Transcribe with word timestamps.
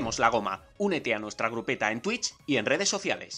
Hacemos 0.00 0.18
la 0.18 0.30
goma. 0.30 0.62
Únete 0.78 1.14
a 1.14 1.18
nuestra 1.18 1.50
grupeta 1.50 1.92
en 1.92 2.00
Twitch 2.00 2.32
y 2.46 2.56
en 2.56 2.64
redes 2.64 2.88
sociales. 2.88 3.36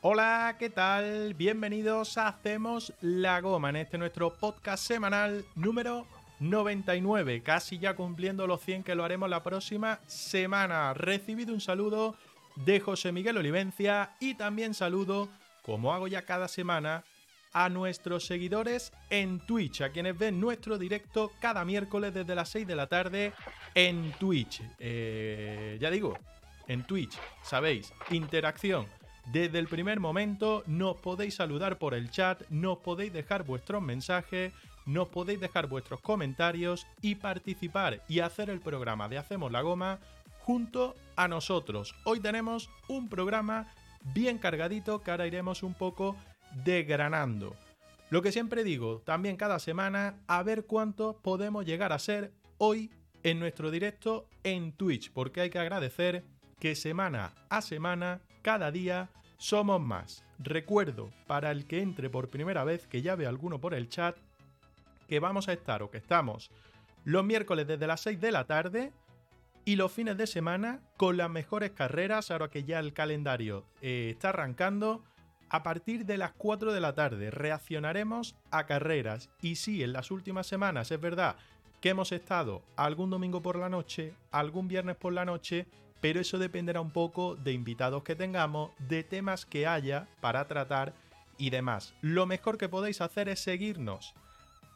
Hola, 0.00 0.56
¿qué 0.58 0.68
tal? 0.68 1.34
Bienvenidos 1.34 2.18
a 2.18 2.26
Hacemos 2.26 2.92
la 3.02 3.40
Goma 3.40 3.70
en 3.70 3.76
este 3.76 3.98
nuestro 3.98 4.34
podcast 4.34 4.84
semanal 4.84 5.44
número 5.54 6.08
99, 6.40 7.44
casi 7.44 7.78
ya 7.78 7.94
cumpliendo 7.94 8.48
los 8.48 8.62
100 8.62 8.82
que 8.82 8.96
lo 8.96 9.04
haremos 9.04 9.30
la 9.30 9.44
próxima 9.44 10.00
semana. 10.08 10.92
Recibido 10.94 11.54
un 11.54 11.60
saludo 11.60 12.16
de 12.56 12.80
José 12.80 13.12
Miguel 13.12 13.36
Olivencia 13.36 14.16
y 14.18 14.34
también 14.34 14.74
saludo, 14.74 15.28
como 15.62 15.94
hago 15.94 16.08
ya 16.08 16.22
cada 16.22 16.48
semana, 16.48 17.04
a 17.52 17.68
nuestros 17.68 18.26
seguidores 18.26 18.92
en 19.10 19.40
Twitch, 19.40 19.80
a 19.82 19.90
quienes 19.90 20.16
ven 20.16 20.40
nuestro 20.40 20.78
directo 20.78 21.32
cada 21.40 21.64
miércoles 21.64 22.14
desde 22.14 22.34
las 22.34 22.48
6 22.50 22.66
de 22.66 22.76
la 22.76 22.86
tarde 22.86 23.32
en 23.74 24.12
Twitch. 24.12 24.62
Eh, 24.78 25.78
ya 25.80 25.90
digo, 25.90 26.18
en 26.68 26.84
Twitch, 26.84 27.18
sabéis, 27.42 27.92
interacción. 28.10 28.86
Desde 29.26 29.58
el 29.58 29.68
primer 29.68 30.00
momento 30.00 30.62
nos 30.66 30.96
podéis 30.96 31.34
saludar 31.34 31.78
por 31.78 31.94
el 31.94 32.10
chat, 32.10 32.42
nos 32.48 32.78
podéis 32.78 33.12
dejar 33.12 33.44
vuestros 33.44 33.82
mensajes, 33.82 34.52
nos 34.86 35.08
podéis 35.08 35.40
dejar 35.40 35.68
vuestros 35.68 36.00
comentarios 36.00 36.86
y 37.00 37.16
participar 37.16 38.02
y 38.08 38.20
hacer 38.20 38.50
el 38.50 38.60
programa 38.60 39.08
de 39.08 39.18
Hacemos 39.18 39.52
la 39.52 39.60
Goma 39.60 39.98
junto 40.40 40.96
a 41.16 41.28
nosotros. 41.28 41.94
Hoy 42.04 42.20
tenemos 42.20 42.70
un 42.88 43.08
programa 43.08 43.68
bien 44.14 44.38
cargadito 44.38 45.02
que 45.02 45.10
ahora 45.10 45.26
iremos 45.26 45.62
un 45.62 45.74
poco 45.74 46.16
desgranando. 46.64 47.56
Lo 48.10 48.22
que 48.22 48.32
siempre 48.32 48.64
digo, 48.64 49.02
también 49.04 49.36
cada 49.36 49.58
semana, 49.58 50.16
a 50.26 50.42
ver 50.42 50.64
cuánto 50.66 51.16
podemos 51.22 51.64
llegar 51.64 51.92
a 51.92 51.98
ser 51.98 52.32
hoy 52.58 52.90
en 53.22 53.38
nuestro 53.38 53.70
directo 53.70 54.26
en 54.42 54.72
Twitch, 54.72 55.12
porque 55.12 55.42
hay 55.42 55.50
que 55.50 55.58
agradecer 55.58 56.24
que 56.58 56.74
semana 56.74 57.32
a 57.48 57.62
semana, 57.62 58.20
cada 58.42 58.70
día, 58.70 59.10
somos 59.38 59.80
más. 59.80 60.24
Recuerdo, 60.38 61.10
para 61.26 61.50
el 61.50 61.66
que 61.66 61.82
entre 61.82 62.10
por 62.10 62.28
primera 62.28 62.64
vez, 62.64 62.86
que 62.86 63.02
ya 63.02 63.14
ve 63.14 63.26
alguno 63.26 63.60
por 63.60 63.74
el 63.74 63.88
chat, 63.88 64.16
que 65.08 65.20
vamos 65.20 65.48
a 65.48 65.52
estar 65.52 65.82
o 65.82 65.90
que 65.90 65.98
estamos 65.98 66.50
los 67.04 67.24
miércoles 67.24 67.66
desde 67.66 67.86
las 67.86 68.00
6 68.02 68.20
de 68.20 68.32
la 68.32 68.44
tarde 68.44 68.92
y 69.64 69.76
los 69.76 69.92
fines 69.92 70.16
de 70.16 70.26
semana 70.26 70.80
con 70.96 71.16
las 71.16 71.30
mejores 71.30 71.70
carreras, 71.70 72.30
ahora 72.30 72.48
que 72.48 72.64
ya 72.64 72.78
el 72.78 72.92
calendario 72.92 73.64
eh, 73.80 74.10
está 74.12 74.30
arrancando 74.30 75.02
a 75.50 75.62
partir 75.62 76.06
de 76.06 76.16
las 76.16 76.32
4 76.32 76.72
de 76.72 76.80
la 76.80 76.94
tarde 76.94 77.30
reaccionaremos 77.30 78.36
a 78.50 78.66
carreras 78.66 79.28
y 79.42 79.56
sí, 79.56 79.82
en 79.82 79.92
las 79.92 80.10
últimas 80.10 80.46
semanas 80.46 80.90
es 80.90 81.00
verdad 81.00 81.36
que 81.80 81.90
hemos 81.90 82.12
estado 82.12 82.62
algún 82.76 83.10
domingo 83.10 83.42
por 83.42 83.56
la 83.56 83.68
noche, 83.68 84.14
algún 84.30 84.68
viernes 84.68 84.96
por 84.96 85.12
la 85.12 85.24
noche, 85.24 85.66
pero 86.00 86.20
eso 86.20 86.38
dependerá 86.38 86.80
un 86.80 86.90
poco 86.90 87.36
de 87.36 87.52
invitados 87.52 88.02
que 88.04 88.14
tengamos, 88.14 88.70
de 88.78 89.02
temas 89.02 89.44
que 89.44 89.66
haya 89.66 90.06
para 90.20 90.46
tratar 90.46 90.94
y 91.36 91.50
demás. 91.50 91.94
Lo 92.00 92.26
mejor 92.26 92.58
que 92.58 92.68
podéis 92.68 93.00
hacer 93.00 93.28
es 93.28 93.40
seguirnos 93.40 94.14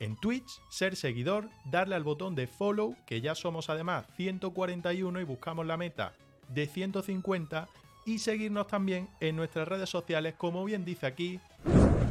en 0.00 0.16
Twitch, 0.16 0.60
ser 0.70 0.96
seguidor, 0.96 1.48
darle 1.66 1.94
al 1.94 2.02
botón 2.02 2.34
de 2.34 2.46
follow, 2.46 2.96
que 3.06 3.20
ya 3.20 3.34
somos 3.34 3.70
además 3.70 4.06
141 4.16 5.20
y 5.20 5.24
buscamos 5.24 5.66
la 5.66 5.76
meta 5.76 6.14
de 6.48 6.66
150 6.66 7.68
y 8.04 8.18
seguirnos 8.18 8.66
también 8.66 9.08
en 9.20 9.36
nuestras 9.36 9.68
redes 9.68 9.90
sociales, 9.90 10.34
como 10.36 10.64
bien 10.64 10.84
dice 10.84 11.06
aquí. 11.06 11.40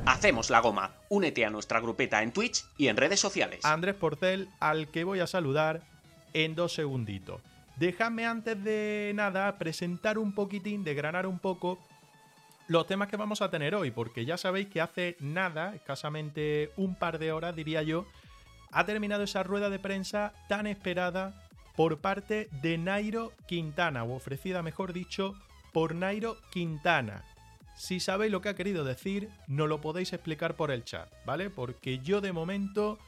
Hacemos 0.06 0.50
la 0.50 0.60
goma. 0.60 0.92
Únete 1.10 1.46
a 1.46 1.50
nuestra 1.50 1.80
grupeta 1.80 2.22
en 2.24 2.32
Twitch 2.32 2.66
y 2.78 2.88
en 2.88 2.98
redes 2.98 3.20
sociales. 3.20 3.64
Andrés 3.64 3.96
Porcel, 3.96 4.50
al 4.60 4.88
que 4.90 5.04
voy 5.04 5.20
a 5.20 5.28
saludar 5.28 5.82
en 6.34 6.56
dos 6.56 6.74
segunditos. 6.74 7.42
Déjame 7.78 8.26
antes 8.26 8.62
de 8.64 9.12
nada 9.16 9.58
presentar 9.58 10.18
un 10.18 10.34
poquitín, 10.34 10.84
degranar 10.84 11.26
un 11.26 11.40
poco 11.40 11.80
los 12.68 12.88
temas 12.88 13.08
que 13.08 13.18
vamos 13.18 13.42
a 13.42 13.50
tener 13.50 13.76
hoy, 13.76 13.92
porque 13.92 14.26
ya 14.26 14.38
sabéis 14.38 14.68
que 14.68 14.82
hace 14.82 15.18
nada, 15.20 15.76
escasamente 15.76 16.72
un 16.78 16.96
par 16.96 17.20
de 17.20 17.32
horas 17.32 17.56
diría 17.56 17.84
yo, 17.84 18.06
ha 18.72 18.86
terminado 18.86 19.24
esa 19.24 19.44
rueda 19.44 19.70
de 19.70 19.80
prensa 19.80 20.34
tan 20.48 20.68
esperada 20.68 21.34
por 21.76 22.00
parte 22.00 22.50
de 22.62 22.78
Nairo 22.78 23.34
Quintana, 23.48 24.04
o 24.04 24.16
ofrecida 24.16 24.62
mejor 24.62 24.94
dicho 24.94 25.36
por 25.74 25.96
Nairo 25.96 26.38
Quintana. 26.52 27.26
Si 27.76 28.00
sabéis 28.00 28.32
lo 28.32 28.42
que 28.42 28.50
ha 28.50 28.56
querido 28.56 28.84
decir, 28.84 29.30
no 29.48 29.68
lo 29.68 29.82
podéis 29.82 30.14
explicar 30.14 30.56
por 30.56 30.72
el 30.72 30.84
chat, 30.84 31.10
¿vale? 31.26 31.50
Porque 31.50 32.00
yo 32.00 32.22
de 32.22 32.32
momento 32.32 33.00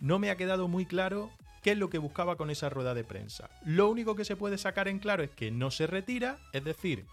no 0.00 0.18
me 0.18 0.30
ha 0.30 0.36
quedado 0.36 0.66
muy 0.66 0.84
claro 0.84 1.30
qué 1.62 1.72
es 1.72 1.78
lo 1.78 1.88
que 1.88 1.98
buscaba 1.98 2.36
con 2.36 2.50
esa 2.50 2.68
rueda 2.68 2.92
de 2.92 3.04
prensa. 3.04 3.48
Lo 3.64 3.88
único 3.88 4.16
que 4.16 4.24
se 4.24 4.36
puede 4.36 4.58
sacar 4.58 4.88
en 4.88 4.98
claro 4.98 5.22
es 5.22 5.30
que 5.30 5.52
no 5.52 5.70
se 5.70 5.86
retira, 5.86 6.38
es 6.52 6.64
decir, 6.64 7.06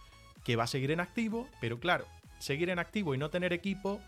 que 0.44 0.56
va 0.56 0.64
a 0.64 0.68
seguir 0.68 0.90
en 0.90 1.00
activo, 1.00 1.48
pero 1.62 1.80
claro, 1.80 2.06
seguir 2.40 2.72
en 2.72 2.80
activo 2.80 3.14
y 3.14 3.20
no 3.20 3.30
tener 3.30 3.54
equipo 3.54 4.02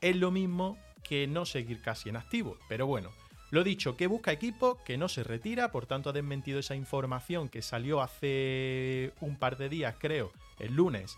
es 0.00 0.16
lo 0.16 0.32
mismo 0.32 0.76
que 1.04 1.28
no 1.28 1.46
seguir 1.46 1.80
casi 1.80 2.08
en 2.08 2.16
activo. 2.16 2.58
Pero 2.68 2.86
bueno, 2.86 3.10
lo 3.54 3.62
dicho, 3.62 3.96
que 3.96 4.08
busca 4.08 4.32
equipo, 4.32 4.82
que 4.84 4.98
no 4.98 5.08
se 5.08 5.22
retira, 5.22 5.70
por 5.70 5.86
tanto 5.86 6.10
ha 6.10 6.12
desmentido 6.12 6.58
esa 6.58 6.74
información 6.74 7.48
que 7.48 7.62
salió 7.62 8.02
hace 8.02 9.12
un 9.20 9.36
par 9.36 9.56
de 9.56 9.68
días, 9.68 9.94
creo, 9.96 10.32
el 10.58 10.74
lunes, 10.74 11.16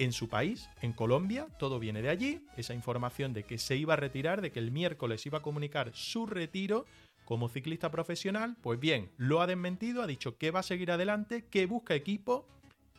en 0.00 0.10
su 0.12 0.28
país, 0.28 0.68
en 0.82 0.92
Colombia, 0.92 1.46
todo 1.60 1.78
viene 1.78 2.02
de 2.02 2.08
allí, 2.08 2.44
esa 2.56 2.74
información 2.74 3.32
de 3.32 3.44
que 3.44 3.58
se 3.58 3.76
iba 3.76 3.92
a 3.92 3.96
retirar, 3.96 4.40
de 4.40 4.50
que 4.50 4.58
el 4.58 4.72
miércoles 4.72 5.24
iba 5.26 5.38
a 5.38 5.42
comunicar 5.42 5.92
su 5.94 6.26
retiro 6.26 6.86
como 7.24 7.48
ciclista 7.48 7.88
profesional, 7.92 8.56
pues 8.62 8.80
bien, 8.80 9.12
lo 9.16 9.40
ha 9.40 9.46
desmentido, 9.46 10.02
ha 10.02 10.08
dicho 10.08 10.38
que 10.38 10.50
va 10.50 10.60
a 10.60 10.64
seguir 10.64 10.90
adelante, 10.90 11.44
que 11.44 11.66
busca 11.66 11.94
equipo 11.94 12.48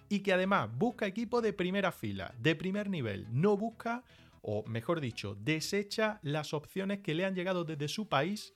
y 0.08 0.22
que 0.22 0.32
además 0.32 0.70
busca 0.74 1.08
equipo 1.08 1.42
de 1.42 1.52
primera 1.52 1.92
fila, 1.92 2.34
de 2.40 2.56
primer 2.56 2.90
nivel, 2.90 3.28
no 3.32 3.58
busca, 3.58 4.06
o 4.42 4.64
mejor 4.66 5.02
dicho, 5.02 5.36
desecha 5.42 6.22
las 6.24 6.54
opciones 6.54 7.00
que 7.00 7.16
le 7.16 7.26
han 7.26 7.36
llegado 7.36 7.66
desde 7.66 7.90
su 7.90 8.08
país 8.08 8.54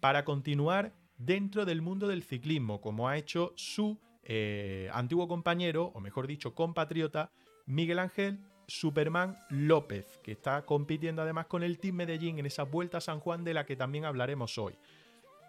para 0.00 0.24
continuar 0.24 0.92
dentro 1.16 1.64
del 1.64 1.82
mundo 1.82 2.08
del 2.08 2.22
ciclismo, 2.22 2.80
como 2.80 3.08
ha 3.08 3.16
hecho 3.16 3.52
su 3.56 3.98
eh, 4.22 4.90
antiguo 4.92 5.28
compañero, 5.28 5.90
o 5.94 6.00
mejor 6.00 6.26
dicho, 6.26 6.54
compatriota, 6.54 7.30
Miguel 7.66 7.98
Ángel 7.98 8.40
Superman 8.66 9.36
López, 9.48 10.20
que 10.22 10.32
está 10.32 10.64
compitiendo 10.64 11.22
además 11.22 11.46
con 11.46 11.62
el 11.62 11.78
Team 11.78 11.96
Medellín 11.96 12.38
en 12.38 12.46
esa 12.46 12.64
Vuelta 12.64 12.98
a 12.98 13.00
San 13.00 13.20
Juan 13.20 13.42
de 13.42 13.54
la 13.54 13.64
que 13.64 13.76
también 13.76 14.04
hablaremos 14.04 14.58
hoy. 14.58 14.78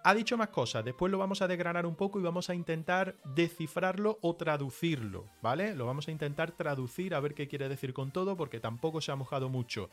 Ha 0.06 0.14
dicho 0.14 0.38
más 0.38 0.48
cosas, 0.48 0.86
después 0.86 1.12
lo 1.12 1.18
vamos 1.18 1.42
a 1.42 1.48
desgranar 1.50 1.86
un 1.86 1.96
poco 1.96 2.20
y 2.20 2.24
vamos 2.24 2.50
a 2.50 2.56
intentar 2.56 3.18
descifrarlo 3.36 4.18
o 4.22 4.34
traducirlo, 4.38 5.26
¿vale? 5.42 5.76
Lo 5.76 5.86
vamos 5.86 6.08
a 6.08 6.12
intentar 6.12 6.54
traducir 6.54 7.14
a 7.14 7.20
ver 7.20 7.34
qué 7.34 7.50
quiere 7.50 7.68
decir 7.68 7.94
con 7.94 8.12
todo 8.12 8.38
porque 8.38 8.62
tampoco 8.62 9.02
se 9.02 9.12
ha 9.12 9.18
mojado 9.18 9.50
mucho 9.50 9.90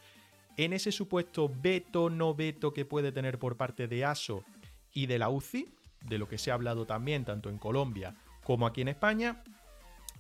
en 0.56 0.72
ese 0.72 0.92
supuesto 0.92 1.50
veto 1.54 2.10
no 2.10 2.34
veto 2.34 2.72
que 2.72 2.84
puede 2.84 3.12
tener 3.12 3.38
por 3.38 3.56
parte 3.56 3.88
de 3.88 4.04
ASO 4.04 4.44
y 4.92 5.06
de 5.06 5.18
la 5.18 5.28
UCI, 5.28 5.68
de 6.02 6.18
lo 6.18 6.28
que 6.28 6.38
se 6.38 6.50
ha 6.50 6.54
hablado 6.54 6.86
también 6.86 7.24
tanto 7.24 7.50
en 7.50 7.58
Colombia 7.58 8.14
como 8.42 8.66
aquí 8.66 8.80
en 8.80 8.88
España. 8.88 9.42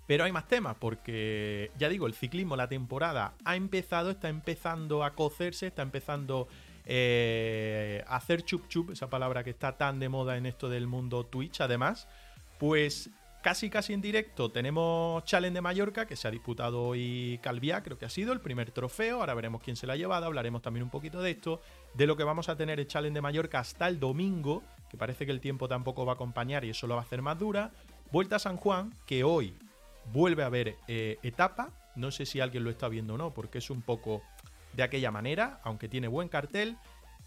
Pero 0.06 0.24
hay 0.24 0.32
más 0.32 0.46
temas, 0.46 0.76
porque 0.78 1.72
ya 1.78 1.88
digo, 1.88 2.06
el 2.06 2.14
ciclismo, 2.14 2.54
la 2.54 2.68
temporada 2.68 3.34
ha 3.44 3.56
empezado, 3.56 4.10
está 4.10 4.28
empezando 4.28 5.02
a 5.02 5.14
cocerse, 5.14 5.66
está 5.66 5.82
empezando 5.82 6.46
eh, 6.84 8.04
hacer 8.06 8.42
chup 8.42 8.68
chup, 8.68 8.90
esa 8.90 9.10
palabra 9.10 9.42
que 9.42 9.50
está 9.50 9.76
tan 9.76 9.98
de 9.98 10.08
moda 10.08 10.36
en 10.36 10.46
esto 10.46 10.68
del 10.68 10.86
mundo 10.86 11.26
Twitch, 11.26 11.60
además, 11.60 12.06
pues 12.58 13.10
casi 13.46 13.70
casi 13.70 13.92
en 13.92 14.00
directo 14.00 14.50
tenemos 14.50 15.22
Challenge 15.22 15.54
de 15.54 15.60
Mallorca, 15.60 16.04
que 16.04 16.16
se 16.16 16.26
ha 16.26 16.32
disputado 16.32 16.82
hoy 16.82 17.38
Calviá, 17.44 17.80
creo 17.84 17.96
que 17.96 18.04
ha 18.04 18.10
sido 18.10 18.32
el 18.32 18.40
primer 18.40 18.72
trofeo, 18.72 19.20
ahora 19.20 19.34
veremos 19.34 19.62
quién 19.62 19.76
se 19.76 19.86
la 19.86 19.92
ha 19.92 19.96
llevado, 19.96 20.26
hablaremos 20.26 20.62
también 20.62 20.82
un 20.82 20.90
poquito 20.90 21.22
de 21.22 21.30
esto, 21.30 21.60
de 21.94 22.08
lo 22.08 22.16
que 22.16 22.24
vamos 22.24 22.48
a 22.48 22.56
tener 22.56 22.80
el 22.80 22.88
Challenge 22.88 23.14
de 23.14 23.20
Mallorca 23.20 23.60
hasta 23.60 23.86
el 23.86 24.00
domingo, 24.00 24.64
que 24.90 24.96
parece 24.96 25.26
que 25.26 25.30
el 25.30 25.40
tiempo 25.40 25.68
tampoco 25.68 26.04
va 26.04 26.14
a 26.14 26.14
acompañar 26.16 26.64
y 26.64 26.70
eso 26.70 26.88
lo 26.88 26.96
va 26.96 27.02
a 27.02 27.04
hacer 27.04 27.22
más 27.22 27.38
dura, 27.38 27.70
Vuelta 28.10 28.34
a 28.34 28.38
San 28.40 28.56
Juan, 28.56 28.92
que 29.06 29.22
hoy 29.22 29.54
vuelve 30.12 30.42
a 30.42 30.46
haber 30.46 30.74
eh, 30.88 31.18
etapa, 31.22 31.70
no 31.94 32.10
sé 32.10 32.26
si 32.26 32.40
alguien 32.40 32.64
lo 32.64 32.70
está 32.70 32.88
viendo 32.88 33.14
o 33.14 33.16
no, 33.16 33.32
porque 33.32 33.58
es 33.58 33.70
un 33.70 33.80
poco 33.80 34.22
de 34.72 34.82
aquella 34.82 35.12
manera, 35.12 35.60
aunque 35.62 35.88
tiene 35.88 36.08
buen 36.08 36.28
cartel, 36.28 36.78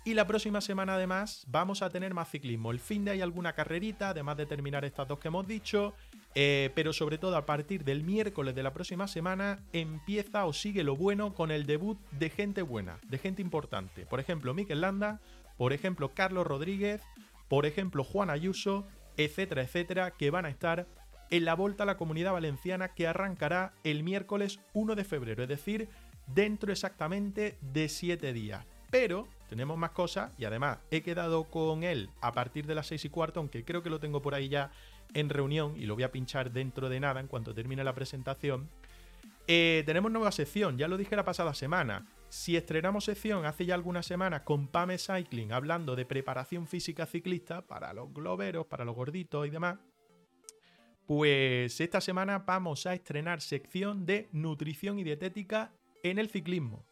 y 0.06 0.13
la 0.13 0.25
próxima 0.25 0.62
semana 0.62 0.95
además 0.95 1.45
vamos 1.48 1.81
a 1.81 1.89
tener 1.89 2.13
más 2.13 2.30
ciclismo. 2.30 2.71
El 2.71 2.80
fin 2.80 3.04
de 3.04 3.12
hay 3.12 3.21
alguna 3.21 3.54
carrerita, 3.54 4.10
además 4.10 4.38
de 4.38 4.45
terminar 4.45 4.86
estas 4.86 5.07
dos 5.07 5.19
que 5.19 5.27
hemos 5.27 5.45
dicho. 5.45 5.94
Eh, 6.41 6.71
pero 6.74 6.94
sobre 6.94 7.18
todo 7.18 7.36
a 7.36 7.45
partir 7.45 7.83
del 7.83 8.01
miércoles 8.01 8.56
de 8.56 8.63
la 8.63 8.71
próxima 8.71 9.09
semana 9.09 9.59
empieza 9.74 10.45
o 10.45 10.53
sigue 10.53 10.86
lo 10.86 10.95
bueno 10.95 11.36
con 11.36 11.51
el 11.51 11.65
debut 11.65 12.00
de 12.12 12.30
gente 12.30 12.62
buena, 12.62 12.97
de 13.09 13.18
gente 13.18 13.41
importante. 13.41 14.06
Por 14.06 14.21
ejemplo, 14.21 14.53
Mikel 14.53 14.80
Landa, 14.80 15.19
por 15.57 15.74
ejemplo, 15.74 16.13
Carlos 16.13 16.47
Rodríguez, 16.47 17.01
por 17.50 17.65
ejemplo, 17.65 18.06
Juan 18.06 18.30
Ayuso, 18.30 18.88
etcétera, 19.18 19.63
etcétera, 19.63 20.12
que 20.12 20.31
van 20.31 20.45
a 20.45 20.50
estar 20.50 20.88
en 21.30 21.44
la 21.44 21.56
Volta 21.56 21.83
a 21.83 21.86
la 21.86 21.97
Comunidad 21.97 22.31
Valenciana 22.31 22.94
que 22.94 23.06
arrancará 23.06 23.74
el 23.83 24.03
miércoles 24.03 24.62
1 24.74 24.95
de 24.95 25.03
febrero, 25.03 25.44
es 25.44 25.50
decir, 25.50 25.89
dentro 26.25 26.71
exactamente 26.71 27.57
de 27.59 27.89
7 27.89 28.31
días. 28.31 28.65
Pero 28.89 29.27
tenemos 29.50 29.77
más 29.77 29.92
cosas 29.92 30.31
y 30.38 30.45
además 30.45 30.77
he 30.89 31.01
quedado 31.01 31.44
con 31.44 31.83
él 31.83 32.09
a 32.21 32.31
partir 32.31 32.65
de 32.65 32.75
las 32.75 32.88
6 32.88 33.03
y 33.03 33.09
cuarto, 33.09 33.42
aunque 33.42 33.65
creo 33.65 33.83
que 33.83 33.89
lo 33.89 34.00
tengo 34.00 34.21
por 34.21 34.35
ahí 34.35 34.47
ya 34.47 34.71
en 35.13 35.29
reunión 35.29 35.75
y 35.77 35.85
lo 35.85 35.95
voy 35.95 36.03
a 36.03 36.11
pinchar 36.11 36.51
dentro 36.51 36.89
de 36.89 37.00
nada 37.00 37.19
en 37.19 37.27
cuanto 37.27 37.53
termine 37.53 37.83
la 37.83 37.94
presentación. 37.94 38.69
Eh, 39.47 39.83
tenemos 39.85 40.11
nueva 40.11 40.31
sección, 40.31 40.77
ya 40.77 40.88
lo 40.88 40.97
dije 40.97 41.15
la 41.15 41.25
pasada 41.25 41.53
semana. 41.53 42.06
Si 42.29 42.56
estrenamos 42.56 43.06
sección 43.06 43.45
hace 43.45 43.65
ya 43.65 43.73
algunas 43.73 44.06
semanas 44.06 44.41
con 44.41 44.67
Pame 44.67 45.00
Cycling 45.00 45.51
hablando 45.51 45.95
de 45.95 46.06
preparación 46.06 46.67
física 46.67 47.07
ciclista 47.07 47.65
para 47.65 47.91
los 47.94 48.13
globeros, 48.13 48.67
para 48.67 48.85
los 48.85 48.95
gorditos 48.95 49.47
y 49.47 49.50
demás, 49.50 49.79
pues 51.07 51.81
esta 51.81 52.01
semana 52.01 52.44
vamos 52.45 52.85
a 52.85 52.94
estrenar 52.94 53.41
sección 53.41 54.06
de 54.06 54.29
nutrición 54.31 55.00
y 55.00 55.03
dietética 55.03 55.71
en 56.03 56.19
el 56.19 56.29
ciclismo. 56.29 56.85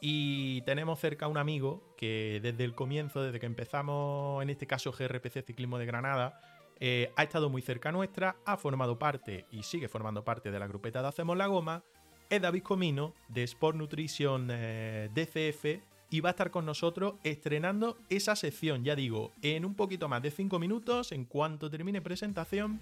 Y 0.00 0.62
tenemos 0.62 0.98
cerca 0.98 1.28
un 1.28 1.38
amigo 1.38 1.94
que 1.96 2.40
desde 2.42 2.64
el 2.64 2.74
comienzo, 2.74 3.22
desde 3.22 3.38
que 3.38 3.46
empezamos, 3.46 4.42
en 4.42 4.50
este 4.50 4.66
caso 4.66 4.90
GRPC 4.90 5.44
Ciclismo 5.46 5.78
de 5.78 5.86
Granada, 5.86 6.40
eh, 6.78 7.12
ha 7.16 7.22
estado 7.22 7.48
muy 7.48 7.62
cerca 7.62 7.92
nuestra, 7.92 8.36
ha 8.44 8.56
formado 8.56 8.98
parte 8.98 9.46
y 9.50 9.62
sigue 9.62 9.88
formando 9.88 10.24
parte 10.24 10.50
de 10.50 10.58
la 10.58 10.66
grupeta 10.66 11.02
de 11.02 11.08
Hacemos 11.08 11.36
la 11.36 11.46
Goma. 11.46 11.82
Es 12.28 12.42
David 12.42 12.62
Comino 12.62 13.14
de 13.28 13.44
Sport 13.44 13.76
Nutrition 13.76 14.48
eh, 14.50 15.08
DCF 15.14 15.82
y 16.10 16.20
va 16.20 16.30
a 16.30 16.32
estar 16.32 16.50
con 16.50 16.66
nosotros 16.66 17.14
estrenando 17.24 17.98
esa 18.08 18.36
sección, 18.36 18.84
ya 18.84 18.94
digo, 18.94 19.32
en 19.42 19.64
un 19.64 19.74
poquito 19.74 20.08
más 20.08 20.22
de 20.22 20.30
5 20.30 20.58
minutos, 20.58 21.12
en 21.12 21.24
cuanto 21.24 21.70
termine 21.70 22.00
presentación, 22.00 22.80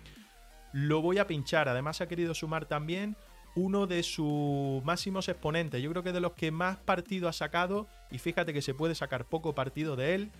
lo 0.72 1.00
voy 1.00 1.18
a 1.18 1.26
pinchar. 1.26 1.68
Además 1.68 2.00
ha 2.00 2.08
querido 2.08 2.34
sumar 2.34 2.66
también 2.66 3.16
uno 3.54 3.86
de 3.86 4.02
sus 4.02 4.82
máximos 4.84 5.28
exponentes. 5.28 5.80
Yo 5.82 5.90
creo 5.90 6.02
que 6.02 6.12
de 6.12 6.20
los 6.20 6.32
que 6.32 6.50
más 6.50 6.78
partido 6.78 7.28
ha 7.28 7.32
sacado, 7.32 7.86
y 8.10 8.18
fíjate 8.18 8.52
que 8.52 8.62
se 8.62 8.74
puede 8.74 8.94
sacar 8.94 9.26
poco 9.26 9.54
partido 9.54 9.94
de 9.94 10.14
él 10.14 10.30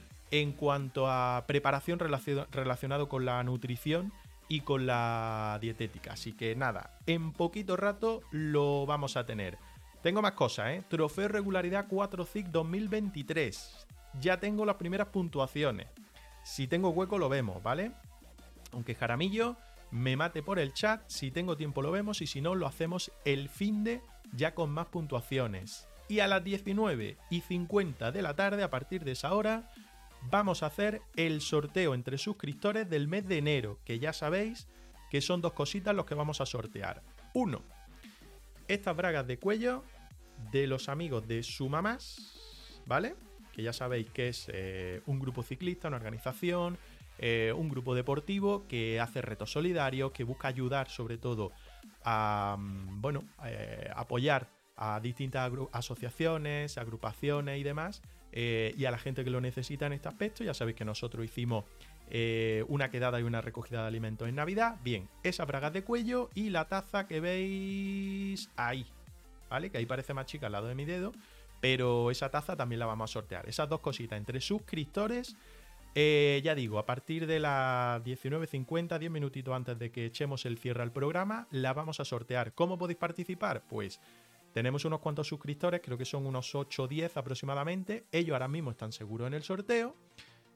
en 0.40 0.50
cuanto 0.52 1.08
a 1.08 1.44
preparación 1.46 2.00
relacionado 2.00 3.08
con 3.08 3.24
la 3.24 3.42
nutrición 3.44 4.12
y 4.48 4.62
con 4.62 4.84
la 4.84 5.58
dietética. 5.60 6.14
Así 6.14 6.32
que 6.32 6.56
nada, 6.56 6.98
en 7.06 7.32
poquito 7.32 7.76
rato 7.76 8.20
lo 8.32 8.84
vamos 8.84 9.16
a 9.16 9.26
tener. 9.26 9.58
Tengo 10.02 10.22
más 10.22 10.32
cosas, 10.32 10.70
¿eh? 10.70 10.82
Trofeo 10.88 11.28
Regularidad 11.28 11.86
4 11.88 12.24
CIC 12.24 12.46
2023. 12.48 13.86
Ya 14.20 14.40
tengo 14.40 14.64
las 14.64 14.74
primeras 14.74 15.08
puntuaciones. 15.08 15.86
Si 16.42 16.66
tengo 16.66 16.90
hueco 16.90 17.16
lo 17.16 17.28
vemos, 17.28 17.62
¿vale? 17.62 17.92
Aunque 18.72 18.96
Jaramillo 18.96 19.56
me 19.92 20.16
mate 20.16 20.42
por 20.42 20.58
el 20.58 20.74
chat. 20.74 21.02
Si 21.06 21.30
tengo 21.30 21.56
tiempo 21.56 21.80
lo 21.80 21.92
vemos 21.92 22.22
y 22.22 22.26
si 22.26 22.40
no 22.40 22.56
lo 22.56 22.66
hacemos 22.66 23.12
el 23.24 23.48
fin 23.48 23.84
de 23.84 24.02
ya 24.32 24.52
con 24.52 24.70
más 24.70 24.86
puntuaciones. 24.86 25.86
Y 26.08 26.18
a 26.18 26.26
las 26.26 26.42
19 26.42 27.16
y 27.30 27.40
50 27.40 28.10
de 28.10 28.20
la 28.20 28.34
tarde, 28.34 28.64
a 28.64 28.70
partir 28.70 29.04
de 29.04 29.12
esa 29.12 29.32
hora, 29.32 29.70
vamos 30.30 30.62
a 30.62 30.66
hacer 30.66 31.02
el 31.16 31.40
sorteo 31.40 31.94
entre 31.94 32.18
suscriptores 32.18 32.88
del 32.88 33.08
mes 33.08 33.26
de 33.26 33.38
enero, 33.38 33.78
que 33.84 33.98
ya 33.98 34.12
sabéis 34.12 34.68
que 35.10 35.20
son 35.20 35.40
dos 35.40 35.52
cositas 35.52 35.94
los 35.94 36.06
que 36.06 36.14
vamos 36.14 36.40
a 36.40 36.46
sortear. 36.46 37.02
Uno, 37.34 37.62
estas 38.68 38.96
bragas 38.96 39.26
de 39.26 39.38
cuello 39.38 39.84
de 40.50 40.66
los 40.66 40.88
amigos 40.88 41.26
de 41.28 41.42
Sumamás, 41.42 42.80
¿vale? 42.86 43.14
Que 43.52 43.62
ya 43.62 43.72
sabéis 43.72 44.10
que 44.10 44.28
es 44.28 44.50
eh, 44.52 45.02
un 45.06 45.20
grupo 45.20 45.42
ciclista, 45.42 45.88
una 45.88 45.98
organización 45.98 46.78
eh, 47.18 47.52
un 47.56 47.68
grupo 47.68 47.94
deportivo 47.94 48.66
que 48.66 49.00
hace 49.00 49.22
retos 49.22 49.52
solidarios, 49.52 50.10
que 50.10 50.24
busca 50.24 50.48
ayudar 50.48 50.88
sobre 50.88 51.16
todo 51.16 51.52
a, 52.04 52.56
mm, 52.58 53.00
bueno, 53.00 53.24
eh, 53.44 53.88
apoyar 53.94 54.48
a 54.76 54.98
distintas 54.98 55.52
asociaciones, 55.70 56.76
agrupaciones 56.76 57.60
y 57.60 57.62
demás, 57.62 58.02
eh, 58.34 58.74
y 58.76 58.84
a 58.84 58.90
la 58.90 58.98
gente 58.98 59.24
que 59.24 59.30
lo 59.30 59.40
necesita 59.40 59.86
en 59.86 59.94
este 59.94 60.08
aspecto. 60.08 60.44
Ya 60.44 60.52
sabéis 60.52 60.76
que 60.76 60.84
nosotros 60.84 61.24
hicimos 61.24 61.64
una 62.68 62.90
quedada 62.90 63.18
y 63.18 63.22
una 63.22 63.40
recogida 63.40 63.80
de 63.80 63.88
alimentos 63.88 64.28
en 64.28 64.34
Navidad. 64.34 64.76
Bien, 64.84 65.08
esa 65.22 65.46
bragas 65.46 65.72
de 65.72 65.84
cuello 65.84 66.28
y 66.34 66.50
la 66.50 66.68
taza 66.68 67.06
que 67.08 67.18
veis 67.18 68.50
ahí, 68.56 68.84
¿vale? 69.48 69.70
Que 69.70 69.78
ahí 69.78 69.86
parece 69.86 70.12
más 70.12 70.26
chica 70.26 70.46
al 70.46 70.52
lado 70.52 70.68
de 70.68 70.74
mi 70.74 70.84
dedo, 70.84 71.12
pero 71.62 72.10
esa 72.10 72.30
taza 72.30 72.56
también 72.56 72.78
la 72.78 72.86
vamos 72.86 73.10
a 73.10 73.12
sortear. 73.14 73.48
Esas 73.48 73.70
dos 73.70 73.80
cositas 73.80 74.18
entre 74.18 74.42
suscriptores 74.42 75.34
eh, 75.94 76.40
ya 76.42 76.54
digo, 76.56 76.78
a 76.78 76.86
partir 76.86 77.26
de 77.26 77.38
las 77.38 78.02
19.50, 78.02 78.98
10 78.98 79.12
minutitos 79.12 79.54
antes 79.54 79.78
de 79.78 79.92
que 79.92 80.06
echemos 80.06 80.44
el 80.44 80.58
cierre 80.58 80.82
al 80.82 80.90
programa, 80.90 81.46
la 81.52 81.72
vamos 81.72 82.00
a 82.00 82.04
sortear. 82.04 82.52
¿Cómo 82.52 82.78
podéis 82.78 82.98
participar? 82.98 83.62
Pues 83.68 84.00
tenemos 84.54 84.84
unos 84.84 85.00
cuantos 85.00 85.26
suscriptores, 85.26 85.80
creo 85.82 85.98
que 85.98 86.04
son 86.04 86.26
unos 86.26 86.54
8 86.54 86.84
o 86.84 86.86
10 86.86 87.16
aproximadamente. 87.16 88.04
Ellos 88.12 88.34
ahora 88.34 88.46
mismo 88.46 88.70
están 88.70 88.92
seguros 88.92 89.26
en 89.26 89.34
el 89.34 89.42
sorteo. 89.42 89.96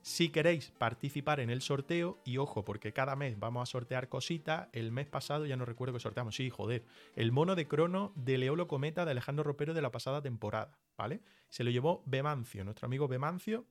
Si 0.02 0.28
queréis 0.28 0.70
participar 0.70 1.40
en 1.40 1.50
el 1.50 1.62
sorteo, 1.62 2.20
y 2.24 2.36
ojo, 2.36 2.64
porque 2.64 2.92
cada 2.92 3.16
mes 3.16 3.36
vamos 3.40 3.68
a 3.68 3.70
sortear 3.70 4.08
cositas, 4.08 4.68
el 4.70 4.92
mes 4.92 5.08
pasado 5.08 5.46
ya 5.46 5.56
no 5.56 5.64
recuerdo 5.64 5.94
que 5.94 6.00
sorteamos, 6.00 6.36
sí, 6.36 6.48
joder, 6.48 6.84
el 7.16 7.32
mono 7.32 7.56
de 7.56 7.66
crono 7.66 8.12
de 8.14 8.38
Leolo 8.38 8.68
Cometa 8.68 9.04
de 9.04 9.10
Alejandro 9.10 9.42
Ropero 9.42 9.74
de 9.74 9.82
la 9.82 9.90
pasada 9.90 10.22
temporada, 10.22 10.78
¿vale? 10.96 11.20
Se 11.48 11.64
lo 11.64 11.70
llevó 11.70 12.04
Bemancio, 12.06 12.62
nuestro 12.62 12.86
amigo 12.86 13.08
Bemancio, 13.08 13.66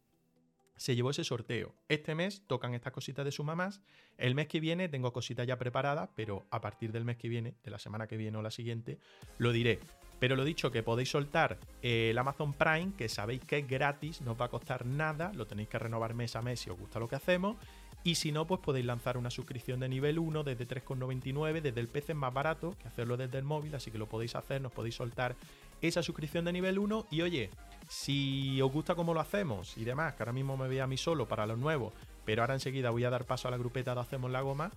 se 0.76 0.94
llevó 0.94 1.12
ese 1.12 1.24
sorteo. 1.24 1.74
Este 1.88 2.16
mes 2.16 2.44
tocan 2.48 2.74
estas 2.74 2.92
cositas 2.92 3.24
de 3.24 3.32
su 3.32 3.46
mamás. 3.46 3.82
El 4.18 4.36
mes 4.36 4.48
que 4.48 4.60
viene 4.60 4.90
tengo 4.90 5.14
cositas 5.14 5.48
ya 5.48 5.58
preparadas, 5.58 6.10
pero 6.16 6.46
a 6.52 6.60
partir 6.60 6.92
del 6.92 7.06
mes 7.06 7.16
que 7.16 7.30
viene, 7.30 7.56
de 7.64 7.72
la 7.72 7.80
semana 7.80 8.08
que 8.08 8.18
viene 8.18 8.38
o 8.38 8.42
la 8.42 8.52
siguiente, 8.52 9.00
lo 9.38 9.54
diré. 9.54 9.80
Pero 10.20 10.36
lo 10.36 10.44
dicho, 10.44 10.72
que 10.72 10.84
podéis 10.84 11.10
soltar 11.10 11.58
el 11.82 12.18
Amazon 12.18 12.54
Prime, 12.54 12.94
que 12.98 13.08
sabéis 13.10 13.42
que 13.46 13.60
es 13.60 13.68
gratis, 13.68 14.22
no 14.22 14.32
os 14.32 14.42
va 14.42 14.46
a 14.46 14.50
costar 14.50 14.86
nada, 14.86 15.32
lo 15.34 15.46
tenéis 15.46 15.70
que 15.70 15.80
renovar 15.80 16.14
mes 16.14 16.36
a 16.36 16.42
mes 16.42 16.60
si 16.60 16.70
os 16.70 16.78
gusta 16.78 17.00
lo 17.00 17.08
que 17.08 17.16
hacemos. 17.16 17.58
Y 18.04 18.16
si 18.16 18.32
no, 18.32 18.48
pues 18.48 18.62
podéis 18.62 18.86
lanzar 18.86 19.18
una 19.18 19.30
suscripción 19.30 19.80
de 19.80 19.90
nivel 19.90 20.18
1 20.18 20.44
desde 20.44 20.68
3,99, 20.68 21.62
desde 21.62 21.80
el 21.82 21.88
PC 21.88 22.14
es 22.14 22.18
más 22.18 22.34
barato 22.34 22.76
que 22.82 22.88
hacerlo 22.88 23.18
desde 23.18 23.38
el 23.38 23.44
móvil, 23.44 23.76
así 23.76 23.92
que 23.92 23.98
lo 23.98 24.08
podéis 24.08 24.36
hacer, 24.36 24.62
nos 24.62 24.72
podéis 24.72 24.96
soltar 24.96 25.36
esa 25.82 26.02
suscripción 26.02 26.46
de 26.46 26.54
nivel 26.54 26.80
1 26.80 27.08
y 27.12 27.22
oye, 27.22 27.50
si 27.90 28.62
os 28.62 28.72
gusta 28.72 28.96
cómo 28.96 29.14
lo 29.14 29.20
hacemos 29.20 29.78
y 29.78 29.84
demás, 29.84 30.14
que 30.14 30.24
ahora 30.24 30.34
mismo 30.34 30.58
me 30.58 30.68
voy 30.68 30.80
a 30.80 30.88
mí 30.88 30.98
solo 30.98 31.28
para 31.28 31.46
los 31.46 31.58
nuevos, 31.58 31.94
pero 32.26 32.42
ahora 32.42 32.54
enseguida 32.54 32.90
voy 32.90 33.04
a 33.04 33.10
dar 33.10 33.26
paso 33.26 33.48
a 33.48 33.52
la 33.52 33.58
grupeta 33.58 33.94
de 33.94 34.02
Hacemos 34.02 34.32
la 34.32 34.42
Goma, 34.42 34.72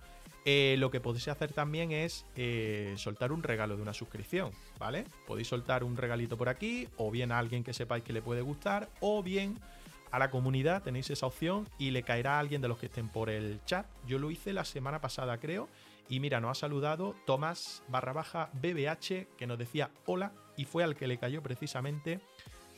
eh, 0.45 0.75
lo 0.79 0.89
que 0.89 0.99
podéis 0.99 1.27
hacer 1.27 1.53
también 1.53 1.91
es 1.91 2.25
eh, 2.35 2.93
soltar 2.97 3.31
un 3.31 3.43
regalo 3.43 3.75
de 3.75 3.81
una 3.83 3.93
suscripción, 3.93 4.51
¿vale? 4.79 5.05
Podéis 5.27 5.47
soltar 5.47 5.83
un 5.83 5.97
regalito 5.97 6.37
por 6.37 6.49
aquí, 6.49 6.87
o 6.97 7.11
bien 7.11 7.31
a 7.31 7.37
alguien 7.37 7.63
que 7.63 7.73
sepáis 7.73 8.03
que 8.03 8.13
le 8.13 8.21
puede 8.21 8.41
gustar, 8.41 8.89
o 9.01 9.21
bien 9.21 9.59
a 10.11 10.19
la 10.19 10.29
comunidad 10.29 10.83
tenéis 10.83 11.09
esa 11.09 11.25
opción 11.25 11.69
y 11.77 11.91
le 11.91 12.03
caerá 12.03 12.35
a 12.35 12.39
alguien 12.39 12.61
de 12.61 12.67
los 12.67 12.77
que 12.77 12.87
estén 12.87 13.07
por 13.07 13.29
el 13.29 13.63
chat. 13.65 13.85
Yo 14.07 14.19
lo 14.19 14.31
hice 14.31 14.51
la 14.51 14.65
semana 14.65 14.99
pasada, 14.99 15.37
creo, 15.37 15.69
y 16.09 16.19
mira, 16.19 16.41
nos 16.41 16.57
ha 16.57 16.61
saludado 16.61 17.15
Tomás 17.25 17.83
barra 17.87 18.11
baja 18.11 18.49
BBH, 18.53 19.27
que 19.37 19.47
nos 19.47 19.57
decía 19.57 19.91
hola, 20.05 20.33
y 20.57 20.65
fue 20.65 20.83
al 20.83 20.95
que 20.95 21.07
le 21.07 21.17
cayó 21.17 21.41
precisamente 21.41 22.19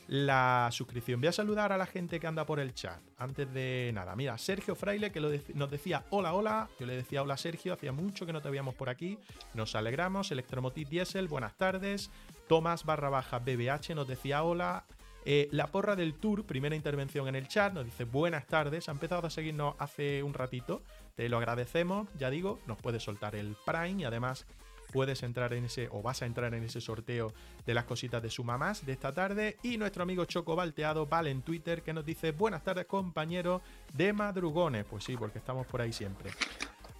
la 0.08 0.68
suscripción. 0.72 1.20
Voy 1.20 1.28
a 1.28 1.32
saludar 1.32 1.72
a 1.72 1.78
la 1.78 1.86
gente 1.86 2.20
que 2.20 2.26
anda 2.26 2.44
por 2.44 2.60
el 2.60 2.74
chat. 2.74 3.00
Antes 3.18 3.52
de 3.52 3.90
nada, 3.94 4.14
mira, 4.16 4.36
Sergio 4.38 4.74
Fraile 4.74 5.10
que 5.10 5.20
nos 5.54 5.70
decía 5.70 6.04
hola, 6.10 6.34
hola. 6.34 6.68
Yo 6.78 6.86
le 6.86 6.96
decía 6.96 7.22
hola, 7.22 7.36
Sergio. 7.36 7.72
Hacía 7.72 7.92
mucho 7.92 8.26
que 8.26 8.32
no 8.32 8.42
te 8.42 8.50
veíamos 8.50 8.74
por 8.74 8.88
aquí. 8.88 9.18
Nos 9.54 9.74
alegramos. 9.74 10.30
Electromotiv 10.30 10.88
Diesel, 10.88 11.28
buenas 11.28 11.56
tardes. 11.56 12.10
Tomás 12.48 12.84
barra 12.84 13.08
baja 13.08 13.38
BBH 13.38 13.94
nos 13.94 14.06
decía 14.06 14.42
hola. 14.42 14.84
Eh, 15.26 15.48
la 15.52 15.68
porra 15.68 15.96
del 15.96 16.14
tour, 16.14 16.44
primera 16.44 16.76
intervención 16.76 17.28
en 17.28 17.34
el 17.34 17.48
chat, 17.48 17.72
nos 17.72 17.86
dice 17.86 18.04
buenas 18.04 18.46
tardes, 18.46 18.90
ha 18.90 18.92
empezado 18.92 19.26
a 19.26 19.30
seguirnos 19.30 19.74
hace 19.78 20.22
un 20.22 20.34
ratito, 20.34 20.82
te 21.14 21.30
lo 21.30 21.38
agradecemos, 21.38 22.08
ya 22.18 22.28
digo, 22.28 22.58
nos 22.66 22.76
puedes 22.76 23.02
soltar 23.02 23.34
el 23.34 23.56
Prime 23.64 24.02
y 24.02 24.04
además 24.04 24.46
puedes 24.94 25.24
entrar 25.24 25.52
en 25.54 25.64
ese 25.64 25.88
o 25.90 26.02
vas 26.02 26.22
a 26.22 26.26
entrar 26.26 26.54
en 26.54 26.62
ese 26.62 26.80
sorteo 26.80 27.34
de 27.66 27.74
las 27.74 27.82
cositas 27.82 28.22
de 28.22 28.30
su 28.30 28.44
mamás 28.44 28.86
de 28.86 28.92
esta 28.92 29.10
tarde 29.10 29.56
y 29.64 29.76
nuestro 29.76 30.04
amigo 30.04 30.24
Choco 30.24 30.54
Valteado 30.54 31.04
vale 31.04 31.32
en 31.32 31.42
Twitter 31.42 31.82
que 31.82 31.92
nos 31.92 32.06
dice 32.06 32.30
buenas 32.30 32.62
tardes 32.62 32.86
compañeros 32.86 33.60
de 33.92 34.12
madrugones, 34.12 34.84
pues 34.84 35.02
sí, 35.02 35.16
porque 35.16 35.40
estamos 35.40 35.66
por 35.66 35.82
ahí 35.82 35.92
siempre. 35.92 36.30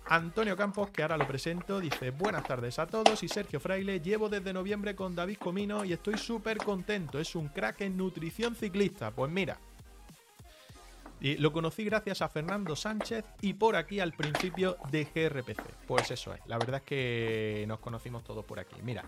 Antonio 0.06 0.56
Campos, 0.56 0.90
que 0.90 1.02
ahora 1.02 1.16
lo 1.16 1.26
presento, 1.28 1.78
dice 1.78 2.10
buenas 2.10 2.42
tardes 2.42 2.80
a 2.80 2.88
todos 2.88 3.22
y 3.22 3.28
Sergio 3.28 3.60
Fraile, 3.60 4.00
llevo 4.00 4.28
desde 4.28 4.52
noviembre 4.52 4.96
con 4.96 5.14
David 5.14 5.36
Comino 5.38 5.84
y 5.84 5.92
estoy 5.92 6.18
súper 6.18 6.58
contento, 6.58 7.20
es 7.20 7.36
un 7.36 7.46
crack 7.46 7.82
en 7.82 7.96
nutrición 7.96 8.56
ciclista. 8.56 9.12
Pues 9.12 9.30
mira, 9.30 9.56
y 11.20 11.36
lo 11.36 11.52
conocí 11.52 11.84
gracias 11.84 12.22
a 12.22 12.28
Fernando 12.28 12.76
Sánchez 12.76 13.24
y 13.40 13.54
por 13.54 13.76
aquí 13.76 14.00
al 14.00 14.12
principio 14.12 14.76
de 14.90 15.04
GRPC. 15.04 15.62
Pues 15.86 16.10
eso 16.10 16.34
es, 16.34 16.40
la 16.46 16.58
verdad 16.58 16.76
es 16.76 16.82
que 16.82 17.64
nos 17.68 17.78
conocimos 17.78 18.24
todos 18.24 18.44
por 18.44 18.58
aquí. 18.58 18.76
Mira, 18.82 19.04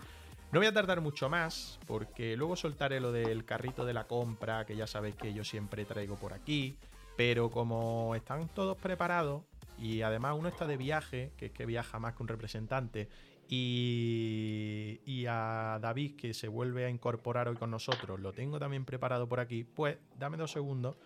no 0.51 0.59
voy 0.59 0.67
a 0.67 0.73
tardar 0.73 1.01
mucho 1.01 1.29
más 1.29 1.79
porque 1.85 2.37
luego 2.37 2.55
soltaré 2.55 2.99
lo 2.99 3.11
del 3.11 3.43
carrito 3.43 3.85
de 3.85 3.93
la 3.93 4.05
compra, 4.05 4.65
que 4.65 4.75
ya 4.75 4.87
sabéis 4.87 5.15
que 5.15 5.33
yo 5.33 5.43
siempre 5.43 5.83
traigo 5.85 6.15
por 6.15 6.33
aquí. 6.33 6.77
Pero 7.17 7.49
como 7.49 8.15
están 8.15 8.47
todos 8.47 8.77
preparados, 8.77 9.43
y 9.77 10.01
además 10.03 10.35
uno 10.37 10.47
está 10.47 10.65
de 10.65 10.77
viaje, 10.77 11.31
que 11.35 11.47
es 11.47 11.51
que 11.51 11.65
viaja 11.65 11.99
más 11.99 12.15
que 12.15 12.23
un 12.23 12.29
representante, 12.29 13.09
y, 13.49 14.99
y, 15.05 15.25
a 15.25 15.79
David, 15.81 16.15
que 16.15 16.33
se 16.33 16.47
vuelve 16.47 16.85
a 16.85 16.89
incorporar 16.89 17.47
hoy 17.47 17.55
con 17.55 17.71
nosotros, 17.71 18.19
lo 18.19 18.33
tengo 18.33 18.59
también 18.59 18.83
preparado 18.85 19.27
por 19.27 19.39
aquí, 19.39 19.63
pues 19.63 19.97
dame 20.19 20.35
dos 20.35 20.51
segundos, 20.51 20.97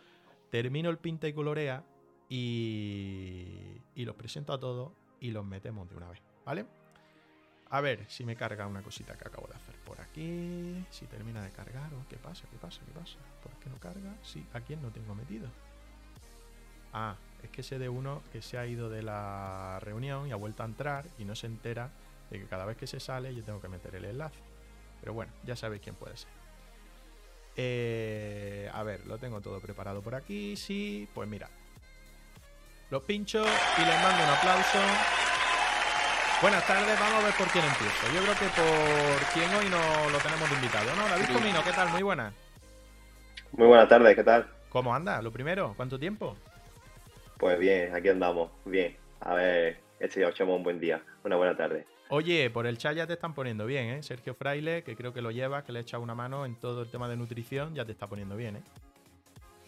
termino 0.51 0.89
el 0.89 1.00
pinta 1.00 1.27
y 1.27 1.34
colorea 1.34 1.84
y, 2.29 3.81
y 3.96 4.05
los 4.05 4.15
presento 4.15 4.53
a 4.53 4.60
todos 4.60 4.91
y 5.20 5.31
los 5.31 5.46
metemos 5.46 5.89
de 5.89 5.96
una 5.96 6.10
vez, 6.10 6.22
¿vale? 6.46 6.65
A 7.70 7.79
ver 7.79 8.05
si 8.10 8.25
me 8.25 8.36
carga 8.36 8.67
una 8.67 8.84
cosita 8.84 9.17
que 9.17 9.25
acabo 9.27 9.48
de 9.48 9.55
hacer 9.55 9.75
por 9.86 10.00
aquí. 10.01 10.86
Si 10.89 11.05
termina 11.05 11.41
de 11.41 11.51
cargar. 11.51 11.93
¿o 11.93 12.05
¿Qué 12.10 12.17
pasa? 12.17 12.46
¿Qué 12.51 12.58
pasa? 12.58 12.81
¿Qué 12.86 12.91
pasa? 12.91 13.17
¿Por 13.41 13.53
qué 13.60 13.70
no 13.70 13.77
carga? 13.77 14.13
Sí, 14.24 14.46
¿a 14.51 14.60
quién 14.60 14.81
no 14.81 14.91
tengo 14.91 15.15
metido? 15.15 15.48
Ah, 16.91 17.15
es 17.41 17.50
que 17.50 17.63
sé 17.63 17.79
de 17.79 17.88
uno 17.88 18.22
que 18.34 18.41
se 18.41 18.58
ha 18.58 18.67
ido 18.67 18.89
de 18.89 19.01
la 19.03 19.79
reunión 19.79 20.27
y 20.27 20.31
ha 20.31 20.36
vuelto 20.36 20.63
a 20.63 20.65
entrar 20.65 21.05
y 21.17 21.24
no 21.24 21.34
se 21.34 21.48
entera 21.48 21.91
de 22.29 22.39
que 22.39 22.46
cada 22.48 22.65
vez 22.65 22.75
que 22.75 22.88
se 22.88 23.00
sale 23.00 23.34
yo 23.34 23.41
tengo 23.41 23.62
que 23.62 23.70
meter 23.70 23.96
el 23.96 24.03
enlace. 24.03 24.41
Pero 25.00 25.13
bueno, 25.13 25.31
ya 25.46 25.55
sabéis 25.55 25.81
quién 25.81 25.96
puede 25.96 26.17
ser. 26.17 26.40
Eh, 27.55 28.70
a 28.74 28.84
ver, 28.84 29.05
lo 29.05 29.17
tengo 29.17 29.41
todo 29.41 29.60
preparado 29.60 30.01
por 30.01 30.15
aquí. 30.15 30.55
Sí, 30.55 31.08
pues 31.13 31.27
mira. 31.27 31.50
Los 32.89 33.03
pincho 33.03 33.41
y 33.41 33.86
les 33.86 34.01
mando 34.01 34.24
un 34.24 34.29
aplauso. 34.29 34.79
Buenas 36.41 36.65
tardes, 36.65 37.00
vamos 37.00 37.22
a 37.22 37.25
ver 37.25 37.34
por 37.36 37.48
quién 37.50 37.63
empiezo. 37.63 38.08
Yo 38.13 38.22
creo 38.22 38.34
que 38.34 38.48
por 38.60 39.34
quién 39.34 39.53
hoy 39.53 39.70
no 39.70 40.10
lo 40.10 40.17
tenemos 40.17 40.50
de 40.50 40.55
invitado, 40.55 40.96
¿no? 40.96 41.08
David 41.08 41.34
Comino, 41.34 41.63
¿qué 41.63 41.72
tal? 41.72 41.89
Muy 41.89 42.01
buena. 42.01 42.34
Muy 43.51 43.67
buenas 43.67 43.88
tardes, 43.88 44.15
¿qué 44.15 44.24
tal? 44.24 44.48
¿Cómo 44.70 44.96
anda? 44.96 45.22
Lo 45.22 45.31
primero, 45.31 45.74
¿cuánto 45.77 46.00
tiempo? 46.00 46.36
Pues 47.38 47.60
bien, 47.60 47.93
aquí 47.93 48.10
andamos, 48.10 48.50
bien. 48.65 48.98
A 49.20 49.36
ver, 49.36 49.79
este 50.00 50.27
echamos 50.27 50.58
un 50.58 50.63
buen 50.63 50.79
día, 50.79 51.03
una 51.24 51.36
buena 51.36 51.55
tarde. 51.55 51.86
Oye, 52.13 52.50
por 52.50 52.68
el 52.68 52.77
chat 52.77 52.94
ya 52.94 53.08
te 53.08 53.13
están 53.13 53.34
poniendo 53.34 53.65
bien, 53.65 53.86
¿eh? 53.86 54.03
Sergio 54.03 54.34
Fraile, 54.34 54.84
que 54.84 54.98
creo 54.98 55.13
que 55.13 55.22
lo 55.22 55.32
lleva, 55.32 55.63
que 55.63 55.72
le 55.72 55.80
echa 55.80 55.98
una 55.98 56.13
mano 56.13 56.46
en 56.46 56.56
todo 56.56 56.82
el 56.82 56.89
tema 56.89 57.08
de 57.08 57.15
nutrición, 57.15 57.74
ya 57.74 57.86
te 57.86 57.94
está 57.94 58.06
poniendo 58.06 58.36
bien, 58.36 58.58
¿eh? 58.58 58.62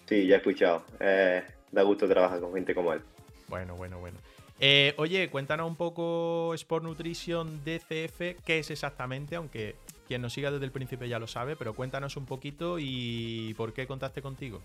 Sí, 0.07 0.27
ya 0.27 0.35
he 0.35 0.37
escuchado. 0.39 0.83
Eh, 0.99 1.41
da 1.71 1.83
gusto 1.83 2.05
trabajar 2.05 2.41
con 2.41 2.53
gente 2.53 2.75
como 2.75 2.91
él. 2.91 2.99
Bueno, 3.47 3.77
bueno, 3.77 3.97
bueno. 4.01 4.17
Eh, 4.59 4.93
oye, 4.97 5.29
cuéntanos 5.29 5.65
un 5.65 5.77
poco 5.77 6.53
Sport 6.55 6.83
Nutrition 6.83 7.63
DCF, 7.63 8.43
qué 8.45 8.59
es 8.59 8.69
exactamente, 8.69 9.37
aunque 9.37 9.75
quien 10.09 10.21
nos 10.21 10.33
siga 10.33 10.51
desde 10.51 10.65
el 10.65 10.71
principio 10.71 11.07
ya 11.07 11.19
lo 11.19 11.27
sabe, 11.27 11.55
pero 11.55 11.73
cuéntanos 11.73 12.17
un 12.17 12.25
poquito 12.25 12.75
y 12.77 13.53
por 13.55 13.71
qué 13.71 13.87
contaste 13.87 14.21
contigo. 14.21 14.61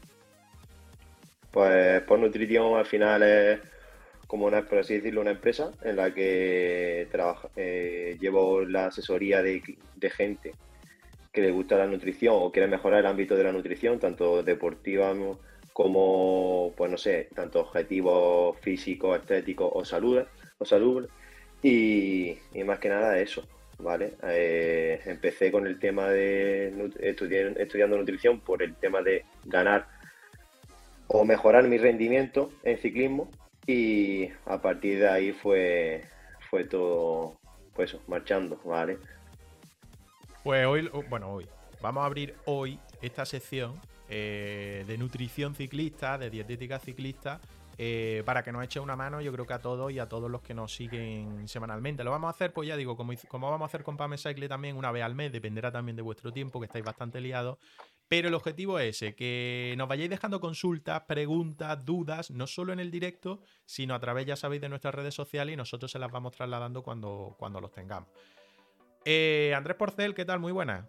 Pues 1.52 2.02
por 2.02 2.18
nutrición 2.18 2.76
al 2.76 2.86
final 2.86 3.22
es 3.22 3.60
como 4.28 4.46
una, 4.46 4.62
por 4.66 4.78
así 4.78 4.94
decirlo, 4.94 5.22
una 5.22 5.32
empresa 5.32 5.72
en 5.82 5.96
la 5.96 6.12
que 6.14 7.08
trabajo, 7.10 7.50
eh, 7.56 8.16
llevo 8.20 8.60
la 8.60 8.86
asesoría 8.86 9.42
de, 9.42 9.62
gente 10.10 10.52
que 11.32 11.40
le 11.40 11.50
gusta 11.50 11.78
la 11.78 11.86
nutrición 11.86 12.34
o 12.36 12.52
quiere 12.52 12.68
mejorar 12.68 13.00
el 13.00 13.06
ámbito 13.06 13.34
de 13.34 13.44
la 13.44 13.52
nutrición, 13.52 13.98
tanto 13.98 14.42
deportiva 14.42 15.14
como, 15.72 16.74
pues 16.76 16.90
no 16.90 16.98
sé, 16.98 17.28
tanto 17.34 17.60
objetivos 17.60 18.58
físicos, 18.60 19.18
estéticos 19.18 19.70
o 19.72 19.84
salud, 19.84 20.22
o 20.58 20.64
y, 21.62 22.36
más 22.66 22.78
que 22.80 22.90
nada 22.90 23.18
eso, 23.18 23.48
¿vale? 23.78 24.12
Eh, 24.24 25.00
empecé 25.06 25.50
con 25.50 25.66
el 25.66 25.78
tema 25.78 26.08
de 26.08 26.90
estudiando 27.00 27.96
nutrición 27.96 28.40
por 28.40 28.62
el 28.62 28.74
tema 28.74 29.00
de 29.00 29.24
ganar 29.46 29.86
o 31.06 31.24
mejorar 31.24 31.66
mi 31.66 31.78
rendimiento 31.78 32.50
en 32.62 32.76
ciclismo 32.76 33.30
y 33.68 34.30
a 34.46 34.60
partir 34.62 34.98
de 34.98 35.08
ahí 35.08 35.32
fue, 35.32 36.02
fue 36.48 36.64
todo, 36.64 37.38
pues 37.74 37.94
marchando, 38.08 38.58
¿vale? 38.64 38.98
Pues 40.42 40.66
hoy, 40.66 40.90
bueno, 41.10 41.30
hoy, 41.30 41.46
vamos 41.82 42.02
a 42.02 42.06
abrir 42.06 42.34
hoy 42.46 42.80
esta 43.02 43.26
sección 43.26 43.78
eh, 44.08 44.84
de 44.86 44.96
nutrición 44.96 45.54
ciclista, 45.54 46.16
de 46.16 46.30
dietética 46.30 46.78
ciclista, 46.78 47.42
eh, 47.76 48.22
para 48.24 48.42
que 48.42 48.52
nos 48.52 48.64
eche 48.64 48.80
una 48.80 48.96
mano, 48.96 49.20
yo 49.20 49.30
creo 49.32 49.46
que 49.46 49.52
a 49.52 49.58
todos 49.58 49.92
y 49.92 49.98
a 49.98 50.08
todos 50.08 50.30
los 50.30 50.40
que 50.40 50.54
nos 50.54 50.74
siguen 50.74 51.46
semanalmente. 51.46 52.04
Lo 52.04 52.10
vamos 52.10 52.28
a 52.28 52.30
hacer, 52.30 52.54
pues 52.54 52.68
ya 52.68 52.76
digo, 52.76 52.96
como, 52.96 53.12
como 53.28 53.50
vamos 53.50 53.66
a 53.66 53.68
hacer 53.68 53.82
con 53.82 53.98
Pame 53.98 54.16
Cycle 54.16 54.48
también 54.48 54.78
una 54.78 54.90
vez 54.92 55.02
al 55.02 55.14
mes, 55.14 55.30
dependerá 55.30 55.70
también 55.70 55.94
de 55.94 56.02
vuestro 56.02 56.32
tiempo, 56.32 56.58
que 56.58 56.66
estáis 56.66 56.86
bastante 56.86 57.20
liados. 57.20 57.58
Pero 58.08 58.28
el 58.28 58.34
objetivo 58.34 58.78
es 58.78 58.96
ese, 58.96 59.14
que 59.14 59.74
nos 59.76 59.86
vayáis 59.86 60.08
dejando 60.08 60.40
consultas, 60.40 61.02
preguntas, 61.02 61.84
dudas, 61.84 62.30
no 62.30 62.46
solo 62.46 62.72
en 62.72 62.80
el 62.80 62.90
directo, 62.90 63.42
sino 63.66 63.94
a 63.94 64.00
través, 64.00 64.24
ya 64.24 64.34
sabéis, 64.34 64.62
de 64.62 64.70
nuestras 64.70 64.94
redes 64.94 65.14
sociales 65.14 65.52
y 65.52 65.56
nosotros 65.56 65.90
se 65.90 65.98
las 65.98 66.10
vamos 66.10 66.32
trasladando 66.32 66.82
cuando, 66.82 67.36
cuando 67.38 67.60
los 67.60 67.70
tengamos. 67.70 68.08
Eh, 69.04 69.52
Andrés 69.54 69.76
Porcel, 69.76 70.14
¿qué 70.14 70.24
tal? 70.24 70.40
Muy 70.40 70.52
buena. 70.52 70.88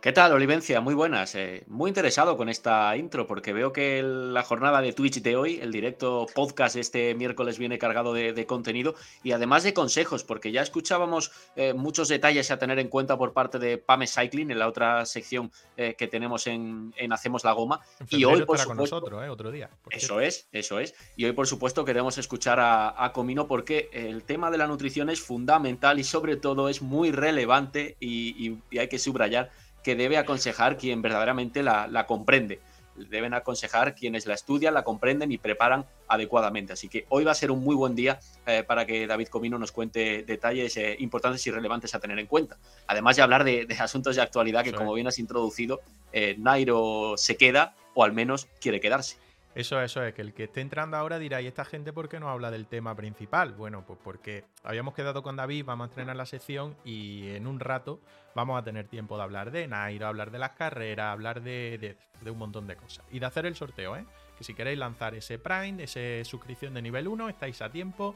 ¿Qué 0.00 0.12
tal, 0.12 0.30
Olivencia? 0.30 0.80
Muy 0.80 0.94
buenas. 0.94 1.34
Eh, 1.34 1.64
muy 1.66 1.88
interesado 1.90 2.36
con 2.36 2.48
esta 2.48 2.96
intro 2.96 3.26
porque 3.26 3.52
veo 3.52 3.72
que 3.72 4.00
la 4.00 4.44
jornada 4.44 4.80
de 4.80 4.92
Twitch 4.92 5.20
de 5.22 5.34
hoy, 5.34 5.58
el 5.60 5.72
directo 5.72 6.28
podcast 6.36 6.76
este 6.76 7.16
miércoles 7.16 7.58
viene 7.58 7.80
cargado 7.80 8.12
de, 8.12 8.46
contenido 8.46 8.94
y 9.24 9.32
además 9.32 9.64
de 9.64 9.74
consejos, 9.74 10.22
porque 10.22 10.52
ya 10.52 10.62
escuchábamos 10.62 11.32
eh, 11.56 11.74
muchos 11.74 12.06
detalles 12.06 12.52
a 12.52 12.60
tener 12.60 12.78
en 12.78 12.86
cuenta 12.86 13.18
por 13.18 13.32
parte 13.32 13.58
de 13.58 13.76
Pame 13.76 14.06
Cycling 14.06 14.52
en 14.52 14.60
la 14.60 14.68
otra 14.68 15.04
sección 15.04 15.50
eh, 15.76 15.96
que 15.98 16.06
tenemos 16.06 16.46
en, 16.46 16.94
Hacemos 17.10 17.42
la 17.42 17.50
Goma. 17.50 17.80
y 18.08 18.22
hoy, 18.22 18.44
por 18.44 18.56
supuesto, 18.56 18.68
con 18.68 18.76
nosotros, 18.76 19.28
otro 19.28 19.50
día. 19.50 19.68
Eso 19.90 20.20
es, 20.20 20.46
eso 20.52 20.78
es. 20.78 20.94
Y 21.16 21.24
hoy, 21.24 21.32
por 21.32 21.48
supuesto, 21.48 21.84
queremos 21.84 22.18
escuchar 22.18 22.60
a, 22.60 23.10
Comino 23.12 23.48
porque 23.48 23.90
el 23.92 24.22
tema 24.22 24.48
de 24.52 24.58
la 24.58 24.68
nutrición 24.68 25.10
es 25.10 25.20
fundamental 25.20 25.98
y 25.98 26.04
sobre 26.04 26.36
todo 26.36 26.68
es 26.68 26.82
muy 26.82 27.10
relevante 27.10 27.96
y 27.98 28.58
hay 28.78 28.86
que 28.86 29.00
subrayar 29.00 29.50
que 29.82 29.96
debe 29.96 30.18
aconsejar 30.18 30.76
quien 30.76 31.02
verdaderamente 31.02 31.62
la, 31.62 32.04
comprende. 32.06 32.60
Deben 32.96 33.32
aconsejar 33.32 33.94
quienes 33.94 34.26
la 34.26 34.34
estudian, 34.34 34.74
la 34.74 34.82
comprenden 34.82 35.30
y 35.30 35.38
preparan 35.38 35.86
adecuadamente. 36.08 36.72
Así 36.72 36.88
que 36.88 37.06
hoy 37.10 37.22
va 37.22 37.30
a 37.30 37.34
ser 37.34 37.52
un 37.52 37.62
muy 37.62 37.76
buen 37.76 37.94
día 37.94 38.18
eh, 38.44 38.64
para 38.66 38.86
que 38.86 39.06
David 39.06 39.28
Comino 39.28 39.56
nos 39.56 39.70
cuente 39.70 40.24
detalles 40.24 40.76
eh, 40.76 40.96
importantes 40.98 41.46
y 41.46 41.52
relevantes 41.52 41.94
a 41.94 42.00
tener 42.00 42.18
en 42.18 42.26
cuenta. 42.26 42.58
Además 42.88 43.14
de 43.14 43.22
hablar 43.22 43.44
de, 43.44 43.66
asuntos 43.78 44.16
de 44.16 44.22
actualidad 44.22 44.64
que, 44.64 44.72
como 44.72 44.94
bien 44.94 45.06
has 45.06 45.20
introducido, 45.20 45.80
eh, 46.12 46.34
Nairo 46.38 47.14
se 47.16 47.36
queda 47.36 47.76
o 47.94 48.02
al 48.02 48.12
menos 48.12 48.48
quiere 48.60 48.80
quedarse. 48.80 49.16
Eso, 49.58 49.82
eso 49.82 50.04
es, 50.04 50.14
que 50.14 50.22
el 50.22 50.34
que 50.34 50.44
esté 50.44 50.60
entrando 50.60 50.96
ahora 50.96 51.18
dirá, 51.18 51.40
¿y 51.40 51.48
esta 51.48 51.64
gente 51.64 51.92
por 51.92 52.08
qué 52.08 52.20
no 52.20 52.28
habla 52.28 52.52
del 52.52 52.68
tema 52.68 52.94
principal? 52.94 53.54
Bueno, 53.54 53.82
pues 53.84 53.98
porque 54.04 54.44
habíamos 54.62 54.94
quedado 54.94 55.24
con 55.24 55.34
David, 55.34 55.64
vamos 55.64 55.86
a 55.86 55.88
estrenar 55.88 56.14
la 56.14 56.26
sección 56.26 56.76
y 56.84 57.30
en 57.30 57.48
un 57.48 57.58
rato 57.58 57.98
vamos 58.36 58.56
a 58.56 58.62
tener 58.62 58.86
tiempo 58.86 59.16
de 59.16 59.24
hablar 59.24 59.50
de 59.50 59.66
Nairo, 59.66 60.06
hablar 60.06 60.30
de 60.30 60.38
las 60.38 60.50
carreras, 60.50 61.12
hablar 61.12 61.42
de, 61.42 61.96
un 62.24 62.38
montón 62.38 62.68
de 62.68 62.76
cosas. 62.76 63.04
Y 63.10 63.18
de 63.18 63.26
hacer 63.26 63.46
el 63.46 63.56
sorteo, 63.56 63.96
¿eh? 63.96 64.04
Que 64.36 64.44
si 64.44 64.54
queréis 64.54 64.78
lanzar 64.78 65.16
ese 65.16 65.40
Prime, 65.40 65.82
esa 65.82 66.24
suscripción 66.24 66.72
de 66.74 66.80
nivel 66.80 67.08
1, 67.08 67.28
estáis 67.28 67.60
a 67.60 67.68
tiempo 67.68 68.14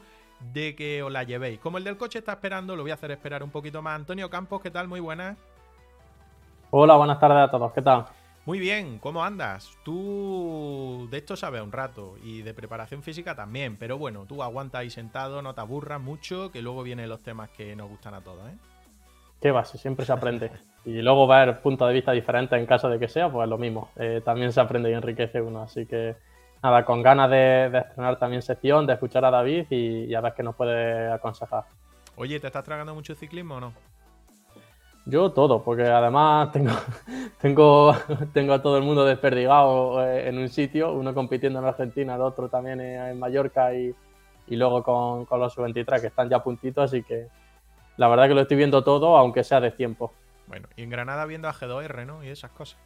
de 0.53 0.77
que 0.77 1.03
os 1.03 1.11
la 1.11 1.23
llevéis. 1.23 1.59
Como 1.59 1.77
el 1.77 1.83
del 1.83 1.97
coche 1.97 2.19
está 2.19 2.31
esperando, 2.31 2.77
lo 2.77 2.83
voy 2.83 2.91
a 2.91 2.93
hacer 2.93 3.11
esperar 3.11 3.43
un 3.43 3.51
poquito 3.51 3.81
más. 3.81 3.97
Antonio 3.97 4.29
Campos, 4.29 4.61
¿qué 4.61 4.71
tal? 4.71 4.87
Muy 4.87 5.01
buenas. 5.01 5.37
Hola, 6.69 6.95
buenas 6.95 7.19
tardes 7.19 7.39
a 7.39 7.51
todos, 7.51 7.73
¿qué 7.73 7.81
tal? 7.81 8.05
Muy 8.45 8.59
bien, 8.59 8.99
¿cómo 8.99 9.23
andas? 9.23 9.77
Tú 9.83 11.07
de 11.09 11.19
esto 11.19 11.37
sabes 11.37 11.61
un 11.61 11.71
rato 11.71 12.15
y 12.21 12.41
de 12.41 12.53
preparación 12.53 13.01
física 13.01 13.35
también, 13.35 13.77
pero 13.77 13.97
bueno, 13.97 14.25
tú 14.27 14.43
aguantas 14.43 14.81
ahí 14.81 14.89
sentado, 14.89 15.41
no 15.41 15.55
te 15.55 15.61
aburras 15.61 16.01
mucho, 16.01 16.51
que 16.51 16.61
luego 16.61 16.83
vienen 16.83 17.07
los 17.07 17.23
temas 17.23 17.49
que 17.51 17.73
nos 17.75 17.89
gustan 17.89 18.15
a 18.15 18.21
todos, 18.21 18.45
¿eh? 18.49 18.57
Qué 19.43 19.51
va, 19.51 19.65
siempre 19.65 20.05
se 20.05 20.13
aprende. 20.13 20.51
Y 20.85 21.01
luego 21.01 21.27
ver 21.27 21.61
puntos 21.61 21.87
de 21.87 21.93
vista 21.93 22.13
diferentes 22.13 22.57
en 22.57 22.65
caso 22.65 22.89
de 22.89 22.97
que 22.97 23.09
sea, 23.09 23.29
pues 23.29 23.47
lo 23.47 23.57
mismo. 23.57 23.91
Eh, 23.97 24.21
también 24.23 24.53
se 24.53 24.61
aprende 24.61 24.89
y 24.89 24.93
enriquece 24.93 25.41
uno. 25.41 25.63
Así 25.63 25.85
que 25.85 26.15
nada, 26.61 26.85
con 26.85 27.01
ganas 27.01 27.29
de, 27.29 27.65
estrenar 27.65 28.17
también 28.17 28.41
sección, 28.41 28.87
de 28.87 28.93
escuchar 28.93 29.25
a 29.25 29.31
David 29.31 29.65
y, 29.69 30.15
a 30.15 30.21
ver 30.21 30.33
qué 30.33 30.43
nos 30.43 30.55
puede 30.55 31.11
aconsejar. 31.11 31.65
Oye, 32.15 32.39
¿te 32.39 32.47
estás 32.47 32.63
tragando 32.63 32.95
mucho 32.95 33.15
ciclismo 33.15 33.55
o 33.55 33.59
no? 33.59 33.73
Yo 35.05 35.31
todo, 35.31 35.63
porque 35.63 35.83
además 35.83 36.51
tengo, 36.51 36.71
tengo, 37.41 37.93
tengo 38.33 38.53
a 38.53 38.61
todo 38.61 38.77
el 38.77 38.83
mundo 38.83 39.03
desperdigado 39.03 40.05
eh, 40.05 40.29
en 40.29 40.37
un 40.37 40.47
sitio, 40.49 40.93
uno 40.93 41.13
compitiendo 41.13 41.59
en 41.59 41.65
Argentina, 41.65 42.15
el 42.15 42.21
otro 42.21 42.47
también 42.47 42.79
en 42.79 43.19
Mallorca 43.19 43.73
y, 43.73 43.93
luego 44.47 44.83
con, 44.83 45.25
con 45.25 45.39
los 45.39 45.55
23 45.55 46.01
que 46.01 46.07
están 46.07 46.29
ya 46.29 46.43
puntitos, 46.43 46.85
así 46.85 47.03
que 47.03 47.27
la 47.97 48.07
verdad 48.07 48.27
que 48.27 48.33
lo 48.33 48.41
estoy 48.41 48.57
viendo 48.57 48.83
todo, 48.83 49.17
aunque 49.17 49.43
sea 49.43 49.59
de 49.59 49.71
tiempo. 49.71 50.13
Bueno, 50.47 50.67
y 50.75 50.83
en 50.83 50.89
Granada 50.89 51.25
viendo 51.25 51.47
a 51.47 51.53
G2R, 51.53 52.05
¿no? 52.05 52.23
Y 52.23 52.29
esas 52.29 52.51
cosas. 52.51 52.77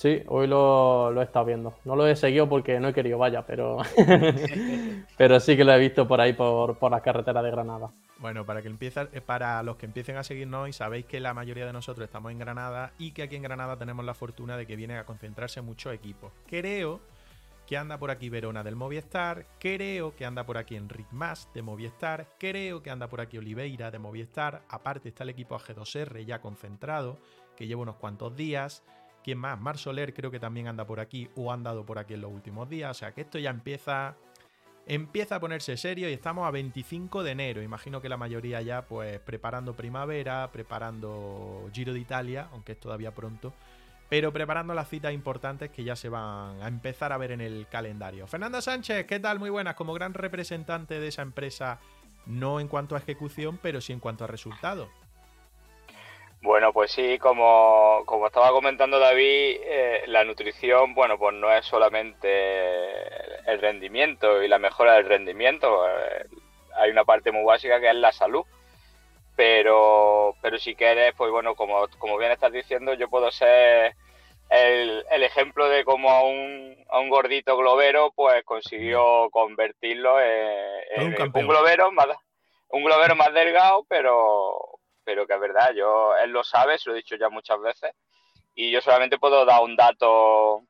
Sí, 0.00 0.22
hoy 0.28 0.46
lo, 0.46 1.20
he 1.20 1.24
estado 1.24 1.44
viendo. 1.44 1.74
No 1.84 1.94
lo 1.94 2.06
he 2.06 2.16
seguido 2.16 2.48
porque 2.48 2.80
no 2.80 2.88
he 2.88 2.94
querido, 2.94 3.18
vaya, 3.18 3.44
pero, 3.44 3.82
pero 5.18 5.38
sí 5.40 5.58
que 5.58 5.62
lo 5.62 5.74
he 5.74 5.78
visto 5.78 6.08
por 6.08 6.22
ahí, 6.22 6.32
por, 6.32 6.90
las 6.90 7.02
carreteras 7.02 7.44
de 7.44 7.50
Granada. 7.50 7.90
Bueno, 8.16 8.46
para, 8.46 8.62
que 8.62 8.68
empieza, 8.68 9.08
eh, 9.12 9.20
para 9.20 9.62
los 9.62 9.76
que 9.76 9.84
empiecen 9.84 10.16
a 10.16 10.22
seguirnos 10.22 10.70
y 10.70 10.72
sabéis 10.72 11.04
que 11.04 11.20
la 11.20 11.34
mayoría 11.34 11.66
de 11.66 11.74
nosotros 11.74 12.06
estamos 12.06 12.32
en 12.32 12.38
Granada 12.38 12.94
y 12.96 13.10
que 13.10 13.24
aquí 13.24 13.36
en 13.36 13.42
Granada 13.42 13.76
tenemos 13.76 14.02
la 14.06 14.14
fortuna 14.14 14.56
de 14.56 14.66
que 14.66 14.74
vienen 14.74 14.96
a 14.96 15.04
concentrarse 15.04 15.60
muchos 15.60 15.92
equipos. 15.92 16.32
Creo 16.46 17.02
que 17.66 17.76
anda 17.76 17.98
por 17.98 18.10
aquí 18.10 18.30
Verona 18.30 18.64
del 18.64 18.76
Movistar, 18.76 19.44
creo 19.58 20.16
que 20.16 20.24
anda 20.24 20.46
por 20.46 20.56
aquí 20.56 20.76
Enric 20.76 21.08
Mas 21.10 21.50
de 21.52 21.60
Movistar, 21.60 22.26
creo 22.38 22.82
que 22.82 22.88
anda 22.88 23.06
por 23.08 23.20
aquí 23.20 23.36
Oliveira 23.36 23.90
de 23.90 23.98
Movistar, 23.98 24.62
aparte 24.70 25.10
está 25.10 25.24
el 25.24 25.30
equipo 25.30 25.58
AG2R 25.58 26.24
ya 26.24 26.40
concentrado, 26.40 27.18
que 27.54 27.66
lleva 27.66 27.82
unos 27.82 27.96
cuantos 27.96 28.34
días. 28.34 28.82
¿Quién 29.22 29.38
más? 29.38 29.60
Mar 29.60 29.78
Soler 29.78 30.14
creo 30.14 30.30
que 30.30 30.40
también 30.40 30.68
anda 30.68 30.86
por 30.86 31.00
aquí 31.00 31.28
o 31.36 31.50
ha 31.50 31.54
andado 31.54 31.84
por 31.84 31.98
aquí 31.98 32.14
en 32.14 32.22
los 32.22 32.32
últimos 32.32 32.68
días. 32.68 32.90
O 32.90 32.94
sea 32.98 33.12
que 33.12 33.22
esto 33.22 33.38
ya 33.38 33.50
empieza 33.50 34.16
empieza 34.86 35.36
a 35.36 35.40
ponerse 35.40 35.76
serio 35.76 36.08
y 36.08 36.12
estamos 36.12 36.46
a 36.46 36.50
25 36.50 37.22
de 37.22 37.30
enero. 37.30 37.62
Imagino 37.62 38.00
que 38.00 38.08
la 38.08 38.16
mayoría 38.16 38.60
ya 38.62 38.82
pues 38.86 39.20
preparando 39.20 39.74
primavera, 39.74 40.50
preparando 40.52 41.70
Giro 41.72 41.92
de 41.92 42.00
Italia, 42.00 42.48
aunque 42.52 42.72
es 42.72 42.80
todavía 42.80 43.14
pronto, 43.14 43.52
pero 44.08 44.32
preparando 44.32 44.74
las 44.74 44.88
citas 44.88 45.12
importantes 45.12 45.70
que 45.70 45.84
ya 45.84 45.94
se 45.94 46.08
van 46.08 46.60
a 46.60 46.66
empezar 46.66 47.12
a 47.12 47.18
ver 47.18 47.30
en 47.30 47.40
el 47.40 47.68
calendario. 47.68 48.26
Fernando 48.26 48.60
Sánchez, 48.60 49.06
¿qué 49.06 49.20
tal? 49.20 49.38
Muy 49.38 49.50
buenas, 49.50 49.76
como 49.76 49.94
gran 49.94 50.14
representante 50.14 50.98
de 50.98 51.08
esa 51.08 51.22
empresa, 51.22 51.78
no 52.26 52.58
en 52.58 52.66
cuanto 52.66 52.96
a 52.96 52.98
ejecución, 52.98 53.60
pero 53.62 53.80
sí 53.80 53.92
en 53.92 54.00
cuanto 54.00 54.24
a 54.24 54.26
resultados. 54.26 54.88
Bueno, 56.42 56.72
pues 56.72 56.90
sí, 56.92 57.18
como, 57.18 58.02
como 58.06 58.26
estaba 58.26 58.50
comentando 58.50 58.98
David, 58.98 59.58
eh, 59.62 60.04
la 60.06 60.24
nutrición, 60.24 60.94
bueno, 60.94 61.18
pues 61.18 61.34
no 61.34 61.52
es 61.52 61.66
solamente 61.66 63.46
el 63.46 63.60
rendimiento 63.60 64.42
y 64.42 64.48
la 64.48 64.58
mejora 64.58 64.94
del 64.94 65.04
rendimiento, 65.06 65.86
eh, 65.86 66.24
hay 66.76 66.90
una 66.90 67.04
parte 67.04 67.30
muy 67.30 67.44
básica 67.44 67.78
que 67.78 67.90
es 67.90 67.94
la 67.96 68.12
salud. 68.12 68.44
Pero, 69.36 70.34
pero 70.42 70.58
si 70.58 70.74
quieres, 70.74 71.14
pues 71.16 71.30
bueno, 71.30 71.54
como, 71.54 71.86
como 71.98 72.18
bien 72.18 72.32
estás 72.32 72.52
diciendo, 72.52 72.94
yo 72.94 73.08
puedo 73.08 73.30
ser 73.30 73.94
el, 74.50 75.04
el 75.10 75.22
ejemplo 75.22 75.68
de 75.68 75.84
cómo 75.84 76.10
a 76.10 76.24
un, 76.24 76.76
a 76.90 77.00
un 77.00 77.08
gordito 77.10 77.56
globero, 77.56 78.12
pues 78.14 78.42
consiguió 78.44 79.30
convertirlo 79.30 80.20
en, 80.20 81.06
un, 81.06 81.30
un 81.34 81.48
globero 81.48 81.92
más, 81.92 82.08
un 82.68 82.84
globero 82.84 83.14
más 83.14 83.32
delgado, 83.32 83.86
pero, 83.88 84.79
pero 85.10 85.26
que 85.26 85.34
es 85.34 85.40
verdad, 85.40 85.72
yo, 85.74 86.16
él 86.22 86.30
lo 86.30 86.44
sabe, 86.44 86.78
se 86.78 86.88
lo 86.88 86.94
he 86.94 86.98
dicho 86.98 87.16
ya 87.16 87.28
muchas 87.28 87.60
veces, 87.60 87.90
y 88.54 88.70
yo 88.70 88.80
solamente 88.80 89.18
puedo 89.18 89.44
dar 89.44 89.60
un 89.60 89.74
dato 89.74 90.62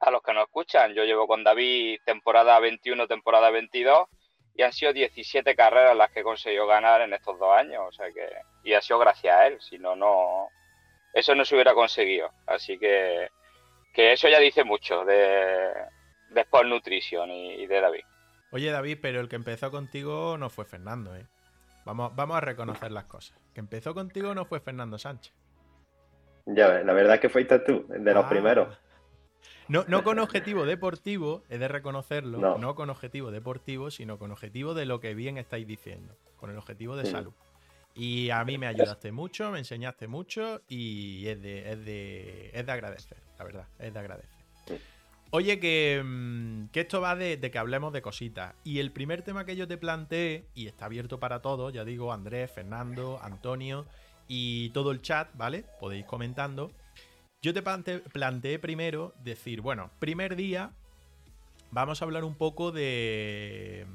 a 0.00 0.10
los 0.10 0.22
que 0.22 0.32
nos 0.32 0.46
escuchan. 0.46 0.92
Yo 0.92 1.04
llevo 1.04 1.28
con 1.28 1.44
David 1.44 2.00
temporada 2.04 2.58
21, 2.58 3.06
temporada 3.06 3.50
22, 3.50 4.08
y 4.56 4.62
han 4.62 4.72
sido 4.72 4.92
17 4.92 5.54
carreras 5.54 5.96
las 5.96 6.10
que 6.10 6.20
he 6.20 6.24
conseguido 6.24 6.66
ganar 6.66 7.02
en 7.02 7.12
estos 7.12 7.38
dos 7.38 7.56
años, 7.56 7.84
o 7.86 7.92
sea 7.92 8.10
que, 8.10 8.28
y 8.64 8.74
ha 8.74 8.80
sido 8.80 8.98
gracias 8.98 9.36
a 9.36 9.46
él, 9.46 9.60
si 9.60 9.78
no, 9.78 9.94
no, 9.94 10.48
eso 11.14 11.36
no 11.36 11.44
se 11.44 11.54
hubiera 11.54 11.72
conseguido. 11.72 12.28
Así 12.46 12.76
que, 12.76 13.28
que 13.94 14.14
eso 14.14 14.28
ya 14.28 14.40
dice 14.40 14.64
mucho 14.64 15.04
de, 15.04 15.72
de 16.30 16.40
Sport 16.40 16.66
Nutrition 16.66 17.30
y, 17.30 17.52
y 17.52 17.66
de 17.68 17.80
David. 17.80 18.04
Oye 18.50 18.72
David, 18.72 18.98
pero 19.00 19.20
el 19.20 19.28
que 19.28 19.36
empezó 19.36 19.70
contigo 19.70 20.36
no 20.38 20.50
fue 20.50 20.64
Fernando, 20.64 21.14
¿eh? 21.14 21.28
Vamos, 21.84 22.14
vamos 22.16 22.36
a 22.36 22.40
reconocer 22.40 22.90
las 22.90 23.04
cosas. 23.04 23.39
Que 23.60 23.76
empezó 23.76 23.94
contigo 23.94 24.34
no 24.34 24.46
fue 24.46 24.60
Fernando 24.60 24.98
Sánchez. 24.98 25.34
Ya 26.46 26.82
la 26.82 26.92
verdad 26.94 27.16
es 27.16 27.20
que 27.20 27.28
fuiste 27.28 27.58
tú, 27.58 27.84
de 27.88 28.14
los 28.14 28.24
ah. 28.24 28.28
primeros. 28.28 28.78
No, 29.68 29.84
no 29.86 30.02
con 30.02 30.18
objetivo 30.18 30.64
deportivo, 30.64 31.44
he 31.50 31.58
de 31.58 31.68
reconocerlo, 31.68 32.58
no. 32.58 32.74
con 32.74 32.88
objetivo 32.90 33.30
deportivo, 33.30 33.90
sino 33.90 34.18
con 34.18 34.32
objetivo 34.32 34.74
de 34.74 34.86
lo 34.86 34.98
que 34.98 35.14
bien 35.14 35.36
estáis 35.36 35.66
diciendo, 35.66 36.16
con 36.36 36.50
el 36.50 36.56
objetivo 36.56 36.96
de 36.96 37.04
salud. 37.06 37.32
Y 37.94 38.30
a 38.30 38.44
mí 38.44 38.58
me 38.58 38.66
ayudaste 38.66 39.12
mucho, 39.12 39.50
me 39.50 39.58
enseñaste 39.58 40.08
mucho 40.08 40.62
y 40.66 41.28
es 41.28 41.40
de, 41.40 41.70
es 41.70 41.84
de, 41.84 42.50
es 42.52 42.66
de 42.66 42.72
agradecer, 42.72 43.18
la 43.38 43.44
verdad, 43.44 43.68
es 43.78 43.92
de 43.92 44.00
agradecer. 44.00 44.39
Oye, 45.32 46.02
mm, 46.02 46.68
que, 46.68 46.80
esto 46.80 47.00
va 47.00 47.14
de, 47.14 47.38
que 47.38 47.58
hablemos 47.58 47.92
de 47.92 48.02
cositas. 48.02 48.54
Y 48.64 48.80
el 48.80 48.90
primer 48.90 49.22
tema 49.22 49.44
que 49.44 49.54
yo 49.54 49.68
te 49.68 49.76
planteé, 49.76 50.46
y 50.54 50.66
está 50.66 50.86
abierto 50.86 51.20
para 51.20 51.40
todos, 51.40 51.72
ya 51.72 51.84
digo, 51.84 52.12
Andrés, 52.12 52.50
Fernando, 52.50 53.20
Antonio 53.22 53.86
y 54.26 54.70
todo 54.70 54.90
el 54.90 55.02
chat, 55.02 55.28
¿vale? 55.34 55.64
Podéis 55.78 56.04
comentando. 56.04 56.72
Yo 57.42 57.54
te 57.54 57.62
planteé 57.62 58.58
primero 58.58 59.14
decir, 59.22 59.60
bueno, 59.60 59.90
primer 59.98 60.34
día, 60.36 60.72
vamos 61.70 62.02
a 62.02 62.04
hablar 62.04 62.24
un 62.24 62.34
poco 62.34 62.72
de, 62.72 63.86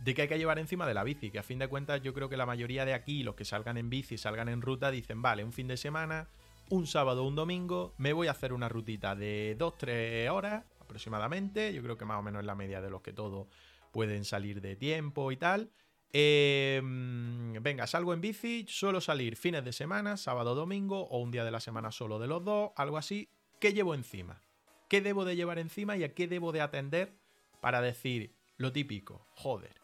de 0.00 0.14
qué 0.14 0.22
hay 0.22 0.28
que 0.28 0.38
llevar 0.38 0.58
encima 0.58 0.86
de 0.86 0.94
la 0.94 1.04
bici, 1.04 1.30
que 1.30 1.38
a 1.38 1.44
fin 1.44 1.60
de 1.60 1.68
cuentas 1.68 2.02
yo 2.02 2.12
creo 2.12 2.28
que 2.28 2.36
la 2.36 2.46
mayoría 2.46 2.84
de 2.84 2.94
aquí, 2.94 3.22
los 3.22 3.36
que 3.36 3.44
salgan 3.44 3.78
en 3.78 3.88
bici, 3.88 4.18
salgan 4.18 4.48
en 4.48 4.60
ruta, 4.60 4.90
dicen, 4.90 5.22
vale, 5.22 5.44
un 5.44 5.52
fin 5.52 5.68
de 5.68 5.76
semana, 5.76 6.28
un 6.72 6.86
sábado 6.86 7.22
o 7.22 7.28
un 7.28 7.34
domingo, 7.34 7.92
me 7.98 8.14
voy 8.14 8.28
a 8.28 8.30
hacer 8.30 8.54
una 8.54 8.66
rutita 8.66 9.14
de 9.14 9.58
2-3 9.58 10.30
horas 10.30 10.64
aproximadamente, 10.80 11.74
yo 11.74 11.82
creo 11.82 11.98
que 11.98 12.06
más 12.06 12.18
o 12.18 12.22
menos 12.22 12.40
es 12.40 12.46
la 12.46 12.54
media 12.54 12.80
de 12.80 12.88
los 12.88 13.02
que 13.02 13.12
todos 13.12 13.46
pueden 13.90 14.24
salir 14.24 14.62
de 14.62 14.74
tiempo 14.74 15.30
y 15.32 15.36
tal. 15.36 15.70
Em, 16.14 17.52
venga, 17.62 17.86
salgo 17.86 18.14
en 18.14 18.22
bici, 18.22 18.64
suelo 18.68 19.02
salir 19.02 19.36
fines 19.36 19.62
de 19.66 19.72
semana, 19.74 20.16
sábado, 20.16 20.54
domingo 20.54 21.02
o 21.08 21.18
un 21.18 21.30
día 21.30 21.44
de 21.44 21.50
la 21.50 21.60
semana 21.60 21.92
solo 21.92 22.18
de 22.18 22.26
los 22.26 22.42
dos, 22.42 22.70
algo 22.76 22.96
así. 22.96 23.28
¿Qué 23.60 23.74
llevo 23.74 23.94
encima? 23.94 24.40
¿Qué 24.88 25.02
debo 25.02 25.26
de 25.26 25.36
llevar 25.36 25.58
encima 25.58 25.98
y 25.98 26.04
a 26.04 26.14
qué 26.14 26.26
debo 26.26 26.52
de 26.52 26.62
atender 26.62 27.12
para 27.60 27.82
decir 27.82 28.34
lo 28.56 28.72
típico? 28.72 29.26
Joder, 29.34 29.74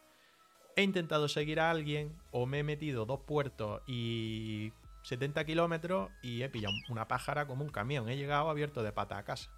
he 0.75 0.83
intentado 0.83 1.29
seguir 1.29 1.61
a 1.61 1.71
alguien 1.71 2.17
o 2.31 2.47
me 2.47 2.61
he 2.61 2.63
metido 2.63 3.05
dos 3.05 3.21
puertos 3.27 3.83
y 3.87 4.73
70 5.03 5.45
kilómetros 5.45 6.11
y 6.23 6.43
he 6.43 6.49
pillado 6.49 6.75
una 6.89 7.09
pájara 7.09 7.47
como 7.47 7.65
un 7.65 7.71
camión. 7.71 8.09
He 8.09 8.17
llegado 8.17 8.51
abierto 8.51 8.83
de 8.83 8.93
pata 8.93 9.19
a 9.19 9.25
casa. 9.25 9.51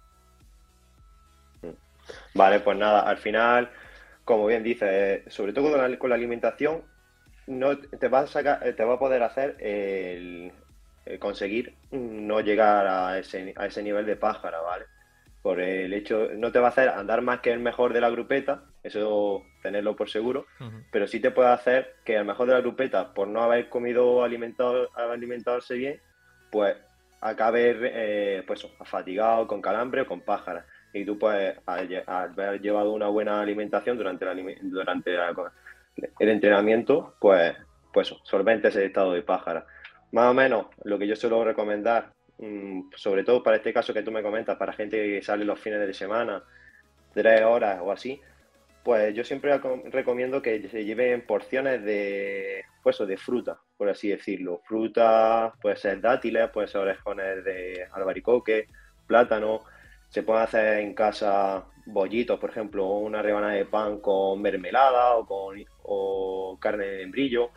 Vale, 2.33 2.59
pues 2.59 2.77
nada, 2.77 3.01
al 3.01 3.17
final, 3.17 3.69
como 4.23 4.45
bien 4.45 4.63
dices, 4.63 5.21
sobre 5.27 5.53
todo 5.53 5.71
con 5.97 6.09
la, 6.09 6.15
alimentación, 6.15 6.83
no 7.47 7.77
te 7.77 8.07
va 8.07 8.21
a 8.21 8.27
sacar, 8.27 8.59
te 8.73 8.83
va 8.83 8.95
a 8.95 8.99
poder 8.99 9.23
hacer 9.23 9.57
el, 9.59 10.51
conseguir 11.19 11.75
no 11.91 12.41
llegar 12.41 12.87
a 12.87 13.19
ese, 13.19 13.53
a 13.55 13.67
ese 13.67 13.83
nivel 13.83 14.05
de 14.05 14.15
pájara, 14.15 14.61
¿vale? 14.61 14.85
Por 15.41 15.59
el 15.59 15.93
hecho, 15.93 16.29
no 16.35 16.51
te 16.51 16.59
va 16.59 16.67
a 16.67 16.69
hacer 16.69 16.89
andar 16.89 17.21
más 17.21 17.39
que 17.39 17.51
el 17.51 17.59
mejor 17.59 17.93
de 17.93 18.01
la 18.01 18.11
grupeta, 18.11 18.65
eso 18.83 19.43
tenerlo 19.63 19.95
por 19.95 20.09
seguro, 20.09 20.45
pero 20.91 21.07
sí 21.07 21.19
te 21.19 21.31
puede 21.31 21.49
hacer 21.49 21.95
que 22.05 22.15
el 22.15 22.25
mejor 22.25 22.47
de 22.47 22.53
la 22.53 22.61
grupeta, 22.61 23.13
por 23.13 23.27
no 23.27 23.41
haber 23.41 23.69
comido 23.69 24.23
alimentado, 24.23 24.89
alimentarse 24.95 25.75
bien, 25.75 25.99
pues 26.51 26.77
acabe 27.21 27.75
eh, 27.81 28.43
pues, 28.45 28.67
fatigado, 28.83 29.47
con 29.47 29.61
calambre 29.61 30.01
o 30.01 30.07
con 30.07 30.21
pájaras. 30.21 30.65
Y 30.93 31.05
tú, 31.05 31.17
pues, 31.17 31.55
al, 31.65 32.03
haber 32.05 32.61
llevado 32.61 32.91
una 32.91 33.07
buena 33.07 33.39
alimentación 33.39 33.97
durante, 33.97 34.25
durante 34.61 35.15
el 36.19 36.29
entrenamiento, 36.29 37.15
pues, 37.19 37.55
pues 37.93 38.13
solvente 38.23 38.67
ese 38.67 38.85
estado 38.85 39.13
de 39.13 39.21
pájara. 39.21 39.65
Más 40.11 40.29
o 40.29 40.33
menos 40.33 40.65
lo 40.83 40.99
que 40.99 41.07
yo 41.07 41.15
suelo 41.15 41.43
recomendar, 41.45 42.11
sobre 42.95 43.23
todo 43.23 43.43
para 43.43 43.57
este 43.57 43.73
caso 43.73 43.93
que 43.93 44.03
tú 44.03 44.11
me 44.11 44.23
comentas, 44.23 44.57
para 44.57 44.73
gente 44.73 44.97
que 44.97 45.21
sale 45.21 45.45
los 45.45 45.59
fines 45.59 45.79
de 45.79 45.93
semana, 45.93 46.43
tres 47.13 47.41
horas 47.43 47.79
o 47.81 47.91
así, 47.91 48.19
pues 48.83 49.13
yo 49.13 49.23
siempre 49.23 49.59
recomiendo 49.91 50.41
que 50.41 50.67
se 50.69 50.83
lleven 50.83 51.25
porciones 51.25 51.83
de, 51.83 52.65
pues, 52.81 52.97
de 52.97 53.17
fruta, 53.17 53.59
por 53.77 53.89
así 53.89 54.09
decirlo. 54.09 54.61
Fruta, 54.65 55.53
puede 55.61 55.75
ser 55.75 56.01
dátiles, 56.01 56.49
puede 56.49 56.67
ser 56.67 56.81
orejones 56.81 57.43
de 57.43 57.87
albaricoque, 57.91 58.67
plátano. 59.05 59.61
Se 60.09 60.23
pueden 60.23 60.43
hacer 60.43 60.79
en 60.79 60.93
casa 60.93 61.65
bollitos, 61.85 62.39
por 62.39 62.49
ejemplo, 62.49 62.85
una 62.87 63.21
rebanada 63.21 63.53
de 63.53 63.65
pan 63.65 63.99
con 63.99 64.41
mermelada 64.41 65.15
o 65.15 65.25
con 65.25 66.57
carne 66.57 66.85
de 66.85 66.97
membrillo, 66.97 67.51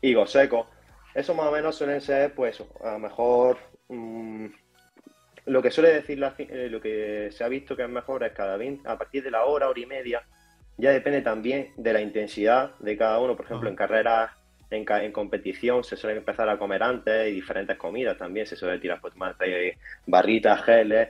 higos 0.00 0.30
secos. 0.30 0.66
eso 1.14 1.34
más 1.34 1.46
o 1.46 1.52
menos 1.52 1.76
suelen 1.76 2.00
ser, 2.00 2.34
pues, 2.34 2.62
a 2.82 2.92
lo 2.92 2.98
mejor 2.98 3.58
mm, 3.94 4.46
lo 5.46 5.62
que 5.62 5.70
suele 5.70 5.92
decir 5.92 6.18
la, 6.18 6.34
eh, 6.38 6.68
lo 6.70 6.80
que 6.80 7.30
se 7.32 7.44
ha 7.44 7.48
visto 7.48 7.76
que 7.76 7.82
es 7.82 7.88
mejor 7.88 8.24
es 8.24 8.32
cada 8.32 8.56
20, 8.56 8.88
a 8.88 8.96
partir 8.96 9.22
de 9.22 9.30
la 9.30 9.44
hora, 9.44 9.68
hora 9.68 9.80
y 9.80 9.86
media, 9.86 10.22
ya 10.76 10.90
depende 10.90 11.22
también 11.22 11.68
de 11.76 11.92
la 11.92 12.00
intensidad 12.00 12.74
de 12.78 12.96
cada 12.96 13.18
uno. 13.18 13.36
Por 13.36 13.44
ejemplo, 13.44 13.68
en 13.68 13.76
carreras, 13.76 14.30
en, 14.70 14.84
en, 14.88 15.12
competición, 15.12 15.84
se 15.84 15.96
suelen 15.96 16.18
empezar 16.18 16.48
a 16.48 16.58
comer 16.58 16.82
antes 16.82 17.28
y 17.28 17.32
diferentes 17.32 17.76
comidas 17.76 18.16
también. 18.16 18.46
Se 18.46 18.56
suele 18.56 18.78
tirar 18.78 19.00
pues, 19.00 19.14
más 19.16 19.36
barritas, 20.06 20.62
geles, 20.62 21.08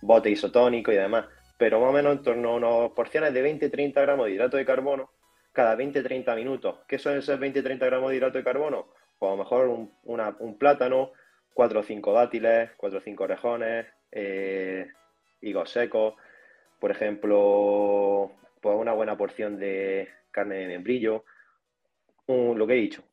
bote 0.00 0.30
isotónico 0.30 0.92
y 0.92 0.96
demás. 0.96 1.26
Pero 1.56 1.80
más 1.80 1.90
o 1.90 1.92
menos 1.92 2.16
en 2.16 2.22
torno 2.22 2.50
a 2.50 2.54
unas 2.56 2.90
porciones 2.92 3.32
de 3.32 3.42
20-30 3.42 3.94
gramos 3.94 4.26
de 4.26 4.32
hidrato 4.32 4.56
de 4.56 4.66
carbono 4.66 5.10
cada 5.52 5.74
20-30 5.74 6.36
minutos. 6.36 6.80
¿Qué 6.86 6.98
son 6.98 7.16
esos 7.16 7.40
20-30 7.40 7.78
gramos 7.78 8.10
de 8.10 8.16
hidrato 8.16 8.36
de 8.36 8.44
carbono? 8.44 8.88
Pues 9.18 9.30
a 9.30 9.36
lo 9.36 9.42
mejor 9.42 9.68
un, 9.68 9.90
un 10.04 10.58
plátano, 10.58 11.12
4 11.56 11.80
o 11.80 11.82
5 11.82 12.12
dátiles, 12.12 12.70
4 12.76 12.98
o 12.98 13.00
5 13.00 13.24
orejones, 13.24 13.86
eh, 14.12 14.92
higos 15.40 15.70
secos, 15.70 16.14
por 16.78 16.90
ejemplo, 16.90 18.30
pues 18.60 18.76
una 18.76 18.92
buena 18.92 19.16
porción 19.16 19.58
de 19.58 20.06
carne 20.30 20.56
de 20.56 20.66
membrillo, 20.66 21.24
lo 22.28 22.66
que 22.66 22.74
he 22.74 22.76
dicho, 22.76 23.04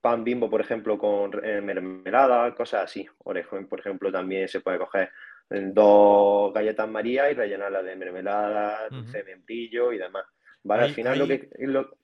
pan 0.00 0.24
bimbo, 0.24 0.48
por 0.48 0.62
ejemplo, 0.62 0.96
con 0.96 1.32
eh, 1.44 1.60
mermelada, 1.60 2.54
cosas 2.54 2.84
así. 2.84 3.06
Orejón, 3.24 3.66
por 3.66 3.80
ejemplo, 3.80 4.10
también 4.10 4.48
se 4.48 4.60
puede 4.60 4.78
coger 4.78 5.10
dos 5.50 6.54
galletas 6.54 6.88
María 6.88 7.30
y 7.30 7.34
rellenarlas 7.34 7.84
de 7.84 7.94
mermelada, 7.94 8.88
dulce 8.88 9.18
de 9.18 9.24
membrillo 9.24 9.92
y 9.92 9.98
demás. 9.98 10.24
Vale, 10.66 10.82
al 10.84 10.94
final 10.94 11.18
lo 11.18 11.28
que... 11.28 11.48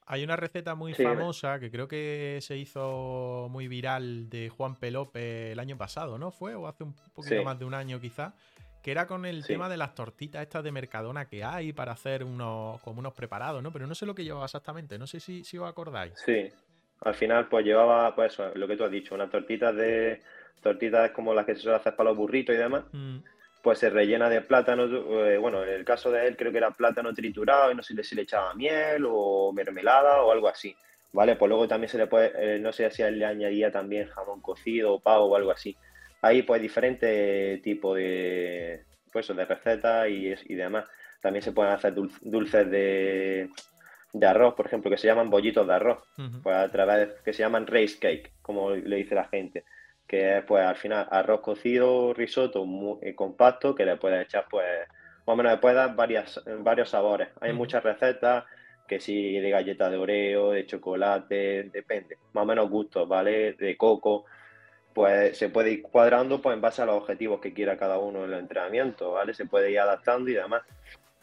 Hay 0.06 0.24
una 0.24 0.36
receta 0.36 0.74
muy 0.74 0.94
famosa 0.94 1.58
que 1.58 1.70
creo 1.70 1.88
que 1.88 2.38
se 2.42 2.56
hizo 2.56 3.48
muy 3.50 3.66
viral 3.66 4.28
de 4.28 4.50
Juan 4.50 4.76
Pelope 4.76 5.52
el 5.52 5.58
año 5.58 5.76
pasado, 5.76 6.18
¿no? 6.18 6.30
¿Fue? 6.30 6.54
O 6.54 6.66
hace 6.66 6.84
un 6.84 6.94
poquito 7.14 7.42
más 7.42 7.58
de 7.58 7.64
un 7.64 7.74
año 7.74 8.00
quizá. 8.00 8.34
Que 8.82 8.90
era 8.90 9.06
con 9.06 9.24
el 9.26 9.44
tema 9.46 9.68
de 9.68 9.76
las 9.76 9.94
tortitas 9.94 10.42
estas 10.42 10.64
de 10.64 10.72
Mercadona 10.72 11.26
que 11.26 11.44
hay 11.44 11.72
para 11.72 11.92
hacer 11.92 12.24
unos, 12.24 12.80
como 12.82 12.98
unos 12.98 13.14
preparados, 13.14 13.62
¿no? 13.62 13.72
Pero 13.72 13.86
no 13.86 13.94
sé 13.94 14.06
lo 14.06 14.14
que 14.14 14.24
llevaba 14.24 14.44
exactamente, 14.44 14.98
no 14.98 15.06
sé 15.06 15.20
si, 15.20 15.44
si 15.44 15.56
os 15.56 15.68
acordáis. 15.68 16.14
Sí, 16.24 16.48
al 17.00 17.14
final 17.14 17.48
pues 17.48 17.64
llevaba 17.64 18.14
pues 18.14 18.36
lo 18.54 18.66
que 18.66 18.76
tú 18.76 18.84
has 18.84 18.90
dicho, 18.90 19.14
unas 19.14 19.30
tortitas 19.30 19.74
de 19.76 20.20
tortitas 20.60 21.12
como 21.12 21.32
las 21.32 21.46
que 21.46 21.54
se 21.54 21.62
suele 21.62 21.76
hacer 21.76 21.94
para 21.94 22.10
los 22.10 22.18
burritos 22.18 22.54
y 22.54 22.58
demás. 22.58 22.84
Mm 22.92 23.18
pues 23.62 23.78
se 23.78 23.90
rellena 23.90 24.28
de 24.28 24.40
plátano, 24.40 24.84
eh, 25.24 25.38
bueno, 25.38 25.62
en 25.62 25.70
el 25.70 25.84
caso 25.84 26.10
de 26.10 26.26
él 26.26 26.36
creo 26.36 26.50
que 26.50 26.58
era 26.58 26.72
plátano 26.72 27.14
triturado 27.14 27.70
y 27.70 27.74
no 27.76 27.82
sé 27.82 28.02
si 28.02 28.14
le 28.16 28.22
echaba 28.22 28.54
miel 28.54 29.04
o 29.08 29.52
mermelada 29.52 30.22
o 30.22 30.32
algo 30.32 30.48
así, 30.48 30.76
¿vale? 31.12 31.36
Pues 31.36 31.48
luego 31.48 31.68
también 31.68 31.88
se 31.88 31.98
le 31.98 32.08
puede, 32.08 32.32
eh, 32.36 32.58
no 32.58 32.72
sé 32.72 32.90
si 32.90 33.02
él 33.02 33.20
le 33.20 33.24
añadía 33.24 33.70
también 33.70 34.08
jamón 34.08 34.40
cocido 34.40 34.94
o 34.94 35.00
pavo 35.00 35.26
o 35.26 35.36
algo 35.36 35.52
así. 35.52 35.76
Ahí 36.22 36.42
pues 36.42 36.60
diferentes 36.60 37.62
tipos 37.62 37.96
de, 37.96 38.82
pues, 39.12 39.28
de 39.28 39.44
recetas 39.44 40.08
y, 40.08 40.34
y 40.46 40.54
demás. 40.54 40.86
También 41.20 41.42
se 41.42 41.52
pueden 41.52 41.72
hacer 41.72 41.94
dulces 41.94 42.68
de, 42.68 43.48
de 44.12 44.26
arroz, 44.26 44.54
por 44.54 44.66
ejemplo, 44.66 44.90
que 44.90 44.98
se 44.98 45.06
llaman 45.06 45.30
bollitos 45.30 45.66
de 45.68 45.74
arroz, 45.74 45.98
pues 46.42 46.56
a 46.56 46.68
través, 46.68 47.10
que 47.24 47.32
se 47.32 47.44
llaman 47.44 47.66
race 47.68 47.96
cake, 48.00 48.32
como 48.42 48.70
le 48.70 48.96
dice 48.96 49.14
la 49.14 49.28
gente 49.28 49.64
que 50.12 50.36
es 50.36 50.44
pues 50.44 50.62
al 50.62 50.76
final 50.76 51.08
arroz 51.10 51.40
cocido, 51.40 52.12
risotto 52.12 52.66
muy 52.66 52.98
eh, 53.00 53.14
compacto, 53.14 53.74
que 53.74 53.86
le 53.86 53.96
puedes 53.96 54.26
echar 54.26 54.44
pues 54.50 54.66
más 55.26 55.32
o 55.32 55.36
menos 55.36 55.52
le 55.52 55.58
puedes 55.58 55.76
dar 55.76 55.96
varias, 55.96 56.38
varios 56.58 56.90
sabores. 56.90 57.28
Hay 57.40 57.54
muchas 57.54 57.82
recetas 57.82 58.44
que 58.86 59.00
si 59.00 59.40
de 59.40 59.48
galleta 59.48 59.88
de 59.88 59.96
oreo, 59.96 60.50
de 60.50 60.66
chocolate, 60.66 61.70
depende, 61.72 62.18
más 62.34 62.42
o 62.42 62.46
menos 62.46 62.68
gustos, 62.68 63.08
¿vale? 63.08 63.54
De 63.54 63.74
coco, 63.78 64.26
pues 64.92 65.38
se 65.38 65.48
puede 65.48 65.70
ir 65.70 65.82
cuadrando 65.82 66.42
pues 66.42 66.56
en 66.56 66.60
base 66.60 66.82
a 66.82 66.86
los 66.86 66.96
objetivos 66.96 67.40
que 67.40 67.54
quiera 67.54 67.78
cada 67.78 67.98
uno 67.98 68.26
en 68.26 68.34
el 68.34 68.40
entrenamiento, 68.40 69.12
¿vale? 69.12 69.32
Se 69.32 69.46
puede 69.46 69.70
ir 69.70 69.80
adaptando 69.80 70.30
y 70.30 70.34
demás. 70.34 70.60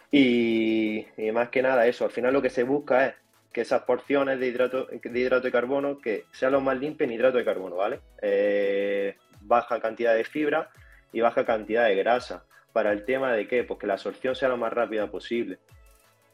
Y, 0.10 1.06
y 1.16 1.32
más 1.32 1.50
que 1.50 1.62
nada 1.62 1.86
eso, 1.86 2.06
al 2.06 2.12
final 2.12 2.34
lo 2.34 2.42
que 2.42 2.50
se 2.50 2.64
busca 2.64 3.06
es 3.06 3.14
que 3.52 3.62
esas 3.62 3.84
porciones 3.84 4.40
de 4.40 4.48
hidrato 4.48 4.86
de, 4.86 5.20
hidrato 5.20 5.46
de 5.46 5.52
carbono 5.52 6.00
que 6.00 6.26
sean 6.32 6.52
lo 6.52 6.62
más 6.62 6.80
limpios 6.80 7.10
en 7.10 7.16
hidrato 7.16 7.38
de 7.38 7.46
carbono, 7.46 7.78
¿vale? 7.78 8.00
Eh, 8.22 9.16
baja 9.42 9.80
cantidad 9.80 10.16
de 10.16 10.24
fibra 10.24 10.70
y 11.12 11.22
baja 11.22 11.46
cantidad 11.46 11.86
de 11.86 11.96
grasa. 11.96 12.44
¿Para 12.74 12.92
el 12.92 13.04
tema 13.06 13.34
de 13.34 13.48
qué? 13.48 13.64
Pues 13.64 13.80
que 13.80 13.88
la 13.88 13.94
absorción 13.94 14.36
sea 14.36 14.50
lo 14.50 14.58
más 14.58 14.72
rápida 14.72 15.10
posible. 15.10 15.58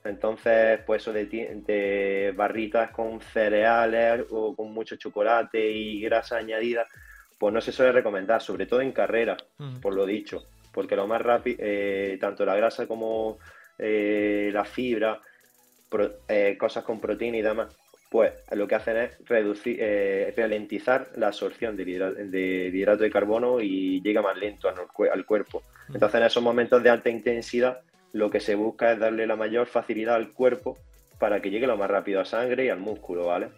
Entonces, 0.04 0.80
pues 0.86 1.02
eso 1.02 1.14
de, 1.14 1.26
de 1.26 2.34
barritas 2.36 2.92
con 2.92 3.22
cereales 3.22 4.26
o 4.30 4.56
con 4.56 4.72
mucho 4.72 4.98
chocolate 4.98 5.72
y 5.72 6.02
grasa 6.02 6.38
añadida, 6.38 6.86
pues 7.40 7.54
no 7.54 7.60
se 7.60 7.72
suele 7.72 7.92
recomendar, 7.92 8.42
sobre 8.42 8.66
todo 8.68 8.82
en 8.82 8.92
carrera, 8.92 9.36
por 9.82 9.96
lo 9.96 10.06
dicho, 10.06 10.46
porque 10.72 10.96
lo 10.96 11.08
más 11.08 11.22
rápido, 11.22 11.58
eh, 11.60 12.18
tanto 12.22 12.46
la 12.46 12.56
grasa 12.56 12.86
como 12.86 13.40
eh, 13.80 14.52
la 14.54 14.64
fibra 14.64 15.20
eh, 16.28 16.58
cosas 16.60 16.84
con 16.84 17.00
proteína 17.00 17.38
y 17.38 17.42
demás, 17.42 17.76
pues 18.10 18.34
lo 18.52 18.68
que 18.68 18.76
hacen 18.76 18.98
es 18.98 19.12
reducir, 19.26 19.78
eh, 19.80 20.34
ralentizar 20.38 21.10
la 21.16 21.28
absorción 21.28 21.76
de 21.76 21.84
hidrato, 21.84 23.04
de 23.04 23.12
carbono 23.12 23.60
y 23.60 24.02
llega 24.02 24.22
más 24.22 24.38
lento 24.38 24.70
al, 24.70 25.26
cuerpo. 25.26 25.64
Mm. 25.90 25.96
Entonces, 25.96 26.22
en 26.22 26.28
esos 26.28 26.44
momentos 26.44 26.82
de 26.82 26.90
alta 26.90 27.10
intensidad, 27.10 27.82
lo 28.14 28.30
que 28.30 28.40
se 28.40 28.56
busca 28.56 28.94
es 28.94 29.00
darle 29.00 29.28
la 29.28 29.36
mayor 29.36 29.68
facilidad 29.68 30.16
al 30.16 30.32
cuerpo 30.32 30.78
para 31.20 31.42
que 31.42 31.50
llegue 31.50 31.68
lo 31.68 31.78
más 31.78 31.90
rápido 31.90 32.22
a 32.22 32.26
sangre 32.26 32.66
y 32.66 32.70
al 32.70 32.80
músculo, 32.80 33.26
¿vale? 33.26 33.50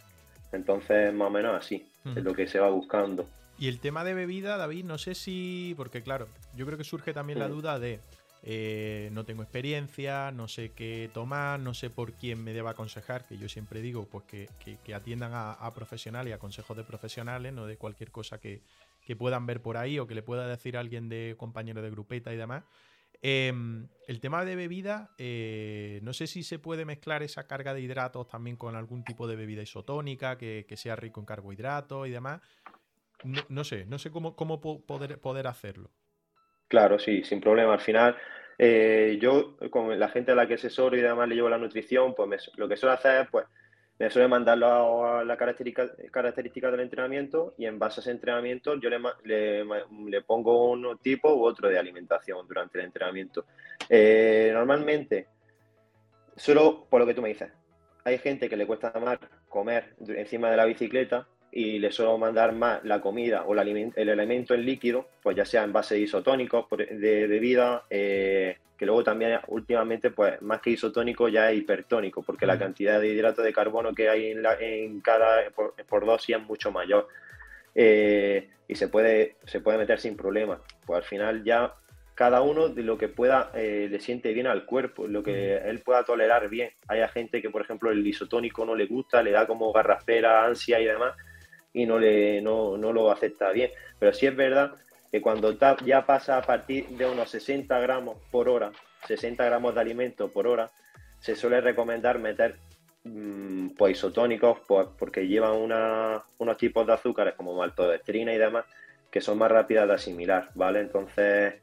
Entonces, 0.52 1.13
más 1.13 1.28
o 1.28 1.32
menos 1.32 1.56
así, 1.56 1.86
es 2.06 2.24
mm. 2.24 2.26
lo 2.26 2.34
que 2.34 2.48
se 2.48 2.60
va 2.60 2.70
buscando. 2.70 3.28
Y 3.60 3.68
el 3.68 3.80
tema 3.80 4.04
de 4.04 4.13
bebida, 4.13 4.58
David, 4.58 4.86
no 4.86 4.98
sé 4.98 5.16
si. 5.16 5.74
Porque, 5.78 6.02
claro, 6.02 6.28
yo 6.56 6.66
creo 6.66 6.78
que 6.78 6.84
surge 6.84 7.13
también 7.13 7.40
la 7.40 7.48
mm. 7.48 7.52
duda 7.52 7.80
de 7.80 8.00
eh, 8.49 9.10
no 9.12 9.25
tengo 9.25 9.43
experiencia, 9.43 10.31
no 10.31 10.47
sé 10.47 10.71
qué 10.71 11.12
tomar, 11.13 11.60
no 11.60 11.73
sé 11.73 11.89
por 11.89 12.13
quién 12.13 12.41
me 12.41 12.53
deba 12.53 12.71
aconsejar, 12.71 13.27
que 13.27 13.38
yo 13.38 13.49
siempre 13.49 13.81
digo 13.81 14.05
pues 14.05 14.23
que, 14.23 14.93
atiendan 14.95 15.33
a, 15.33 15.73
profesionales 15.75 16.31
y 16.31 16.33
a 16.33 16.39
consejos 16.39 16.77
de 16.77 16.86
profesionales, 16.86 17.51
no 17.51 17.65
de 17.65 17.75
cualquier 17.75 18.10
cosa 18.10 18.39
que, 18.39 18.62
puedan 19.17 19.45
ver 19.47 19.62
por 19.62 19.75
ahí 19.75 19.99
o 19.99 20.07
que 20.07 20.15
le 20.15 20.21
pueda 20.21 20.47
decir 20.47 20.77
alguien 20.77 21.10
de 21.10 21.36
compañero 21.38 21.81
de 21.81 21.89
grupeta 21.89 22.33
y 22.33 22.38
demás. 22.38 22.63
Em, 23.21 23.89
el 24.07 24.21
tema 24.21 24.45
de 24.45 24.55
bebida, 24.55 25.13
eh, 25.17 25.99
no 26.03 26.13
sé 26.13 26.25
si 26.25 26.43
se 26.43 26.57
puede 26.57 26.86
mezclar 26.86 27.23
esa 27.23 27.47
carga 27.47 27.73
de 27.73 27.81
hidratos 27.81 28.29
también 28.29 28.55
con 28.55 28.77
algún 28.77 29.03
tipo 29.03 29.27
de 29.27 29.36
bebida 29.36 29.62
isotónica 29.62 30.38
que, 30.38 30.65
sea 30.77 30.95
rico 30.95 31.19
en 31.19 31.25
carbohidratos 31.25 32.07
y 32.07 32.12
demás. 32.12 32.39
No, 33.49 33.65
sé, 33.65 33.86
no 33.88 33.99
sé 33.99 34.10
cómo, 34.10 34.38
poder 34.62 35.47
hacerlo. 35.47 35.91
Claro, 36.67 36.99
sí, 36.99 37.23
sin 37.23 37.39
problema. 37.39 37.73
Al 37.73 37.80
final, 37.80 38.17
eh, 38.58 39.17
yo 39.21 39.58
con 39.69 39.97
la 39.97 40.10
gente 40.10 40.32
a 40.32 40.36
la 40.36 40.47
que 40.47 40.56
asesoro 40.56 40.97
y 40.97 41.01
además 41.01 41.30
le 41.30 41.36
llevo 41.36 41.49
la 41.49 41.58
nutrición, 41.58 42.13
pues 42.15 42.51
lo 42.56 42.67
que 42.67 42.77
suelo 42.77 42.93
hacer 42.93 43.21
es, 43.21 43.30
pues, 43.30 43.45
me 43.99 44.10
suele 44.12 44.27
mandarlo 44.27 45.08
a 45.08 45.23
la 45.23 45.38
característica, 45.38 45.89
característica 46.12 46.69
del 46.69 46.82
entrenamiento 46.82 47.56
y 47.58 47.65
en 47.65 47.80
base 47.80 47.99
a 47.99 48.01
ese 48.01 48.12
entrenamiento 48.12 48.75
yo 48.80 48.89
le, 48.91 48.99
le, 49.23 50.21
pongo 50.21 50.69
un 50.69 50.99
tipo 50.99 51.34
u 51.34 51.43
otro 51.43 51.67
de 51.67 51.80
alimentación 51.80 52.47
durante 52.47 52.77
el 52.77 52.86
entrenamiento. 52.86 53.45
Eh, 53.89 54.51
normalmente, 54.53 55.27
solo 56.36 56.86
por 56.88 57.01
lo 57.01 57.08
que 57.08 57.15
tú 57.15 57.23
me 57.23 57.30
dices, 57.30 57.51
hay 58.03 58.19
gente 58.19 58.47
que 58.49 58.56
le 58.56 58.67
cuesta 58.67 58.93
más 58.99 59.17
comer 59.49 59.95
encima 60.08 60.51
de 60.51 60.58
la 60.58 60.65
bicicleta 60.65 61.27
y 61.51 61.79
le 61.79 61.91
suelo 61.91 62.17
mandar 62.17 62.53
más 62.53 62.83
la 62.83 63.01
comida 63.01 63.43
o 63.43 63.53
el, 63.53 63.93
elemento 63.95 64.53
en 64.53 64.65
líquido, 64.65 65.07
pues 65.23 65.36
ya 65.36 65.45
sea 65.45 65.63
en 65.63 65.73
base 65.73 65.99
isotónico 65.99 66.67
de 66.77 67.27
bebida, 67.27 67.83
eh, 67.89 68.57
que 68.77 68.86
luego 68.86 69.03
también 69.03 69.39
últimamente, 69.47 70.12
pues 70.12 70.41
más 70.41 70.62
que 70.62 70.71
isotónico 70.71 71.29
ya 71.29 71.51
es 71.51 71.57
hipertónico, 71.57 72.21
porque 72.21 72.45
la 72.45 72.60
cantidad 72.60 73.01
de 73.01 73.07
hidrato 73.07 73.41
de 73.41 73.53
carbono 73.53 73.93
que 73.93 74.10
hay 74.10 74.31
en, 74.31 74.43
en 74.60 75.01
cada 75.01 75.49
por, 75.49 75.73
por, 75.86 76.05
dosis 76.05 76.36
es 76.36 76.43
mucho 76.43 76.71
mayor. 76.71 77.07
Eh, 77.73 78.49
y 78.67 78.75
se 78.75 78.88
puede, 78.88 79.36
se 79.45 79.62
puede 79.62 79.77
meter 79.77 79.99
sin 79.99 80.15
problema. 80.15 80.62
Pues 80.86 80.97
al 80.97 81.03
final 81.03 81.43
ya 81.43 81.73
cada 82.17 82.41
uno 82.41 82.69
de 82.69 82.81
lo 82.81 82.97
que 82.97 83.10
pueda 83.10 83.51
eh, 83.53 83.88
le 83.91 83.99
siente 83.99 84.33
bien 84.33 84.47
al 84.47 84.65
cuerpo, 84.65 85.07
lo 85.07 85.21
que 85.21 85.57
él 85.57 85.81
pueda 85.81 86.03
tolerar 86.03 86.49
bien. 86.49 86.71
Hay 86.88 87.07
gente 87.10 87.43
que, 87.43 87.51
por 87.51 87.62
ejemplo, 87.62 87.91
el 87.91 88.05
isotónico 88.05 88.65
no 88.65 88.75
le 88.75 88.88
gusta, 88.88 89.21
le 89.21 89.29
da 89.29 89.45
como 89.45 89.71
garraspera, 89.71 90.43
ansia 90.43 90.79
y 90.79 90.86
demás, 90.86 91.15
y 91.73 91.86
no, 91.86 91.99
le, 91.99 92.41
no, 92.41 92.77
lo 92.77 93.12
acepta 93.12 93.51
bien. 93.51 93.71
Pero 93.99 94.13
sí 94.13 94.25
es 94.25 94.36
verdad 94.36 94.71
que 95.12 95.21
cuando 95.21 95.58
ya 95.86 96.06
pasa 96.06 96.38
a 96.38 96.41
partir 96.41 96.88
de 96.89 97.06
unos 97.06 97.30
60 97.30 97.80
gramos 97.80 98.17
por 98.32 98.49
hora, 98.49 98.71
60 99.08 99.43
gramos 99.45 99.75
de 99.75 99.82
alimento 99.82 100.30
por 100.30 100.47
hora, 100.47 100.69
se 101.19 101.36
suele 101.36 101.62
recomendar 101.62 102.19
meter 102.19 102.56
mmm, 103.03 103.69
pues 103.77 103.97
isotónicos 103.97 104.60
pues, 104.67 104.88
porque 104.97 105.27
llevan 105.27 105.53
unos 106.39 106.58
tipos 106.58 106.86
de 106.86 106.93
azúcares 106.93 107.36
como 107.36 107.56
maltodextrina 107.56 108.34
y 108.34 108.38
demás 108.38 108.65
que 109.12 109.21
son 109.21 109.38
más 109.38 109.51
rápidas 109.51 109.88
de 109.88 109.93
asimilar, 109.93 110.49
¿vale? 110.53 110.82
Entonces, 110.82 111.56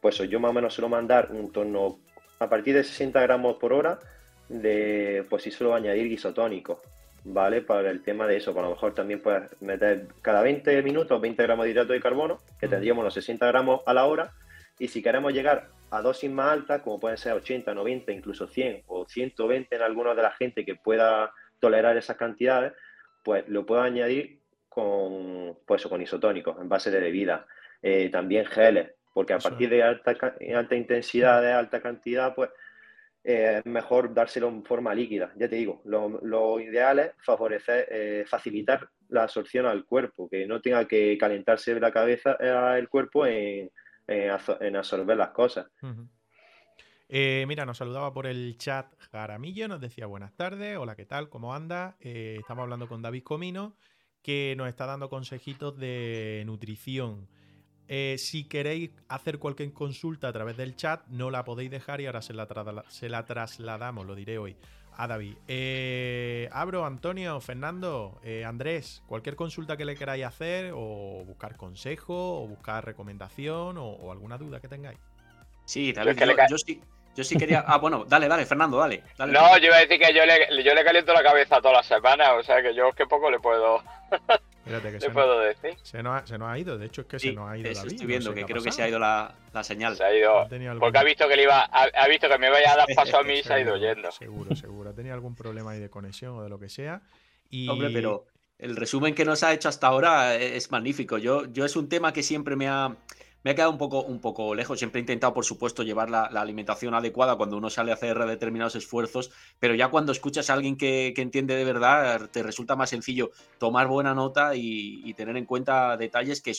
pues 0.00 0.16
yo 0.18 0.40
más 0.40 0.50
o 0.50 0.54
menos 0.54 0.74
suelo 0.74 0.88
mandar 0.88 1.28
un 1.30 1.52
torno 1.52 1.98
a 2.38 2.48
partir 2.48 2.74
de 2.74 2.84
60 2.84 3.20
gramos 3.20 3.56
por 3.56 3.72
hora 3.72 3.98
de, 4.48 5.24
pues 5.28 5.42
sí 5.42 5.50
suelo 5.50 5.74
añadir 5.74 6.06
isotónicos, 6.06 6.78
¿vale? 7.26 7.60
Para 7.60 7.90
el 7.90 8.02
tema 8.02 8.26
de 8.26 8.36
eso, 8.36 8.52
pues 8.52 8.64
a 8.64 8.68
lo 8.68 8.74
mejor 8.74 8.94
también 8.94 9.20
puedes 9.20 9.60
meter 9.60 10.06
cada 10.22 10.42
20 10.42 10.82
minutos 10.82 11.20
20 11.20 11.42
gramos 11.42 11.64
de 11.64 11.72
hidrato 11.72 11.92
de 11.92 12.00
carbono, 12.00 12.40
que 12.60 12.68
tendríamos 12.68 13.04
los 13.04 13.14
60 13.14 13.46
gramos 13.46 13.80
a 13.84 13.92
la 13.92 14.06
hora, 14.06 14.32
y 14.78 14.88
si 14.88 15.02
queremos 15.02 15.32
llegar 15.32 15.68
a 15.90 16.02
dosis 16.02 16.30
más 16.30 16.52
altas, 16.52 16.82
como 16.82 17.00
pueden 17.00 17.18
ser 17.18 17.32
80, 17.32 17.74
90, 17.74 18.12
incluso 18.12 18.46
100 18.46 18.84
o 18.86 19.06
120 19.06 19.74
en 19.74 19.82
algunos 19.82 20.16
de 20.16 20.22
la 20.22 20.32
gente 20.32 20.64
que 20.64 20.76
pueda 20.76 21.32
tolerar 21.58 21.96
esas 21.96 22.16
cantidades, 22.16 22.72
pues 23.24 23.48
lo 23.48 23.66
puedo 23.66 23.82
añadir 23.82 24.40
con, 24.68 25.58
pues, 25.66 25.84
con 25.86 26.02
isotónicos 26.02 26.60
en 26.60 26.68
base 26.68 26.90
de 26.90 27.00
bebida. 27.00 27.46
Eh, 27.82 28.08
también 28.10 28.46
geles, 28.46 28.90
porque 29.14 29.32
a 29.32 29.38
partir 29.38 29.70
de 29.70 29.82
alta, 29.82 30.14
alta 30.54 30.74
intensidad, 30.74 31.40
de 31.42 31.52
alta 31.52 31.80
cantidad, 31.80 32.34
pues 32.34 32.50
eh, 33.28 33.58
es 33.58 33.66
mejor 33.66 34.14
dárselo 34.14 34.46
en 34.46 34.64
forma 34.64 34.94
líquida. 34.94 35.32
Ya 35.36 35.48
te 35.48 35.56
digo, 35.56 35.82
lo, 35.84 36.60
ideal 36.60 37.00
es 37.00 37.10
favorecer, 37.18 37.88
eh, 37.90 38.24
facilitar 38.24 38.88
la 39.08 39.24
absorción 39.24 39.66
al 39.66 39.84
cuerpo, 39.84 40.28
que 40.28 40.46
no 40.46 40.60
tenga 40.60 40.86
que 40.86 41.18
calentarse 41.18 41.78
la 41.80 41.90
cabeza, 41.90 42.36
el 42.78 42.88
cuerpo 42.88 43.26
en, 43.26 43.72
en, 44.06 44.76
absorber 44.76 45.16
las 45.16 45.30
cosas. 45.30 45.66
mira, 47.08 47.66
nos 47.66 47.78
saludaba 47.78 48.12
por 48.14 48.28
el 48.28 48.56
chat 48.58 48.94
Jaramillo, 49.10 49.66
nos 49.66 49.80
decía 49.80 50.06
buenas 50.06 50.36
tardes, 50.36 50.78
hola, 50.78 50.94
¿qué 50.94 51.04
tal? 51.04 51.28
¿Cómo 51.28 51.52
anda? 51.52 51.96
estamos 51.98 52.62
hablando 52.62 52.86
con 52.86 53.02
David 53.02 53.24
Comino, 53.24 53.76
que 54.22 54.54
nos 54.56 54.68
está 54.68 54.86
dando 54.86 55.08
consejitos 55.08 55.76
de 55.76 56.44
nutrición. 56.46 57.26
Eh, 57.88 58.16
si 58.18 58.44
queréis 58.44 58.90
hacer 59.08 59.38
cualquier 59.38 59.72
consulta 59.72 60.28
a 60.28 60.32
través 60.32 60.56
del 60.56 60.74
chat, 60.74 61.06
no 61.08 61.30
la 61.30 61.44
podéis 61.44 61.70
dejar 61.70 62.00
y 62.00 62.06
ahora 62.06 62.22
se 62.22 62.34
la, 62.34 62.48
se 62.88 63.08
la 63.08 63.24
trasladamos, 63.24 64.06
lo 64.06 64.14
diré 64.14 64.38
hoy, 64.38 64.56
a 64.96 65.06
David. 65.06 65.36
Eh, 65.46 66.48
Abro, 66.52 66.84
Antonio, 66.84 67.40
Fernando, 67.40 68.20
eh, 68.24 68.44
Andrés, 68.44 69.02
cualquier 69.06 69.36
consulta 69.36 69.76
que 69.76 69.84
le 69.84 69.94
queráis 69.94 70.24
hacer, 70.24 70.72
o 70.74 71.24
buscar 71.24 71.56
consejo, 71.56 72.42
o 72.42 72.48
buscar 72.48 72.84
recomendación, 72.84 73.76
o, 73.78 74.10
alguna 74.10 74.38
duda 74.38 74.60
que 74.60 74.68
tengáis. 74.68 74.98
Sí, 75.64 75.92
David, 75.92 76.18
yo, 76.48 76.58
sí. 76.58 76.80
Yo 77.16 77.24
sí 77.24 77.36
quería. 77.36 77.64
Ah, 77.66 77.78
bueno, 77.78 78.04
dale, 78.04 78.28
dale, 78.28 78.44
Fernando, 78.44 78.76
dale. 78.76 79.02
no, 79.18 79.58
yo 79.58 79.66
iba 79.66 79.76
a 79.76 79.80
decir 79.80 79.98
que 79.98 80.12
yo 80.14 80.24
le, 80.26 80.62
yo 80.62 80.74
le 80.74 80.84
caliento 80.84 81.14
la 81.14 81.22
cabeza 81.22 81.60
todas 81.60 81.78
las 81.78 81.86
semanas, 81.86 82.28
o 82.38 82.42
sea 82.42 82.62
que 82.62 82.74
yo 82.74 82.92
que 82.92 83.06
poco 83.06 83.30
le 83.30 83.40
puedo. 83.40 83.82
que 84.66 85.00
se 85.00 85.10
puedo 85.10 85.40
decir. 85.40 85.76
Se 85.82 86.02
nos, 86.02 86.22
ha, 86.22 86.26
se 86.26 86.36
nos, 86.36 86.48
ha, 86.50 86.58
ido, 86.58 86.76
de 86.76 86.86
hecho 86.86 87.02
es 87.02 87.06
que 87.06 87.18
se 87.18 87.32
nos 87.32 87.48
ha 87.48 87.56
ido 87.56 87.72
David. 87.72 87.92
Estoy 87.92 88.06
viendo 88.06 88.34
que 88.34 88.44
creo 88.44 88.62
que 88.62 88.70
se 88.70 88.82
ha 88.82 88.88
ido 88.88 88.98
la, 88.98 89.34
la 89.54 89.64
señal. 89.64 89.96
Se 89.96 90.04
ha 90.04 90.14
ido. 90.14 90.46
Porque 90.78 90.98
ha 90.98 91.04
visto 91.04 91.26
que 91.26 91.36
le 91.36 91.44
iba, 91.44 91.62
ha, 91.62 92.08
visto 92.08 92.28
que 92.28 92.38
me 92.38 92.48
iba 92.48 92.58
a 92.58 92.76
dar 92.76 92.86
paso 92.94 93.18
a 93.18 93.22
mí 93.22 93.34
y 93.34 93.42
se 93.42 93.54
ha 93.54 93.60
ido 93.60 93.76
yendo. 93.76 94.12
Seguro, 94.12 94.54
seguro. 94.54 94.90
Ha 94.90 94.94
tenido 94.94 95.14
algún 95.14 95.34
problema 95.34 95.70
ahí 95.70 95.80
de 95.80 95.88
conexión 95.88 96.36
o 96.36 96.42
de 96.42 96.50
lo 96.50 96.58
que 96.58 96.68
sea. 96.68 97.00
Y... 97.48 97.68
Hombre, 97.68 97.90
pero 97.90 98.26
el 98.58 98.76
resumen 98.76 99.14
que 99.14 99.24
nos 99.24 99.42
ha 99.42 99.54
hecho 99.54 99.70
hasta 99.70 99.86
ahora 99.86 100.34
es 100.34 100.70
magnífico. 100.70 101.16
Yo, 101.16 101.46
yo 101.46 101.64
es 101.64 101.76
un 101.76 101.88
tema 101.88 102.12
que 102.12 102.22
siempre 102.22 102.56
me 102.56 102.68
ha 102.68 102.94
me 103.46 103.52
ha 103.52 103.54
quedado 103.54 103.70
un 103.70 103.78
poco, 103.78 104.02
un 104.02 104.20
poco 104.20 104.56
lejos. 104.56 104.80
Siempre 104.80 104.98
he 104.98 105.02
intentado, 105.02 105.32
por 105.32 105.44
supuesto, 105.44 105.84
llevar 105.84 106.10
la, 106.10 106.24
alimentación 106.24 106.94
adecuada 106.94 107.36
cuando 107.36 107.56
uno 107.56 107.70
sale 107.70 107.92
a 107.92 107.94
hacer 107.94 108.18
determinados 108.18 108.74
esfuerzos, 108.74 109.30
pero 109.60 109.76
ya 109.76 109.86
cuando 109.86 110.10
escuchas 110.10 110.50
a 110.50 110.54
alguien 110.54 110.76
que, 110.76 111.14
entiende 111.16 111.54
de 111.54 111.64
verdad, 111.64 112.28
te 112.28 112.42
resulta 112.42 112.74
más 112.74 112.90
sencillo 112.90 113.30
tomar 113.58 113.86
buena 113.86 114.14
nota 114.14 114.56
y, 114.56 115.14
tener 115.14 115.36
en 115.36 115.44
cuenta 115.44 115.96
detalles 115.96 116.42
que 116.42 116.54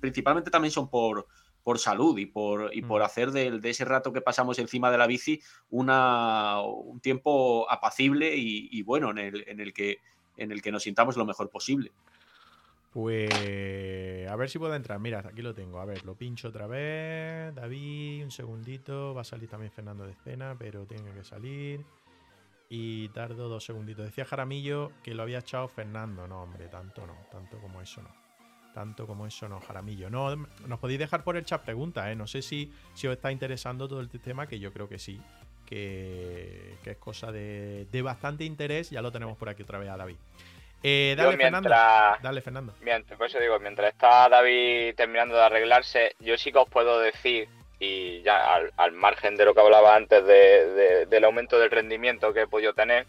principalmente 0.00 0.50
también 0.50 0.70
son 0.70 0.90
por, 0.90 1.28
por 1.62 1.78
salud 1.78 2.18
y 2.18 2.26
por, 2.26 2.76
y 2.76 2.82
por 2.82 3.00
mm. 3.00 3.04
hacer 3.06 3.30
de, 3.30 3.60
ese 3.64 3.86
rato 3.86 4.12
que 4.12 4.20
pasamos 4.20 4.58
encima 4.58 4.90
de 4.90 4.98
la 4.98 5.06
bici 5.06 5.40
una, 5.70 6.60
un 6.60 7.00
tiempo 7.00 7.66
apacible 7.70 8.36
y, 8.36 8.82
bueno 8.82 9.12
en 9.12 9.18
el, 9.18 9.48
en, 9.48 9.60
el 9.60 9.72
que, 9.72 10.00
en 10.36 10.52
el 10.52 10.60
que 10.60 10.72
nos 10.72 10.82
sintamos 10.82 11.16
lo 11.16 11.24
mejor 11.24 11.48
posible. 11.48 11.90
Pues 12.92 14.28
a 14.28 14.36
ver 14.36 14.50
si 14.50 14.58
puedo 14.58 14.74
entrar. 14.74 14.98
Mira, 15.00 15.20
aquí 15.20 15.40
lo 15.40 15.54
tengo. 15.54 15.80
A 15.80 15.84
ver, 15.86 16.04
lo 16.04 16.14
pincho 16.14 16.48
otra 16.48 16.66
vez. 16.66 17.54
David, 17.54 18.24
un 18.24 18.30
segundito. 18.30 19.14
Va 19.14 19.22
a 19.22 19.24
salir 19.24 19.48
también 19.48 19.72
Fernando 19.72 20.04
de 20.04 20.12
escena, 20.12 20.54
pero 20.58 20.84
tiene 20.84 21.10
que 21.12 21.24
salir. 21.24 21.84
Y 22.68 23.08
tardo 23.10 23.48
dos 23.48 23.64
segunditos. 23.64 24.04
Decía 24.04 24.24
Jaramillo 24.24 24.92
que 25.02 25.14
lo 25.14 25.22
había 25.22 25.38
echado 25.38 25.68
Fernando. 25.68 26.26
No, 26.26 26.42
hombre, 26.42 26.68
tanto 26.68 27.06
no. 27.06 27.16
Tanto 27.30 27.58
como 27.58 27.80
eso 27.80 28.02
no. 28.02 28.10
Tanto 28.74 29.06
como 29.06 29.26
eso 29.26 29.48
no, 29.48 29.60
Jaramillo. 29.60 30.10
No, 30.10 30.36
nos 30.36 30.78
podéis 30.78 30.98
dejar 30.98 31.24
por 31.24 31.36
el 31.36 31.44
chat 31.44 31.62
preguntas, 31.62 32.08
¿eh? 32.08 32.16
No 32.16 32.26
sé 32.26 32.40
si, 32.42 32.72
si 32.94 33.06
os 33.06 33.14
está 33.14 33.32
interesando 33.32 33.88
todo 33.88 34.00
el 34.00 34.08
tema, 34.08 34.46
que 34.46 34.58
yo 34.58 34.72
creo 34.72 34.88
que 34.88 34.98
sí. 34.98 35.20
Que, 35.66 36.76
es 36.84 36.96
cosa 36.98 37.32
de, 37.32 37.86
de 37.90 38.02
bastante 38.02 38.44
interés. 38.44 38.90
Ya 38.90 39.00
lo 39.00 39.12
tenemos 39.12 39.36
por 39.38 39.48
aquí 39.48 39.62
otra 39.62 39.78
vez 39.78 39.88
a 39.88 39.96
David. 39.96 40.16
Eh, 40.82 41.14
dale, 41.16 41.36
Fernando. 41.36 41.68
Dale, 41.68 42.40
Fernando. 42.40 42.74
Mientras, 42.80 43.16
por 43.16 43.28
eso 43.28 43.38
digo, 43.38 43.58
mientras 43.60 43.92
está 43.92 44.28
David 44.28 44.94
terminando 44.96 45.36
de 45.36 45.42
arreglarse, 45.42 46.16
yo 46.18 46.36
sí 46.36 46.50
que 46.50 46.58
os 46.58 46.68
puedo 46.68 46.98
decir, 46.98 47.48
y 47.78 48.22
ya 48.22 48.60
al, 48.76 48.92
margen 48.92 49.36
de 49.36 49.44
lo 49.44 49.54
que 49.54 49.60
hablaba 49.60 49.94
antes 49.94 50.24
del 50.26 51.24
aumento 51.24 51.58
del 51.58 51.70
rendimiento 51.70 52.32
que 52.32 52.42
he 52.42 52.46
podido 52.46 52.74
tener, 52.74 53.06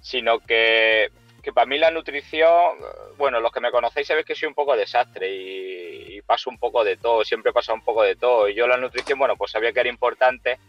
sino 0.00 0.38
que, 0.38 1.10
para 1.52 1.66
mí 1.66 1.78
la 1.78 1.90
nutrición, 1.90 2.76
bueno, 3.16 3.40
los 3.40 3.50
que 3.50 3.60
me 3.60 3.72
conocéis 3.72 4.06
sabéis 4.06 4.26
que 4.26 4.36
soy 4.36 4.48
un 4.48 4.54
poco 4.54 4.76
desastre 4.76 5.28
y, 5.32 6.20
paso 6.22 6.48
un 6.48 6.58
poco 6.58 6.84
de 6.84 6.96
todo, 6.96 7.24
siempre 7.24 7.52
pasa 7.52 7.72
un 7.72 7.82
poco 7.82 8.04
de 8.04 8.14
todo. 8.14 8.48
Y 8.48 8.54
yo 8.54 8.68
la 8.68 8.76
nutrición, 8.76 9.18
bueno, 9.18 9.36
pues 9.36 9.50
sabía 9.50 9.72
que 9.72 9.80
era 9.80 9.88
importante, 9.88 10.60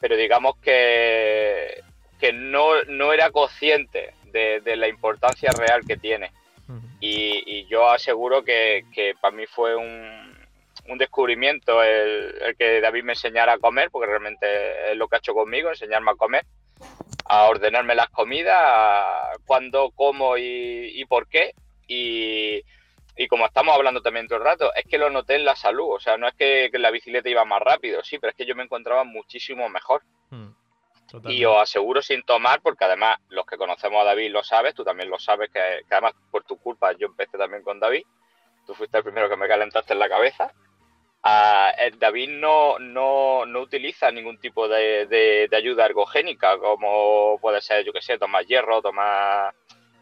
pero 0.00 0.16
digamos 0.16 0.58
que, 0.58 1.82
que 2.20 2.32
no, 2.34 2.82
no 2.88 3.14
era 3.14 3.30
consciente 3.30 4.12
de, 4.32 4.76
la 4.76 4.88
importancia 4.88 5.50
real 5.52 5.82
que 5.86 5.96
tiene. 5.96 6.32
y, 7.00 7.66
yo 7.66 7.90
aseguro 7.90 8.44
que, 8.44 8.84
para 9.20 9.36
mí 9.36 9.46
fue 9.46 9.76
un, 9.76 10.36
descubrimiento 10.96 11.82
el, 11.82 12.56
que 12.58 12.80
David 12.80 13.04
me 13.04 13.12
enseñara 13.12 13.54
a 13.54 13.58
comer, 13.58 13.90
porque 13.90 14.06
realmente 14.08 14.90
es 14.90 14.96
lo 14.96 15.06
que 15.08 15.16
ha 15.16 15.18
hecho 15.18 15.34
conmigo, 15.34 15.68
enseñarme 15.68 16.12
a 16.12 16.14
comer, 16.14 16.44
a 17.26 17.44
ordenarme 17.44 17.94
las 17.94 18.08
comidas, 18.08 19.38
cuándo, 19.46 19.90
cómo 19.94 20.36
y, 20.38 21.04
por 21.08 21.28
qué. 21.28 21.52
Y, 21.86 22.62
como 23.28 23.46
estamos 23.46 23.74
hablando 23.74 24.00
también 24.00 24.28
todo 24.28 24.38
el 24.38 24.44
rato, 24.44 24.72
es 24.74 24.84
que 24.84 24.96
lo 24.96 25.10
noté 25.10 25.34
en 25.34 25.44
la 25.44 25.56
salud. 25.56 25.90
O 25.90 26.00
sea, 26.00 26.16
no 26.16 26.28
es 26.28 26.34
que, 26.34 26.70
la 26.72 26.90
bicicleta 26.90 27.28
iba 27.28 27.44
más 27.44 27.60
rápido, 27.60 28.02
sí, 28.02 28.18
pero 28.18 28.30
es 28.30 28.36
que 28.36 28.46
yo 28.46 28.54
me 28.54 28.62
encontraba 28.62 29.04
muchísimo 29.04 29.68
mejor. 29.68 30.02
Y 31.24 31.44
os 31.44 31.56
aseguro 31.56 32.02
sin 32.02 32.22
tomar, 32.22 32.60
porque 32.60 32.84
además 32.84 33.18
los 33.30 33.46
que 33.46 33.56
conocemos 33.56 34.02
a 34.02 34.04
David 34.04 34.30
lo 34.30 34.42
sabes, 34.44 34.74
tú 34.74 34.84
también 34.84 35.08
lo 35.08 35.18
sabes, 35.18 35.50
que, 35.50 35.60
además 35.90 36.12
por 36.30 36.44
tu 36.44 36.58
culpa 36.58 36.92
yo 36.92 37.06
empecé 37.06 37.38
también 37.38 37.62
con 37.62 37.80
David, 37.80 38.04
tú 38.66 38.74
fuiste 38.74 38.98
el 38.98 39.04
primero 39.04 39.28
que 39.28 39.36
me 39.36 39.48
calentaste 39.48 39.94
en 39.94 39.98
la 39.98 40.08
cabeza. 40.08 40.52
Ah, 41.22 41.72
David 41.98 42.28
no, 42.30 42.78
no, 42.78 43.44
no, 43.44 43.60
utiliza 43.60 44.10
ningún 44.10 44.38
tipo 44.38 44.68
de, 44.68 45.06
de, 45.06 45.56
ayuda 45.56 45.86
ergogénica, 45.86 46.58
como 46.58 47.38
puede 47.40 47.60
ser, 47.60 47.84
yo 47.84 47.92
que 47.92 48.02
sé, 48.02 48.18
tomar 48.18 48.44
hierro, 48.44 48.82
tomar 48.82 49.54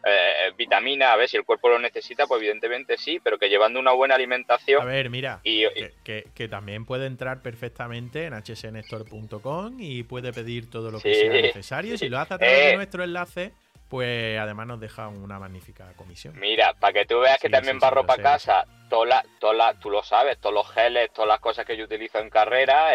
eh, 0.07 0.51
vitamina, 0.57 1.11
a 1.11 1.17
ver 1.17 1.27
si 1.27 1.37
el 1.37 1.43
cuerpo 1.43 1.69
lo 1.69 1.79
necesita, 1.79 2.25
pues 2.25 2.41
evidentemente 2.41 2.97
sí, 2.97 3.19
pero 3.23 3.37
que 3.37 3.49
llevando 3.49 3.79
una 3.79 3.91
buena 3.91 4.15
alimentación. 4.15 4.81
A 4.81 4.85
ver, 4.85 5.09
mira, 5.09 5.41
que, 5.43 6.47
también 6.49 6.85
puede 6.85 7.07
entrar 7.07 7.41
perfectamente 7.41 8.25
en 8.25 8.33
hsnstore.com 8.33 9.77
y 9.79 10.03
puede 10.03 10.31
pedir 10.31 10.69
todo 10.69 10.91
lo 10.91 10.99
que 10.99 11.13
sea 11.13 11.33
necesario. 11.33 11.97
Si 11.97 12.09
lo 12.09 12.19
hace 12.19 12.35
a 12.35 12.37
través 12.37 12.57
de 12.57 12.71
eh, 12.71 12.75
nuestro 12.75 13.03
enlace, 13.03 13.51
pues 13.89 14.37
además 14.37 14.67
nos 14.67 14.79
deja 14.79 15.07
una 15.07 15.39
magnífica 15.39 15.93
comisión. 15.95 16.37
Mira, 16.39 16.73
para 16.73 16.93
que 16.93 17.05
tú 17.05 17.19
veas 17.19 17.39
que 17.39 17.49
también 17.49 17.79
barro 17.79 18.05
para 18.05 18.21
casa, 18.21 18.65
toda 18.89 19.23
toda 19.39 19.73
tú 19.75 19.89
lo 19.89 20.03
sabes, 20.03 20.37
todos 20.39 20.53
los 20.53 20.69
geles, 20.71 21.11
todas 21.13 21.29
las 21.29 21.39
cosas 21.39 21.65
que 21.65 21.77
yo 21.77 21.85
utilizo 21.85 22.19
en 22.19 22.29
carrera, 22.29 22.91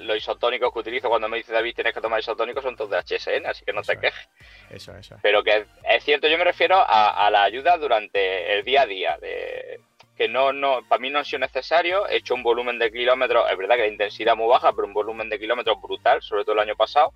los 0.00 0.16
isotónicos 0.16 0.72
que 0.72 0.78
utilizo 0.78 1.08
cuando 1.08 1.28
me 1.28 1.38
dice 1.38 1.52
David 1.52 1.74
tienes 1.74 1.94
que 1.94 2.00
tomar 2.00 2.20
isotónicos 2.20 2.62
son 2.62 2.76
todos 2.76 2.90
de 2.90 2.98
HSN, 2.98 3.46
así 3.46 3.64
que 3.64 3.72
no 3.72 3.82
te 3.82 3.98
quejes. 3.98 4.28
Eso, 4.70 4.96
eso. 4.96 5.16
Pero 5.22 5.42
que 5.42 5.66
es 5.88 6.04
cierto, 6.04 6.28
yo 6.28 6.38
me 6.38 6.44
refiero 6.44 6.76
a, 6.86 7.28
la 7.30 7.42
ayuda 7.42 7.76
durante 7.76 8.56
el 8.56 8.64
día 8.64 8.82
a 8.82 8.86
día, 8.86 9.18
de 9.20 9.80
que 10.16 10.28
no, 10.28 10.52
no, 10.52 10.80
para 10.88 11.00
mí 11.00 11.10
no 11.10 11.18
ha 11.18 11.24
sido 11.24 11.40
necesario, 11.40 12.08
he 12.08 12.16
hecho 12.16 12.34
un 12.34 12.42
volumen 12.42 12.78
de 12.78 12.90
kilómetros, 12.90 13.50
es 13.50 13.58
verdad 13.58 13.74
que 13.74 13.82
la 13.82 13.88
intensidad 13.88 14.32
es 14.32 14.38
muy 14.38 14.48
baja, 14.48 14.72
pero 14.72 14.86
un 14.86 14.94
volumen 14.94 15.28
de 15.28 15.38
kilómetros 15.38 15.80
brutal, 15.82 16.22
sobre 16.22 16.44
todo 16.44 16.54
el 16.54 16.60
año 16.60 16.76
pasado 16.76 17.12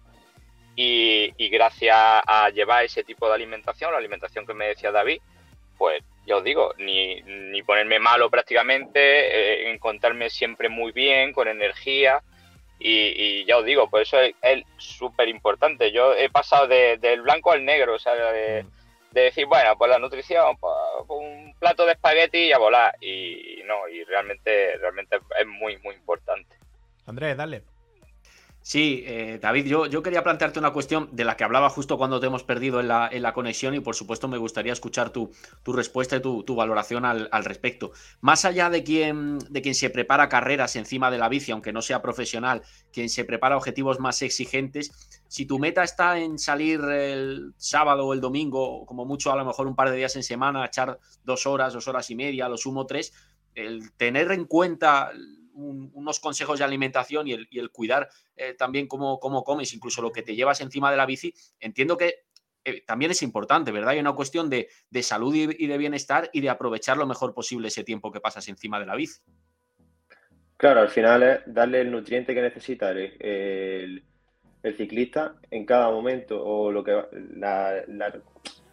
y, 0.82 1.48
gracias 1.50 1.96
a 1.96 2.48
llevar 2.50 2.84
ese 2.84 3.04
tipo 3.04 3.28
de 3.28 3.34
alimentación, 3.34 3.92
la 3.92 3.98
alimentación 3.98 4.46
que 4.46 4.54
me 4.54 4.68
decía 4.68 4.90
David, 4.90 5.20
pues 5.76 6.02
ya 6.26 6.36
os 6.36 6.44
digo, 6.44 6.74
ni, 6.78 7.20
ni 7.22 7.62
ponerme 7.62 7.98
malo 7.98 8.30
prácticamente, 8.30 9.00
eh, 9.00 9.72
encontrarme 9.72 10.30
siempre 10.30 10.68
muy 10.68 10.92
bien, 10.92 11.32
con 11.32 11.48
energía. 11.48 12.22
Y, 12.78 13.44
ya 13.44 13.58
os 13.58 13.64
digo, 13.64 13.90
por 13.90 14.00
eso 14.00 14.16
es 14.20 14.64
súper 14.78 15.28
importante. 15.28 15.92
Yo 15.92 16.14
he 16.14 16.30
pasado 16.30 16.66
del 16.66 17.20
blanco 17.20 17.52
al 17.52 17.62
negro, 17.62 17.96
o 17.96 17.98
sea, 17.98 18.14
de, 18.14 18.64
decir, 19.10 19.44
bueno, 19.46 19.76
pues 19.76 19.90
la 19.90 19.98
nutrición, 19.98 20.56
pues, 20.56 20.74
un 21.08 21.54
plato 21.58 21.84
de 21.84 21.92
espagueti 21.92 22.38
y 22.38 22.52
a 22.52 22.58
volar. 22.58 22.96
Y 23.02 23.62
no, 23.66 23.86
y 23.86 24.02
realmente, 24.04 24.78
realmente 24.78 25.18
es 25.38 25.46
muy, 25.46 25.76
muy 25.78 25.94
importante. 25.94 26.56
Andrés, 27.06 27.36
dale. 27.36 27.69
Sí, 28.62 29.02
eh, 29.06 29.38
David, 29.40 29.66
yo, 29.66 29.86
yo, 29.86 30.02
quería 30.02 30.22
plantearte 30.22 30.58
una 30.58 30.72
cuestión 30.72 31.08
de 31.12 31.24
la 31.24 31.34
que 31.36 31.44
hablaba 31.44 31.70
justo 31.70 31.96
cuando 31.96 32.20
te 32.20 32.26
hemos 32.26 32.44
perdido 32.44 32.78
en 32.78 32.88
la, 32.88 33.08
en 33.10 33.22
la 33.22 33.32
conexión 33.32 33.74
y 33.74 33.80
por 33.80 33.94
supuesto 33.94 34.28
me 34.28 34.36
gustaría 34.36 34.74
escuchar 34.74 35.10
tu, 35.10 35.30
tu 35.62 35.72
respuesta 35.72 36.16
y 36.16 36.20
tu, 36.20 36.42
tu 36.42 36.54
valoración 36.54 37.06
al, 37.06 37.44
respecto. 37.44 37.92
Más 38.20 38.44
allá 38.44 38.68
de 38.68 38.84
quien, 38.84 39.38
de 39.38 39.62
quien 39.62 39.74
se 39.74 39.88
prepara 39.88 40.28
carreras 40.28 40.76
encima 40.76 41.10
de 41.10 41.16
la 41.16 41.30
bici, 41.30 41.52
aunque 41.52 41.72
no 41.72 41.80
sea 41.80 42.02
profesional, 42.02 42.62
quien 42.92 43.08
se 43.08 43.24
prepara 43.24 43.56
objetivos 43.56 43.98
más 43.98 44.20
exigentes, 44.20 44.92
si 45.26 45.46
tu 45.46 45.58
meta 45.58 45.82
está 45.82 46.18
en 46.18 46.38
salir 46.38 46.80
el 46.80 47.54
sábado 47.56 48.06
o 48.06 48.12
el 48.12 48.20
domingo, 48.20 48.84
como 48.84 49.06
mucho 49.06 49.32
a 49.32 49.36
lo 49.36 49.44
mejor 49.46 49.68
un 49.68 49.74
par 49.76 49.88
de 49.90 49.96
días 49.96 50.16
en 50.16 50.22
semana, 50.22 50.66
echar 50.66 50.98
dos 51.24 51.46
horas, 51.46 51.72
dos 51.72 51.88
horas 51.88 52.10
y 52.10 52.14
media, 52.14 52.48
lo 52.48 52.58
sumo 52.58 52.84
tres, 52.84 53.14
el 53.54 53.92
tener 53.92 54.30
en 54.32 54.44
cuenta 54.44 55.12
unos 55.60 56.20
consejos 56.20 56.58
de 56.58 56.64
alimentación 56.64 57.28
y 57.28 57.32
el, 57.32 57.70
cuidar 57.70 58.08
eh, 58.36 58.54
también 58.54 58.86
cómo, 58.86 59.18
comes, 59.18 59.74
incluso 59.74 60.02
lo 60.02 60.12
que 60.12 60.22
te 60.22 60.34
llevas 60.34 60.60
encima 60.60 60.90
de 60.90 60.96
la 60.96 61.06
bici, 61.06 61.34
entiendo 61.58 61.96
que 61.96 62.24
eh, 62.64 62.82
también 62.86 63.10
es 63.10 63.22
importante, 63.22 63.72
¿verdad? 63.72 63.90
Hay 63.90 64.00
una 64.00 64.12
cuestión 64.12 64.50
de, 64.50 64.68
salud 65.02 65.34
y, 65.34 65.66
de 65.66 65.78
bienestar 65.78 66.30
y 66.32 66.40
de 66.40 66.50
aprovechar 66.50 66.96
lo 66.96 67.06
mejor 67.06 67.34
posible 67.34 67.68
ese 67.68 67.84
tiempo 67.84 68.12
que 68.12 68.20
pasas 68.20 68.46
encima 68.48 68.78
de 68.78 68.86
la 68.86 68.96
bici. 68.96 69.20
Claro, 70.56 70.80
al 70.80 70.90
final 70.90 71.22
es 71.22 71.40
darle 71.46 71.80
el 71.80 71.90
nutriente 71.90 72.34
que 72.34 72.42
necesita 72.42 72.90
el, 72.90 74.04
ciclista 74.76 75.36
en 75.50 75.64
cada 75.64 75.90
momento 75.90 76.42
o 76.44 76.70
lo 76.70 76.84
que 76.84 77.02
las 77.36 77.86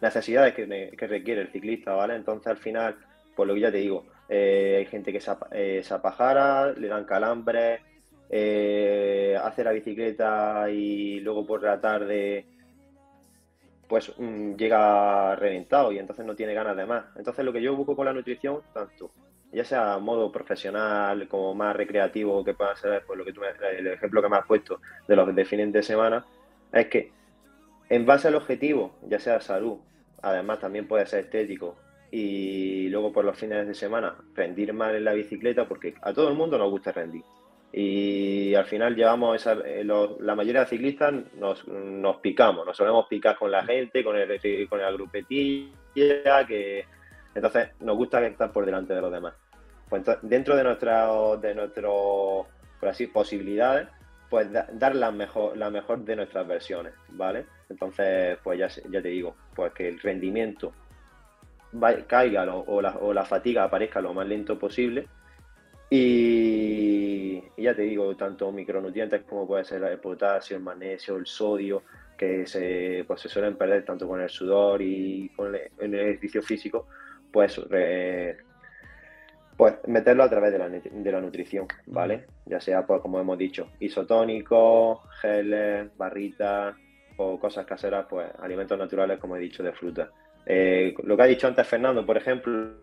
necesidades 0.02 0.54
que, 0.54 0.92
que 0.96 1.06
requiere 1.06 1.40
el 1.40 1.52
ciclista, 1.52 1.94
¿vale? 1.94 2.14
Entonces 2.14 2.46
al 2.46 2.58
final, 2.58 2.96
por 3.34 3.46
lo 3.46 3.54
que 3.54 3.60
ya 3.60 3.72
te 3.72 3.78
digo, 3.78 4.04
eh, 4.28 4.76
hay 4.78 4.86
gente 4.86 5.12
que 5.12 5.20
se, 5.20 5.32
eh, 5.52 5.82
apajara, 5.90 6.72
le 6.72 6.88
dan 6.88 7.04
calambre, 7.04 7.80
eh, 8.30 9.38
hace 9.42 9.64
la 9.64 9.72
bicicleta 9.72 10.70
y 10.70 11.20
luego 11.20 11.46
por 11.46 11.62
la 11.62 11.80
tarde 11.80 12.44
pues 13.88 14.12
mm, 14.18 14.54
llega 14.56 15.34
reventado 15.36 15.92
y 15.92 15.98
entonces 15.98 16.26
no 16.26 16.36
tiene 16.36 16.52
ganas 16.54 16.76
de 16.76 16.86
más. 16.86 17.06
Entonces 17.16 17.44
lo 17.44 17.52
que 17.52 17.62
yo 17.62 17.74
busco 17.74 17.96
con 17.96 18.04
la 18.04 18.12
nutrición, 18.12 18.60
tanto 18.74 19.10
ya 19.50 19.64
sea 19.64 19.98
modo 19.98 20.30
profesional 20.30 21.26
como 21.26 21.54
más 21.54 21.74
recreativo 21.74 22.44
que 22.44 22.52
pueda 22.52 22.76
ser 22.76 23.02
pues, 23.06 23.18
lo 23.18 23.24
que 23.24 23.32
tú 23.32 23.40
el 23.44 23.86
ejemplo 23.86 24.20
que 24.20 24.28
me 24.28 24.36
has 24.36 24.46
puesto 24.46 24.80
de 25.06 25.16
los 25.16 25.34
de 25.34 25.44
fines 25.46 25.72
de 25.72 25.82
semana, 25.82 26.24
es 26.70 26.86
que 26.88 27.12
en 27.88 28.04
base 28.04 28.28
al 28.28 28.34
objetivo, 28.34 28.92
ya 29.08 29.18
sea 29.18 29.40
salud, 29.40 29.78
además 30.20 30.58
también 30.58 30.86
puede 30.86 31.06
ser 31.06 31.20
estético 31.20 31.76
y 32.10 32.88
luego 32.88 33.12
por 33.12 33.24
los 33.24 33.36
fines 33.36 33.66
de 33.66 33.74
semana 33.74 34.16
rendir 34.34 34.72
mal 34.72 34.94
en 34.94 35.04
la 35.04 35.12
bicicleta 35.12 35.68
porque 35.68 35.94
a 36.00 36.12
todo 36.12 36.28
el 36.28 36.34
mundo 36.34 36.58
nos 36.58 36.70
gusta 36.70 36.92
rendir. 36.92 37.22
Y 37.70 38.54
al 38.54 38.64
final 38.64 38.96
llevamos 38.96 39.36
esa, 39.36 39.52
eh, 39.64 39.84
la 39.84 40.34
mayoría 40.34 40.60
de 40.60 40.66
ciclistas 40.66 41.12
nos, 41.34 41.68
nos, 41.68 42.16
picamos, 42.16 42.64
nos 42.64 42.76
solemos 42.76 43.06
picar 43.08 43.36
con 43.36 43.50
la 43.50 43.62
gente, 43.62 44.02
con 44.02 44.16
el, 44.16 44.68
con 44.68 44.80
la 44.80 44.90
grupetilla, 44.90 46.46
que 46.46 46.86
entonces 47.34 47.68
nos 47.80 47.96
gusta 47.96 48.26
estar 48.26 48.50
por 48.52 48.64
delante 48.64 48.94
de 48.94 49.00
los 49.02 49.12
demás. 49.12 49.34
Pues 49.88 50.02
dentro 50.22 50.56
de 50.56 50.64
nuestra 50.64 51.08
de 51.36 51.54
nuestro, 51.54 52.46
por 52.80 52.88
así, 52.88 53.06
posibilidades, 53.06 53.88
pues 54.30 54.48
dar 54.50 54.94
la 54.94 55.10
mejor, 55.10 55.56
la 55.56 55.70
mejor 55.70 56.00
de 56.04 56.16
nuestras 56.16 56.46
versiones, 56.46 56.94
¿vale? 57.10 57.44
Entonces, 57.68 58.38
pues 58.42 58.58
ya, 58.58 58.68
ya 58.90 59.02
te 59.02 59.08
digo, 59.08 59.34
pues 59.54 59.72
que 59.72 59.88
el 59.88 60.00
rendimiento 60.00 60.72
caiga 62.06 62.42
o, 62.52 62.80
la, 62.80 62.96
o, 62.96 63.12
la, 63.12 63.24
fatiga 63.24 63.64
aparezca 63.64 64.00
lo 64.00 64.14
más 64.14 64.26
lento 64.26 64.58
posible. 64.58 65.06
Y, 65.90 67.42
ya 67.56 67.74
te 67.74 67.82
digo, 67.82 68.14
tanto 68.16 68.52
micronutrientes 68.52 69.22
como 69.22 69.46
puede 69.46 69.64
ser 69.64 69.82
el 69.84 69.98
potasio, 69.98 70.56
el 70.56 70.62
magnesio, 70.62 71.16
el 71.16 71.26
sodio, 71.26 71.82
que 72.16 72.46
se, 72.46 73.04
pues 73.06 73.20
se 73.20 73.28
suelen 73.28 73.56
perder 73.56 73.84
tanto 73.84 74.06
con 74.06 74.20
el 74.20 74.28
sudor 74.28 74.82
y 74.82 75.30
con 75.30 75.54
el, 75.54 75.70
el 75.78 75.94
ejercicio 75.94 76.42
físico, 76.42 76.88
pues, 77.32 77.60
pues 79.56 79.74
meterlo 79.86 80.22
a 80.22 80.30
través 80.30 80.52
de 80.52 80.58
la, 80.58 80.68
de 80.68 81.12
la 81.12 81.20
nutrición, 81.20 81.66
¿vale? 81.86 82.26
Ya 82.46 82.60
sea, 82.60 82.86
pues 82.86 83.00
como 83.00 83.20
hemos 83.20 83.38
dicho, 83.38 83.70
isotónicos, 83.80 85.00
geles, 85.20 85.90
barritas 85.96 86.76
o 87.16 87.38
cosas 87.40 87.66
caseras, 87.66 88.06
pues 88.08 88.28
alimentos 88.40 88.78
naturales, 88.78 89.18
como 89.18 89.36
he 89.36 89.40
dicho, 89.40 89.62
de 89.62 89.72
fruta. 89.72 90.10
Eh, 90.46 90.94
lo 91.04 91.16
que 91.16 91.22
ha 91.22 91.26
dicho 91.26 91.46
antes 91.46 91.66
Fernando, 91.66 92.04
por 92.04 92.16
ejemplo, 92.16 92.74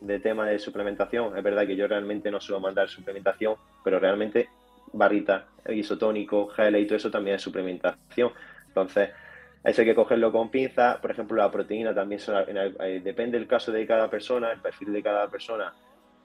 de 0.00 0.18
tema 0.18 0.48
de 0.48 0.58
suplementación, 0.58 1.36
es 1.36 1.42
verdad 1.42 1.66
que 1.66 1.76
yo 1.76 1.86
realmente 1.86 2.30
no 2.30 2.40
suelo 2.40 2.60
mandar 2.60 2.88
suplementación, 2.88 3.56
pero 3.84 3.98
realmente 3.98 4.48
barrita, 4.92 5.46
isotónico, 5.68 6.48
gel 6.48 6.76
y 6.76 6.86
todo 6.86 6.96
eso 6.96 7.10
también 7.10 7.36
es 7.36 7.42
suplementación. 7.42 8.32
Entonces, 8.66 9.10
eso 9.62 9.82
hay 9.82 9.86
que 9.86 9.94
cogerlo 9.94 10.32
con 10.32 10.50
pinza. 10.50 11.00
Por 11.00 11.10
ejemplo, 11.10 11.36
la 11.36 11.50
proteína 11.50 11.94
también 11.94 12.20
eh, 12.80 13.00
depende 13.02 13.38
del 13.38 13.46
caso 13.46 13.72
de 13.72 13.86
cada 13.86 14.08
persona, 14.08 14.52
el 14.52 14.60
perfil 14.60 14.92
de 14.92 15.02
cada 15.02 15.28
persona. 15.28 15.74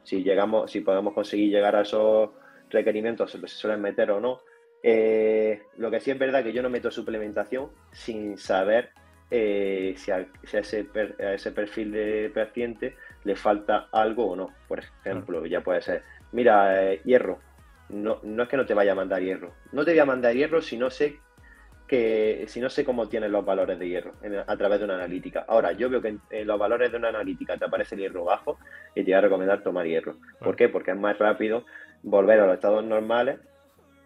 Si 0.03 0.23
llegamos, 0.23 0.71
si 0.71 0.81
podemos 0.81 1.13
conseguir 1.13 1.51
llegar 1.51 1.75
a 1.75 1.81
esos 1.81 2.29
requerimientos, 2.69 3.31
se 3.31 3.47
suelen 3.47 3.81
meter 3.81 4.11
o 4.11 4.19
no. 4.19 4.41
Eh, 4.81 5.63
lo 5.77 5.89
que 5.89 5.99
sí 5.99 6.11
es 6.11 6.19
verdad 6.19 6.43
que 6.43 6.53
yo 6.53 6.61
no 6.61 6.69
meto 6.69 6.91
suplementación 6.91 7.69
sin 7.91 8.37
saber 8.37 8.91
eh, 9.31 9.93
si, 9.97 10.11
a, 10.11 10.25
ese 10.43 10.87
ese 11.17 11.51
perfil 11.51 11.91
de 11.91 12.31
paciente 12.33 12.95
le 13.23 13.35
falta 13.35 13.87
algo 13.91 14.31
o 14.31 14.35
no. 14.35 14.51
Por 14.67 14.79
ejemplo, 14.79 15.45
ya 15.45 15.61
puede 15.61 15.81
ser, 15.81 16.03
mira, 16.31 16.91
eh, 16.91 17.01
hierro. 17.03 17.39
No, 17.89 18.19
no 18.23 18.43
es 18.43 18.49
que 18.49 18.57
no 18.57 18.65
te 18.65 18.73
vaya 18.73 18.93
a 18.93 18.95
mandar 18.95 19.21
hierro. 19.21 19.53
No 19.71 19.85
te 19.85 19.91
voy 19.91 19.99
a 19.99 20.05
mandar 20.05 20.33
hierro 20.33 20.61
si 20.61 20.77
no 20.77 20.89
sé 20.89 21.19
que 21.87 22.45
si 22.47 22.59
no 22.59 22.69
sé 22.69 22.83
cómo 22.83 23.07
tienes 23.07 23.29
los 23.29 23.45
valores 23.45 23.77
de 23.77 23.87
hierro 23.87 24.13
a 24.47 24.57
través 24.57 24.79
de 24.79 24.85
una 24.85 24.95
analítica. 24.95 25.45
Ahora, 25.47 25.71
yo 25.73 25.89
veo 25.89 26.01
que 26.01 26.17
en, 26.29 26.47
los 26.47 26.57
valores 26.57 26.91
de 26.91 26.97
una 26.97 27.09
analítica 27.09 27.57
te 27.57 27.65
aparece 27.65 27.95
el 27.95 28.01
hierro 28.01 28.23
bajo 28.23 28.57
y 28.95 29.03
te 29.03 29.11
voy 29.11 29.13
a 29.13 29.21
recomendar 29.21 29.61
tomar 29.61 29.85
hierro. 29.85 30.17
¿Por 30.39 30.55
qué? 30.55 30.67
Porque 30.69 30.91
es 30.91 30.97
más 30.97 31.17
rápido 31.19 31.63
volver 32.01 32.39
a 32.39 32.47
los 32.47 32.55
estados 32.55 32.83
normales 32.83 33.39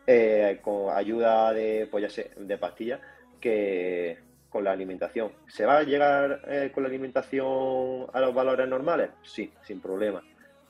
eh, 0.08 0.60
con 0.62 0.90
ayuda 0.96 1.54
de, 1.54 1.88
pues 1.90 2.22
de 2.38 2.58
pastillas 2.58 3.00
que, 3.40 4.18
con 4.60 4.66
la 4.66 4.72
alimentación. 4.74 5.32
¿Se 5.48 5.66
va 5.66 5.78
a 5.78 5.84
llegar 5.84 6.42
eh, 6.50 6.70
con 6.74 6.84
la 6.84 6.90
alimentación 6.90 8.08
a 8.12 8.20
los 8.20 8.34
valores 8.34 8.68
normales? 8.68 9.10
Sí, 9.24 9.50
sin 9.64 9.80
problema, 9.80 10.22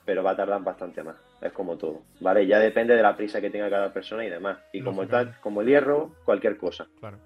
pero 0.04 0.22
va 0.22 0.30
a 0.30 0.36
tardar 0.36 0.62
bastante 0.62 1.02
más. 1.02 1.16
Es 1.42 1.52
como 1.52 1.76
todo, 1.76 2.02
¿vale? 2.20 2.46
Ya 2.46 2.60
depende 2.60 2.94
de 2.94 3.02
la 3.02 3.16
prisa 3.16 3.40
que 3.40 3.50
tenga 3.50 3.68
cada 3.68 3.92
persona 3.92 4.24
y 4.24 4.30
demás. 4.30 4.58
Y 4.72 4.80
como, 4.80 5.08
tal, 5.08 5.36
como 5.40 5.62
el 5.62 5.66
hierro, 5.66 6.12
cualquier 6.24 6.56
cosa. 6.56 6.86
Claro. 7.00 7.18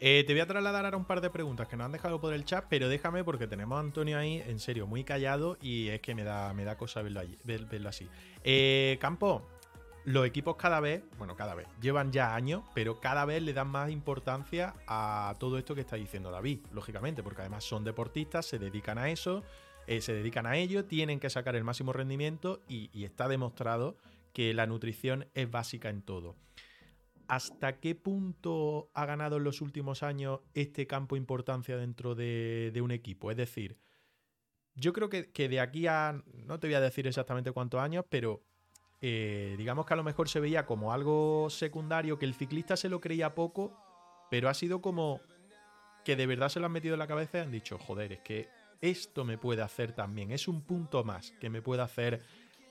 Eh, 0.00 0.24
te 0.26 0.32
voy 0.32 0.40
a 0.40 0.46
trasladar 0.46 0.86
ahora 0.86 0.96
un 0.96 1.04
par 1.04 1.20
de 1.20 1.28
preguntas 1.28 1.68
que 1.68 1.76
nos 1.76 1.84
han 1.84 1.92
dejado 1.92 2.18
por 2.18 2.32
el 2.32 2.44
chat, 2.46 2.64
pero 2.70 2.88
déjame 2.88 3.22
porque 3.22 3.46
tenemos 3.46 3.76
a 3.76 3.80
Antonio 3.80 4.18
ahí, 4.18 4.42
en 4.46 4.58
serio, 4.58 4.86
muy 4.86 5.04
callado 5.04 5.58
y 5.60 5.88
es 5.88 6.00
que 6.00 6.14
me 6.14 6.24
da, 6.24 6.54
me 6.54 6.64
da 6.64 6.78
cosa 6.78 7.02
verlo, 7.02 7.20
allí, 7.20 7.38
verlo 7.44 7.88
así. 7.90 8.08
Eh, 8.42 8.96
Campo, 9.00 9.48
los 10.06 10.24
equipos 10.24 10.54
cada 10.54 10.78
vez, 10.78 11.02
bueno, 11.18 11.34
cada 11.34 11.56
vez, 11.56 11.66
llevan 11.80 12.12
ya 12.12 12.36
años, 12.36 12.62
pero 12.74 13.00
cada 13.00 13.24
vez 13.24 13.42
le 13.42 13.52
dan 13.52 13.66
más 13.66 13.90
importancia 13.90 14.74
a 14.86 15.34
todo 15.40 15.58
esto 15.58 15.74
que 15.74 15.80
está 15.80 15.96
diciendo 15.96 16.30
David, 16.30 16.60
lógicamente, 16.72 17.24
porque 17.24 17.40
además 17.40 17.64
son 17.64 17.82
deportistas, 17.82 18.46
se 18.46 18.60
dedican 18.60 18.98
a 18.98 19.10
eso, 19.10 19.42
eh, 19.88 20.00
se 20.00 20.14
dedican 20.14 20.46
a 20.46 20.56
ello, 20.56 20.84
tienen 20.84 21.18
que 21.18 21.28
sacar 21.28 21.56
el 21.56 21.64
máximo 21.64 21.92
rendimiento 21.92 22.60
y, 22.68 23.04
está 23.04 23.26
demostrado 23.26 23.96
que 24.32 24.54
la 24.54 24.66
nutrición 24.66 25.26
es 25.34 25.50
básica 25.50 25.90
en 25.90 26.02
todo. 26.02 26.36
¿Hasta 27.26 27.80
qué 27.80 27.96
punto 27.96 28.90
ha 28.94 29.06
ganado 29.06 29.38
en 29.38 29.44
los 29.44 29.60
últimos 29.60 30.04
años 30.04 30.38
este 30.54 30.86
campo 30.86 31.16
importancia 31.16 31.76
dentro 31.76 32.14
de, 32.14 32.80
un 32.80 32.92
equipo? 32.92 33.32
Es 33.32 33.36
decir, 33.36 33.76
yo 34.76 34.92
creo 34.92 35.08
que, 35.08 35.32
que 35.32 35.48
de 35.48 35.58
aquí 35.58 35.88
a, 35.88 36.22
no 36.32 36.60
te 36.60 36.68
voy 36.68 36.74
a 36.74 36.80
decir 36.80 37.08
exactamente 37.08 37.50
cuántos 37.50 37.80
años, 37.80 38.04
pero 38.08 38.44
eh, 39.00 39.54
digamos 39.58 39.86
que 39.86 39.94
a 39.94 39.96
lo 39.96 40.04
mejor 40.04 40.28
se 40.28 40.40
veía 40.40 40.66
como 40.66 40.92
algo 40.92 41.48
secundario, 41.50 42.18
que 42.18 42.26
el 42.26 42.34
ciclista 42.34 42.76
se 42.76 42.88
lo 42.88 43.00
creía 43.00 43.34
poco, 43.34 43.72
pero 44.30 44.48
ha 44.48 44.54
sido 44.54 44.80
como 44.80 45.20
que 46.04 46.16
de 46.16 46.26
verdad 46.26 46.48
se 46.48 46.60
lo 46.60 46.66
han 46.66 46.72
metido 46.72 46.94
en 46.94 47.00
la 47.00 47.06
cabeza 47.06 47.38
y 47.38 47.40
han 47.42 47.50
dicho, 47.50 47.78
joder, 47.78 48.12
es 48.12 48.20
que 48.20 48.48
esto 48.80 49.24
me 49.24 49.38
puede 49.38 49.62
hacer 49.62 49.92
también, 49.92 50.30
es 50.30 50.48
un 50.48 50.62
punto 50.62 51.02
más 51.04 51.32
que 51.40 51.50
me 51.50 51.62
puede 51.62 51.82
hacer 51.82 52.22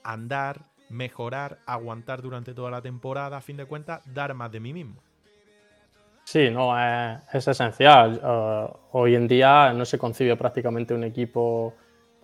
andar, 0.02 0.66
mejorar, 0.88 1.58
aguantar 1.66 2.22
durante 2.22 2.54
toda 2.54 2.70
la 2.70 2.80
temporada, 2.80 3.36
a 3.36 3.40
fin 3.40 3.56
de 3.56 3.66
cuentas, 3.66 4.02
dar 4.12 4.34
más 4.34 4.50
de 4.50 4.60
mí 4.60 4.72
mismo. 4.72 5.02
Sí, 6.24 6.50
no, 6.50 6.76
es, 6.76 7.46
esencial. 7.46 8.20
Uh, 8.22 8.98
hoy 8.98 9.14
en 9.14 9.28
día 9.28 9.72
no 9.72 9.84
se 9.84 9.96
concibe 9.96 10.34
prácticamente 10.36 10.92
un 10.92 11.04
equipo 11.04 11.74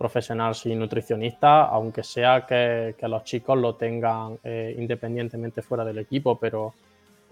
profesional 0.03 0.53
sin 0.53 0.79
nutricionista, 0.79 1.63
aunque 1.63 2.03
sea 2.03 2.45
que, 2.45 2.93
los 3.07 3.23
chicos 3.23 3.57
lo 3.57 3.75
tengan 3.75 4.37
eh, 4.43 4.75
independientemente 4.77 5.61
fuera 5.61 5.85
del 5.85 5.97
equipo, 5.99 6.37
pero 6.37 6.73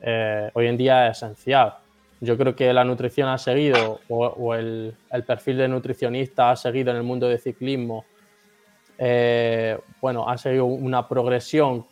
eh, 0.02 0.50
hoy 0.54 0.68
en 0.68 0.78
día 0.78 1.10
es 1.10 1.18
esencial. 1.18 1.74
Yo 2.22 2.38
creo 2.38 2.56
que 2.56 2.72
la 2.72 2.86
nutrición 2.86 3.28
ha 3.28 3.38
seguido, 3.38 4.00
o, 4.08 4.56
el, 4.56 4.96
perfil 5.28 5.58
de 5.58 5.68
nutricionista 5.68 6.52
ha 6.52 6.56
seguido 6.56 6.92
en 6.92 6.98
el 6.98 7.04
mundo 7.04 7.28
del 7.28 7.40
ciclismo, 7.40 8.06
eh, 8.98 9.78
bueno, 10.00 10.30
ha 10.30 10.38
seguido 10.38 10.64
una 10.64 11.06
progresión 11.10 11.84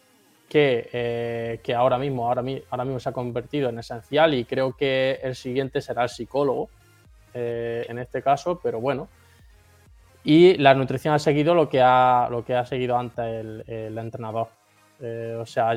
que, 0.47 1.59
que 1.61 1.75
ahora, 1.75 1.97
mismo, 1.97 2.25
ahora, 2.25 2.41
ahora 2.69 2.85
mismo 2.85 3.01
se 3.01 3.09
ha 3.09 3.11
convertido 3.11 3.67
en 3.67 3.79
esencial 3.79 4.33
y 4.33 4.45
creo 4.45 4.71
que 4.77 5.19
el 5.21 5.35
siguiente 5.35 5.81
será 5.81 6.03
el 6.03 6.09
psicólogo 6.09 6.69
en 7.33 7.99
este 7.99 8.21
caso, 8.21 8.59
pero 8.63 8.79
bueno, 8.79 9.07
y 10.23 10.57
la 10.57 10.73
nutrición 10.73 11.13
ha 11.13 11.19
seguido 11.19 11.55
lo 11.55 11.69
que 11.69 11.81
ha, 11.81 12.27
lo 12.29 12.43
que 12.43 12.55
ha 12.55 12.65
seguido 12.65 12.97
antes 12.97 13.25
el, 13.67 13.97
entrenador. 13.97 14.47
Eh, 15.01 15.37
o 15.39 15.45
sea, 15.45 15.71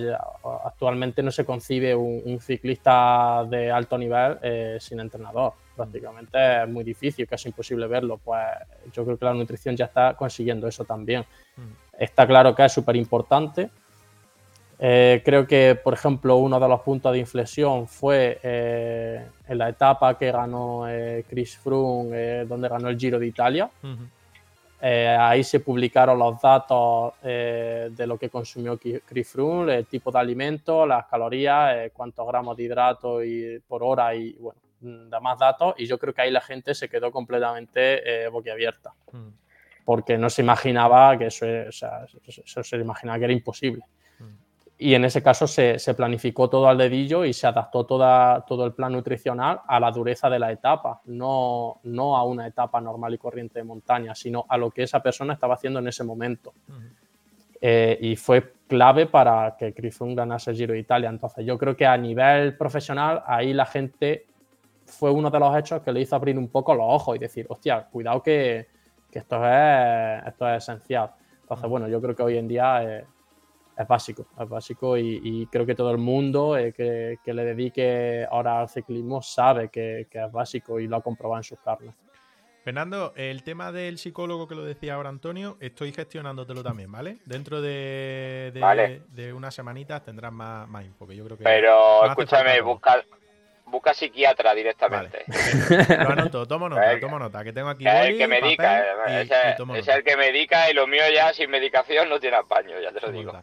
actualmente 0.65 1.23
no 1.23 1.31
se 1.31 1.45
concibe 1.45 1.95
un, 1.95 2.41
ciclista 2.41 3.45
de 3.49 3.71
alto 3.71 3.97
nivel 3.97 4.39
eh, 4.43 4.79
sin 4.81 4.99
entrenador. 4.99 5.53
Prácticamente 5.77 6.63
es 6.63 6.69
muy 6.69 6.83
difícil, 6.83 7.27
casi 7.27 7.49
imposible 7.49 7.87
verlo. 7.87 8.19
Pues 8.19 8.43
yo 8.93 9.05
creo 9.05 9.17
que 9.17 9.25
la 9.25 9.35
nutrición 9.35 9.77
ya 9.77 9.85
está 9.85 10.15
consiguiendo 10.15 10.67
eso 10.67 10.85
también. 10.85 11.25
Mm. 11.57 12.01
Está 12.01 12.27
claro 12.27 12.55
que 12.55 12.65
es 12.65 12.73
súper 12.73 12.97
importante. 12.97 13.71
Eh, 14.85 15.23
creo 15.25 15.47
que, 15.47 15.79
por 15.83 15.95
ejemplo, 15.95 16.37
uno 16.39 16.59
de 16.59 16.69
los 16.69 16.81
puntos 16.81 17.13
de 17.13 17.21
inflexión 17.21 17.87
fue 17.87 18.41
en 18.43 19.57
la 19.59 19.69
etapa 19.69 20.19
que 20.19 20.33
ganó 20.33 20.85
Chris 21.29 21.57
Froome, 21.57 22.45
donde 22.47 22.69
ganó 22.69 22.89
el 22.89 22.99
Giro 22.99 23.21
de 23.21 23.29
Italia. 23.29 23.71
Eh, 24.85 25.07
ahí 25.07 25.45
se 25.45 25.61
publicaron 25.61 26.19
los 26.19 26.41
datos 26.41 27.15
eh, 27.23 27.89
de 27.93 28.05
lo 28.05 28.19
que 28.19 28.29
consumió 28.29 28.77
Chris 28.79 29.29
Froome, 29.29 29.77
el 29.77 29.87
tipo 29.87 30.11
de 30.11 30.19
alimento, 30.19 30.85
las 30.85 31.07
calorías, 31.07 31.77
eh, 31.77 31.93
cuántos 31.95 32.27
gramos 32.27 32.57
de 32.57 32.65
hidrato 32.65 33.23
y, 33.23 33.61
por 33.61 33.85
hora 33.85 34.13
y 34.13 34.33
bueno, 34.33 34.61
demás 34.81 35.39
datos. 35.39 35.75
Y 35.79 35.87
yo 35.87 35.99
creo 35.99 36.13
que 36.13 36.23
ahí 36.23 36.33
la 36.33 36.41
gente 36.41 36.75
se 36.75 36.89
quedó 36.89 37.13
completamente 37.13 38.29
boquiabierta. 38.29 38.93
Mm. 39.13 39.29
Porque 39.85 40.19
no 40.19 40.29
se 40.29 40.43
imaginaba 40.43 41.17
que 41.17 41.27
eso, 41.27 41.47
o 41.69 41.73
sea, 41.73 42.05
eso 42.27 42.63
se 42.65 42.77
imaginaba 42.77 43.19
que 43.19 43.25
era 43.25 43.33
imposible 43.33 43.85
y 44.83 44.95
en 44.95 45.05
ese 45.05 45.23
caso 45.23 45.47
se, 45.47 45.79
planificó 45.95 46.51
todo 46.51 46.67
al 46.67 46.77
dedillo 46.77 47.25
y 47.25 47.33
se 47.33 47.47
adaptó 47.47 47.87
toda, 47.87 48.45
todo 48.45 48.67
el 48.67 48.73
plan 48.73 48.93
nutricional 48.93 49.61
a 49.67 49.79
la 49.79 49.93
dureza 49.93 50.29
de 50.29 50.39
la 50.41 50.51
etapa, 50.51 51.01
no, 51.05 51.81
no 51.85 52.17
a 52.17 52.25
una 52.25 52.49
etapa 52.49 52.81
normal 52.81 53.15
y 53.15 53.19
corriente 53.19 53.61
de 53.61 53.65
montaña, 53.65 54.15
sino 54.15 54.45
a 54.49 54.57
lo 54.57 54.71
que 54.71 54.83
esa 54.83 55.01
persona 55.01 55.35
estaba 55.35 55.55
haciendo 55.55 55.79
en 55.79 55.87
ese 55.87 56.03
momento. 56.03 56.53
Eh, 57.61 57.97
y 58.01 58.17
fue 58.17 58.55
clave 58.67 59.07
para 59.07 59.57
que 59.57 59.73
Froome 59.93 60.17
ganase 60.17 60.51
el 60.51 60.57
Giro 60.57 60.73
de 60.73 60.81
Italia. 60.81 61.09
Entonces 61.11 61.47
yo 61.47 61.57
creo 61.57 61.77
que 61.77 61.87
a 61.87 61.97
nivel 61.97 62.57
profesional 62.57 63.23
ahí 63.25 63.53
la 63.53 63.67
gente 63.67 64.27
fue 64.85 65.13
uno 65.13 65.31
de 65.31 65.39
los 65.39 65.57
hechos 65.57 65.83
que 65.83 65.93
le 65.93 66.01
hizo 66.01 66.17
abrir 66.17 66.37
un 66.37 66.49
poco 66.49 66.75
los 66.75 66.87
ojos 66.89 67.15
y 67.15 67.21
decir, 67.21 67.47
hostia, 67.49 67.85
cuidado 67.85 68.21
que, 68.21 68.67
esto, 69.13 69.49
es, 69.49 70.27
esto 70.27 70.49
es 70.49 70.63
esencial. 70.63 71.13
Entonces, 71.43 71.71
bueno, 71.71 71.87
yo 71.87 72.01
creo 72.01 72.17
que 72.17 72.23
hoy 72.25 72.37
en 72.37 72.49
día... 72.49 72.83
Eh, 72.83 73.05
es 73.77 73.89
básico, 73.89 74.27
es 74.39 74.49
básico 74.49 74.97
y, 74.97 75.49
creo 75.51 75.67
que 75.67 75.75
todo 75.75 75.91
el 75.91 75.99
mundo 75.99 76.57
eh, 76.57 76.73
que, 76.73 77.33
le 77.33 77.45
dedique 77.45 78.27
ahora 78.31 78.61
al 78.61 78.69
ciclismo 78.69 79.23
sabe 79.23 79.69
que, 79.69 80.07
es 80.11 80.33
básico 80.33 80.79
y 80.79 80.87
lo 80.87 80.97
ha 80.97 81.03
comprobado 81.03 81.41
en 81.41 81.45
sus 81.45 81.59
carnes. 81.61 81.95
Fernando, 82.65 83.13
el 83.17 83.43
tema 83.43 83.73
del 83.73 83.99
psicólogo 83.99 84.47
que 84.47 84.55
lo 84.55 84.65
decía 84.65 84.95
ahora 84.95 85.09
Antonio, 85.09 85.57
estoy 85.59 85.93
gestionándotelo 85.93 86.63
también, 86.63 86.93
¿vale? 86.93 87.19
Dentro 87.25 87.61
de, 87.61 88.53
de, 89.09 89.33
unas 89.33 89.53
semanitas 89.53 90.05
tendrás 90.05 90.33
más, 90.33 90.69
más 90.69 90.85
info, 90.85 91.11
yo 91.11 91.25
creo 91.25 91.37
que... 91.37 91.43
Pero 91.43 92.07
escúchame, 92.07 92.61
busca, 92.61 93.03
busca 93.73 93.93
psiquiatra 93.93 94.55
directamente. 94.55 95.25
Lo 95.89 96.11
anoto, 96.11 96.47
tomo 96.47 96.69
nota, 96.69 97.01
tomo 97.01 97.19
nota, 97.19 97.43
que 97.43 97.53
tengo 97.53 97.71
aquí. 97.71 97.85
Es 97.85 98.05
el 98.07 98.19
que 98.19 98.29
medica, 98.29 98.81
eh, 99.09 99.29
es, 99.75 99.89
el 99.89 100.05
que 100.05 100.17
medica 100.17 100.71
y 100.71 100.75
lo 100.75 100.87
mío 100.87 101.03
ya 101.13 101.33
sin 101.33 101.51
medicación 101.51 102.09
no 102.09 102.21
tiene 102.21 102.37
apaño, 102.37 102.79
ya 102.81 102.93
te 102.93 103.01
lo 103.01 103.11
digo. 103.11 103.43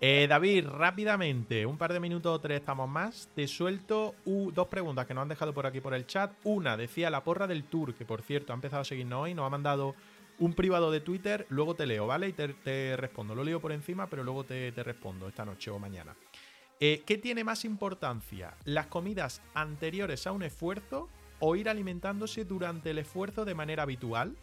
Eh, 0.00 0.26
David, 0.28 0.66
rápidamente, 0.68 1.66
un 1.66 1.78
par 1.78 1.92
de 1.92 2.00
minutos 2.00 2.32
o 2.32 2.40
tres 2.40 2.60
estamos 2.60 2.88
más. 2.88 3.28
Te 3.34 3.48
suelto 3.48 4.14
dos 4.24 4.68
preguntas 4.68 5.06
que 5.06 5.14
nos 5.14 5.22
han 5.22 5.28
dejado 5.28 5.52
por 5.52 5.66
aquí 5.66 5.80
por 5.80 5.94
el 5.94 6.06
chat. 6.06 6.30
Una, 6.44 6.76
decía 6.76 7.10
la 7.10 7.24
porra 7.24 7.46
del 7.46 7.64
tour, 7.64 7.94
que 7.94 8.04
por 8.04 8.22
cierto 8.22 8.52
ha 8.52 8.54
empezado 8.54 8.82
a 8.82 8.84
seguirnos 8.84 9.24
hoy, 9.24 9.34
nos 9.34 9.46
ha 9.46 9.50
mandado 9.50 9.94
un 10.38 10.54
privado 10.54 10.90
de 10.90 11.00
Twitter, 11.00 11.46
luego 11.50 11.74
te 11.74 11.86
leo, 11.86 12.06
¿vale? 12.06 12.28
Y 12.28 12.32
te, 12.32 12.96
respondo. 12.96 13.34
Lo 13.34 13.44
leo 13.44 13.60
por 13.60 13.72
encima, 13.72 14.06
pero 14.08 14.22
luego 14.24 14.44
te, 14.44 14.72
te 14.72 14.82
respondo 14.82 15.28
esta 15.28 15.44
noche 15.44 15.70
o 15.70 15.78
mañana. 15.78 16.14
Eh, 16.82 17.02
¿Qué 17.04 17.18
tiene 17.18 17.44
más 17.44 17.66
importancia? 17.66 18.54
¿Las 18.64 18.86
comidas 18.86 19.42
anteriores 19.52 20.26
a 20.26 20.32
un 20.32 20.42
esfuerzo 20.42 21.10
o 21.38 21.54
ir 21.54 21.68
alimentándose 21.68 22.46
durante 22.46 22.90
el 22.90 22.98
esfuerzo 22.98 23.44
de 23.44 23.54
manera 23.54 23.82
habitual? 23.82 24.34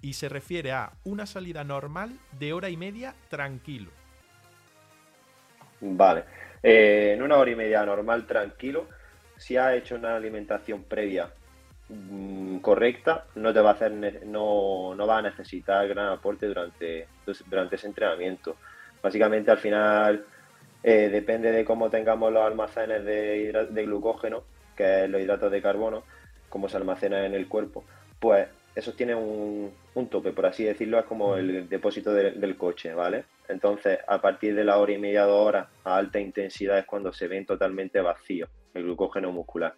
Y 0.00 0.14
se 0.14 0.28
refiere 0.28 0.72
a 0.72 0.90
una 1.04 1.24
salida 1.24 1.62
normal 1.62 2.18
de 2.36 2.52
hora 2.52 2.68
y 2.68 2.76
media 2.76 3.14
tranquilo. 3.28 3.92
Vale. 5.80 6.24
Eh, 6.64 7.12
en 7.14 7.22
una 7.22 7.36
hora 7.36 7.52
y 7.52 7.54
media 7.54 7.86
normal 7.86 8.26
tranquilo, 8.26 8.88
si 9.36 9.56
has 9.56 9.74
hecho 9.74 9.94
una 9.94 10.16
alimentación 10.16 10.82
previa 10.82 11.30
mm, 11.88 12.56
correcta, 12.58 13.26
no 13.36 13.52
te 13.52 13.60
va 13.60 13.70
a 13.70 13.74
hacer 13.74 13.92
no, 14.26 14.96
no 14.96 15.06
va 15.06 15.18
a 15.18 15.22
necesitar 15.22 15.86
gran 15.86 16.08
aporte 16.08 16.46
durante, 16.46 17.06
durante 17.46 17.76
ese 17.76 17.86
entrenamiento. 17.86 18.56
Básicamente 19.00 19.52
al 19.52 19.58
final 19.58 20.26
eh, 20.82 21.08
depende 21.10 21.52
de 21.52 21.64
cómo 21.64 21.90
tengamos 21.90 22.32
los 22.32 22.44
almacenes 22.44 23.04
de, 23.04 23.82
glucógeno, 23.84 24.44
que 24.76 25.04
es 25.04 25.10
los 25.10 25.20
hidratos 25.20 25.52
de 25.52 25.62
carbono, 25.62 26.02
cómo 26.48 26.68
se 26.68 26.76
almacena 26.76 27.24
en 27.24 27.34
el 27.34 27.48
cuerpo, 27.48 27.84
pues 28.18 28.48
eso 28.74 28.92
tiene 28.92 29.14
un, 29.14 29.72
tope, 30.10 30.32
por 30.32 30.46
así 30.46 30.64
decirlo, 30.64 30.98
es 30.98 31.04
como 31.04 31.36
el 31.36 31.68
depósito 31.68 32.12
del 32.12 32.56
coche, 32.56 32.94
¿vale? 32.94 33.24
Entonces, 33.48 33.98
a 34.06 34.20
partir 34.20 34.54
de 34.54 34.64
la 34.64 34.78
hora 34.78 34.92
y 34.92 34.98
media, 34.98 35.24
dos 35.24 35.46
horas, 35.46 35.68
a 35.84 35.96
alta 35.96 36.18
intensidad 36.18 36.78
es 36.78 36.86
cuando 36.86 37.12
se 37.12 37.28
ven 37.28 37.44
totalmente 37.44 38.00
vacíos 38.00 38.48
el 38.74 38.84
glucógeno 38.84 39.30
muscular. 39.30 39.74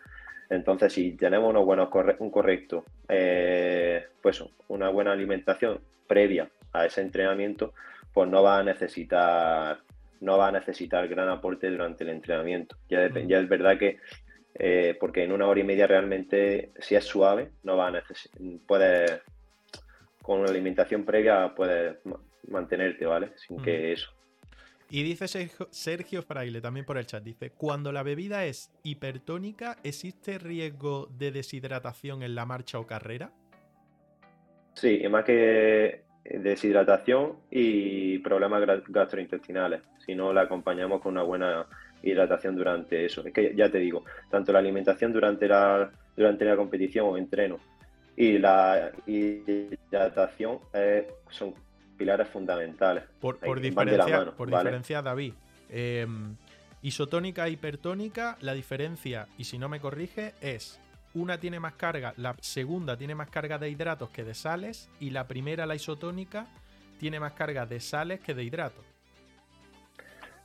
Entonces, 0.48 0.92
si 0.92 1.12
tenemos 1.12 1.50
unos 1.50 1.64
buenos, 1.64 1.88
un 2.18 2.30
correcto, 2.30 2.84
eh, 3.08 4.06
pues 4.22 4.44
una 4.68 4.90
buena 4.90 5.12
alimentación 5.12 5.80
previa 6.06 6.48
a 6.72 6.86
ese 6.86 7.00
entrenamiento, 7.00 7.72
pues 8.12 8.28
no 8.28 8.42
va 8.42 8.58
a 8.58 8.62
necesitar 8.62 9.78
no 10.20 10.38
va 10.38 10.48
a 10.48 10.52
necesitar 10.52 11.06
gran 11.08 11.28
aporte 11.28 11.70
durante 11.70 12.04
el 12.04 12.10
entrenamiento. 12.10 12.76
Ya, 12.88 13.08
ya 13.08 13.40
es 13.40 13.48
verdad 13.48 13.78
que, 13.78 13.98
eh, 14.54 14.96
porque 14.98 15.24
en 15.24 15.32
una 15.32 15.46
hora 15.46 15.60
y 15.60 15.64
media 15.64 15.86
realmente, 15.86 16.72
si 16.78 16.94
es 16.94 17.04
suave, 17.04 17.50
no 17.62 17.76
va 17.76 17.88
a 17.88 17.90
necesitar, 17.90 18.40
puedes, 18.66 19.20
con 20.22 20.40
una 20.40 20.50
alimentación 20.50 21.04
previa, 21.04 21.54
puedes 21.54 21.96
mantenerte, 22.48 23.06
¿vale? 23.06 23.32
Sin 23.36 23.60
que 23.62 23.92
eso. 23.92 24.10
Y 24.90 25.02
dice 25.02 25.26
Sergio 25.70 26.22
Fraile 26.22 26.60
también 26.60 26.86
por 26.86 26.98
el 26.98 27.06
chat, 27.06 27.22
dice, 27.22 27.50
cuando 27.50 27.90
la 27.90 28.02
bebida 28.02 28.44
es 28.44 28.70
hipertónica, 28.82 29.78
¿existe 29.82 30.38
riesgo 30.38 31.08
de 31.18 31.32
deshidratación 31.32 32.22
en 32.22 32.34
la 32.34 32.46
marcha 32.46 32.78
o 32.78 32.86
carrera? 32.86 33.32
Sí, 34.74 35.00
y 35.02 35.08
más 35.08 35.24
que 35.24 36.04
deshidratación 36.24 37.34
y 37.50 38.18
problemas 38.20 38.62
gastrointestinales 38.88 39.82
si 40.04 40.14
no 40.14 40.32
la 40.32 40.42
acompañamos 40.42 41.00
con 41.00 41.12
una 41.12 41.22
buena 41.22 41.66
hidratación 42.02 42.56
durante 42.56 43.04
eso. 43.04 43.26
Es 43.26 43.32
que 43.32 43.54
ya 43.54 43.70
te 43.70 43.78
digo, 43.78 44.04
tanto 44.30 44.52
la 44.52 44.58
alimentación 44.58 45.12
durante 45.12 45.48
la, 45.48 45.90
durante 46.16 46.44
la 46.44 46.56
competición 46.56 47.06
o 47.06 47.16
entreno 47.16 47.58
y 48.16 48.38
la 48.38 48.92
hidratación 49.06 50.60
eh, 50.72 51.08
son 51.30 51.54
pilares 51.96 52.28
fundamentales. 52.28 53.04
Por, 53.20 53.38
por 53.38 53.60
diferencia, 53.60 54.32
por 54.36 54.50
diferencia, 54.50 55.02
David, 55.02 55.34
eh, 55.70 56.06
isotónica, 56.82 57.48
hipertónica, 57.48 58.36
la 58.40 58.54
diferencia, 58.54 59.26
y 59.38 59.44
si 59.44 59.58
no 59.58 59.68
me 59.68 59.80
corrige, 59.80 60.34
es 60.40 60.80
una 61.14 61.38
tiene 61.38 61.60
más 61.60 61.74
carga, 61.74 62.12
la 62.16 62.36
segunda 62.40 62.96
tiene 62.96 63.14
más 63.14 63.30
carga 63.30 63.58
de 63.58 63.70
hidratos 63.70 64.10
que 64.10 64.24
de 64.24 64.34
sales, 64.34 64.90
y 65.00 65.10
la 65.10 65.26
primera, 65.26 65.66
la 65.66 65.74
isotónica, 65.74 66.46
tiene 66.98 67.20
más 67.20 67.32
carga 67.32 67.66
de 67.66 67.80
sales 67.80 68.20
que 68.20 68.34
de 68.34 68.44
hidratos. 68.44 68.84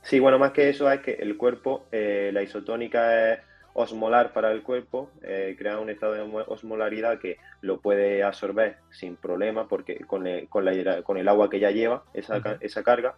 Sí, 0.02 0.18
bueno, 0.18 0.38
más 0.38 0.52
que 0.52 0.68
eso 0.68 0.90
es 0.90 1.00
que 1.00 1.12
el 1.12 1.36
cuerpo, 1.36 1.86
eh, 1.92 2.30
la 2.32 2.42
isotónica 2.42 3.32
es 3.32 3.40
osmolar 3.74 4.32
para 4.32 4.50
el 4.50 4.62
cuerpo, 4.62 5.10
eh, 5.22 5.54
crea 5.58 5.78
un 5.78 5.90
estado 5.90 6.14
de 6.14 6.20
osmolaridad 6.46 7.18
que 7.18 7.38
lo 7.60 7.80
puede 7.80 8.22
absorber 8.22 8.76
sin 8.90 9.16
problema 9.16 9.68
porque 9.68 9.98
con 10.06 10.26
el, 10.26 10.48
con 10.48 10.66
con 11.02 11.16
el 11.18 11.28
agua 11.28 11.50
que 11.50 11.60
ya 11.60 11.70
lleva 11.70 12.04
esa, 12.14 12.58
esa, 12.60 12.82
carga. 12.82 13.14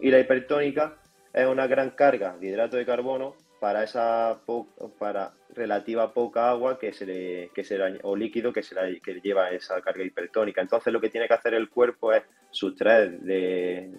Y 0.00 0.10
la 0.10 0.18
hipertónica 0.18 0.96
es 1.32 1.46
una 1.46 1.66
gran 1.66 1.90
carga 1.90 2.36
de 2.38 2.48
hidrato 2.48 2.76
de 2.76 2.86
carbono 2.86 3.36
para 3.60 3.82
esa 3.84 4.40
para 4.98 5.32
relativa 5.54 6.12
poca 6.12 6.50
agua 6.50 6.78
que 6.78 6.92
se 6.92 7.06
le, 7.06 7.50
que 7.54 7.64
se 7.64 7.78
o 8.02 8.16
líquido 8.16 8.52
que 8.52 8.62
se 8.62 8.74
que 9.00 9.20
lleva 9.20 9.50
esa 9.50 9.80
carga 9.80 10.04
hipertónica. 10.04 10.60
Entonces 10.60 10.92
lo 10.92 11.00
que 11.00 11.10
tiene 11.10 11.26
que 11.26 11.34
hacer 11.34 11.54
el 11.54 11.68
cuerpo 11.68 12.12
es 12.12 12.22
sustraer 12.50 13.20
de 13.20 13.90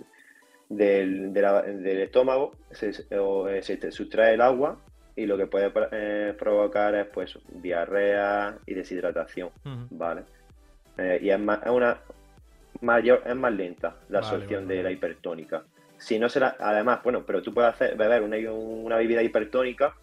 del, 0.69 1.33
del 1.33 1.99
estómago, 2.01 2.51
se, 2.71 2.91
eh, 3.09 3.59
se, 3.63 3.91
sustrae 3.91 4.35
el 4.35 4.41
agua 4.41 4.79
y 5.15 5.25
lo 5.25 5.35
que 5.35 5.47
puede 5.47 5.71
eh, 5.91 6.35
provocar 6.37 6.95
es 6.95 7.07
pues 7.07 7.37
diarrea 7.49 8.57
y 8.65 8.75
deshidratación, 8.75 9.49
¿vale? 9.89 10.23
Eh, 10.97 11.19
y 11.23 11.29
es, 11.31 11.39
más, 11.39 11.59
es 11.63 11.71
una 11.71 11.99
mayor, 12.81 13.23
es 13.25 13.35
más 13.35 13.53
lenta 13.53 13.95
la 14.09 14.19
absorción 14.19 14.67
de 14.67 14.83
la 14.83 14.91
hipertónica. 14.91 15.63
Si 15.99 16.17
no 16.17 16.29
será, 16.29 16.55
además, 16.59 17.01
bueno, 17.03 17.23
pero 17.25 17.41
tú 17.41 17.53
puedes 17.53 17.73
hacer, 17.73 17.95
beber 17.95 18.23
una, 18.23 18.37
una 18.51 18.95
bebida 18.95 19.21
hipertónica, 19.21 19.95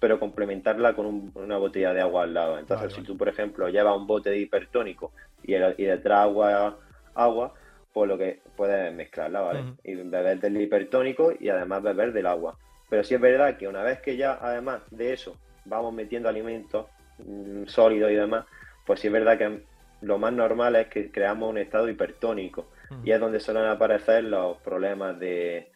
pero 0.00 0.18
complementarla 0.18 0.94
con 0.94 1.30
una 1.34 1.58
botella 1.58 1.92
de 1.92 2.00
agua 2.00 2.24
al 2.24 2.34
lado. 2.34 2.58
Entonces, 2.58 2.92
si 2.92 3.02
tú, 3.02 3.16
por 3.16 3.28
ejemplo, 3.28 3.68
llevas 3.68 3.96
un 3.96 4.06
bote 4.06 4.30
de 4.30 4.38
hipertónico 4.38 5.12
y, 5.44 5.54
y 5.54 5.84
detrás 5.84 6.20
agua, 6.20 6.76
agua, 7.14 7.54
pues 7.92 8.08
lo 8.08 8.18
que 8.18 8.40
puedes 8.56 8.92
mezclarla, 8.94 9.40
¿vale? 9.42 9.64
Y 9.84 9.94
beber 9.94 10.40
del 10.40 10.60
hipertónico 10.60 11.32
y 11.38 11.50
además 11.50 11.82
beber 11.82 12.12
del 12.12 12.26
agua. 12.26 12.58
Pero 12.88 13.04
sí 13.04 13.14
es 13.14 13.20
verdad 13.20 13.56
que 13.56 13.68
una 13.68 13.82
vez 13.82 14.00
que 14.00 14.16
ya, 14.16 14.38
además 14.40 14.82
de 14.90 15.12
eso, 15.12 15.36
vamos 15.66 15.94
metiendo 15.94 16.28
alimentos 16.28 16.86
mm, 17.18 17.66
sólidos 17.66 18.10
y 18.10 18.14
demás, 18.14 18.46
pues 18.86 19.00
sí 19.00 19.06
es 19.06 19.12
verdad 19.12 19.38
que 19.38 19.62
lo 20.00 20.18
más 20.18 20.32
normal 20.32 20.74
es 20.76 20.88
que 20.88 21.10
creamos 21.10 21.48
un 21.48 21.58
estado 21.58 21.88
hipertónico 21.88 22.66
y 23.04 23.10
es 23.10 23.20
donde 23.20 23.40
suelen 23.40 23.64
aparecer 23.64 24.24
los 24.24 24.58
problemas 24.58 25.18
de, 25.18 25.68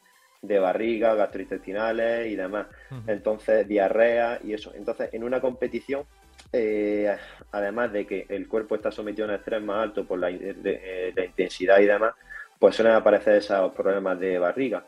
barriga, 0.42 1.14
gastrointestinales 1.14 2.28
y 2.28 2.36
demás. 2.36 2.66
Entonces, 3.06 3.66
diarrea 3.66 4.40
y 4.42 4.52
eso. 4.52 4.72
Entonces, 4.74 5.10
en 5.12 5.24
una 5.24 5.40
competición, 5.40 6.04
eh, 6.52 7.16
además 7.52 7.92
de 7.92 8.06
que 8.06 8.26
el 8.28 8.46
cuerpo 8.48 8.76
está 8.76 8.90
sometido 8.90 9.26
a 9.26 9.30
un 9.30 9.34
estrés 9.34 9.62
más 9.62 9.82
alto 9.82 10.06
por 10.06 10.18
la, 10.18 10.30
eh, 10.30 11.12
la 11.14 11.24
intensidad 11.24 11.80
y 11.80 11.86
demás, 11.86 12.14
pues 12.58 12.76
suelen 12.76 12.94
aparecer 12.94 13.36
esos 13.36 13.72
problemas 13.72 14.18
de 14.18 14.38
barriga. 14.38 14.84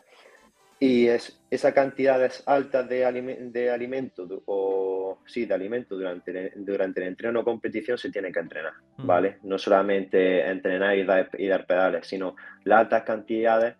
Y 0.80 1.08
es, 1.08 1.40
esas 1.50 1.72
cantidades 1.72 2.42
altas 2.46 2.88
de, 2.88 2.98
de 3.52 3.70
alimento 3.70 4.42
o 4.46 5.18
sí, 5.26 5.44
de 5.44 5.54
alimento 5.54 5.96
durante 5.96 6.30
el, 6.30 6.64
durante 6.64 7.00
el 7.00 7.08
entreno 7.08 7.40
o 7.40 7.44
competición 7.44 7.98
se 7.98 8.10
tiene 8.10 8.30
que 8.30 8.40
entrenar, 8.40 8.74
¿vale? 8.98 9.38
No 9.42 9.58
solamente 9.58 10.46
entrenar 10.46 10.96
y 10.96 11.04
dar, 11.04 11.30
y 11.36 11.48
dar, 11.48 11.66
pedales, 11.66 12.06
sino 12.06 12.36
las 12.64 12.80
altas 12.80 13.02
cantidades 13.02 13.74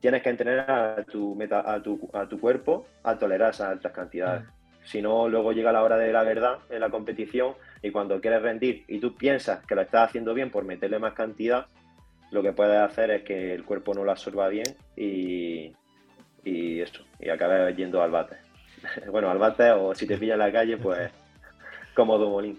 tienes 0.00 0.22
que 0.22 0.30
entrenar 0.30 0.70
a 0.70 1.04
tu, 1.04 1.34
meta, 1.36 1.72
a 1.72 1.80
tu, 1.82 2.08
a 2.12 2.28
tu 2.28 2.40
cuerpo 2.40 2.86
a 3.04 3.16
tolerar 3.16 3.50
esas 3.50 3.68
altas 3.68 3.92
cantidades. 3.92 4.44
Si 4.82 5.02
no, 5.02 5.28
luego 5.28 5.52
llega 5.52 5.72
la 5.72 5.82
hora 5.82 5.98
de 5.98 6.12
la 6.12 6.24
verdad 6.24 6.58
en 6.70 6.80
la 6.80 6.90
competición 6.90 7.54
y 7.82 7.90
cuando 7.90 8.20
quieres 8.20 8.42
rendir 8.42 8.84
y 8.88 8.98
tú 8.98 9.14
piensas 9.14 9.64
que 9.66 9.74
lo 9.74 9.82
estás 9.82 10.08
haciendo 10.08 10.34
bien 10.34 10.50
por 10.50 10.64
meterle 10.64 10.98
más 10.98 11.12
cantidad, 11.12 11.66
lo 12.30 12.42
que 12.42 12.52
puedes 12.52 12.80
hacer 12.80 13.10
es 13.10 13.22
que 13.22 13.54
el 13.54 13.64
cuerpo 13.64 13.92
no 13.92 14.04
lo 14.04 14.10
absorba 14.10 14.48
bien 14.48 14.66
y, 14.96 15.72
y 16.44 16.80
eso, 16.80 17.04
y 17.18 17.28
acabé 17.28 17.74
yendo 17.74 18.02
al 18.02 18.10
bate. 18.10 18.36
bueno, 19.10 19.30
al 19.30 19.38
bate 19.38 19.70
o 19.72 19.94
si 19.94 20.06
te 20.06 20.16
pilla 20.16 20.34
en 20.34 20.40
la 20.40 20.52
calle, 20.52 20.76
pues 20.76 21.10
cómodo 21.94 22.28
molín. 22.30 22.58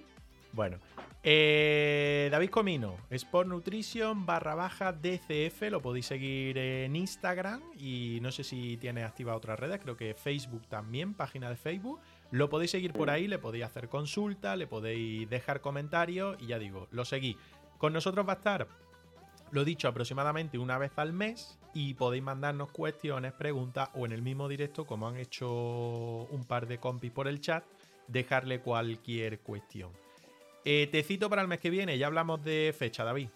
Bueno, 0.53 0.77
eh, 1.23 2.29
David 2.31 2.49
Comino, 2.49 2.97
Sport 3.11 3.47
Nutrition 3.47 4.25
barra 4.25 4.55
baja 4.55 4.91
DCF, 4.91 5.69
lo 5.69 5.79
podéis 5.79 6.07
seguir 6.07 6.57
en 6.57 6.95
Instagram 6.95 7.61
y 7.77 8.17
no 8.21 8.31
sé 8.31 8.43
si 8.43 8.77
tiene 8.77 9.03
activa 9.03 9.35
otras 9.35 9.59
redes, 9.59 9.79
creo 9.81 9.95
que 9.95 10.15
Facebook 10.15 10.67
también, 10.67 11.13
página 11.13 11.49
de 11.49 11.55
Facebook. 11.55 11.99
Lo 12.31 12.49
podéis 12.49 12.71
seguir 12.71 12.93
por 12.93 13.09
ahí, 13.09 13.27
le 13.27 13.37
podéis 13.37 13.65
hacer 13.65 13.87
consulta, 13.87 14.55
le 14.55 14.65
podéis 14.65 15.29
dejar 15.29 15.61
comentarios 15.61 16.37
y 16.41 16.47
ya 16.47 16.57
digo, 16.57 16.87
lo 16.91 17.05
seguí. 17.05 17.37
Con 17.77 17.93
nosotros 17.93 18.27
va 18.27 18.33
a 18.33 18.37
estar 18.37 18.67
lo 19.51 19.63
dicho 19.63 19.87
aproximadamente 19.87 20.57
una 20.57 20.77
vez 20.77 20.93
al 20.95 21.13
mes 21.13 21.59
y 21.73 21.93
podéis 21.93 22.23
mandarnos 22.23 22.71
cuestiones, 22.71 23.33
preguntas 23.33 23.89
o 23.93 24.05
en 24.05 24.11
el 24.11 24.21
mismo 24.21 24.47
directo, 24.47 24.85
como 24.85 25.07
han 25.07 25.17
hecho 25.17 25.49
un 25.49 26.45
par 26.47 26.67
de 26.67 26.77
compis 26.77 27.11
por 27.11 27.27
el 27.27 27.39
chat, 27.39 27.63
dejarle 28.07 28.59
cualquier 28.59 29.39
cuestión. 29.39 29.91
Eh, 30.65 30.87
te 30.91 31.03
cito 31.03 31.29
para 31.29 31.41
el 31.41 31.47
mes 31.47 31.59
que 31.59 31.69
viene, 31.69 31.97
ya 31.97 32.07
hablamos 32.07 32.43
de 32.43 32.73
fecha, 32.77 33.03
David. 33.03 33.29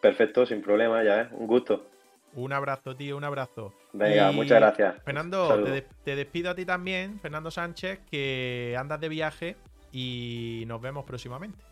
Perfecto, 0.00 0.46
sin 0.46 0.62
problema, 0.62 1.04
ya, 1.04 1.22
¿eh? 1.22 1.28
Un 1.32 1.46
gusto. 1.46 1.86
Un 2.34 2.52
abrazo, 2.52 2.94
tío, 2.96 3.16
un 3.16 3.24
abrazo. 3.24 3.74
Venga, 3.92 4.30
muchas 4.32 4.60
gracias. 4.60 5.02
Fernando, 5.04 5.64
te, 6.04 6.16
despido 6.16 6.50
a 6.50 6.54
ti 6.54 6.64
también, 6.64 7.18
Fernando 7.18 7.50
Sánchez, 7.50 8.00
que 8.10 8.76
andas 8.78 9.00
de 9.00 9.08
viaje 9.08 9.56
y 9.92 10.64
nos 10.66 10.80
vemos 10.80 11.04
próximamente. 11.04 11.69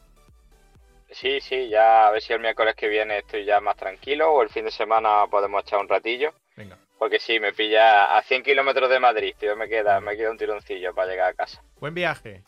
Sí, 1.10 1.40
sí, 1.40 1.68
ya 1.68 2.08
a 2.08 2.10
ver 2.10 2.22
si 2.22 2.32
el 2.32 2.40
miércoles 2.40 2.74
que 2.74 2.88
viene 2.88 3.18
estoy 3.18 3.44
ya 3.44 3.60
más 3.60 3.76
tranquilo 3.76 4.30
o 4.32 4.42
el 4.42 4.50
fin 4.50 4.64
de 4.64 4.70
semana 4.70 5.26
podemos 5.30 5.62
echar 5.62 5.80
un 5.80 5.88
ratillo. 5.88 6.32
Venga. 6.56 6.76
Porque 6.98 7.18
sí, 7.18 7.38
me 7.38 7.52
pilla 7.52 8.16
a 8.16 8.22
100 8.22 8.42
kilómetros 8.42 8.90
de 8.90 8.98
Madrid, 8.98 9.34
tío, 9.38 9.56
me 9.56 9.68
queda, 9.68 10.00
me 10.00 10.16
queda 10.16 10.30
un 10.30 10.38
tironcillo 10.38 10.94
para 10.94 11.10
llegar 11.10 11.30
a 11.30 11.34
casa. 11.34 11.62
Buen 11.80 11.94
viaje. 11.94 12.42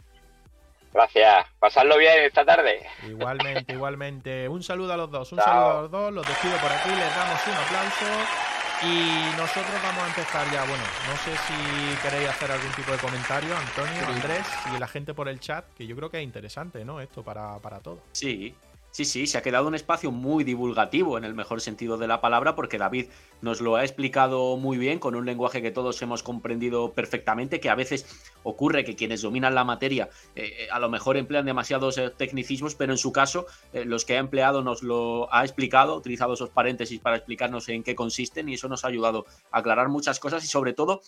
Gracias. 0.92 1.46
Pasarlo 1.58 1.96
bien 1.98 2.24
esta 2.24 2.44
tarde. 2.44 2.84
Igualmente, 3.06 3.72
igualmente. 3.72 4.48
Un 4.48 4.62
saludo 4.62 4.92
a 4.92 4.96
los 4.96 5.10
dos, 5.10 5.32
un 5.32 5.38
saludo 5.38 5.70
a 5.70 5.82
los 5.82 5.90
dos. 5.90 6.12
Los 6.12 6.26
despido 6.26 6.56
por 6.58 6.72
aquí, 6.72 6.88
les 6.88 7.16
damos 7.16 7.46
un 7.46 7.54
aplauso. 7.54 8.49
Y 8.82 9.36
nosotros 9.36 9.74
vamos 9.82 10.02
a 10.04 10.06
empezar 10.08 10.50
ya. 10.50 10.64
Bueno, 10.64 10.82
no 11.06 11.16
sé 11.18 11.36
si 11.46 11.96
queréis 12.02 12.30
hacer 12.30 12.50
algún 12.50 12.72
tipo 12.72 12.92
de 12.92 12.98
comentario, 12.98 13.54
Antonio, 13.54 14.06
Andrés 14.06 14.46
y 14.74 14.78
la 14.78 14.88
gente 14.88 15.12
por 15.12 15.28
el 15.28 15.38
chat, 15.38 15.66
que 15.74 15.86
yo 15.86 15.94
creo 15.96 16.10
que 16.10 16.18
es 16.18 16.24
interesante, 16.24 16.82
¿no? 16.84 17.00
Esto 17.00 17.22
para, 17.22 17.58
para 17.58 17.80
todos. 17.80 18.00
Sí, 18.12 18.54
Sí, 18.92 19.04
sí, 19.04 19.28
se 19.28 19.38
ha 19.38 19.42
quedado 19.42 19.68
un 19.68 19.76
espacio 19.76 20.10
muy 20.10 20.42
divulgativo 20.42 21.16
en 21.16 21.22
el 21.22 21.32
mejor 21.32 21.60
sentido 21.60 21.96
de 21.96 22.08
la 22.08 22.20
palabra 22.20 22.56
porque 22.56 22.76
David 22.76 23.06
nos 23.40 23.60
lo 23.60 23.76
ha 23.76 23.84
explicado 23.84 24.56
muy 24.56 24.78
bien 24.78 24.98
con 24.98 25.14
un 25.14 25.24
lenguaje 25.24 25.62
que 25.62 25.70
todos 25.70 26.02
hemos 26.02 26.24
comprendido 26.24 26.92
perfectamente, 26.92 27.60
que 27.60 27.70
a 27.70 27.76
veces 27.76 28.04
ocurre 28.42 28.84
que 28.84 28.96
quienes 28.96 29.22
dominan 29.22 29.54
la 29.54 29.62
materia 29.62 30.08
eh, 30.34 30.52
eh, 30.58 30.68
a 30.72 30.80
lo 30.80 30.88
mejor 30.88 31.16
emplean 31.16 31.46
demasiados 31.46 31.98
eh, 31.98 32.10
tecnicismos, 32.10 32.74
pero 32.74 32.92
en 32.92 32.98
su 32.98 33.12
caso 33.12 33.46
los 33.72 34.04
que 34.04 34.16
ha 34.16 34.18
empleado 34.18 34.60
nos 34.62 34.82
lo 34.82 35.32
ha 35.32 35.44
explicado, 35.44 35.92
ha 35.92 35.96
utilizado 35.96 36.34
esos 36.34 36.50
paréntesis 36.50 36.98
para 36.98 37.16
explicarnos 37.16 37.68
en 37.68 37.84
qué 37.84 37.94
consisten 37.94 38.48
y 38.48 38.54
eso 38.54 38.68
nos 38.68 38.84
ha 38.84 38.88
ayudado 38.88 39.24
a 39.52 39.58
aclarar 39.58 39.88
muchas 39.88 40.18
cosas 40.18 40.42
y 40.42 40.48
sobre 40.48 40.72
todo 40.72 41.00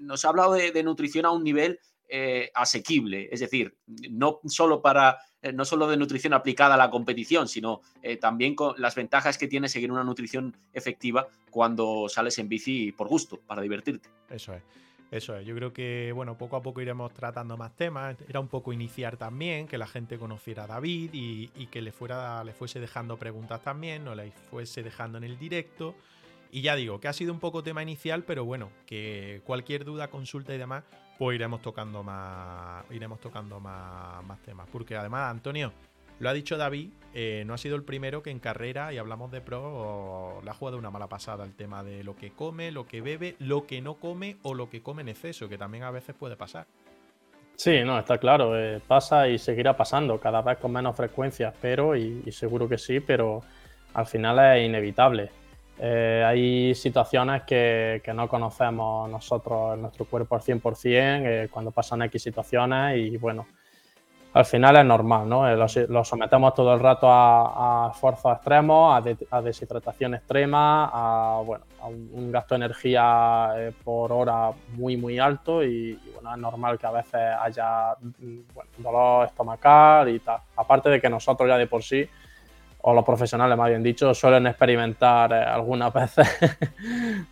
nos 0.00 0.24
ha 0.24 0.28
hablado 0.28 0.52
de 0.52 0.82
nutrición 0.82 1.24
a 1.24 1.30
un 1.30 1.42
nivel 1.42 1.80
eh, 2.08 2.50
asequible, 2.54 3.28
es 3.30 3.40
decir, 3.40 3.76
no 4.10 4.40
solo 4.46 4.82
para 4.82 5.18
eh, 5.44 5.52
no 5.52 5.64
solo 5.66 5.86
de 5.86 5.98
nutrición 5.98 6.32
aplicada 6.32 6.74
a 6.74 6.78
la 6.78 6.90
competición, 6.90 7.48
sino 7.48 7.82
eh, 8.02 8.16
también 8.16 8.54
con 8.54 8.74
las 8.78 8.94
ventajas 8.94 9.36
que 9.36 9.46
tiene 9.46 9.68
seguir 9.68 9.92
una 9.92 10.02
nutrición 10.02 10.56
efectiva 10.72 11.28
cuando 11.50 12.08
sales 12.08 12.38
en 12.38 12.48
bici 12.48 12.92
por 12.92 13.08
gusto, 13.08 13.40
para 13.46 13.60
divertirte. 13.60 14.08
Eso 14.30 14.54
es. 14.54 14.62
Eso 15.10 15.36
es, 15.36 15.46
yo 15.46 15.54
creo 15.54 15.72
que 15.72 16.12
bueno, 16.14 16.36
poco 16.38 16.56
a 16.56 16.62
poco 16.62 16.80
iremos 16.80 17.12
tratando 17.12 17.58
más 17.58 17.76
temas. 17.76 18.16
Era 18.26 18.40
un 18.40 18.48
poco 18.48 18.72
iniciar 18.72 19.18
también, 19.18 19.68
que 19.68 19.76
la 19.76 19.86
gente 19.86 20.18
conociera 20.18 20.64
a 20.64 20.66
David 20.66 21.10
y, 21.12 21.50
y 21.54 21.66
que 21.66 21.82
le 21.82 21.92
fuera, 21.92 22.42
le 22.42 22.54
fuese 22.54 22.80
dejando 22.80 23.18
preguntas 23.18 23.62
también, 23.62 24.02
no 24.02 24.14
le 24.14 24.32
fuese 24.50 24.82
dejando 24.82 25.18
en 25.18 25.24
el 25.24 25.38
directo. 25.38 25.94
Y 26.50 26.62
ya 26.62 26.74
digo, 26.74 27.00
que 27.00 27.08
ha 27.08 27.12
sido 27.12 27.32
un 27.32 27.40
poco 27.40 27.62
tema 27.62 27.82
inicial, 27.82 28.24
pero 28.24 28.44
bueno, 28.44 28.70
que 28.86 29.42
cualquier 29.44 29.84
duda, 29.84 30.08
consulta 30.08 30.54
y 30.54 30.58
demás, 30.58 30.84
pues 31.18 31.36
iremos 31.36 31.62
tocando 31.62 32.02
más, 32.02 32.84
iremos 32.90 33.20
tocando 33.20 33.60
más, 33.60 34.38
temas. 34.44 34.68
Porque 34.70 34.96
además, 34.96 35.30
Antonio, 35.30 35.72
lo 36.20 36.28
ha 36.28 36.32
dicho 36.32 36.56
David, 36.56 36.90
eh, 37.12 37.44
no 37.46 37.54
ha 37.54 37.58
sido 37.58 37.76
el 37.76 37.82
primero 37.82 38.22
que 38.22 38.30
en 38.30 38.38
carrera, 38.38 38.92
y 38.92 38.98
hablamos 38.98 39.30
de 39.30 39.40
pro, 39.40 40.40
le 40.42 40.50
ha 40.50 40.54
jugado 40.54 40.78
una 40.78 40.90
mala 40.90 41.08
pasada 41.08 41.44
el 41.44 41.54
tema 41.54 41.82
de 41.82 42.04
lo 42.04 42.16
que 42.16 42.32
come, 42.32 42.70
lo 42.70 42.86
que 42.86 43.00
bebe, 43.00 43.36
lo 43.38 43.66
que 43.66 43.80
no 43.80 43.94
come 43.94 44.36
o 44.42 44.54
lo 44.54 44.70
que 44.70 44.82
come 44.82 45.02
en 45.02 45.08
exceso, 45.08 45.48
que 45.48 45.58
también 45.58 45.84
a 45.84 45.90
veces 45.90 46.14
puede 46.14 46.36
pasar. 46.36 46.66
Sí, 47.56 47.82
no, 47.84 47.98
está 47.98 48.18
claro, 48.18 48.58
eh, 48.58 48.80
pasa 48.84 49.28
y 49.28 49.38
seguirá 49.38 49.76
pasando, 49.76 50.18
cada 50.18 50.42
vez 50.42 50.58
con 50.58 50.72
menos 50.72 50.96
frecuencia, 50.96 51.54
pero, 51.60 51.94
y 51.94 52.30
seguro 52.32 52.68
que 52.68 52.78
sí, 52.78 52.98
pero 52.98 53.42
al 53.94 54.06
final 54.06 54.56
es 54.56 54.66
inevitable. 54.66 55.30
Eh, 55.78 56.22
hay 56.24 56.74
situaciones 56.74 57.42
que, 57.42 58.00
no 58.14 58.28
conocemos 58.28 59.10
nosotros 59.10 59.74
en 59.74 59.82
nuestro 59.82 60.04
cuerpo 60.04 60.36
al 60.36 60.40
100% 60.40 60.82
eh, 60.94 61.48
cuando 61.50 61.72
pasan 61.72 62.02
X 62.02 62.22
situaciones 62.22 62.96
y 62.96 63.16
bueno, 63.16 63.46
al 64.34 64.44
final 64.44 64.76
es 64.76 64.84
normal, 64.84 65.28
¿no? 65.28 65.48
Eh, 65.48 65.86
lo, 65.88 66.04
sometemos 66.04 66.54
todo 66.54 66.74
el 66.74 66.80
rato 66.80 67.06
a, 67.08 67.90
esfuerzos 67.92 68.36
extremos, 68.36 69.02
a, 69.30 69.42
deshidratación 69.42 70.14
extrema, 70.14 70.90
a, 70.92 71.40
bueno, 71.40 71.64
a 71.80 71.86
un, 71.86 72.30
gasto 72.30 72.54
de 72.54 72.64
energía 72.64 73.52
por 73.82 74.12
hora 74.12 74.50
muy, 74.76 74.96
muy 74.96 75.18
alto 75.18 75.64
y, 75.64 75.98
bueno, 76.14 76.34
es 76.34 76.38
normal 76.40 76.78
que 76.78 76.86
a 76.86 76.90
veces 76.92 77.20
haya 77.40 77.94
mm, 78.00 78.82
dolor 78.82 79.26
estomacal 79.26 80.08
y 80.08 80.20
tal. 80.20 80.38
Aparte 80.56 80.88
de 80.88 81.00
que 81.00 81.08
nosotros 81.08 81.48
ya 81.48 81.58
de 81.58 81.66
por 81.66 81.82
sí 81.82 82.08
o 82.86 82.92
los 82.92 83.04
profesionales 83.04 83.56
más 83.56 83.70
bien 83.70 83.82
dicho, 83.82 84.12
suelen 84.12 84.46
experimentar 84.46 85.32
eh, 85.32 85.36
algunas 85.36 85.90
veces 85.94 86.28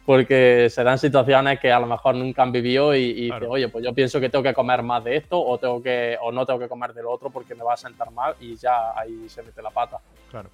porque 0.07 0.69
se 0.71 0.83
dan 0.83 0.99
situaciones 0.99 1.61
que 1.61 1.71
a 1.71 1.79
lo 1.79 1.87
mejor 1.87 2.15
nunca 2.15 2.43
han 2.43 2.53
vivido 2.53 2.97
y, 2.97 3.27
y 3.27 3.31
oye, 3.31 3.69
pues 3.69 3.85
yo 3.85 3.93
pienso 3.93 4.19
que 4.19 4.31
tengo 4.31 4.43
que 4.43 4.55
comer 4.55 4.83
más 4.83 5.05
de 5.05 5.17
esto 5.17 5.39
o, 5.39 5.59
tengo 5.59 5.83
que, 5.83 6.17
o 6.23 6.33
no 6.33 6.47
tengo 6.47 6.59
que 6.59 6.69
comer 6.69 6.95
de 6.95 7.03
lo 7.03 7.11
otro 7.11 7.29
porque 7.29 7.55
me 7.55 7.63
va 7.63 7.75
a 7.75 7.77
sentar 7.77 8.11
mal 8.13 8.35
y 8.41 8.57
ya 8.57 8.99
ahí 8.99 9.29
se 9.29 9.43
mete 9.43 9.61
la 9.61 9.71
pata. 9.71 9.99
Claro. 10.31 10.49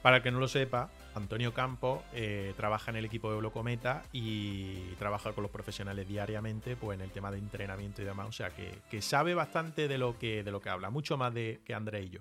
Para 0.00 0.16
el 0.16 0.22
que 0.22 0.30
no 0.30 0.38
lo 0.38 0.48
sepa, 0.48 0.88
Antonio 1.14 1.52
Campo 1.52 2.02
eh, 2.14 2.54
trabaja 2.56 2.90
en 2.90 2.96
el 2.96 3.04
equipo 3.04 3.28
de 3.28 3.34
Eurocometa 3.34 4.04
y 4.12 4.94
trabaja 4.98 5.32
con 5.32 5.42
los 5.42 5.50
profesionales 5.50 6.08
diariamente 6.08 6.74
pues, 6.74 6.98
en 6.98 7.04
el 7.04 7.10
tema 7.10 7.30
de 7.30 7.36
entrenamiento 7.36 8.00
y 8.00 8.06
demás. 8.06 8.28
O 8.28 8.32
sea 8.32 8.48
que, 8.48 8.78
que 8.90 9.02
sabe 9.02 9.34
bastante 9.34 9.88
de 9.88 9.98
lo 9.98 10.18
que, 10.18 10.42
de 10.42 10.50
lo 10.50 10.62
que 10.62 10.70
habla, 10.70 10.88
mucho 10.88 11.18
más 11.18 11.34
de 11.34 11.60
que 11.66 11.74
André 11.74 12.04
y 12.04 12.08
yo. 12.08 12.20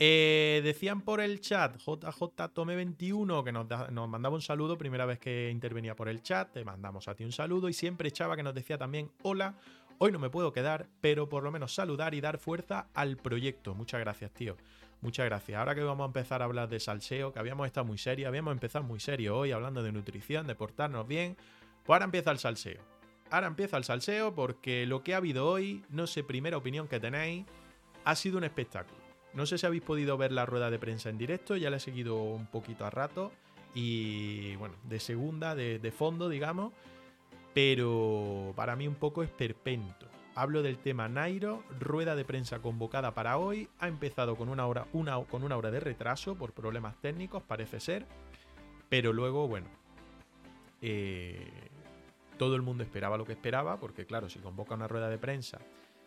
Eh, 0.00 0.60
decían 0.62 1.00
por 1.00 1.20
el 1.20 1.40
chat, 1.40 1.76
JJ 1.76 2.52
Tome 2.54 2.76
21, 2.76 3.42
que 3.42 3.50
nos, 3.50 3.66
mandaba 4.08 4.34
un 4.36 4.42
saludo, 4.42 4.78
primera 4.78 5.06
vez 5.06 5.18
que 5.18 5.50
intervenía 5.50 5.96
por 5.96 6.08
el 6.08 6.22
chat, 6.22 6.52
te 6.52 6.64
mandamos 6.64 7.08
a 7.08 7.16
ti 7.16 7.24
un 7.24 7.32
saludo 7.32 7.68
y 7.68 7.72
siempre 7.72 8.12
Chava 8.12 8.36
que 8.36 8.44
nos 8.44 8.54
decía 8.54 8.78
también, 8.78 9.10
hola, 9.22 9.56
hoy 9.98 10.12
no 10.12 10.20
me 10.20 10.30
puedo 10.30 10.52
quedar, 10.52 10.86
pero 11.00 11.28
por 11.28 11.42
lo 11.42 11.50
menos 11.50 11.74
saludar 11.74 12.14
y 12.14 12.20
dar 12.20 12.38
fuerza 12.38 12.86
al 12.94 13.16
proyecto. 13.16 13.74
Muchas 13.74 13.98
gracias, 13.98 14.30
tío. 14.30 14.56
Muchas 15.00 15.26
gracias. 15.26 15.58
Ahora 15.58 15.74
que 15.74 15.82
vamos 15.82 16.04
a 16.04 16.06
empezar 16.06 16.42
a 16.42 16.44
hablar 16.44 16.68
de 16.68 16.78
salseo, 16.78 17.32
que 17.32 17.40
habíamos 17.40 17.66
estado 17.66 17.84
muy 17.84 17.98
serio, 17.98 18.28
habíamos 18.28 18.52
empezado 18.52 18.84
muy 18.84 19.00
serio 19.00 19.36
hoy 19.36 19.50
hablando 19.50 19.82
de 19.82 19.90
nutrición, 19.90 20.46
de 20.46 20.54
portarnos 20.54 21.08
bien, 21.08 21.36
pues 21.84 21.94
ahora 21.94 22.04
empieza 22.04 22.30
el 22.30 22.38
salseo. 22.38 22.80
Ahora 23.30 23.48
empieza 23.48 23.76
el 23.76 23.84
salseo 23.84 24.32
porque 24.32 24.86
lo 24.86 25.02
que 25.02 25.14
ha 25.14 25.16
habido 25.16 25.48
hoy, 25.48 25.84
no 25.90 26.06
sé, 26.06 26.22
primera 26.22 26.56
opinión 26.56 26.86
que 26.86 27.00
tenéis, 27.00 27.46
ha 28.04 28.14
sido 28.14 28.38
un 28.38 28.44
espectáculo. 28.44 29.07
No 29.34 29.46
sé 29.46 29.58
si 29.58 29.66
habéis 29.66 29.82
podido 29.82 30.16
ver 30.16 30.32
la 30.32 30.46
rueda 30.46 30.70
de 30.70 30.78
prensa 30.78 31.10
en 31.10 31.18
directo, 31.18 31.56
ya 31.56 31.70
la 31.70 31.76
he 31.76 31.80
seguido 31.80 32.22
un 32.22 32.46
poquito 32.46 32.84
a 32.84 32.90
rato. 32.90 33.32
Y 33.74 34.56
bueno, 34.56 34.74
de 34.84 34.98
segunda, 35.00 35.54
de, 35.54 35.92
fondo, 35.92 36.28
digamos. 36.28 36.72
Pero 37.54 38.52
para 38.56 38.76
mí 38.76 38.88
un 38.88 38.94
poco 38.94 39.22
esperpento. 39.22 40.06
Hablo 40.34 40.62
del 40.62 40.78
tema 40.78 41.08
Nairo, 41.08 41.64
rueda 41.80 42.14
de 42.14 42.24
prensa 42.24 42.60
convocada 42.60 43.14
para 43.14 43.38
hoy. 43.38 43.68
Ha 43.80 43.88
empezado 43.88 44.36
con 44.36 44.48
una 44.48 44.66
hora, 44.66 44.86
una, 44.92 45.22
con 45.24 45.42
una 45.42 45.56
hora 45.56 45.70
de 45.70 45.80
retraso 45.80 46.36
por 46.36 46.52
problemas 46.52 46.96
técnicos, 47.00 47.42
parece 47.42 47.80
ser. 47.80 48.06
Pero 48.88 49.12
luego, 49.12 49.48
bueno, 49.48 49.66
eh, 50.80 51.50
todo 52.38 52.54
el 52.54 52.62
mundo 52.62 52.84
esperaba 52.84 53.18
lo 53.18 53.24
que 53.24 53.32
esperaba, 53.32 53.80
porque 53.80 54.06
claro, 54.06 54.28
si 54.28 54.38
convoca 54.38 54.74
una 54.74 54.88
rueda 54.88 55.08
de 55.08 55.18
prensa 55.18 55.58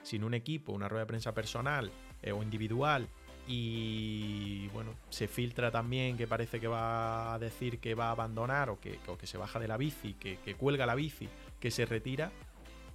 sin 0.02 0.24
un 0.24 0.34
equipo, 0.34 0.72
una 0.72 0.88
rueda 0.88 1.04
de 1.04 1.08
prensa 1.08 1.34
personal 1.34 1.92
eh, 2.22 2.32
o 2.32 2.44
individual, 2.44 3.08
y 3.48 4.68
bueno, 4.70 4.94
se 5.10 5.28
filtra 5.28 5.72
también 5.72 6.18
que 6.18 6.28
parece 6.28 6.60
que 6.60 6.68
va 6.68 7.34
a 7.34 7.40
decir 7.40 7.80
que 7.80 7.96
va 7.96 8.08
a 8.08 8.12
abandonar 8.12 8.70
o 8.70 8.80
que, 8.80 9.00
que 9.20 9.28
se 9.28 9.38
baja 9.38 9.60
de 9.60 9.68
la 9.68 9.78
bici, 9.78 10.14
que, 10.14 10.56
cuelga 10.56 10.86
la 10.86 10.96
bici, 10.96 11.28
que 11.60 11.72
se 11.72 11.86
retira 11.86 12.32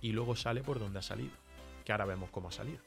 y 0.00 0.12
luego 0.12 0.36
sale 0.36 0.62
por 0.62 0.78
donde 0.78 1.00
ha 1.00 1.02
salido. 1.02 1.32
Que 1.84 1.92
ahora 1.92 2.06
vemos 2.06 2.30
cómo 2.30 2.48
ha 2.48 2.52
salido. 2.52 2.78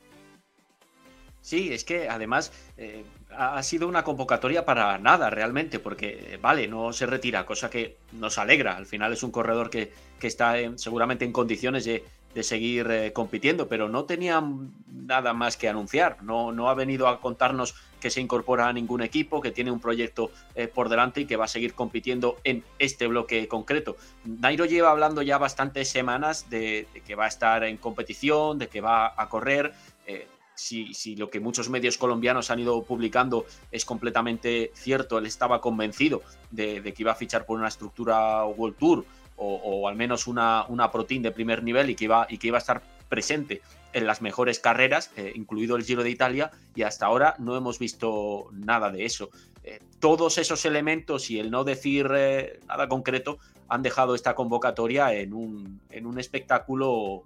Sí, 1.42 1.72
es 1.72 1.86
que 1.86 2.10
además 2.10 2.52
eh, 2.76 3.06
ha 3.30 3.62
sido 3.64 3.88
una 3.88 4.04
convocatoria 4.04 4.66
para 4.66 4.98
nada 4.98 5.30
realmente, 5.30 5.80
porque 5.80 6.38
vale, 6.42 6.68
no 6.68 6.92
se 6.92 7.06
retira, 7.06 7.46
cosa 7.46 7.70
que 7.70 7.98
nos 8.12 8.38
alegra. 8.38 8.76
Al 8.76 8.86
final 8.86 9.14
es 9.14 9.24
un 9.24 9.32
corredor 9.32 9.70
que, 9.70 9.94
está 10.22 10.56
seguramente 10.76 11.24
en 11.24 11.32
condiciones 11.32 11.86
de, 11.86 12.04
de 12.34 12.44
seguir 12.44 12.90
eh, 12.92 13.14
compitiendo, 13.14 13.68
pero 13.68 13.90
no 13.90 14.06
tenía 14.06 14.44
nada 14.88 15.34
más 15.34 15.58
que 15.58 15.68
anunciar. 15.68 16.22
No, 16.24 16.52
no 16.52 16.70
ha 16.70 16.74
venido 16.74 17.08
a 17.08 17.20
contarnos 17.20 17.76
que 18.00 18.10
se 18.10 18.22
incorpora 18.22 18.68
a 18.68 18.74
ningún 18.74 19.02
equipo, 19.02 19.42
que 19.42 19.52
tiene 19.52 19.72
un 19.72 19.80
proyecto 19.80 20.32
eh, 20.56 20.68
por 20.68 20.90
delante 20.90 21.22
y 21.22 21.26
que 21.26 21.36
va 21.36 21.46
a 21.46 21.50
seguir 21.50 21.74
compitiendo 21.74 22.38
en 22.44 22.64
este 22.78 23.08
bloque 23.08 23.48
concreto. 23.48 23.98
Nairo 24.24 24.66
lleva 24.66 24.92
hablando 24.92 25.22
ya 25.22 25.38
bastantes 25.38 25.90
semanas 25.90 26.50
de, 26.50 26.88
que 27.06 27.16
va 27.16 27.26
a 27.26 27.28
estar 27.28 27.64
en 27.64 27.78
competición, 27.78 28.58
de 28.58 28.68
que 28.68 28.82
va 28.82 29.14
a 29.18 29.30
correr. 29.30 29.74
Eh, 30.08 30.28
si, 30.56 30.94
si, 30.94 31.16
lo 31.16 31.30
que 31.30 31.40
muchos 31.40 31.70
medios 31.70 31.98
colombianos 31.98 32.52
han 32.52 32.60
ido 32.60 32.84
publicando 32.84 33.46
es 33.72 33.86
completamente 33.86 34.72
cierto, 34.76 35.18
él 35.18 35.26
estaba 35.26 35.62
convencido 35.62 36.22
de, 36.52 36.82
de 36.82 36.94
que 36.94 37.04
iba 37.04 37.14
a 37.14 37.16
fichar 37.16 37.46
por 37.46 37.58
una 37.58 37.70
estructura 37.70 38.46
World 38.46 38.76
Tour 38.78 39.06
o, 39.40 39.88
al 39.88 39.96
menos 39.96 40.28
una, 40.28 40.66
una 40.68 40.92
protein 40.92 41.22
de 41.22 41.32
primer 41.32 41.64
nivel 41.64 41.90
y 41.90 41.96
que, 41.96 42.06
iba, 42.06 42.28
y 42.30 42.38
que 42.38 42.48
iba 42.48 42.58
a 42.58 42.60
estar 42.60 42.82
presente 43.08 43.62
en 43.94 44.06
las 44.06 44.22
mejores 44.22 44.60
carreras, 44.60 45.12
eh, 45.16 45.34
incluido 45.36 45.76
el 45.76 45.84
Giro 45.84 46.04
de 46.04 46.12
Italia, 46.12 46.52
y 46.76 46.84
hasta 46.84 47.08
ahora 47.08 47.36
no 47.40 47.58
hemos 47.58 47.80
visto 47.80 48.50
nada 48.52 48.92
de 48.92 49.06
eso. 49.06 49.30
Eh, 49.64 49.80
todos 50.00 50.38
esos 50.38 50.64
elementos 50.66 51.30
y 51.32 51.40
el 51.40 51.50
no 51.52 51.64
decir 51.64 52.10
eh, 52.14 52.60
nada 52.68 52.88
concreto 52.88 53.40
han 53.68 53.82
dejado 53.82 54.16
esta 54.16 54.36
convocatoria 54.36 55.14
en 55.14 55.34
un, 55.34 55.82
en 55.90 56.06
un 56.06 56.20
espectáculo 56.20 57.24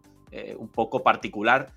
un 0.57 0.69
poco 0.69 1.03
particular, 1.03 1.71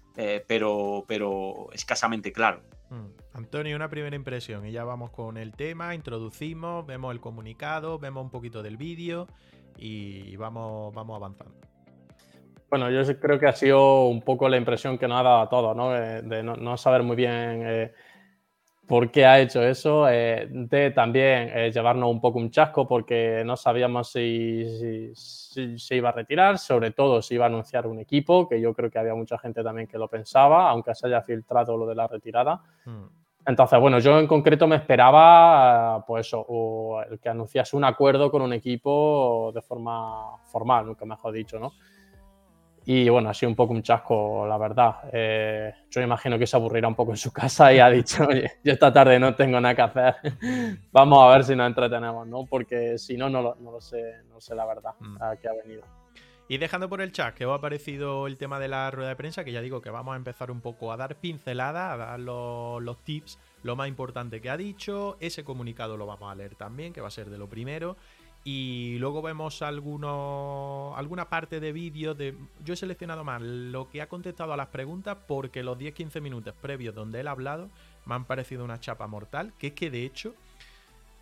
pero, 0.49 1.05
pero 1.07 1.69
escasamente 1.75 2.33
claro. 2.33 2.63
Mm. 2.89 3.37
Antonio, 3.37 3.77
una 3.77 3.91
primera 3.91 4.17
impresión 4.17 4.65
y 4.65 4.73
ya 4.73 4.83
vamos 4.83 5.11
con 5.11 5.37
el 5.37 5.53
tema, 5.53 5.95
introducimos, 5.95 6.87
vemos 6.87 7.13
el 7.13 7.21
comunicado, 7.21 7.99
vemos 7.99 8.25
un 8.25 8.31
poquito 8.31 8.63
del 8.63 8.79
vídeo 8.79 9.29
y 9.79 10.37
vamos, 10.37 10.95
vamos 10.95 11.17
avanzando. 11.17 11.67
Bueno, 12.69 12.91
yo 12.91 13.21
creo 13.21 13.39
que 13.39 13.47
ha 13.47 13.53
sido 13.53 14.07
un 14.07 14.23
poco 14.23 14.49
la 14.49 14.57
impresión 14.57 14.99
que 14.99 15.07
nos 15.07 15.21
ha 15.21 15.23
dado 15.23 15.41
a 15.41 15.49
todos, 15.49 15.77
¿no? 15.77 15.97
Eh, 15.97 16.23
de 16.23 16.43
no, 16.43 16.77
saber 16.77 17.05
muy 17.05 17.15
bien 17.15 17.63
eh, 17.65 17.93
por 18.89 19.11
qué 19.11 19.25
ha 19.25 19.39
hecho 19.39 19.63
eso, 19.63 20.09
eh, 20.09 20.49
de 20.51 20.91
también 20.91 21.73
llevarnos 21.73 22.11
un 22.11 22.21
poco 22.21 22.39
un 22.39 22.51
chasco 22.51 22.87
porque 22.87 23.43
no 23.47 23.57
sabíamos 23.57 24.11
si, 24.11 25.13
se 25.15 25.97
iba 25.97 26.09
a 26.09 26.13
retirar, 26.13 26.59
sobre 26.59 26.91
todo 26.91 27.23
si 27.23 27.35
iba 27.35 27.45
a 27.45 27.49
anunciar 27.49 27.87
un 27.87 28.01
equipo, 28.01 28.49
que 28.49 28.61
yo 28.61 28.75
creo 28.75 28.91
que 28.91 28.99
había 28.99 29.15
mucha 29.15 29.39
gente 29.39 29.63
también 29.63 29.87
que 29.87 29.99
lo 29.99 30.09
pensaba, 30.09 30.69
aunque 30.69 30.95
se 30.95 31.07
haya 31.07 31.23
filtrado 31.23 31.77
lo 31.77 31.87
de 31.87 31.95
la 31.95 32.09
retirada. 32.09 32.63
Hmm. 32.85 33.07
Entonces, 33.47 33.79
bueno, 33.79 34.01
yo 34.01 34.19
en 34.19 34.27
concreto 34.27 34.67
me 34.67 34.77
esperaba, 34.77 36.05
pues 36.05 36.31
o 36.35 37.01
el 37.09 37.21
que 37.21 37.29
anunciase 37.29 37.77
un 37.77 37.85
acuerdo 37.85 38.31
con 38.31 38.43
un 38.43 38.53
equipo 38.53 39.53
de 39.55 39.63
forma 39.63 40.37
formal, 40.45 40.87
nunca 40.87 41.05
mejor 41.05 41.33
dicho, 41.33 41.59
¿no? 41.59 41.73
Y 42.89 43.09
bueno, 43.09 43.29
ha 43.31 43.35
sido 43.35 43.51
un 43.51 43.57
poco 43.57 43.73
un 43.73 43.83
chasco, 43.83 44.47
la 44.47 44.57
verdad. 44.59 44.95
Eh, 45.13 45.75
yo 45.91 46.01
imagino 46.01 46.39
que 46.39 46.47
se 46.47 46.57
aburrirá 46.57 46.87
un 46.87 46.95
poco 46.95 47.11
en 47.11 47.17
su 47.17 47.33
casa 47.33 47.73
y 47.73 47.81
ha 47.81 47.91
dicho, 47.91 48.25
oye, 48.29 48.53
yo 48.63 48.73
esta 48.73 48.93
tarde 48.93 49.19
no 49.19 49.35
tengo 49.35 49.61
nada 49.61 49.75
que 49.75 49.83
hacer, 49.83 50.15
vamos 50.93 51.25
a 51.25 51.29
ver 51.31 51.45
si 51.45 51.57
nos 51.57 51.67
entretenemos, 51.67 52.29
¿no? 52.29 52.47
Porque 52.47 52.97
si 52.97 53.17
no, 53.17 53.29
no 53.29 53.43
lo, 53.43 53.57
no 53.57 53.73
lo 53.73 53.81
sé, 53.81 54.23
no 54.29 54.41
sé 54.41 54.55
la 54.55 54.67
verdad 54.67 54.93
mm. 55.01 55.23
a 55.23 55.37
qué 55.37 55.49
ha 55.49 55.53
venido. 55.53 55.83
Y 56.49 56.59
dejando 56.59 56.89
por 56.89 57.01
el 57.01 57.11
chat 57.11 57.35
que 57.35 57.45
os 57.45 57.59
ha 57.59 57.61
parecido 57.61 58.29
el 58.29 58.39
tema 58.39 58.61
de 58.61 58.69
la 58.69 58.89
rueda 58.93 59.09
de 59.09 59.17
prensa, 59.17 59.45
que 59.45 59.51
ya 59.51 59.61
digo 59.61 59.81
que 59.81 59.91
vamos 59.91 60.13
a 60.13 60.17
empezar 60.17 60.53
un 60.53 60.61
poco 60.61 60.93
a 60.93 60.97
dar 60.97 61.17
pinceladas, 61.17 61.93
a 61.93 61.97
dar 61.97 62.21
los, 62.21 62.99
tips, 63.03 63.39
lo 63.65 63.75
más 63.75 63.89
importante 63.89 64.41
que 64.41 64.49
ha 64.49 64.57
dicho. 64.57 65.17
Ese 65.19 65.43
comunicado 65.43 65.97
lo 65.97 66.07
vamos 66.07 66.31
a 66.31 66.37
leer 66.37 66.55
también, 66.55 66.93
que 66.93 67.01
va 67.01 67.09
a 67.09 67.11
ser 67.11 67.31
de 67.31 67.39
lo 67.39 67.49
primero. 67.49 67.97
Y 68.45 68.97
luego 69.01 69.23
vemos 69.23 69.61
algunos, 69.61 70.97
alguna 70.97 71.29
parte 71.29 71.59
de 71.59 71.73
vídeo 71.73 72.15
de... 72.15 72.37
Yo 72.65 72.75
he 72.75 72.77
seleccionado 72.77 73.25
más 73.25 73.43
lo 73.43 73.91
que 73.91 74.01
ha 74.01 74.09
contestado 74.09 74.53
a 74.53 74.57
las 74.57 74.69
preguntas 74.69 75.19
porque 75.27 75.65
los 75.65 75.77
10-15 75.77 76.21
minutos 76.21 76.55
previos 76.63 76.95
donde 76.95 77.19
él 77.19 77.27
ha 77.27 77.33
hablado 77.33 77.71
me 78.05 78.15
han 78.15 78.25
parecido 78.25 78.65
una 78.65 78.79
chapa 78.79 79.09
mortal. 79.09 79.53
Que 79.59 79.69
es 79.69 79.73
que 79.73 79.91
de 79.91 80.05
hecho, 80.05 80.37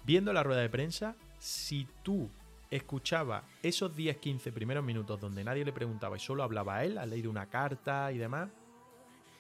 viendo 0.05 0.35
la 0.35 0.43
rueda 0.43 0.61
de 0.61 0.69
prensa, 0.69 1.17
si 1.39 1.89
tú 2.03 2.29
escuchaba 2.77 3.45
esos 3.63 3.97
10-15 3.97 4.53
primeros 4.53 4.85
minutos 4.85 5.21
donde 5.21 5.45
nadie 5.45 5.65
le 5.65 5.73
preguntaba 5.73 6.17
y 6.17 6.21
solo 6.21 6.43
hablaba 6.43 6.77
a 6.77 6.85
él, 6.85 6.99
ha 6.99 7.07
leído 7.07 7.31
una 7.31 7.47
carta 7.47 8.11
y 8.11 8.19
demás, 8.19 8.51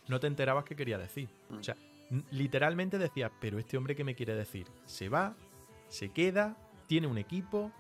no 0.07 0.21
te 0.21 0.29
enterabas 0.29 0.65
qué 0.65 0.77
quería 0.77 0.99
decir. 0.99 1.29
O 1.51 1.63
sea, 1.63 1.77
literalmente 2.31 2.97
decías, 2.97 3.33
pero 3.41 3.59
este 3.59 3.77
hombre 3.77 3.97
qué 3.97 4.05
me 4.05 4.15
quiere 4.15 4.37
decir? 4.37 4.69
Se 4.85 5.09
va, 5.09 5.35
se 5.89 6.11
queda, 6.11 6.57
tiene 6.87 7.09
un 7.09 7.19
equipo, 7.19 7.73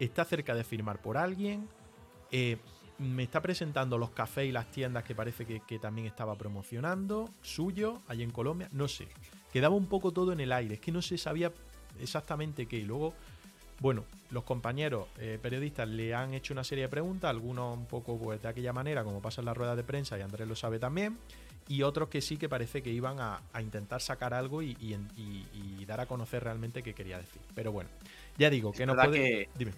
está 0.00 0.24
cerca 0.24 0.54
de 0.54 0.64
firmar 0.64 1.00
por 1.00 1.16
alguien, 1.16 1.68
eh, 2.32 2.58
me 2.98 3.22
está 3.22 3.40
presentando 3.40 3.98
los 3.98 4.10
cafés 4.10 4.48
y 4.48 4.52
las 4.52 4.68
tiendas 4.72 5.04
que 5.04 5.14
parece 5.14 5.46
que, 5.46 5.60
que, 5.60 5.78
también 5.78 6.08
estaba 6.08 6.34
promocionando, 6.34 7.30
suyo, 7.40 8.02
allí 8.08 8.24
en 8.24 8.32
Colombia, 8.32 8.68
no 8.72 8.88
sé. 8.88 9.06
Quedaba 9.52 9.76
un 9.76 9.86
poco 9.86 10.12
todo 10.12 10.32
en 10.32 10.40
el 10.40 10.50
aire, 10.50 10.74
es 10.74 10.80
que 10.80 10.90
no 10.90 11.02
se 11.02 11.16
sabía 11.18 11.52
exactamente 12.00 12.66
qué. 12.66 12.78
Y 12.78 12.84
luego 12.84 13.14
bueno, 13.80 14.04
los 14.30 14.44
compañeros 14.44 15.06
eh, 15.18 15.38
periodistas 15.40 15.88
le 15.88 16.14
han 16.14 16.34
hecho 16.34 16.52
una 16.52 16.64
serie 16.64 16.84
de 16.84 16.88
preguntas, 16.88 17.30
algunos 17.30 17.76
un 17.76 17.86
poco 17.86 18.18
pues, 18.18 18.42
de 18.42 18.48
aquella 18.48 18.72
manera, 18.72 19.04
como 19.04 19.22
pasa 19.22 19.40
en 19.40 19.46
la 19.46 19.54
rueda 19.54 19.76
de 19.76 19.84
prensa, 19.84 20.18
y 20.18 20.22
Andrés 20.22 20.48
lo 20.48 20.56
sabe 20.56 20.78
también, 20.78 21.16
y 21.68 21.82
otros 21.82 22.08
que 22.08 22.20
sí 22.20 22.36
que 22.36 22.48
parece 22.48 22.82
que 22.82 22.90
iban 22.90 23.20
a, 23.20 23.40
intentar 23.60 24.00
sacar 24.00 24.34
algo 24.34 24.62
y, 24.62 24.74
dar 25.86 26.00
a 26.00 26.06
conocer 26.06 26.44
realmente 26.44 26.82
qué 26.82 26.94
quería 26.94 27.18
decir. 27.18 27.40
Pero 27.54 27.72
bueno, 27.72 27.88
ya 28.36 28.50
digo, 28.50 28.72
que 28.72 28.84
no 28.86 28.94
puede... 28.94 29.48
Dime 29.56 29.72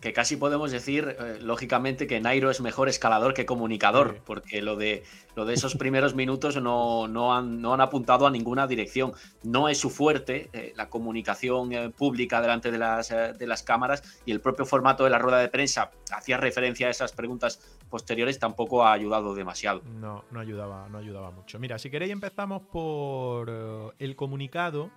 que, 0.00 0.12
casi 0.12 0.36
podemos 0.36 0.70
decir, 0.70 1.16
eh, 1.18 1.38
lógicamente, 1.40 2.06
que 2.06 2.20
Nairo 2.20 2.50
es 2.50 2.60
mejor 2.60 2.88
escalador 2.88 3.34
que 3.34 3.44
comunicador, 3.44 4.20
porque 4.24 4.62
lo 4.62 4.76
de, 4.76 5.02
lo 5.34 5.44
de 5.44 5.54
esos 5.54 5.74
primeros 5.74 6.14
minutos 6.14 6.60
no, 6.60 7.08
no, 7.08 7.34
han, 7.34 7.60
no 7.60 7.74
han 7.74 7.80
apuntado 7.80 8.26
a 8.26 8.30
ninguna 8.30 8.66
dirección. 8.66 9.12
No 9.42 9.68
es 9.68 9.78
su 9.78 9.90
fuerte 9.90 10.50
eh, 10.52 10.72
la 10.76 10.88
comunicación 10.88 11.72
eh, 11.72 11.90
pública 11.90 12.40
delante 12.40 12.70
de 12.70 12.78
las, 12.78 13.08
de 13.08 13.46
las 13.46 13.62
cámaras 13.62 14.02
y 14.24 14.32
el 14.32 14.40
propio 14.40 14.64
formato 14.64 15.04
de 15.04 15.10
la 15.10 15.18
rueda 15.18 15.38
de 15.38 15.48
prensa 15.48 15.90
hacía 16.12 16.36
referencia 16.36 16.86
a 16.86 16.90
esas 16.90 17.12
preguntas 17.12 17.60
posteriores, 17.90 18.38
tampoco 18.38 18.84
ha 18.84 18.92
ayudado 18.92 19.34
demasiado. 19.34 19.82
No, 19.84 20.24
no 20.30 20.40
ayudaba, 20.40 20.88
no 20.88 20.98
ayudaba 20.98 21.30
mucho. 21.30 21.58
Mira, 21.58 21.78
si 21.78 21.90
queréis 21.90 22.12
empezamos 22.12 22.62
por 22.62 23.94
el 23.98 24.16
comunicado 24.16 24.90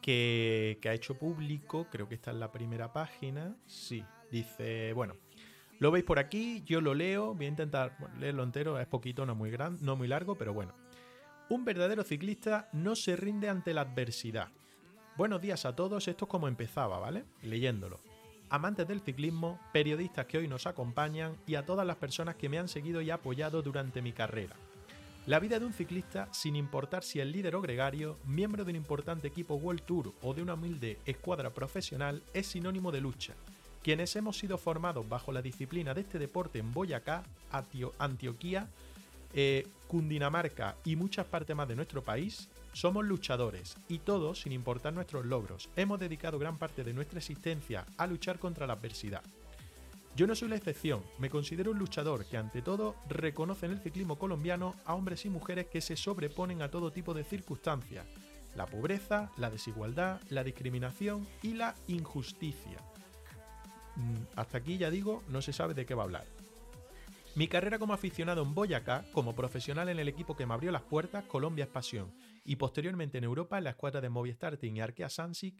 que, 0.00 0.78
ha 0.84 0.92
hecho 0.92 1.18
público, 1.18 1.86
creo 1.90 2.08
que 2.08 2.14
está 2.14 2.30
en 2.30 2.40
la 2.40 2.52
primera 2.52 2.92
página, 2.92 3.56
sí, 3.66 4.04
dice, 4.30 4.92
bueno, 4.92 5.14
lo 5.78 5.90
veis 5.90 6.04
por 6.04 6.18
aquí, 6.18 6.62
yo 6.64 6.80
lo 6.80 6.94
leo, 6.94 7.34
voy 7.34 7.46
a 7.46 7.48
intentar 7.48 7.96
leerlo 8.18 8.42
entero, 8.42 8.78
es 8.78 8.86
poquito, 8.86 9.26
no 9.26 9.34
muy, 9.34 9.50
gran, 9.50 9.78
no 9.80 9.96
muy 9.96 10.08
largo, 10.08 10.36
pero 10.36 10.52
bueno. 10.52 10.74
Un 11.48 11.64
verdadero 11.64 12.04
ciclista 12.04 12.68
no 12.72 12.94
se 12.94 13.16
rinde 13.16 13.48
ante 13.48 13.74
la 13.74 13.80
adversidad. 13.80 14.48
Buenos 15.16 15.42
días 15.42 15.64
a 15.64 15.74
todos, 15.74 16.06
esto 16.06 16.24
es 16.26 16.30
como 16.30 16.48
empezaba, 16.48 16.98
¿vale? 16.98 17.24
Leyéndolo. 17.42 18.00
Amantes 18.50 18.86
del 18.88 19.00
ciclismo, 19.00 19.60
periodistas 19.72 20.26
que 20.26 20.38
hoy 20.38 20.48
nos 20.48 20.66
acompañan 20.66 21.36
y 21.46 21.56
a 21.56 21.64
todas 21.64 21.86
las 21.86 21.96
personas 21.96 22.36
que 22.36 22.48
me 22.48 22.58
han 22.58 22.68
seguido 22.68 23.00
y 23.00 23.10
apoyado 23.10 23.62
durante 23.62 24.02
mi 24.02 24.12
carrera. 24.12 24.56
La 25.30 25.38
vida 25.38 25.60
de 25.60 25.64
un 25.64 25.72
ciclista, 25.72 26.26
sin 26.32 26.56
importar 26.56 27.04
si 27.04 27.20
es 27.20 27.26
líder 27.28 27.54
o 27.54 27.60
gregario, 27.60 28.18
miembro 28.26 28.64
de 28.64 28.72
un 28.72 28.76
importante 28.76 29.28
equipo 29.28 29.54
World 29.54 29.82
Tour 29.82 30.12
o 30.22 30.34
de 30.34 30.42
una 30.42 30.54
humilde 30.54 30.98
escuadra 31.06 31.50
profesional, 31.50 32.24
es 32.34 32.48
sinónimo 32.48 32.90
de 32.90 33.00
lucha. 33.00 33.34
Quienes 33.84 34.16
hemos 34.16 34.36
sido 34.36 34.58
formados 34.58 35.08
bajo 35.08 35.30
la 35.30 35.40
disciplina 35.40 35.94
de 35.94 36.00
este 36.00 36.18
deporte 36.18 36.58
en 36.58 36.72
Boyacá, 36.72 37.22
Antioquía, 38.00 38.70
eh, 39.32 39.68
Cundinamarca 39.86 40.74
y 40.84 40.96
muchas 40.96 41.26
partes 41.26 41.54
más 41.54 41.68
de 41.68 41.76
nuestro 41.76 42.02
país, 42.02 42.48
somos 42.72 43.04
luchadores 43.04 43.76
y 43.88 44.00
todos, 44.00 44.40
sin 44.40 44.50
importar 44.50 44.94
nuestros 44.94 45.24
logros, 45.26 45.68
hemos 45.76 46.00
dedicado 46.00 46.40
gran 46.40 46.58
parte 46.58 46.82
de 46.82 46.92
nuestra 46.92 47.20
existencia 47.20 47.86
a 47.98 48.08
luchar 48.08 48.40
contra 48.40 48.66
la 48.66 48.72
adversidad. 48.72 49.22
Yo 50.16 50.26
no 50.26 50.34
soy 50.34 50.48
la 50.48 50.56
excepción, 50.56 51.02
me 51.18 51.30
considero 51.30 51.70
un 51.70 51.78
luchador 51.78 52.26
que 52.26 52.36
ante 52.36 52.62
todo 52.62 52.96
reconoce 53.08 53.66
en 53.66 53.72
el 53.72 53.80
ciclismo 53.80 54.18
colombiano 54.18 54.74
a 54.84 54.94
hombres 54.94 55.24
y 55.24 55.30
mujeres 55.30 55.66
que 55.66 55.80
se 55.80 55.96
sobreponen 55.96 56.62
a 56.62 56.70
todo 56.70 56.90
tipo 56.90 57.14
de 57.14 57.24
circunstancias, 57.24 58.06
la 58.56 58.66
pobreza, 58.66 59.30
la 59.36 59.50
desigualdad, 59.50 60.20
la 60.28 60.42
discriminación 60.42 61.26
y 61.42 61.54
la 61.54 61.74
injusticia. 61.86 62.78
Mm, 63.96 64.16
hasta 64.36 64.58
aquí 64.58 64.78
ya 64.78 64.90
digo, 64.90 65.22
no 65.28 65.42
se 65.42 65.52
sabe 65.52 65.74
de 65.74 65.86
qué 65.86 65.94
va 65.94 66.02
a 66.02 66.06
hablar. 66.06 66.26
Mi 67.36 67.46
carrera 67.46 67.78
como 67.78 67.94
aficionado 67.94 68.42
en 68.42 68.54
Boyacá, 68.54 69.04
como 69.12 69.36
profesional 69.36 69.88
en 69.88 70.00
el 70.00 70.08
equipo 70.08 70.36
que 70.36 70.46
me 70.46 70.54
abrió 70.54 70.72
las 70.72 70.82
puertas, 70.82 71.24
Colombia 71.26 71.64
es 71.64 71.70
Pasión, 71.70 72.12
y 72.44 72.56
posteriormente 72.56 73.18
en 73.18 73.24
Europa 73.24 73.56
en 73.56 73.64
la 73.64 73.70
escuadra 73.70 74.00
de 74.00 74.08
Movistar 74.08 74.56
Team 74.56 74.76
y 74.76 74.80
Arkea 74.80 75.08
Sansic, 75.08 75.54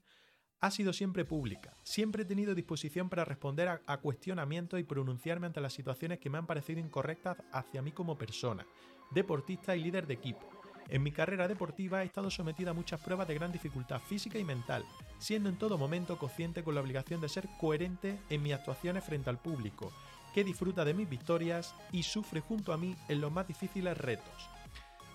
ha 0.61 0.71
sido 0.71 0.93
siempre 0.93 1.25
pública. 1.25 1.75
Siempre 1.83 2.23
he 2.23 2.27
tenido 2.27 2.55
disposición 2.55 3.09
para 3.09 3.25
responder 3.25 3.69
a, 3.69 3.97
cuestionamientos 3.99 4.79
y 4.79 4.85
pronunciarme 4.85 5.47
ante 5.47 5.61
las 5.61 5.73
situaciones 5.73 6.19
que 6.19 6.29
me 6.29 6.39
han 6.39 6.47
parecido 6.47 6.81
incorrectas 6.81 7.39
hacia 7.53 7.83
mí 7.83 7.93
como 7.93 8.19
persona, 8.19 8.67
deportista 9.11 9.75
y 9.75 9.83
líder 9.83 10.07
de 10.07 10.15
equipo. 10.15 10.49
En 10.89 11.03
mi 11.03 11.13
carrera 11.13 11.49
deportiva 11.49 12.03
he 12.03 12.07
estado 12.07 12.31
sometida 12.31 12.71
a 12.71 12.75
muchas 12.75 13.01
pruebas 13.01 13.29
de 13.29 13.35
gran 13.35 13.53
dificultad 13.53 14.01
física 14.01 14.39
y 14.39 14.45
mental, 14.45 14.85
siendo 15.19 15.49
en 15.49 15.57
todo 15.57 15.79
momento 15.79 16.19
consciente 16.19 16.63
con 16.63 16.75
la 16.75 16.81
obligación 16.81 17.21
de 17.21 17.29
ser 17.29 17.49
coherente 17.59 18.19
en 18.29 18.43
mis 18.43 18.55
actuaciones 18.55 19.05
frente 19.05 19.31
al 19.31 19.39
público, 19.39 19.93
que 20.35 20.45
disfruta 20.45 20.85
de 20.85 20.95
mis 20.95 21.09
victorias 21.09 21.75
y 21.93 22.03
sufre 22.03 22.41
junto 22.41 22.73
a 22.73 22.77
mí 22.77 22.97
en 23.09 23.21
los 23.21 23.33
más 23.33 23.47
difíciles 23.47 23.97
retos. 23.97 24.51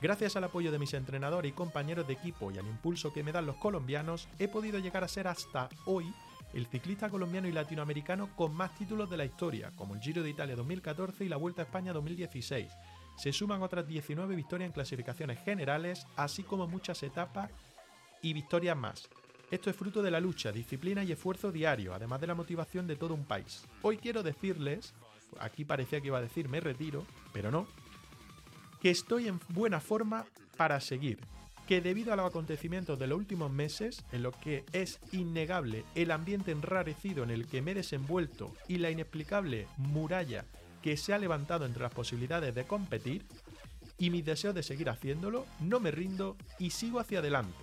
Gracias 0.02 0.36
al 0.36 0.44
apoyo 0.44 0.72
de 0.72 0.80
mis 0.80 0.94
entrenadores 0.94 1.50
y 1.50 1.54
compañeros 1.54 2.06
de 2.06 2.14
equipo 2.14 2.52
y 2.52 2.58
al 2.58 2.68
impulso 2.68 3.14
que 3.14 3.24
me 3.24 3.32
dan 3.32 3.46
los 3.46 3.56
colombianos, 3.56 4.28
he 4.40 4.48
podido 4.48 4.80
llegar 4.80 5.04
a 5.04 5.08
ser 5.08 5.28
hasta 5.28 5.70
hoy 5.86 6.14
el 6.54 6.68
ciclista 6.68 7.10
colombiano 7.10 7.48
y 7.48 7.52
latinoamericano 7.52 8.30
con 8.36 8.54
más 8.54 8.76
títulos 8.76 9.10
de 9.10 9.18
la 9.18 9.26
historia, 9.26 9.72
como 9.76 9.96
el 9.96 10.02
Giro 10.02 10.24
de 10.24 10.30
Italia 10.30 10.56
2014 10.56 11.26
y 11.26 11.30
la 11.30 11.38
Vuelta 11.38 11.62
a 11.62 11.66
España 11.66 11.92
2016. 11.94 12.72
Se 13.18 13.32
suman 13.32 13.64
otras 13.64 13.88
19 13.88 14.36
victorias 14.36 14.68
en 14.68 14.74
clasificaciones 14.74 15.40
generales, 15.44 16.06
así 16.16 16.44
como 16.44 16.68
muchas 16.68 17.02
etapas 17.04 17.50
y 18.22 18.34
victorias 18.34 18.78
más. 18.78 19.10
Esto 19.52 19.70
es 19.70 19.76
fruto 19.76 20.02
de 20.02 20.12
la 20.12 20.20
lucha, 20.20 20.52
disciplina 20.52 21.04
y 21.04 21.12
esfuerzo 21.12 21.52
diario, 21.52 21.94
además 21.94 22.20
de 22.20 22.28
la 22.28 22.36
motivación 22.36 22.88
de 22.88 22.96
todo 22.96 23.14
un 23.14 23.26
país. 23.26 23.66
Hoy 23.82 23.98
quiero 23.98 24.24
decirles, 24.24 24.94
aquí 25.40 25.66
parecía 25.66 26.02
que 26.02 26.08
iba 26.08 26.18
a 26.18 26.22
decir 26.22 26.50
me 26.50 26.60
retiro, 26.60 27.06
pero 27.32 27.52
no, 27.52 27.68
que 28.86 28.92
estoy 28.92 29.28
en 29.28 29.40
buena 29.50 29.80
forma 29.80 30.26
para 30.58 30.80
seguir, 30.80 31.18
que 31.68 31.82
debido 31.82 32.14
a 32.14 32.16
los 32.16 32.28
acontecimientos 32.28 33.00
de 33.00 33.08
los 33.08 33.18
últimos 33.18 33.50
meses, 33.50 34.06
en 34.12 34.22
lo 34.22 34.32
que 34.32 34.64
es 34.74 35.00
innegable 35.12 35.84
el 35.96 36.12
ambiente 36.12 36.52
enrarecido 36.52 37.24
en 37.24 37.32
el 37.32 37.48
que 37.48 37.64
me 37.64 37.72
he 37.72 37.74
desenvuelto 37.74 38.54
y 38.68 38.78
la 38.78 38.92
inexplicable 38.92 39.68
muralla 39.78 40.46
que 40.84 40.98
se 40.98 41.16
ha 41.16 41.18
levantado 41.18 41.66
entre 41.66 41.82
las 41.82 41.96
posibilidades 41.96 42.54
de 42.54 42.68
competir, 42.68 43.26
y 43.98 44.12
mis 44.12 44.24
deseos 44.24 44.54
de 44.54 44.62
seguir 44.62 44.88
haciéndolo, 44.92 45.48
no 45.62 45.80
me 45.80 45.90
rindo 45.90 46.38
y 46.60 46.70
sigo 46.70 47.00
hacia 47.00 47.18
adelante. 47.18 47.58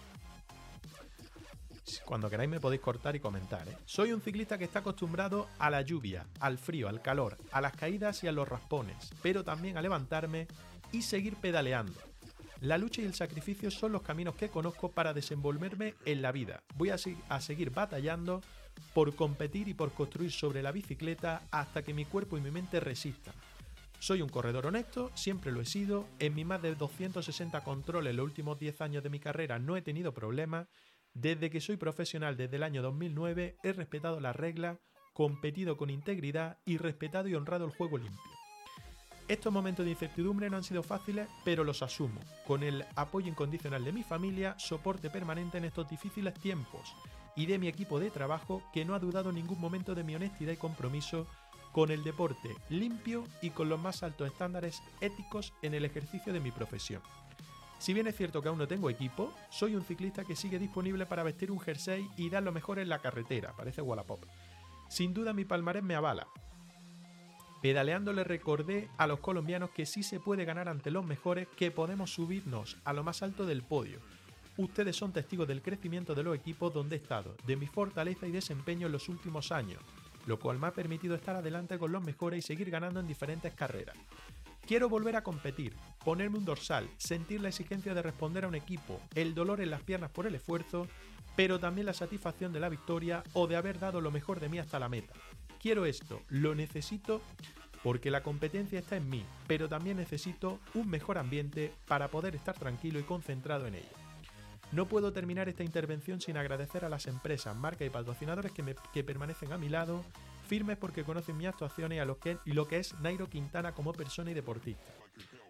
Cuando 2.05 2.31
queráis 2.31 2.51
me 2.51 2.59
podéis 2.59 2.83
cortar 2.83 3.15
y 3.15 3.21
comentar. 3.21 3.69
¿eh? 3.69 3.77
Soy 3.85 4.13
un 4.13 4.23
ciclista 4.23 4.59
que 4.59 4.65
está 4.65 4.81
acostumbrado 4.81 5.49
a 5.61 5.71
la 5.71 5.83
lluvia, 5.83 6.27
al 6.41 6.59
frío, 6.59 6.89
al 6.89 7.01
calor, 7.01 7.37
a 7.53 7.61
las 7.61 7.77
caídas 7.77 8.25
y 8.25 8.29
a 8.29 8.33
los 8.33 8.49
raspones, 8.49 9.11
pero 9.23 9.45
también 9.45 9.77
a 9.77 9.83
levantarme 9.83 10.49
y 10.93 11.03
seguir 11.03 11.37
pedaleando. 11.37 11.99
La 12.61 12.79
lucha 12.79 13.03
y 13.03 13.07
el 13.07 13.15
sacrificio 13.15 13.73
son 13.73 13.91
los 13.91 14.03
caminos 14.03 14.37
que 14.37 14.49
conozco 14.49 14.89
para 14.89 15.13
desenvolverme 15.13 15.95
en 16.05 16.23
la 16.23 16.31
vida. 16.31 16.63
Voy 16.77 16.91
a, 16.91 16.97
a, 17.29 17.41
seguir 17.41 17.71
batallando 17.71 18.41
por 18.95 19.17
competir 19.17 19.67
y 19.67 19.75
por 19.75 19.93
construir 19.93 20.31
sobre 20.31 20.63
la 20.63 20.71
bicicleta 20.71 21.43
hasta 21.51 21.83
que 21.83 21.93
mi 21.93 22.05
cuerpo 22.05 22.39
y 22.39 22.41
mi 22.41 22.53
mente 22.53 22.79
resistan. 22.79 23.35
Soy 23.99 24.23
un 24.23 24.29
corredor 24.29 24.67
honesto, 24.67 25.11
siempre 25.15 25.51
lo 25.51 25.61
he 25.61 25.65
sido, 25.65 26.07
en 26.21 26.35
mis 26.35 26.47
más 26.47 26.63
de 26.63 26.75
260 26.75 27.63
controles 27.65 28.11
en 28.11 28.17
los 28.17 28.25
últimos 28.25 28.59
10 28.59 28.81
años 28.81 29.03
de 29.03 29.11
mi 29.11 29.19
carrera 29.19 29.59
no 29.59 29.77
he 29.77 29.83
tenido 29.83 30.13
problemas, 30.13 30.69
desde 31.15 31.51
que 31.51 31.61
soy 31.61 31.77
profesional 31.77 32.37
desde 32.37 32.57
el 32.57 32.63
año 32.63 32.83
2009 32.83 33.57
he 33.63 33.73
respetado 33.73 34.21
las 34.21 34.35
reglas, 34.35 34.79
competido 35.13 35.77
con 35.77 35.91
integridad 35.91 36.59
y 36.65 36.79
respetado 36.79 37.29
y 37.29 37.35
honrado 37.35 37.65
el 37.65 37.73
juego 37.73 37.99
limpio. 37.99 38.42
Estos 39.33 39.51
momentos 39.51 39.87
de 39.87 39.93
incertidumbre 39.93 40.51
no 40.51 40.59
han 40.59 40.63
sido 40.63 40.83
fáciles, 40.83 41.27
pero 41.43 41.65
los 41.65 41.81
asumo, 41.81 42.21
con 42.47 42.63
el 42.63 42.85
apoyo 42.97 43.29
incondicional 43.29 43.83
de 43.83 43.91
mi 43.91 44.03
familia, 44.03 44.55
soporte 44.59 45.09
permanente 45.09 45.57
en 45.57 45.65
estos 45.65 45.89
difíciles 45.89 46.35
tiempos, 46.35 46.95
y 47.35 47.47
de 47.47 47.59
mi 47.59 47.67
equipo 47.67 47.99
de 47.99 48.11
trabajo 48.11 48.63
que 48.75 48.85
no 48.85 48.95
ha 48.95 48.99
dudado 48.99 49.31
en 49.31 49.37
ningún 49.37 49.59
momento 49.59 49.95
de 49.95 50.05
mi 50.05 50.15
honestidad 50.15 50.53
y 50.53 50.59
compromiso 50.59 51.27
con 51.73 51.91
el 51.91 52.05
deporte 52.05 52.55
limpio 52.69 53.25
y 53.41 53.49
con 53.49 53.71
los 53.71 53.81
más 53.81 54.03
altos 54.03 54.31
estándares 54.31 54.83
éticos 55.01 55.55
en 55.63 55.73
el 55.73 55.87
ejercicio 55.87 56.35
de 56.35 56.41
mi 56.41 56.51
profesión. 56.51 57.01
Si 57.79 57.95
bien 57.95 58.09
es 58.09 58.17
cierto 58.17 58.43
que 58.43 58.51
aún 58.51 58.59
no 58.59 58.69
tengo 58.69 58.91
equipo, 58.91 59.33
soy 59.49 59.77
un 59.77 59.83
ciclista 59.83 60.25
que 60.25 60.37
sigue 60.37 60.59
disponible 60.59 61.07
para 61.07 61.23
vestir 61.23 61.51
un 61.51 61.59
jersey 61.59 62.07
y 62.19 62.29
dar 62.29 62.43
lo 62.43 62.53
mejor 62.53 62.79
en 62.79 62.91
la 62.91 62.99
carretera, 62.99 63.55
parece 63.57 63.81
Wallapop. 63.81 64.27
Sin 64.91 65.15
duda 65.15 65.33
mi 65.33 65.47
palmarés 65.47 65.83
me 65.83 65.95
avala, 65.95 66.29
Pedaleando 67.63 68.13
le 68.13 68.25
recordé 68.25 68.89
a 68.99 69.07
los 69.07 69.21
colombianos 69.21 69.71
que 69.71 69.87
sí 69.87 70.03
se 70.03 70.19
puede 70.19 70.45
ganar 70.45 70.69
ante 70.69 70.91
los 70.91 71.07
mejores, 71.07 71.47
que 71.57 71.71
podemos 71.71 72.13
subirnos 72.13 72.77
a 72.85 72.93
lo 72.93 73.05
más 73.05 73.23
alto 73.23 73.47
del 73.47 73.63
podio. 73.63 74.01
Ustedes 74.57 74.97
son 74.97 75.13
testigos 75.13 75.47
del 75.47 75.63
crecimiento 75.63 76.17
de 76.17 76.25
los 76.25 76.35
equipos 76.35 76.75
donde 76.75 76.97
he 76.97 76.99
estado, 76.99 77.37
de 77.47 77.55
mi 77.55 77.69
fortaleza 77.69 78.27
y 78.27 78.33
desempeño 78.33 78.89
en 78.89 78.93
los 78.93 79.09
últimos 79.09 79.53
años, 79.53 79.81
lo 80.27 80.41
cual 80.41 80.59
me 80.59 80.67
ha 80.67 80.73
permitido 80.73 81.15
estar 81.15 81.37
adelante 81.37 81.79
con 81.79 81.93
los 81.93 82.03
mejores 82.03 82.41
y 82.41 82.43
seguir 82.43 82.69
ganando 82.69 82.99
en 82.99 83.07
diferentes 83.07 83.55
carreras. 83.55 83.97
Quiero 84.67 84.89
volver 84.89 85.15
a 85.15 85.23
competir, 85.23 85.73
ponerme 86.05 86.39
un 86.39 86.45
dorsal, 86.45 86.89
sentir 86.97 87.41
la 87.41 87.51
exigencia 87.51 87.95
de 87.95 88.03
responder 88.03 88.45
a 88.45 88.49
un 88.49 88.57
equipo, 88.57 89.01
el 89.15 89.37
dolor 89.37 89.61
en 89.61 89.71
las 89.71 89.83
piernas 89.83 90.11
por 90.11 90.27
el 90.27 90.35
esfuerzo, 90.35 90.89
pero 91.37 91.61
también 91.61 91.87
la 91.87 91.95
satisfacción 91.95 92.53
de 92.53 92.59
la 92.59 92.69
victoria 92.69 93.23
o 93.35 93.47
de 93.47 93.55
haber 93.55 93.79
dado 93.79 94.01
lo 94.01 94.11
mejor 94.11 94.41
de 94.41 94.49
mí 94.49 94.59
hasta 94.59 94.81
la 94.81 94.89
meta 94.89 95.15
quiero 95.63 95.87
esto, 95.87 96.21
lo 96.29 96.55
necesito 96.55 97.23
porque 97.83 98.11
la 98.11 98.23
competencia 98.23 98.79
está 98.79 98.97
en 98.97 99.09
mí, 99.09 99.25
pero 99.47 99.69
también 99.69 99.97
necesito 99.97 100.59
un 100.75 100.89
mejor 100.89 101.19
ambiente 101.19 101.73
para 101.87 102.09
poder 102.09 102.35
estar 102.35 102.57
tranquilo 102.57 102.99
y 102.99 103.05
concentrado 103.05 103.67
en 103.67 103.77
ello. 103.77 103.89
No 104.73 104.87
puedo 104.87 105.13
terminar 105.13 105.49
esta 105.49 105.65
intervención 105.65 106.21
sin 106.21 106.37
agradecer 106.37 106.85
a 106.85 106.89
las 106.89 107.07
empresas, 107.07 107.57
marcas 107.57 107.87
y 107.87 107.91
patrocinadores 107.91 108.53
que, 108.53 109.05
permanecen 109.05 109.53
a 109.53 109.59
mi 109.59 109.69
lado, 109.69 110.03
firmes 110.49 110.79
porque 110.79 111.05
conocen 111.05 111.37
mis 111.37 111.49
actuaciones 111.49 111.97
y, 111.97 111.99
a 112.01 112.05
lo 112.05 112.19
que, 112.19 112.39
y 112.45 112.53
lo 112.53 112.67
que 112.67 112.79
es 112.79 112.99
Nairo 113.01 113.29
Quintana 113.29 113.73
como 113.73 113.93
persona 113.93 114.31
y 114.31 114.35
deportista. 114.35 114.93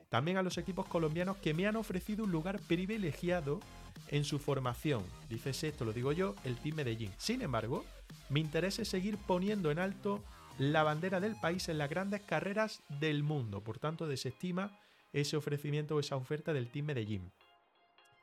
También 0.09 0.37
a 0.37 0.43
los 0.43 0.59
equipos 0.59 0.87
colombianos 0.87 1.37
que 1.39 1.55
me 1.55 1.67
han 1.67 1.77
ofrecido 1.77 2.25
un 2.25 2.33
lugar 2.33 2.61
privilegiado 2.61 3.61
en 4.09 4.25
su 4.25 4.39
formación. 4.39 5.05
Dices 5.29 5.65
esto, 5.65 5.85
lo 5.85 5.93
digo 5.93 6.13
yo, 6.13 6.35
el 6.45 6.57
Team 6.57 6.77
Medellín. 6.77 7.13
Sin 7.17 7.41
embargo, 7.43 7.85
mi 8.33 8.41
interés 8.41 8.79
es 8.79 8.89
seguir 8.89 9.19
poniendo 9.19 9.71
en 9.71 9.79
alto 9.79 10.23
la 10.59 10.83
bandera 10.83 11.21
del 11.21 11.37
país 11.37 11.69
en 11.69 11.79
las 11.79 11.89
grandes 11.89 12.23
carreras 12.23 12.83
del 13.01 13.23
mundo. 13.23 13.63
Por 13.63 13.79
tanto, 13.79 14.07
desestima 14.07 14.79
ese 15.13 15.37
ofrecimiento 15.37 15.97
o 15.97 16.01
esa 16.01 16.17
oferta 16.17 16.53
del 16.53 16.71
Team 16.71 16.87
Medellín. 16.87 17.31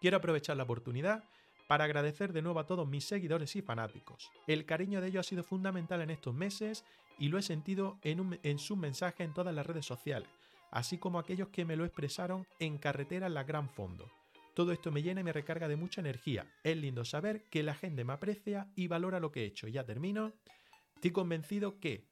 Quiero 0.01 0.17
aprovechar 0.17 0.57
la 0.57 0.63
oportunidad 0.63 1.23
para 1.67 1.83
agradecer 1.83 2.33
de 2.33 2.41
nuevo 2.41 2.59
a 2.59 2.65
todos 2.65 2.87
mis 2.87 3.05
seguidores 3.05 3.55
y 3.55 3.61
fanáticos. 3.61 4.29
El 4.47 4.65
cariño 4.65 5.01
de 5.01 5.07
ellos 5.07 5.25
ha 5.25 5.29
sido 5.29 5.43
fundamental 5.43 6.01
en 6.01 6.09
estos 6.09 6.33
meses 6.33 6.83
y 7.19 7.29
lo 7.29 7.37
he 7.37 7.43
sentido 7.43 7.99
en, 8.01 8.39
en 8.43 8.59
sus 8.59 8.77
mensajes 8.77 9.21
en 9.21 9.33
todas 9.33 9.53
las 9.53 9.65
redes 9.65 9.85
sociales 9.85 10.29
así 10.71 10.97
como 10.97 11.19
aquellos 11.19 11.49
que 11.49 11.65
me 11.65 11.75
lo 11.75 11.85
expresaron 11.85 12.45
en 12.59 12.77
carretera 12.77 13.27
en 13.27 13.33
la 13.33 13.43
Gran 13.43 13.69
Fondo. 13.69 14.09
Todo 14.53 14.71
esto 14.71 14.91
me 14.91 15.01
llena 15.01 15.21
y 15.21 15.23
me 15.23 15.33
recarga 15.33 15.67
de 15.67 15.75
mucha 15.75 16.01
energía. 16.01 16.45
Es 16.63 16.77
lindo 16.77 17.05
saber 17.05 17.45
que 17.49 17.63
la 17.63 17.75
gente 17.75 18.03
me 18.03 18.13
aprecia 18.13 18.71
y 18.75 18.87
valora 18.87 19.19
lo 19.19 19.31
que 19.31 19.43
he 19.43 19.45
hecho. 19.45 19.67
Ya 19.67 19.85
termino. 19.85 20.33
Estoy 20.95 21.11
convencido 21.11 21.79
que 21.79 22.09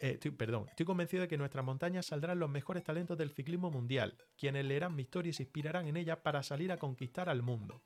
eh, 0.00 0.18
perdón, 0.36 0.66
estoy 0.68 0.84
convencido 0.84 1.22
de 1.22 1.28
que 1.28 1.36
en 1.36 1.38
nuestras 1.38 1.64
montañas 1.64 2.06
saldrán 2.06 2.38
los 2.38 2.50
mejores 2.50 2.84
talentos 2.84 3.16
del 3.16 3.30
ciclismo 3.30 3.70
mundial, 3.70 4.18
quienes 4.36 4.66
leerán 4.66 4.94
mi 4.94 5.02
historia 5.02 5.30
y 5.30 5.32
se 5.32 5.44
inspirarán 5.44 5.86
en 5.86 5.96
ella 5.96 6.22
para 6.22 6.42
salir 6.42 6.70
a 6.70 6.76
conquistar 6.76 7.30
al 7.30 7.42
mundo. 7.42 7.82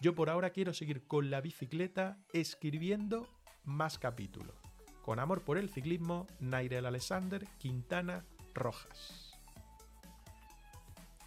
Yo 0.00 0.14
por 0.14 0.30
ahora 0.30 0.50
quiero 0.50 0.72
seguir 0.72 1.06
con 1.06 1.30
la 1.30 1.40
bicicleta 1.40 2.18
escribiendo 2.32 3.28
más 3.64 3.98
capítulos. 3.98 4.54
Con 5.02 5.18
amor 5.18 5.42
por 5.42 5.58
el 5.58 5.68
ciclismo, 5.68 6.26
Nairel 6.38 6.86
Alexander 6.86 7.44
Quintana 7.58 8.24
Rojas. 8.54 9.36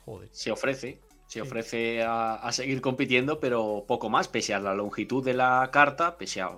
Joder. 0.05 0.29
Se 0.31 0.51
ofrece, 0.51 1.01
se 1.33 1.41
ofrece 1.41 2.03
a, 2.03 2.47
seguir 2.51 2.79
compitiendo, 2.79 3.39
pero 3.39 3.85
poco 3.87 4.07
más, 4.07 4.27
pese 4.27 4.53
a 4.53 4.59
la 4.59 4.75
longitud 4.75 5.25
de 5.25 5.33
la 5.33 5.67
carta, 5.73 6.15
pese 6.15 6.41
a, 6.41 6.51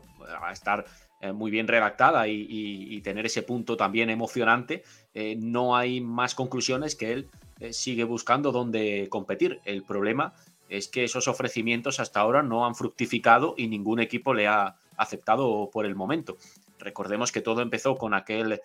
estar 0.51 0.83
eh, 1.21 1.31
muy 1.31 1.49
bien 1.49 1.65
redactada 1.65 2.27
y, 2.27 2.99
tener 3.01 3.25
ese 3.25 3.41
punto 3.41 3.77
también 3.77 4.09
emocionante, 4.09 4.83
eh, 5.13 5.37
no 5.39 5.77
hay 5.77 6.01
más 6.01 6.35
conclusiones 6.35 6.97
que 6.97 7.13
él 7.13 7.29
eh, 7.61 7.71
sigue 7.71 8.03
buscando 8.03 8.51
dónde 8.51 9.07
competir. 9.09 9.61
El 9.63 9.83
problema 9.83 10.33
es 10.67 10.89
que 10.89 11.05
esos 11.05 11.29
ofrecimientos 11.29 12.01
hasta 12.01 12.19
ahora 12.19 12.43
no 12.43 12.65
han 12.65 12.75
fructificado 12.75 13.55
y 13.57 13.69
ningún 13.69 14.01
equipo 14.01 14.33
le 14.33 14.47
ha 14.47 14.75
aceptado 14.97 15.69
por 15.71 15.85
el 15.85 15.95
momento. 15.95 16.35
Recordemos 16.79 17.31
que 17.31 17.39
todo 17.39 17.61
empezó 17.61 17.95
con 17.95 18.13
aquel 18.13 18.59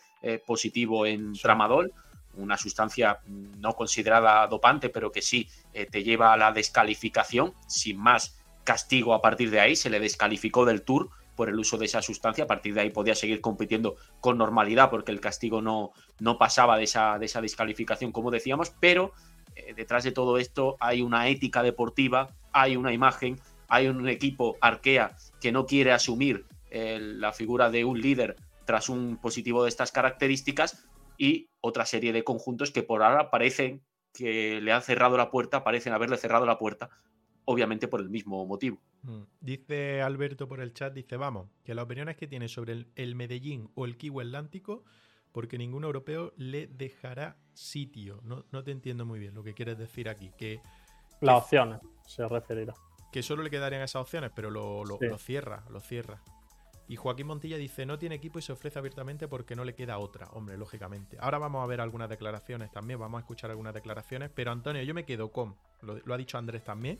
positivo 0.45 1.07
en 1.07 1.35
tramadol, 1.35 1.93
una 2.35 2.57
sustancia 2.57 3.21
no 3.27 3.73
considerada 3.75 4.47
dopante, 4.47 4.89
pero 4.89 5.11
que 5.13 5.23
sí 5.23 5.49
eh, 5.73 5.87
te 5.87 6.03
lleva 6.03 6.33
a 6.33 6.37
la 6.37 6.53
descalificación, 6.53 7.55
sin 7.67 7.99
más 7.99 8.41
castigo 8.65 9.15
a 9.15 9.21
partir 9.21 9.51
de 9.51 9.61
ahí, 9.61 9.77
se 9.77 9.91
le 9.91 10.01
descalificó 10.01 10.65
del 10.65 10.83
tour 10.83 11.11
por 11.37 11.49
el 11.49 11.59
uso 11.59 11.79
de 11.79 11.87
esa 11.87 12.03
sustancia, 12.03 12.45
a 12.45 12.47
partir 12.47 12.75
de 12.75 12.83
ahí 12.83 12.91
podía 12.91 13.15
seguir 13.15 13.41
compitiendo 13.41 13.97
con 14.21 14.37
normalidad 14.37 14.91
porque 14.91 15.13
el 15.13 15.21
castigo 15.21 15.63
no, 15.63 15.93
no 16.19 16.39
pasaba 16.39 16.77
de 16.77 16.85
esa, 16.85 17.19
de 17.19 17.27
esa 17.27 17.41
descalificación, 17.41 18.13
como 18.13 18.31
decíamos, 18.31 18.73
pero 18.79 19.13
eh, 19.57 19.75
detrás 19.75 20.05
de 20.05 20.13
todo 20.13 20.39
esto 20.39 20.77
hay 20.81 21.03
una 21.03 21.29
ética 21.29 21.63
deportiva, 21.63 22.29
hay 22.53 22.77
una 22.77 22.93
imagen, 22.93 23.41
hay 23.69 23.89
un 23.89 24.09
equipo 24.09 24.57
Arkea 24.61 25.17
que 25.41 25.53
no 25.53 25.67
quiere 25.67 25.93
asumir 25.93 26.45
eh, 26.71 26.99
la 27.01 27.33
figura 27.33 27.71
de 27.71 27.85
un 27.85 28.01
líder 28.01 28.37
tras 28.67 28.89
un 28.89 29.17
positivo 29.17 29.65
de 29.65 29.69
estas 29.69 29.91
características 29.93 30.85
y 31.21 31.51
otra 31.61 31.85
serie 31.85 32.15
de 32.15 32.25
conjuntos 32.25 32.71
que 32.71 32.83
por 32.83 33.03
ahora 33.03 33.31
parecen 33.31 33.85
que 34.15 34.59
le 34.63 34.73
han 34.73 34.81
cerrado 34.81 35.19
la 35.19 35.31
puerta, 35.31 35.63
parecen 35.63 35.93
haberle 35.93 36.17
cerrado 36.17 36.47
la 36.47 36.57
puerta, 36.57 36.89
obviamente 37.45 37.89
por 37.89 38.01
el 38.01 38.09
mismo 38.09 38.47
motivo. 38.47 38.81
Mm. 39.03 39.25
Dice 39.39 40.01
Alberto 40.01 40.49
por 40.49 40.63
el 40.63 40.73
chat, 40.73 40.95
dice, 40.95 41.19
vamos, 41.19 41.49
que 41.63 41.75
las 41.75 41.85
opiniones 41.85 42.17
que 42.17 42.27
tiene 42.27 42.49
sobre 42.49 42.87
el, 42.95 43.15
Medellín 43.15 43.71
o 43.75 43.85
el 43.85 43.99
Kiwi 43.99 44.25
Atlántico, 44.25 44.83
porque 45.31 45.59
ningún 45.59 45.85
europeo 45.85 46.33
le 46.39 46.69
dejará 46.69 47.37
sitio. 47.53 48.21
No, 48.25 48.47
no 48.51 48.65
te 48.65 48.71
entiendo 48.71 49.05
muy 49.05 49.19
bien 49.19 49.35
lo 49.35 49.43
que 49.45 49.53
quieres 49.53 49.77
decir 49.77 50.09
aquí. 50.09 50.33
Que, 50.39 50.63
Las 51.21 51.43
opciones 51.43 51.81
se 52.07 52.27
referirá. 52.27 52.73
Que 53.13 53.23
solo 53.23 53.43
le 53.43 53.51
quedarían 53.51 53.83
esas 53.83 54.01
opciones, 54.01 54.31
pero 54.35 54.49
lo, 54.49 54.85
lo 54.85 55.19
cierra, 55.19 55.67
lo 55.69 55.81
cierra. 55.81 56.23
Y 56.91 56.97
Joaquín 56.97 57.29
Montilla 57.29 57.57
dice, 57.57 57.87
no 57.87 58.01
tiene 58.01 58.17
equipo 58.17 58.41
y 58.41 58.43
se 58.43 58.51
ofrece 58.51 58.81
abiertamente 58.81 59.29
porque 59.29 59.55
no 59.55 59.65
le 59.65 59.77
queda 59.77 59.99
otra. 59.99 60.27
Hombre, 60.33 60.59
lógicamente. 60.59 61.19
Ahora 61.21 61.39
vamos 61.39 61.63
a 61.63 61.67
ver 61.69 61.81
algunas 61.81 62.09
declaraciones 62.09 62.73
también, 62.73 62.99
vamos 62.99 63.19
a 63.19 63.21
escuchar 63.21 63.49
algunas 63.49 63.73
declaraciones. 63.73 64.29
Pero 64.35 64.51
Antonio, 64.51 64.83
yo 64.83 64.93
me 64.93 65.05
quedo 65.05 65.31
con, 65.31 65.55
lo, 65.83 66.13
ha 66.13 66.17
dicho 66.17 66.37
Andrés 66.37 66.65
también, 66.65 66.99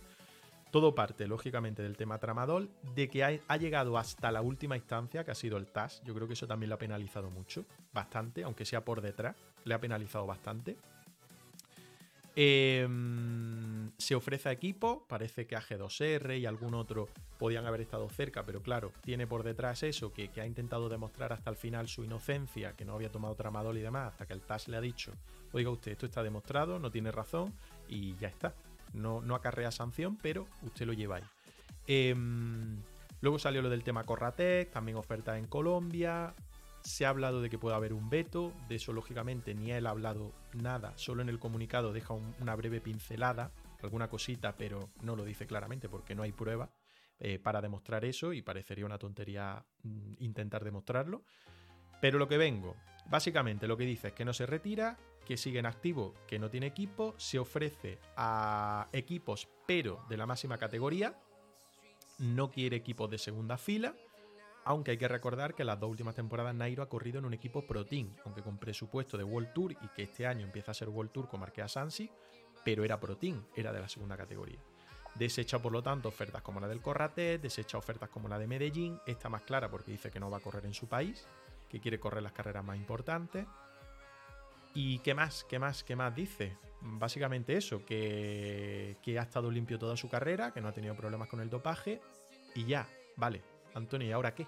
todo 0.71 0.95
parte, 0.95 1.27
lógicamente, 1.27 1.83
del 1.83 1.97
tema 1.97 2.19
tramadol, 2.19 2.71
de 2.95 3.09
que 3.09 3.25
ha, 3.25 3.57
llegado 3.57 3.99
hasta 3.99 4.31
la 4.31 4.43
última 4.43 4.77
instancia, 4.77 5.25
que 5.25 5.33
ha 5.33 5.35
sido 5.35 5.57
el 5.57 5.67
TAS. 5.67 6.01
Yo 6.05 6.15
creo 6.15 6.29
que 6.29 6.35
eso 6.35 6.47
también 6.47 6.69
lo 6.69 6.77
ha 6.77 6.79
penalizado 6.79 7.29
mucho, 7.29 7.65
bastante, 7.93 8.45
aunque 8.45 8.65
sea 8.65 8.85
por 8.85 9.01
detrás, 9.01 9.35
le 9.65 9.75
ha 9.75 9.81
penalizado 9.81 10.25
bastante. 10.25 10.77
Em, 12.37 13.91
se 13.99 14.15
ofrece 14.15 14.49
a 14.49 14.53
equipo, 14.53 15.05
parece 15.09 15.47
que 15.47 15.57
AG2R 15.57 16.39
y 16.39 16.47
algún 16.47 16.75
otro 16.75 17.09
podían 17.39 17.67
haber 17.67 17.81
estado 17.81 18.09
cerca, 18.09 18.45
pero 18.45 18.63
claro, 18.63 18.93
tiene 19.03 19.27
por 19.27 19.43
detrás 19.43 19.83
eso, 19.83 20.13
que, 20.13 20.31
ha 20.41 20.47
intentado 20.47 20.89
demostrar 20.89 21.33
hasta 21.33 21.51
el 21.51 21.57
final 21.57 21.89
su 21.89 22.05
inocencia, 22.05 22.73
que 22.75 22.85
no 22.85 22.95
había 22.95 23.11
tomado 23.11 23.35
tramadol 23.35 23.77
y 23.79 23.81
demás, 23.81 24.13
hasta 24.13 24.27
que 24.27 24.33
el 24.33 24.43
TAS 24.43 24.69
le 24.69 24.77
ha 24.77 24.81
dicho, 24.81 25.13
oiga 25.53 25.71
usted, 25.71 25.93
esto 25.93 26.07
está 26.07 26.23
demostrado, 26.23 26.79
no 26.79 26.91
tiene 26.91 27.11
razón 27.11 27.53
y 27.89 28.17
ya 28.17 28.29
está. 28.29 28.55
No, 28.93 29.21
no 29.21 29.35
acarrea 29.35 29.71
sanción, 29.71 30.19
pero 30.21 30.47
usted 30.63 30.87
lo 30.87 30.93
lleva 30.93 31.17
ahí. 31.17 31.25
Em, 31.87 32.81
luego 33.21 33.39
salió 33.39 33.63
lo 33.63 33.71
del 33.71 33.85
tema 33.85 34.05
Corratec, 34.05 34.71
también 34.71 34.97
oferta 34.97 35.39
en 35.39 35.47
Colombia. 35.47 36.35
Se 36.83 37.05
ha 37.05 37.11
hablado 37.11 37.43
de 37.43 37.51
que 37.51 37.59
puede 37.59 37.77
haber 37.77 37.93
un 37.93 38.09
veto, 38.09 38.53
de 38.69 38.77
eso 38.77 38.93
lógicamente 38.93 39.55
ni 39.55 39.71
él 39.71 39.87
ha 39.87 39.91
hablado 39.91 40.33
nada, 40.55 40.93
solo 40.97 41.23
en 41.23 41.29
el 41.29 41.39
comunicado 41.39 41.93
deja 41.93 42.15
una 42.15 42.57
breve 42.57 42.81
pincelada, 42.81 43.53
alguna 43.83 44.09
cosita, 44.09 44.57
pero 44.57 44.91
no 45.03 45.17
lo 45.17 45.25
dice 45.25 45.47
claramente 45.47 45.89
porque 45.89 46.15
no 46.15 46.23
hay 46.23 46.33
prueba 46.33 46.71
eh, 47.19 47.39
para 47.39 47.61
demostrar 47.61 48.05
eso 48.05 48.33
y 48.33 48.43
parecería 48.43 48.87
una 48.87 48.99
tontería 48.99 49.65
mm, 49.83 50.15
intentar 50.21 50.65
demostrarlo. 50.65 51.23
Pero 52.01 52.19
lo 52.19 52.29
que 52.29 52.39
vengo, 52.39 52.77
básicamente 53.11 53.69
lo 53.69 53.77
que 53.77 53.85
dice 53.85 54.09
es 54.09 54.15
que 54.15 54.25
no 54.25 54.33
se 54.33 54.47
retira, 54.47 54.99
que 55.27 55.37
sigue 55.37 55.59
en 55.59 55.67
activo, 55.67 56.15
que 56.27 56.39
no 56.39 56.51
tiene 56.51 56.67
equipo, 56.67 57.15
se 57.19 57.39
ofrece 57.39 57.99
a 58.17 58.89
equipos 58.93 59.49
pero 59.67 60.05
de 60.09 60.17
la 60.17 60.27
máxima 60.27 60.59
categoría, 60.59 61.19
no 62.19 62.51
quiere 62.51 62.77
equipos 62.77 63.11
de 63.11 63.19
segunda 63.19 63.57
fila 63.57 63.95
aunque 64.65 64.93
hay 64.93 64.99
que 64.99 65.09
recordar 65.09 65.55
que 65.55 65.65
las 65.65 65.81
dos 65.81 65.91
últimas 65.91 66.15
temporadas 66.15 66.55
Nairo 66.55 66.83
ha 66.83 66.89
corrido 66.89 67.19
en 67.19 67.25
un 67.25 67.35
equipo 67.35 67.67
Pro 67.67 67.87
Team, 67.87 68.15
aunque 68.25 68.43
con 68.43 68.59
presupuesto 68.59 69.17
de 69.17 69.25
World 69.25 69.53
Tour 69.53 69.73
y 69.73 69.89
que 69.89 70.03
este 70.03 70.27
año 70.27 70.45
empieza 70.45 70.73
a 70.73 70.75
ser 70.75 70.89
World 70.89 71.13
Tour 71.13 71.29
con 71.29 71.41
Marquea 71.41 71.69
Sansi, 71.69 72.11
pero 72.65 72.85
era 72.85 73.01
Pro 73.01 73.17
Team, 73.17 73.45
era 73.57 73.73
de 73.73 73.81
la 73.81 73.89
segunda 73.89 74.17
categoría. 74.17 74.59
Desecha, 75.15 75.59
por 75.59 75.73
lo 75.73 75.83
tanto, 75.83 76.09
ofertas 76.09 76.43
como 76.43 76.61
la 76.61 76.69
del 76.69 76.81
Corratet, 76.81 77.41
desecha 77.41 77.79
ofertas 77.79 78.09
como 78.11 78.29
la 78.29 78.39
de 78.39 78.47
Medellín, 78.47 79.01
está 79.07 79.29
más 79.29 79.43
clara 79.43 79.71
porque 79.71 79.91
dice 79.91 80.11
que 80.11 80.21
no 80.21 80.31
va 80.31 80.39
a 80.39 80.41
correr 80.41 80.65
en 80.67 80.75
su 80.75 80.87
país, 80.87 81.27
que 81.69 81.81
quiere 81.81 81.99
correr 81.99 82.23
las 82.23 82.33
carreras 82.33 82.65
más 82.65 82.77
importantes. 82.77 83.47
¿Y 84.73 85.01
qué 85.01 85.15
más? 85.15 85.45
¿Qué 85.45 85.59
más? 85.59 85.83
¿Qué 85.83 85.97
más 85.97 86.15
dice? 86.15 86.57
Básicamente 86.81 87.57
eso, 87.57 87.85
que, 87.85 88.99
que 89.03 89.19
ha 89.19 89.23
estado 89.23 89.51
limpio 89.51 89.79
toda 89.79 89.97
su 89.97 90.09
carrera, 90.09 90.53
que 90.53 90.61
no 90.61 90.69
ha 90.69 90.73
tenido 90.73 90.95
problemas 90.95 91.29
con 91.29 91.41
el 91.41 91.51
dopaje 91.51 92.01
y 92.55 92.67
ya, 92.67 92.87
vale, 93.17 93.43
Antonio, 93.75 94.09
¿y 94.09 94.13
ahora 94.13 94.35
qué? 94.35 94.47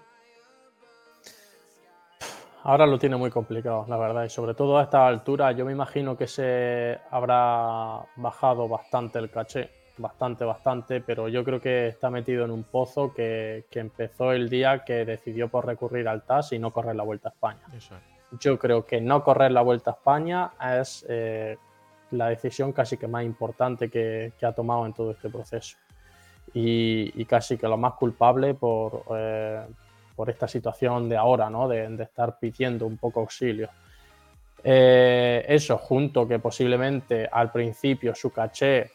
Ahora 2.65 2.85
lo 2.85 2.97
tiene 2.97 3.17
muy 3.17 3.29
complicado, 3.29 3.85
la 3.89 3.97
verdad, 3.97 4.23
y 4.23 4.29
sobre 4.29 4.53
todo 4.53 4.77
a 4.77 4.83
esta 4.83 5.05
altura 5.05 5.51
yo 5.51 5.65
me 5.65 5.73
imagino 5.73 6.15
que 6.15 6.27
se 6.27 6.97
habrá 7.11 8.05
bajado 8.15 8.69
bastante 8.69 9.19
el 9.19 9.29
caché, 9.29 9.69
bastante, 9.97 10.45
bastante, 10.45 11.01
pero 11.01 11.27
yo 11.27 11.43
creo 11.43 11.59
que 11.59 11.87
está 11.87 12.09
metido 12.09 12.45
en 12.45 12.51
un 12.51 12.63
pozo 12.63 13.13
que, 13.13 13.65
empezó 13.73 14.31
el 14.31 14.49
día 14.49 14.85
que 14.85 15.03
decidió 15.03 15.49
por 15.49 15.65
recurrir 15.65 16.07
al 16.07 16.23
TAS 16.23 16.53
y 16.53 16.59
no 16.59 16.71
correr 16.71 16.95
la 16.95 17.03
Vuelta 17.03 17.29
a 17.29 17.33
España. 17.33 17.61
Yo 18.39 18.57
creo 18.57 18.85
que 18.85 19.01
no 19.01 19.25
correr 19.25 19.51
la 19.51 19.61
Vuelta 19.61 19.91
a 19.91 19.95
España 19.95 20.51
es 20.79 21.05
eh, 21.09 21.57
la 22.11 22.29
decisión 22.29 22.71
casi 22.71 22.95
que 22.95 23.09
más 23.09 23.25
importante 23.25 23.89
que 23.89 24.31
ha 24.41 24.53
tomado 24.53 24.85
en 24.85 24.93
todo 24.93 25.11
este 25.11 25.29
proceso 25.29 25.75
y, 26.53 27.25
casi 27.25 27.57
que 27.57 27.67
lo 27.67 27.77
más 27.77 27.93
culpable 27.93 28.53
por, 28.53 29.05
eh, 29.15 29.65
por 30.15 30.29
esta 30.29 30.47
situación 30.47 31.09
de 31.09 31.17
ahora, 31.17 31.49
¿no? 31.49 31.67
de, 31.67 32.01
estar 32.01 32.37
pidiendo 32.39 32.85
un 32.85 32.97
poco 32.97 33.21
auxilio. 33.21 33.69
Eh, 34.63 35.43
eso, 35.47 35.77
junto 35.77 36.27
que 36.27 36.39
posiblemente 36.39 37.27
al 37.29 37.51
principio 37.51 38.15
su 38.15 38.31
caché 38.31 38.91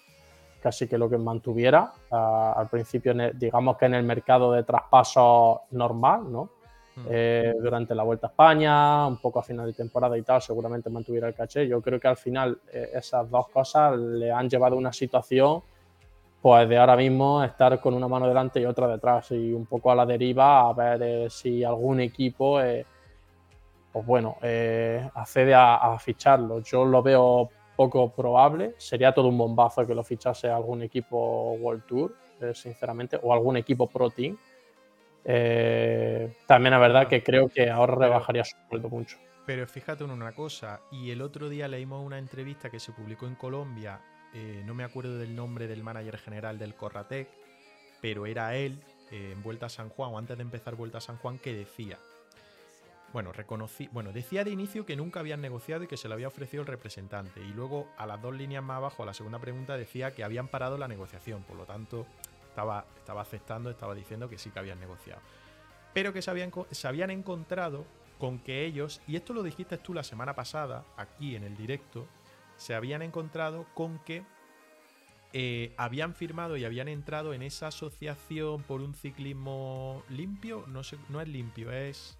casi 0.62 0.88
que 0.88 0.98
lo 0.98 1.08
que 1.08 1.18
mantuviera, 1.18 1.92
al 2.10 2.68
principio 2.68 3.14
digamos 3.34 3.76
que 3.76 3.86
en 3.86 3.94
el 3.94 4.02
mercado 4.02 4.52
de 4.52 4.64
traspaso 4.64 5.62
normal, 5.70 6.32
¿no? 6.32 6.50
Mm. 6.96 7.06
Eh, 7.08 7.54
durante 7.60 7.94
la 7.94 8.02
Vuelta 8.02 8.26
a 8.26 8.30
España, 8.30 9.06
un 9.06 9.18
poco 9.18 9.38
a 9.38 9.42
final 9.44 9.66
de 9.66 9.72
temporada 9.72 10.18
y 10.18 10.22
tal, 10.22 10.42
seguramente 10.42 10.90
mantuviera 10.90 11.28
el 11.28 11.34
caché. 11.34 11.68
Yo 11.68 11.80
creo 11.80 12.00
que 12.00 12.08
al 12.08 12.16
final 12.16 12.60
esas 12.72 13.30
dos 13.30 13.48
cosas 13.50 13.96
le 13.96 14.32
han 14.32 14.48
llevado 14.48 14.74
a 14.74 14.78
una 14.78 14.92
situación 14.92 15.62
pues 16.40 16.68
de 16.68 16.78
ahora 16.78 16.96
mismo 16.96 17.42
estar 17.42 17.80
con 17.80 17.94
una 17.94 18.06
mano 18.06 18.28
delante 18.28 18.60
y 18.60 18.64
otra 18.64 18.86
detrás 18.86 19.30
y 19.32 19.52
un 19.52 19.66
poco 19.66 19.90
a 19.90 19.94
la 19.94 20.06
deriva 20.06 20.68
a 20.68 20.72
ver 20.72 21.02
eh, 21.02 21.30
si 21.30 21.64
algún 21.64 22.00
equipo, 22.00 22.60
eh, 22.60 22.86
pues 23.92 24.06
bueno, 24.06 24.36
eh, 24.42 25.08
accede 25.14 25.54
a, 25.54 25.98
ficharlo. 25.98 26.60
Yo 26.60 26.84
lo 26.84 27.02
veo 27.02 27.50
poco 27.76 28.10
probable, 28.10 28.74
sería 28.78 29.12
todo 29.12 29.28
un 29.28 29.38
bombazo 29.38 29.86
que 29.86 29.94
lo 29.94 30.04
fichase 30.04 30.48
algún 30.48 30.82
equipo 30.82 31.52
World 31.54 31.84
Tour, 31.86 32.16
sinceramente, 32.54 33.18
o 33.20 33.32
algún 33.32 33.56
equipo 33.56 33.88
Pro 33.88 34.10
Team. 34.10 34.36
también 36.46 36.74
es 36.74 36.80
verdad 36.80 37.08
que 37.08 37.22
creo 37.22 37.48
que 37.48 37.68
ahora 37.70 37.94
rebajaría 37.96 38.44
su 38.44 38.56
sueldo 38.68 38.88
mucho. 38.88 39.16
Pero 39.46 39.66
fíjate 39.66 40.04
en 40.04 40.10
una 40.10 40.32
cosa, 40.32 40.80
y 40.90 41.10
el 41.10 41.22
otro 41.22 41.48
día 41.48 41.68
leímos 41.68 42.04
una 42.04 42.18
entrevista 42.18 42.68
que 42.68 42.80
se 42.80 42.92
publicó 42.92 43.26
en 43.26 43.34
Colombia 43.34 44.00
eh, 44.34 44.62
no 44.64 44.74
me 44.74 44.84
acuerdo 44.84 45.18
del 45.18 45.34
nombre 45.34 45.66
del 45.66 45.82
manager 45.82 46.18
general 46.18 46.58
del 46.58 46.74
Corratec, 46.74 47.28
pero 48.00 48.26
era 48.26 48.54
él 48.56 48.82
eh, 49.10 49.32
en 49.32 49.42
Vuelta 49.42 49.66
a 49.66 49.70
San 49.70 49.88
Juan 49.88 50.12
o 50.12 50.18
antes 50.18 50.36
de 50.36 50.42
empezar 50.42 50.74
Vuelta 50.76 50.98
a 50.98 51.00
San 51.00 51.16
Juan 51.16 51.38
que 51.38 51.54
decía, 51.54 51.98
bueno, 53.12 53.32
reconocí, 53.32 53.88
bueno, 53.92 54.12
decía 54.12 54.44
de 54.44 54.50
inicio 54.50 54.84
que 54.84 54.96
nunca 54.96 55.20
habían 55.20 55.40
negociado 55.40 55.84
y 55.84 55.86
que 55.86 55.96
se 55.96 56.08
le 56.08 56.14
había 56.14 56.28
ofrecido 56.28 56.60
el 56.60 56.66
representante. 56.66 57.40
Y 57.40 57.52
luego 57.54 57.88
a 57.96 58.06
las 58.06 58.20
dos 58.20 58.34
líneas 58.34 58.62
más 58.62 58.76
abajo, 58.76 59.02
a 59.02 59.06
la 59.06 59.14
segunda 59.14 59.38
pregunta, 59.38 59.76
decía 59.76 60.14
que 60.14 60.24
habían 60.24 60.48
parado 60.48 60.76
la 60.76 60.88
negociación. 60.88 61.42
Por 61.42 61.56
lo 61.56 61.64
tanto, 61.64 62.06
estaba, 62.48 62.84
estaba 62.98 63.22
aceptando, 63.22 63.70
estaba 63.70 63.94
diciendo 63.94 64.28
que 64.28 64.36
sí 64.36 64.50
que 64.50 64.58
habían 64.58 64.78
negociado. 64.78 65.22
Pero 65.94 66.12
que 66.12 66.20
se 66.20 66.30
habían, 66.30 66.52
se 66.70 66.86
habían 66.86 67.10
encontrado 67.10 67.86
con 68.18 68.40
que 68.40 68.66
ellos, 68.66 69.00
y 69.06 69.16
esto 69.16 69.32
lo 69.32 69.42
dijiste 69.42 69.78
tú 69.78 69.94
la 69.94 70.02
semana 70.02 70.34
pasada, 70.34 70.84
aquí 70.96 71.34
en 71.34 71.44
el 71.44 71.56
directo, 71.56 72.06
se 72.58 72.74
habían 72.74 73.00
encontrado 73.00 73.64
con 73.72 73.98
que 74.00 74.22
eh, 75.32 75.72
habían 75.76 76.14
firmado 76.14 76.56
y 76.56 76.64
habían 76.64 76.88
entrado 76.88 77.32
en 77.32 77.42
esa 77.42 77.68
asociación 77.68 78.62
por 78.62 78.80
un 78.80 78.94
ciclismo 78.94 80.02
limpio. 80.10 80.64
No, 80.66 80.82
sé, 80.82 80.98
no 81.08 81.20
es 81.20 81.28
limpio, 81.28 81.70
es. 81.72 82.18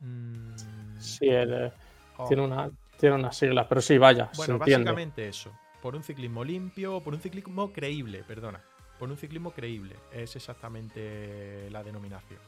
Mm, 0.00 0.54
sí, 0.98 1.26
eh, 1.28 1.72
oh. 2.16 2.28
tiene, 2.28 2.42
una, 2.42 2.70
tiene 2.98 3.16
unas 3.16 3.36
siglas, 3.36 3.66
pero 3.68 3.80
sí, 3.80 3.98
vaya. 3.98 4.30
Bueno, 4.36 4.58
básicamente 4.58 5.28
eso. 5.28 5.52
Por 5.80 5.96
un 5.96 6.04
ciclismo 6.04 6.44
limpio, 6.44 7.00
por 7.00 7.14
un 7.14 7.20
ciclismo 7.20 7.72
creíble, 7.72 8.22
perdona. 8.22 8.62
Por 8.98 9.10
un 9.10 9.16
ciclismo 9.16 9.50
creíble. 9.50 9.96
Es 10.12 10.36
exactamente 10.36 11.68
la 11.70 11.82
denominación. 11.82 12.38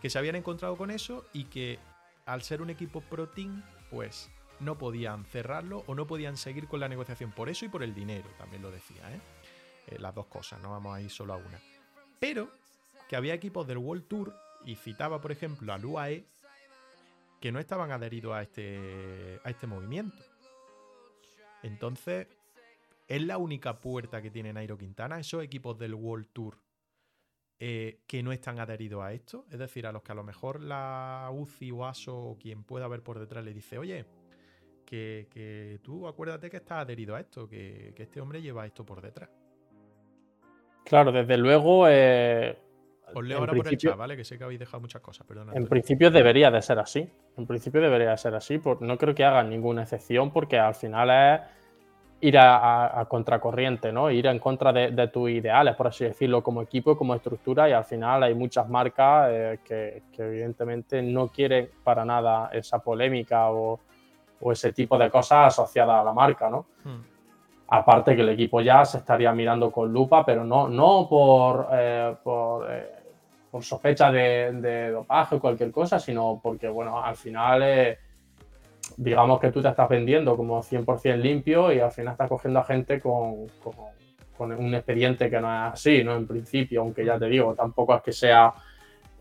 Que 0.00 0.10
se 0.10 0.18
habían 0.18 0.36
encontrado 0.36 0.76
con 0.76 0.90
eso 0.90 1.24
y 1.32 1.44
que 1.44 1.80
al 2.26 2.42
ser 2.42 2.62
un 2.62 2.70
equipo 2.70 3.00
pro 3.00 3.28
team, 3.28 3.64
pues 3.90 4.30
no 4.60 4.78
podían 4.78 5.24
cerrarlo 5.24 5.84
o 5.86 5.94
no 5.94 6.06
podían 6.06 6.36
seguir 6.36 6.68
con 6.68 6.80
la 6.80 6.88
negociación 6.88 7.32
por 7.32 7.48
eso 7.48 7.64
y 7.64 7.68
por 7.68 7.82
el 7.82 7.94
dinero, 7.94 8.28
también 8.38 8.62
lo 8.62 8.70
decía, 8.70 9.14
¿eh? 9.14 9.20
Eh, 9.86 9.98
las 9.98 10.14
dos 10.14 10.26
cosas, 10.26 10.60
no 10.60 10.70
vamos 10.70 10.96
a 10.96 11.00
ir 11.00 11.10
solo 11.10 11.34
a 11.34 11.36
una. 11.36 11.60
Pero 12.18 12.50
que 13.08 13.16
había 13.16 13.34
equipos 13.34 13.66
del 13.66 13.78
World 13.78 14.06
Tour, 14.08 14.34
y 14.64 14.74
citaba 14.76 15.20
por 15.20 15.30
ejemplo 15.30 15.72
al 15.72 15.84
UAE, 15.84 16.26
que 17.40 17.52
no 17.52 17.60
estaban 17.60 17.92
adheridos 17.92 18.34
a 18.34 18.42
este, 18.42 19.40
a 19.44 19.50
este 19.50 19.66
movimiento. 19.66 20.24
Entonces, 21.62 22.26
es 23.06 23.22
la 23.22 23.38
única 23.38 23.80
puerta 23.80 24.20
que 24.20 24.30
tiene 24.30 24.52
Nairo 24.52 24.76
Quintana, 24.76 25.20
esos 25.20 25.42
equipos 25.44 25.78
del 25.78 25.94
World 25.94 26.28
Tour 26.32 26.58
eh, 27.58 28.02
que 28.06 28.22
no 28.22 28.32
están 28.32 28.58
adheridos 28.58 29.02
a 29.02 29.12
esto. 29.12 29.46
Es 29.50 29.58
decir, 29.58 29.86
a 29.86 29.92
los 29.92 30.02
que 30.02 30.12
a 30.12 30.14
lo 30.14 30.24
mejor 30.24 30.60
la 30.60 31.30
UCI 31.32 31.70
o 31.70 31.86
ASO 31.86 32.16
o 32.16 32.38
quien 32.38 32.64
pueda 32.64 32.86
ver 32.88 33.02
por 33.02 33.18
detrás 33.18 33.44
le 33.44 33.54
dice, 33.54 33.78
oye, 33.78 34.04
que, 34.86 35.78
tú 35.82 36.06
acuérdate 36.06 36.48
que 36.48 36.58
estás 36.58 36.78
adherido 36.78 37.14
a 37.14 37.20
esto, 37.20 37.48
que, 37.48 37.92
este 37.96 38.20
hombre 38.20 38.40
lleva 38.40 38.64
esto 38.64 38.84
por 38.84 39.02
detrás. 39.02 39.28
Claro, 40.84 41.12
desde 41.12 41.36
luego. 41.36 41.86
Eh, 41.88 42.56
Os 43.12 43.24
leo 43.24 43.38
ahora 43.38 43.52
por 43.52 43.66
el 43.66 43.76
chat, 43.76 43.96
¿vale? 43.96 44.16
Que 44.16 44.24
sé 44.24 44.38
que 44.38 44.44
habéis 44.44 44.60
dejado 44.60 44.80
muchas 44.80 45.02
cosas, 45.02 45.26
perdón. 45.26 45.50
En 45.54 45.66
principio 45.66 46.10
debería 46.10 46.50
de 46.50 46.62
ser 46.62 46.78
así. 46.78 47.08
En 47.36 47.46
principio 47.46 47.80
debería 47.80 48.10
de 48.10 48.18
ser 48.18 48.34
así. 48.34 48.60
no 48.80 48.96
creo 48.96 49.14
que 49.14 49.24
hagan 49.24 49.50
ninguna 49.50 49.82
excepción 49.82 50.32
porque 50.32 50.58
al 50.58 50.74
final 50.74 51.10
es 51.10 51.40
ir 52.20 52.38
a, 52.38 53.06
contracorriente, 53.08 53.92
¿no? 53.92 54.10
Ir 54.10 54.26
en 54.26 54.38
contra 54.38 54.72
de, 54.72 55.08
tus 55.08 55.30
ideales, 55.30 55.74
por 55.74 55.88
así 55.88 56.04
decirlo, 56.04 56.42
como 56.42 56.62
equipo 56.62 56.96
como 56.96 57.14
estructura. 57.14 57.68
Y 57.68 57.72
al 57.72 57.84
final 57.84 58.22
hay 58.22 58.34
muchas 58.34 58.68
marcas 58.68 59.28
eh, 59.30 59.58
que, 59.64 60.02
evidentemente 60.18 61.02
no 61.02 61.28
quieren 61.28 61.68
para 61.84 62.04
nada 62.04 62.48
esa 62.52 62.78
polémica 62.78 63.50
o, 63.50 63.80
o 64.40 64.52
ese 64.52 64.72
tipo 64.72 64.98
de 64.98 65.10
cosas 65.10 65.48
asociadas 65.48 66.00
a 66.00 66.04
la 66.04 66.12
marca, 66.12 66.50
¿no? 66.50 66.66
Hmm. 66.84 67.02
Aparte 67.68 68.14
que 68.14 68.22
el 68.22 68.28
equipo 68.28 68.60
ya 68.60 68.84
se 68.84 68.98
estaría 68.98 69.32
mirando 69.32 69.72
con 69.72 69.92
lupa, 69.92 70.24
pero 70.24 70.44
no, 70.44 70.68
no 70.68 71.06
por, 71.08 71.68
eh, 71.72 72.14
eh, 72.68 72.86
por, 73.50 73.64
sospecha 73.64 74.12
de, 74.12 74.90
dopaje 74.92 75.36
o 75.36 75.40
cualquier 75.40 75.72
cosa, 75.72 75.98
sino 75.98 76.38
porque, 76.40 76.68
bueno, 76.68 77.02
al 77.02 77.16
final, 77.16 77.62
eh, 77.64 77.98
digamos 78.96 79.40
que 79.40 79.50
tú 79.50 79.60
te 79.62 79.68
estás 79.68 79.88
vendiendo 79.88 80.36
como 80.36 80.62
100% 80.62 81.16
limpio 81.16 81.72
y 81.72 81.80
al 81.80 81.90
final 81.90 82.12
estás 82.12 82.28
cogiendo 82.28 82.60
a 82.60 82.64
gente 82.64 83.00
con, 83.00 83.46
con 84.36 84.52
un 84.52 84.74
expediente 84.74 85.30
que 85.30 85.40
no 85.40 85.48
es 85.48 85.72
así, 85.72 86.04
¿no? 86.04 86.14
En 86.14 86.26
principio, 86.26 86.82
aunque 86.82 87.04
ya 87.04 87.18
te 87.18 87.26
digo, 87.26 87.54
tampoco 87.54 87.94
es 87.96 88.02
que 88.02 88.12
sea 88.12 88.52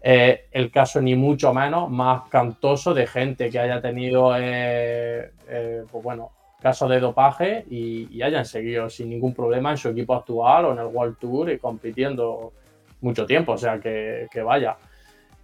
eh, 0.07 0.49
el 0.51 0.69
caso 0.69 1.01
ni 1.01 1.15
mucho 1.15 1.51
menos 1.51 1.89
más 1.89 2.29
cantoso 2.29 2.93
de 2.93 3.07
gente 3.07 3.49
que 3.49 3.57
haya 3.57 3.81
tenido, 3.81 4.37
eh, 4.37 5.31
eh, 5.47 5.83
pues 5.91 6.03
bueno, 6.03 6.29
casos 6.61 6.91
de 6.91 6.99
dopaje 6.99 7.65
y, 7.71 8.21
hayan 8.21 8.45
seguido 8.45 8.87
sin 8.87 9.09
ningún 9.09 9.33
problema 9.33 9.71
en 9.71 9.77
su 9.77 9.89
equipo 9.89 10.13
actual 10.13 10.65
o 10.65 10.73
en 10.73 10.77
el 10.77 10.85
World 10.85 11.17
Tour 11.17 11.49
y 11.49 11.57
compitiendo 11.57 12.53
mucho 13.01 13.25
tiempo, 13.25 13.53
o 13.53 13.57
sea 13.57 13.79
que, 13.79 14.27
vaya. 14.45 14.77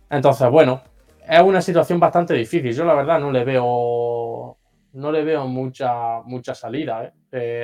Entonces, 0.08 0.48
bueno, 0.52 0.84
es 1.28 1.42
una 1.42 1.62
situación 1.62 2.00
bastante 2.00 2.36
difícil. 2.36 2.72
Yo 2.72 2.86
la 2.86 2.94
verdad 2.94 3.20
no 3.20 3.32
le 3.32 3.44
veo 3.44 4.58
no 4.94 5.12
le 5.12 5.24
veo 5.24 5.48
mucha, 5.48 6.22
mucha 6.22 6.54
salida 6.54 7.12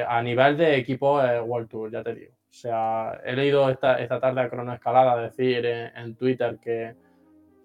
a 0.08 0.22
nivel 0.24 0.58
de 0.58 0.78
equipo 0.78 1.20
World 1.46 1.70
Tour, 1.70 1.92
ya 1.92 2.02
te 2.02 2.16
digo. 2.16 2.37
O 2.58 2.60
sea, 2.60 3.22
he 3.24 3.36
leído 3.36 3.70
esta, 3.70 4.00
esta 4.02 4.20
tarde 4.20 4.42
a 4.42 4.50
Cronoescalada 4.50 5.22
decir 5.22 5.64
en, 5.64 6.16
Twitter 6.16 6.58
que, 6.60 6.96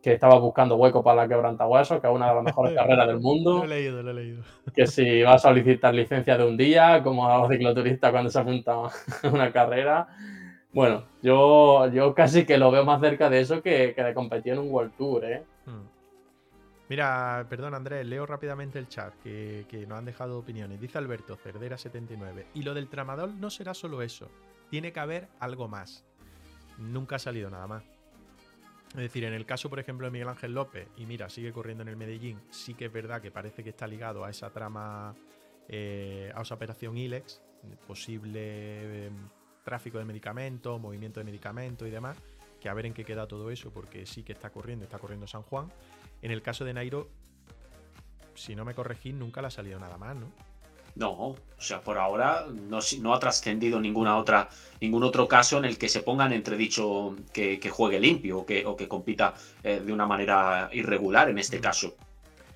estaba 0.03 0.39
buscando 0.39 0.77
hueco 0.77 1.03
para 1.03 1.23
la 1.23 1.29
quebrantahuesos, 1.29 1.99
que 1.99 2.09
es 2.09 2.13
una 2.13 2.29
de 2.29 2.35
las 2.35 2.45
mejores 2.45 2.75
carreras 2.77 3.07
del 3.07 3.19
mundo. 3.19 3.61
Lo 3.61 3.65
he 3.65 3.69
leído, 3.69 4.03
lo 4.03 4.11
he 4.11 4.15
leído. 4.15 4.43
Que 4.75 4.87
si 4.87 5.23
va 5.23 5.33
a 5.35 5.39
solicitar 5.39 5.95
licencia 5.95 6.37
de 6.37 6.45
un 6.45 6.59
día, 6.59 7.03
como 7.03 7.27
a 7.27 7.39
los 7.39 7.49
cicloturistas 7.49 8.11
cuando 8.11 8.29
se 8.29 8.39
apunta 8.39 8.73
a 8.73 8.91
una 9.33 9.51
carrera. 9.51 10.09
Bueno, 10.75 11.05
yo, 11.23 11.91
yo 11.91 12.15
casi 12.15 12.45
que 12.45 12.59
lo 12.59 12.71
veo 12.71 12.85
más 12.85 13.01
cerca 13.01 13.31
de 13.31 13.41
eso 13.41 13.63
que, 13.63 13.95
de 13.97 14.13
competir 14.13 14.53
en 14.53 14.59
un 14.59 14.71
World 14.71 14.93
Tour, 14.99 15.25
¿eh? 15.25 15.43
Hmm. 15.65 15.87
Mira, 16.91 17.47
perdón 17.49 17.73
Andrés, 17.73 18.07
leo 18.07 18.27
rápidamente 18.27 18.79
el 18.79 18.89
chat 18.89 19.15
que, 19.23 19.65
que 19.71 19.87
nos 19.87 19.97
han 19.97 20.05
dejado 20.05 20.39
opiniones. 20.39 20.79
Dice 20.79 20.99
Alberto 20.99 21.39
Cerdera79. 21.39 22.45
Y 22.53 22.63
lo 22.63 22.75
del 22.75 22.89
tramador 22.89 23.31
no 23.31 23.49
será 23.49 23.73
solo 23.73 24.03
eso. 24.03 24.29
Tiene 24.73 24.91
que 24.91 25.01
haber 25.01 25.29
algo 25.39 25.69
más. 25.69 26.03
Nunca 26.79 27.17
ha 27.17 27.19
salido 27.19 27.51
nada 27.51 27.67
más. 27.67 27.85
Es 28.93 28.97
decir, 28.97 29.23
en 29.25 29.35
el 29.35 29.45
caso, 29.45 29.69
por 29.69 29.79
ejemplo, 29.79 30.07
de 30.07 30.11
Miguel 30.11 30.31
Ángel 30.31 30.55
López, 30.55 30.89
y 30.97 31.05
mira, 31.05 31.29
sigue 31.29 31.53
corriendo 31.53 31.83
en 31.83 31.91
el 31.91 31.97
Medellín, 31.99 32.41
sí 32.49 32.73
que 32.73 32.87
es 32.87 32.93
verdad 32.93 33.21
que 33.21 33.31
parece 33.31 33.63
que 33.63 33.69
está 33.69 33.87
ligado 33.87 34.25
a 34.25 34.31
esa 34.31 34.49
trama, 34.49 35.15
eh, 35.69 36.33
a 36.35 36.41
esa 36.41 36.55
operación 36.55 36.97
ILEX, 36.97 37.43
posible 37.87 39.09
em, 39.09 39.29
tráfico 39.63 39.99
de 39.99 40.07
medicamentos, 40.07 40.81
movimiento 40.81 41.21
de 41.21 41.25
medicamentos 41.25 41.87
y 41.87 41.91
demás, 41.91 42.17
que 42.59 42.71
a 42.71 42.73
ver 42.73 42.87
en 42.87 42.95
qué 42.95 43.05
queda 43.05 43.29
todo 43.29 43.51
eso, 43.51 43.75
porque 43.75 44.07
sí 44.07 44.23
que 44.23 44.33
está 44.33 44.49
corriendo, 44.49 44.87
está 44.87 44.99
corriendo 44.99 45.27
San 45.27 45.43
Juan. 45.43 45.71
En 46.23 46.31
el 46.31 46.41
caso 46.41 46.65
de 46.65 46.73
Nairo, 46.73 47.11
si 48.35 48.57
no 48.57 48.65
me 48.65 48.75
corregís, 48.75 49.13
nunca 49.13 49.43
le 49.43 49.49
ha 49.49 49.51
salido 49.51 49.79
nada 49.79 49.99
más, 49.99 50.17
¿no? 50.17 50.33
No, 50.95 51.13
o 51.13 51.37
sea, 51.59 51.81
por 51.81 51.97
ahora 51.97 52.47
no, 52.51 52.81
no 53.01 53.15
ha 53.15 53.19
trascendido 53.19 53.81
ninguna 53.81 54.17
otra, 54.19 54.49
ningún 54.81 55.05
otro 55.05 55.27
caso 55.27 55.59
en 55.59 55.65
el 55.65 55.79
que 55.79 55.89
se 55.89 56.03
pongan 56.03 56.33
entredicho 56.33 57.17
que, 57.33 57.59
que 57.59 57.71
juegue 57.71 57.99
limpio 58.01 58.41
o 58.41 58.47
que, 58.47 58.67
o 58.67 58.77
que 58.77 58.89
compita 58.89 59.35
eh, 59.63 59.81
de 59.85 59.93
una 59.93 60.07
manera 60.07 60.69
irregular 60.73 61.31
en 61.31 61.39
este 61.39 61.61
caso. 61.61 61.95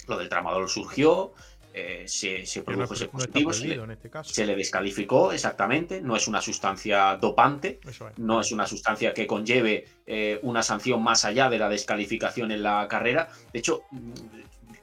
Lo 0.06 0.18
del 0.18 0.28
tramador 0.28 0.68
surgió, 0.68 1.32
eh, 1.78 2.04
se, 2.06 2.62
produjo 2.62 2.94
ese 2.94 3.06
positivo, 3.06 3.52
se, 3.52 3.68
le, 3.68 3.92
este 3.92 4.10
se, 4.22 4.46
le, 4.46 4.56
descalificó 4.56 5.30
exactamente, 5.30 6.00
no 6.00 6.16
es 6.16 6.26
una 6.26 6.40
sustancia 6.40 7.18
dopante, 7.20 7.80
no 8.16 8.40
es 8.40 8.50
una 8.50 8.66
sustancia 8.66 9.12
que 9.12 9.26
conlleve 9.26 9.84
eh, 10.06 10.40
una 10.42 10.62
sanción 10.62 11.02
más 11.02 11.26
allá 11.26 11.50
de 11.50 11.58
la 11.58 11.68
descalificación 11.68 12.50
en 12.50 12.62
la 12.62 12.88
carrera. 12.88 13.28
De 13.52 13.58
hecho, 13.58 13.82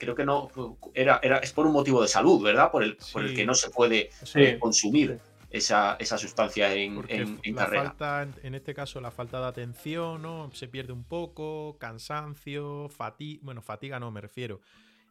creo 0.03 0.15
que 0.15 0.25
no, 0.25 0.49
era, 0.93 1.19
era, 1.23 1.37
es 1.39 1.51
por 1.51 1.65
un 1.65 1.73
motivo 1.73 2.01
de 2.01 2.07
salud, 2.07 2.43
¿verdad? 2.43 2.71
Por 2.71 2.83
el, 2.83 2.97
por 3.11 3.23
el 3.23 3.35
que 3.35 3.45
no 3.45 3.55
se 3.55 3.69
puede 3.69 4.09
eh, 4.35 4.57
consumir 4.59 5.19
esa, 5.49 5.95
esa, 5.99 6.17
sustancia 6.17 6.73
en, 6.73 7.03
en, 7.07 7.55
carrera. 7.55 7.93
Falta, 7.95 8.27
en 8.41 8.55
este 8.55 8.73
caso, 8.73 8.99
la 8.99 9.11
falta 9.11 9.39
de 9.39 9.47
atención, 9.47 10.21
¿no? 10.21 10.49
Se 10.51 10.67
pierde 10.67 10.93
un 10.93 11.03
poco, 11.03 11.77
cansancio, 11.79 12.89
fatiga, 12.89 13.39
bueno, 13.43 13.61
fatiga 13.61 13.99
no 13.99 14.11
me 14.11 14.21
refiero. 14.21 14.61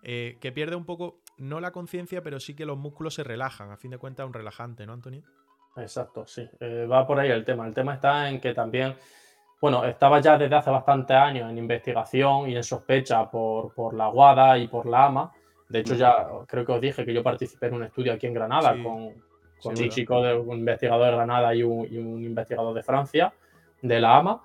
Eh, 0.03 0.39
que 0.41 0.51
pierde 0.51 0.75
un 0.75 0.85
poco, 0.85 1.21
no 1.39 1.61
la 1.61 1.71
conciencia, 1.71 2.23
pero 2.23 2.41
sí 2.41 2.55
que 2.55 2.67
los 2.67 2.77
músculos 2.77 3.15
se 3.15 3.23
relajan. 3.23 3.71
A 3.71 3.77
fin 3.77 3.93
de 3.93 3.99
cuentas, 3.99 4.27
un 4.27 4.33
relajante, 4.33 4.85
¿no, 4.85 4.93
Antonio? 4.93 5.23
Exacto, 5.77 6.27
sí. 6.27 6.49
Eh, 6.61 6.87
va 6.91 7.07
por 7.07 7.21
ahí 7.21 7.31
el 7.31 7.45
tema. 7.45 7.67
El 7.67 7.73
tema 7.73 7.95
está 7.95 8.29
en 8.29 8.41
que 8.41 8.53
también 8.53 8.97
bueno, 9.63 9.85
estaba 9.85 10.21
ya 10.21 10.37
desde 10.37 10.57
hace 10.57 10.71
bastantes 10.71 11.17
años 11.17 11.49
en 11.49 11.57
investigación 11.57 12.51
y 12.51 12.57
en 12.57 12.65
sospecha 12.65 13.31
por, 13.31 13.95
la 13.95 14.09
Guada 14.09 14.59
y 14.59 14.67
por 14.67 14.87
la 14.87 15.07
AMA. 15.07 15.33
De 15.69 15.79
hecho, 15.79 15.95
ya 15.95 16.27
creo 16.49 16.67
que 16.67 16.73
os 16.73 16.81
dije 16.81 17.05
que 17.05 17.15
yo 17.15 17.23
participé 17.23 17.67
en 17.67 17.75
un 17.75 17.85
estudio 17.85 18.13
aquí 18.13 18.27
en 18.27 18.35
Granada 18.35 18.73
con, 18.73 19.15
un 19.65 19.89
chico, 19.89 20.21
de, 20.21 20.35
un 20.35 20.59
investigador 20.59 21.07
de 21.07 21.13
Granada 21.13 21.55
y 21.55 21.63
un, 21.63 21.87
investigador 22.25 22.75
de 22.75 22.83
Francia, 22.83 23.33
de 23.81 24.01
la 24.01 24.17
AMA. 24.17 24.43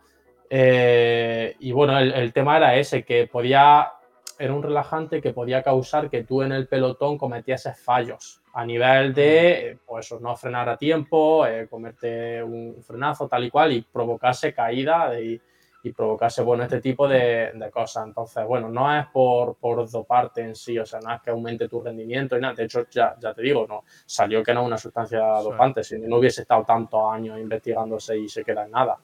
Eh, 0.52 1.56
y 1.62 1.72
bueno, 1.72 1.98
el, 1.98 2.32
tema 2.32 2.58
era 2.58 2.76
ese, 2.76 3.02
que 3.02 3.26
podía, 3.26 3.94
era 4.40 4.54
un 4.54 4.64
relajante 4.64 5.22
que 5.22 5.34
podía 5.34 5.64
causar 5.64 6.10
que 6.10 6.24
tú 6.24 6.42
en 6.42 6.52
el 6.52 6.68
pelotón 6.68 7.18
cometieses 7.18 7.80
fallos 7.80 8.42
a 8.54 8.66
nivel 8.66 9.14
de 9.14 9.78
pues, 9.86 10.12
no 10.20 10.36
frenar 10.36 10.68
a 10.70 10.78
tiempo, 10.78 11.46
eh, 11.46 11.68
comerte 11.70 12.42
un 12.42 12.82
frenazo 12.82 13.28
tal 13.28 13.44
y 13.44 13.50
cual 13.52 13.72
y 13.74 13.82
provocarse 13.82 14.54
caída 14.54 15.20
y, 15.20 15.40
y 15.84 15.92
provocarse, 15.92 16.42
bueno, 16.42 16.64
este 16.64 16.82
tipo 16.82 17.08
de, 17.08 17.52
cosas. 17.72 18.08
Entonces, 18.08 18.46
bueno, 18.46 18.70
no 18.70 18.98
es 18.98 19.06
por, 19.08 19.56
por 19.56 19.90
doparte 19.90 20.42
en 20.42 20.56
sí, 20.56 20.78
o 20.78 20.86
sea, 20.86 21.00
no 21.00 21.14
es 21.14 21.22
que 21.22 21.30
aumente 21.30 21.68
tu 21.68 21.82
rendimiento 21.82 22.38
y 22.38 22.42
nada. 22.42 22.56
De 22.56 22.64
hecho, 22.64 22.88
ya, 22.90 23.16
ya 23.20 23.34
te 23.34 23.42
digo, 23.42 23.66
no 23.68 23.84
salió 24.06 24.44
que 24.44 24.54
no 24.54 24.62
es 24.62 24.68
una 24.68 24.78
sustancia 24.78 25.20
dopante, 25.20 25.84
si 25.84 26.00
no 26.00 26.18
hubiese 26.18 26.42
estado 26.42 26.64
tantos 26.64 27.02
años 27.12 27.40
investigándose 27.40 28.18
y 28.18 28.28
se 28.28 28.44
queda 28.44 28.66
en 28.66 28.72
nada. 28.72 28.98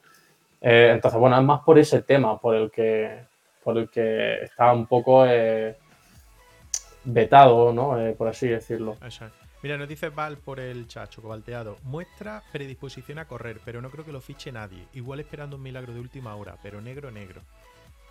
Eh, 0.60 0.92
entonces, 0.94 1.20
bueno, 1.20 1.38
es 1.38 1.44
más 1.44 1.62
por 1.62 1.78
ese 1.78 2.02
tema 2.02 2.40
por 2.40 2.56
el 2.56 2.72
que, 2.72 3.33
por 3.64 3.78
el 3.78 3.90
que 3.90 4.44
está 4.44 4.72
un 4.72 4.86
poco 4.86 5.26
eh, 5.26 5.78
vetado, 7.04 7.74
¿no? 7.74 8.00
Eh, 8.00 8.14
por 8.14 8.28
así 8.28 8.48
decirlo. 8.48 8.98
Mira, 9.62 9.78
nos 9.78 9.88
dice 9.88 10.10
Val 10.10 10.38
por 10.38 10.60
el 10.60 10.88
chacho, 10.88 11.22
cobalteado. 11.22 11.78
Muestra 11.84 12.44
predisposición 12.52 13.18
a 13.20 13.26
correr, 13.26 13.62
pero 13.64 13.82
no 13.82 13.90
creo 13.90 14.06
que 14.06 14.12
lo 14.12 14.20
fiche 14.20 14.52
nadie. 14.52 14.88
Igual 14.94 15.22
esperando 15.22 15.56
un 15.56 15.64
milagro 15.64 15.94
de 15.94 16.02
última 16.02 16.36
hora, 16.36 16.58
pero 16.62 16.82
negro, 16.82 17.12
negro. 17.12 17.42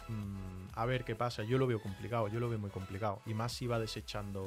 Mm, 0.09 0.69
a 0.75 0.87
ver 0.87 1.05
qué 1.05 1.15
pasa. 1.15 1.43
Yo 1.43 1.59
lo 1.59 1.67
veo 1.67 1.81
complicado, 1.81 2.29
yo 2.29 2.41
lo 2.41 2.49
veo 2.49 2.59
muy 2.59 2.71
complicado. 2.71 3.21
Y 3.27 3.35
más 3.35 3.53
si 3.53 3.67
va 3.67 3.79
desechando 3.79 4.43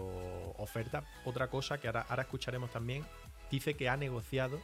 oferta. 0.57 1.03
Otra 1.25 1.47
cosa 1.47 1.77
que 1.77 1.87
ahora, 1.87 2.05
ahora 2.09 2.23
escucharemos 2.23 2.71
también, 2.71 3.03
dice 3.51 3.75
que 3.75 3.87
ha 3.87 3.97
negociado, 3.97 4.59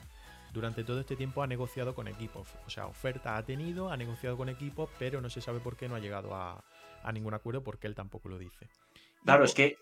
durante 0.51 0.83
todo 0.83 0.99
este 0.99 1.15
tiempo 1.15 1.41
ha 1.41 1.47
negociado 1.47 1.95
con 1.95 2.07
equipos. 2.07 2.47
O 2.65 2.69
sea, 2.69 2.87
oferta 2.87 3.37
ha 3.37 3.45
tenido, 3.45 3.89
ha 3.89 3.97
negociado 3.97 4.37
con 4.37 4.49
equipos, 4.49 4.89
pero 4.99 5.21
no 5.21 5.29
se 5.29 5.41
sabe 5.41 5.59
por 5.59 5.77
qué 5.77 5.87
no 5.87 5.95
ha 5.95 5.99
llegado 5.99 6.35
a, 6.35 6.63
ningún 7.13 7.33
acuerdo, 7.33 7.63
porque 7.63 7.87
él 7.87 7.95
tampoco 7.95 8.29
lo 8.29 8.37
dice. 8.37 8.69
Claro, 9.23 9.43
es 9.43 9.53
que. 9.53 9.77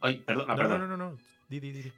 Ay, 0.00 0.18
perdona, 0.18 0.54
no, 0.54 0.68
no, 0.68 0.78
no, 0.78 0.86
no, 0.86 0.96
no. 0.96 1.18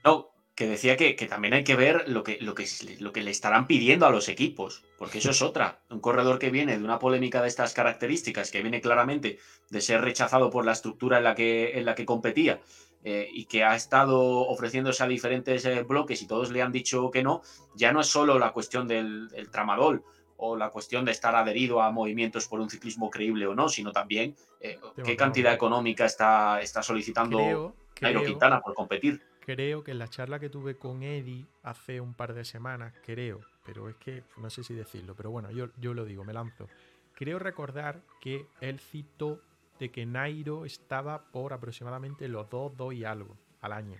No, 0.04 0.30
que 0.54 0.68
decía 0.68 0.96
que, 0.96 1.14
también 1.28 1.54
hay 1.54 1.64
que 1.64 1.74
ver 1.74 2.08
lo 2.08 2.22
que, 2.22 2.38
lo, 2.40 2.54
que, 2.54 2.66
lo 2.98 3.12
que 3.12 3.22
le 3.22 3.30
estarán 3.30 3.66
pidiendo 3.66 4.06
a 4.06 4.10
los 4.10 4.28
equipos, 4.28 4.84
porque 4.98 5.18
eso 5.18 5.30
es 5.30 5.42
otra. 5.42 5.80
Un 5.88 6.00
corredor 6.00 6.38
que 6.38 6.50
viene 6.50 6.78
de 6.78 6.84
una 6.84 6.98
polémica 6.98 7.42
de 7.42 7.48
estas 7.48 7.72
características, 7.72 8.50
que 8.50 8.62
viene 8.62 8.80
claramente 8.80 9.38
de 9.70 9.80
ser 9.80 10.02
rechazado 10.02 10.50
por 10.50 10.64
la 10.64 10.72
estructura 10.72 11.18
en 11.18 11.24
la 11.24 11.34
que, 11.34 11.78
en 11.78 11.84
la 11.84 11.94
que 11.94 12.04
competía 12.04 12.60
eh, 13.04 13.28
y 13.32 13.46
que 13.46 13.64
ha 13.64 13.74
estado 13.74 14.20
ofreciéndose 14.20 15.02
a 15.02 15.06
diferentes 15.06 15.64
eh, 15.64 15.82
bloques 15.82 16.20
y 16.22 16.26
todos 16.26 16.50
le 16.50 16.62
han 16.62 16.72
dicho 16.72 17.10
que 17.10 17.22
no, 17.22 17.42
ya 17.74 17.92
no 17.92 18.00
es 18.00 18.06
solo 18.06 18.38
la 18.38 18.52
cuestión 18.52 18.86
del, 18.86 19.28
tramadol 19.50 20.04
o 20.36 20.56
la 20.56 20.70
cuestión 20.70 21.04
de 21.04 21.12
estar 21.12 21.34
adherido 21.34 21.82
a 21.82 21.90
movimientos 21.90 22.46
por 22.46 22.60
un 22.60 22.70
ciclismo 22.70 23.10
creíble 23.10 23.46
o 23.46 23.54
no, 23.54 23.68
sino 23.68 23.92
también 23.92 24.34
eh, 24.60 24.78
qué 25.04 25.16
cantidad 25.16 25.52
económica 25.52 26.06
está, 26.06 26.60
está 26.60 26.82
solicitando 26.82 27.74
Nairo 28.00 28.24
Quintana 28.24 28.60
por 28.60 28.74
competir 28.74 29.20
creo 29.40 29.82
que 29.82 29.90
en 29.90 29.98
la 29.98 30.08
charla 30.08 30.38
que 30.38 30.48
tuve 30.48 30.76
con 30.76 31.02
Eddie 31.02 31.46
hace 31.62 32.00
un 32.00 32.14
par 32.14 32.34
de 32.34 32.44
semanas, 32.44 32.94
creo, 33.04 33.40
pero 33.64 33.88
es 33.88 33.96
que 33.96 34.22
no 34.36 34.48
sé 34.50 34.62
si 34.62 34.74
decirlo, 34.74 35.14
pero 35.16 35.30
bueno, 35.30 35.50
yo, 35.50 35.68
yo 35.76 35.94
lo 35.94 36.04
digo, 36.04 36.24
me 36.24 36.32
lanzo. 36.32 36.68
Creo 37.14 37.38
recordar 37.38 38.00
que 38.20 38.46
él 38.60 38.78
citó 38.78 39.40
de 39.80 39.90
que 39.90 40.06
Nairo 40.06 40.64
estaba 40.64 41.24
por 41.32 41.52
aproximadamente 41.52 42.28
los 42.28 42.48
2, 42.48 42.76
2 42.76 42.94
y 42.94 43.04
algo 43.04 43.36
al 43.62 43.72
año. 43.72 43.98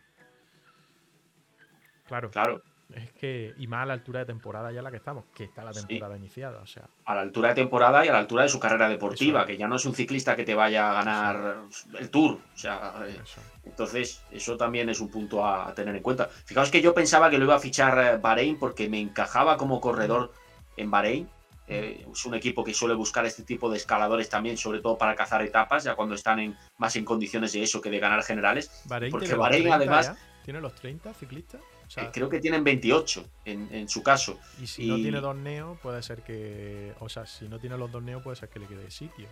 Claro. 2.07 2.31
Claro. 2.31 2.63
Es 2.95 3.13
que, 3.13 3.55
y 3.57 3.69
más 3.69 3.85
a 3.85 3.87
la 3.87 3.93
altura 3.95 4.21
de 4.21 4.27
temporada 4.27 4.73
ya 4.73 4.83
la 4.83 4.91
que 4.91 4.97
estamos, 4.97 5.25
que 5.33 5.45
está 5.45 5.63
la 5.63 5.71
temporada 5.71 6.17
iniciada, 6.17 6.61
o 6.61 6.67
sea. 6.67 6.89
A 7.05 7.15
la 7.15 7.21
altura 7.21 7.51
de 7.51 7.55
temporada 7.55 8.05
y 8.05 8.09
a 8.09 8.13
la 8.13 8.19
altura 8.19 8.43
de 8.43 8.49
su 8.49 8.59
carrera 8.59 8.89
deportiva, 8.89 9.47
que 9.47 9.57
ya 9.57 9.69
no 9.69 9.77
es 9.77 9.85
un 9.85 9.95
ciclista 9.95 10.35
que 10.35 10.45
te 10.45 10.57
vaya 10.57 10.91
a 10.91 10.95
ganar 10.95 11.67
el 11.97 12.11
Tour, 12.11 12.41
o 12.53 12.59
sea, 12.59 12.95
eh, 13.07 13.17
entonces 13.65 14.25
eso 14.33 14.57
también 14.57 14.89
es 14.89 15.01
un 15.01 15.09
punto 15.09 15.47
a, 15.47 15.73
tener 15.73 15.95
en 15.95 16.03
cuenta. 16.03 16.27
Fijaos 16.27 16.71
que 16.73 16.83
yo 16.83 16.93
pensaba 16.93 17.31
que 17.31 17.39
lo 17.39 17.45
iba 17.45 17.55
a 17.55 17.61
fichar 17.61 17.99
eh, 17.99 18.19
Bahrein 18.19 18.59
porque 18.59 18.89
me 18.89 18.99
encajaba 18.99 19.57
como 19.57 19.81
corredor 19.81 20.33
en 20.77 20.91
Bahrein, 20.91 21.29
eh, 21.71 22.05
es 22.13 22.27
un 22.27 22.35
equipo 22.35 22.65
que 22.65 22.75
suele 22.75 22.95
buscar 22.95 23.25
este 23.25 23.45
tipo 23.45 23.71
de 23.71 23.77
escaladores 23.77 24.29
también, 24.29 24.57
sobre 24.57 24.81
todo 24.81 24.99
para 24.99 25.15
cazar 25.15 25.41
etapas, 25.43 25.85
ya 25.85 25.95
cuando 25.95 26.17
están 26.17 26.41
en, 26.41 26.57
más 26.79 26.97
en 26.97 27.05
condiciones 27.05 27.53
de 27.53 27.63
eso 27.63 27.81
que 27.81 27.91
de 27.91 28.01
ganar 28.01 28.25
generales. 28.25 28.85
porque 29.11 29.35
Bahrein 29.37 29.73
además... 29.73 30.13
¿Tiene 30.45 30.61
los 30.61 30.75
30 30.75 31.15
ciclistas? 31.15 31.61
Eh, 31.97 32.11
creo 32.13 32.29
que 32.29 32.41
tienen 32.41 32.65
28 32.65 33.25
en, 33.45 33.89
su 33.89 34.03
caso. 34.03 34.39
Y 34.61 34.67
si 34.67 34.89
no 34.89 34.97
tiene 34.97 35.21
dos 35.21 35.37
neo, 35.37 35.79
puede 35.83 36.03
ser 36.03 36.23
que. 36.23 36.95
O 37.01 37.09
sea, 37.09 37.27
si 37.27 37.49
no 37.49 37.59
tiene 37.59 37.77
los 37.77 37.91
dos 37.91 38.03
neo, 38.03 38.23
puede 38.23 38.37
ser 38.37 38.49
que 38.49 38.59
le 38.59 38.67
quede 38.67 38.91
sitio. 38.91 39.29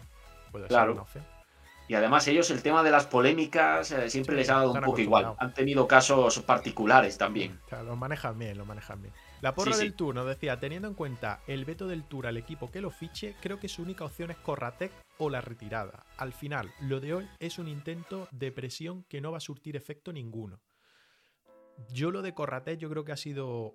Puede 0.53 0.67
claro. 0.67 0.87
ser 0.87 0.93
una 0.93 1.03
opción. 1.03 1.25
Y 1.89 1.95
además, 1.95 2.29
ellos 2.29 2.51
el 2.51 2.63
tema 2.63 2.83
de 2.83 2.91
las 2.91 3.07
polémicas 3.07 3.91
eh, 3.93 4.11
siempre 4.11 4.37
les 4.37 4.51
ha 4.51 4.57
dado 4.57 4.73
un 4.73 4.81
poco 4.83 5.01
igual. 5.01 5.35
Han 5.39 5.55
tenido 5.55 5.89
casos 5.89 6.41
particulares 6.41 7.17
también. 7.17 7.59
O 7.73 7.83
lo 7.83 7.97
manejan 7.97 8.39
bien, 8.39 8.59
lo 8.59 8.67
manejan 8.67 9.01
bien. 9.01 9.15
La 9.41 9.55
porra 9.55 9.77
del 9.77 9.95
Tour 9.95 10.17
nos 10.17 10.27
decía, 10.27 10.59
teniendo 10.59 10.89
en 10.89 10.95
cuenta 10.95 11.43
el 11.47 11.65
veto 11.65 11.87
del 11.87 12.03
Tour 12.03 12.27
al 12.27 12.37
equipo 12.37 12.73
que 12.73 12.81
lo 12.81 12.91
fiche, 12.91 13.37
creo 13.41 13.61
que 13.61 13.69
su 13.69 13.83
única 13.83 14.05
opción 14.05 14.33
es 14.33 14.37
Corratec 14.39 14.91
o 15.19 15.31
la 15.31 15.41
retirada. 15.41 16.05
Al 16.17 16.33
final, 16.33 16.73
lo 16.81 16.99
de 16.99 17.15
hoy 17.15 17.29
es 17.39 17.61
un 17.61 17.69
intento 17.69 18.27
de 18.33 18.51
presión 18.51 19.05
que 19.05 19.21
no 19.21 19.31
va 19.31 19.37
a 19.37 19.41
surtir 19.41 19.77
efecto 19.77 20.13
ninguno. 20.13 20.61
Yo 21.93 22.11
lo 22.11 22.23
de 22.23 22.35
Corrate 22.35 22.79
yo 22.79 22.91
creo 22.91 23.05
que 23.05 23.13
ha 23.13 23.17
sido 23.17 23.75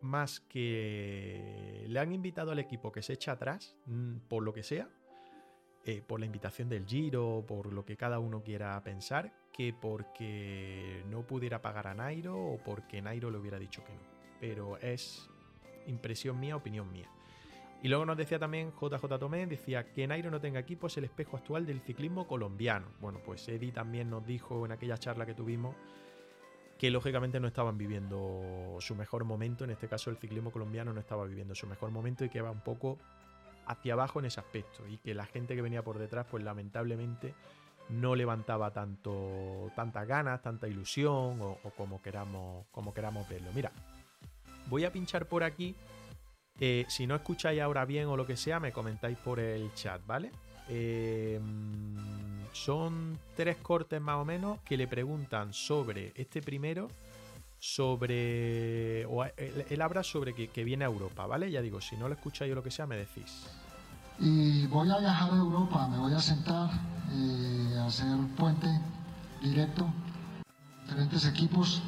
más 0.00 0.40
que 0.40 1.84
le 1.86 2.00
han 2.00 2.12
invitado 2.12 2.50
al 2.50 2.58
equipo 2.58 2.90
que 2.90 3.02
se 3.02 3.12
echa 3.12 3.32
atrás, 3.32 3.76
mm, 3.84 4.20
por 4.28 4.42
lo 4.42 4.54
que 4.54 4.62
sea, 4.62 4.88
eh, 5.84 6.02
por 6.06 6.20
la 6.20 6.26
invitación 6.26 6.70
del 6.70 6.86
Giro, 6.86 7.44
por 7.46 7.70
lo 7.70 7.84
que 7.84 7.98
cada 7.98 8.18
uno 8.18 8.42
quiera 8.42 8.82
pensar, 8.82 9.30
que 9.52 9.74
porque 9.78 11.04
no 11.10 11.26
pudiera 11.26 11.60
pagar 11.60 11.86
a 11.86 11.94
Nairo 11.94 12.38
o 12.38 12.56
porque 12.64 13.02
Nairo 13.02 13.30
le 13.30 13.36
hubiera 13.36 13.58
dicho 13.58 13.84
que 13.84 13.92
no. 13.92 14.19
Pero 14.40 14.78
es 14.78 15.28
impresión 15.86 16.40
mía, 16.40 16.56
opinión 16.56 16.90
mía. 16.92 17.08
Y 17.82 17.88
luego 17.88 18.04
nos 18.04 18.16
decía 18.16 18.38
también 18.38 18.72
JJ 18.72 19.18
Tomé, 19.18 19.46
decía 19.46 19.90
que 19.92 20.06
Nairo 20.06 20.30
no 20.30 20.40
tenga 20.40 20.60
equipo 20.60 20.86
es 20.86 20.96
el 20.98 21.04
espejo 21.04 21.36
actual 21.36 21.64
del 21.64 21.80
ciclismo 21.80 22.26
colombiano. 22.26 22.86
Bueno, 23.00 23.20
pues 23.24 23.48
Eddie 23.48 23.72
también 23.72 24.10
nos 24.10 24.26
dijo 24.26 24.66
en 24.66 24.72
aquella 24.72 24.98
charla 24.98 25.24
que 25.24 25.34
tuvimos 25.34 25.74
que 26.78 26.90
lógicamente 26.90 27.38
no 27.40 27.46
estaban 27.46 27.76
viviendo 27.76 28.76
su 28.80 28.94
mejor 28.94 29.24
momento, 29.24 29.64
en 29.64 29.70
este 29.70 29.86
caso 29.86 30.08
el 30.08 30.16
ciclismo 30.16 30.50
colombiano 30.50 30.94
no 30.94 31.00
estaba 31.00 31.26
viviendo 31.26 31.54
su 31.54 31.66
mejor 31.66 31.90
momento 31.90 32.24
y 32.24 32.30
que 32.30 32.40
va 32.40 32.50
un 32.50 32.62
poco 32.62 32.98
hacia 33.66 33.92
abajo 33.92 34.18
en 34.18 34.26
ese 34.26 34.40
aspecto 34.40 34.86
y 34.88 34.96
que 34.96 35.14
la 35.14 35.26
gente 35.26 35.54
que 35.54 35.60
venía 35.60 35.82
por 35.82 35.98
detrás 35.98 36.26
pues 36.30 36.42
lamentablemente 36.42 37.34
no 37.90 38.14
levantaba 38.14 38.72
tanto 38.72 39.70
tantas 39.76 40.06
ganas, 40.06 40.40
tanta 40.40 40.68
ilusión 40.68 41.38
o, 41.42 41.58
como 41.76 42.00
queramos 42.00 42.64
como 42.70 42.94
queramos 42.94 43.28
verlo. 43.28 43.50
Mira, 43.54 43.72
voy 44.70 44.84
a 44.84 44.92
pinchar 44.92 45.26
por 45.26 45.44
aquí. 45.44 45.74
Eh, 46.58 46.86
si 46.88 47.06
no 47.06 47.14
escucháis 47.14 47.60
ahora 47.60 47.84
bien 47.84 48.06
o 48.06 48.16
lo 48.16 48.26
que 48.26 48.36
sea, 48.36 48.60
me 48.60 48.72
comentáis 48.72 49.18
por 49.18 49.40
el 49.40 49.72
chat, 49.74 50.00
¿vale? 50.06 50.30
Eh, 50.68 51.40
son 52.52 53.18
tres 53.36 53.56
cortes 53.56 54.00
más 54.00 54.16
o 54.16 54.24
menos 54.24 54.60
que 54.60 54.76
le 54.76 54.86
preguntan 54.86 55.52
sobre 55.52 56.12
este 56.14 56.40
primero, 56.40 56.88
sobre. 57.58 59.04
O 59.06 59.24
él, 59.24 59.82
habla 59.82 60.02
sobre 60.02 60.34
que, 60.34 60.64
viene 60.64 60.84
a 60.84 60.88
Europa, 60.88 61.26
¿vale? 61.26 61.50
Ya 61.50 61.60
digo, 61.60 61.80
si 61.80 61.96
no 61.96 62.08
lo 62.08 62.14
escucháis 62.14 62.52
o 62.52 62.54
lo 62.54 62.62
que 62.62 62.70
sea, 62.70 62.86
me 62.86 62.96
decís. 62.96 63.46
Y 64.18 64.66
voy 64.66 64.90
a 64.90 64.98
viajar 64.98 65.32
a 65.32 65.36
Europa, 65.36 65.88
me 65.88 65.98
voy 65.98 66.12
a 66.12 66.20
sentar, 66.20 66.70
eh, 67.10 67.76
a 67.78 67.86
hacer 67.86 68.16
puente 68.36 68.68
directo, 69.42 69.90
diferentes 70.82 71.26
equipos, 71.26 71.82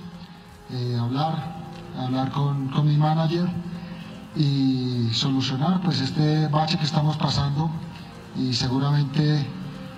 eh, 0.73 0.97
hablar, 0.99 1.57
hablar 1.97 2.31
con, 2.33 2.69
con 2.69 2.87
mi 2.87 2.97
manager 2.97 3.49
y 4.35 5.11
solucionar 5.13 5.83
pues 5.83 6.01
este 6.01 6.49
bache 6.49 6.79
que 6.79 6.85
estamos 6.85 7.17
pasando 7.17 7.71
y 8.37 8.53
seguramente 8.55 9.47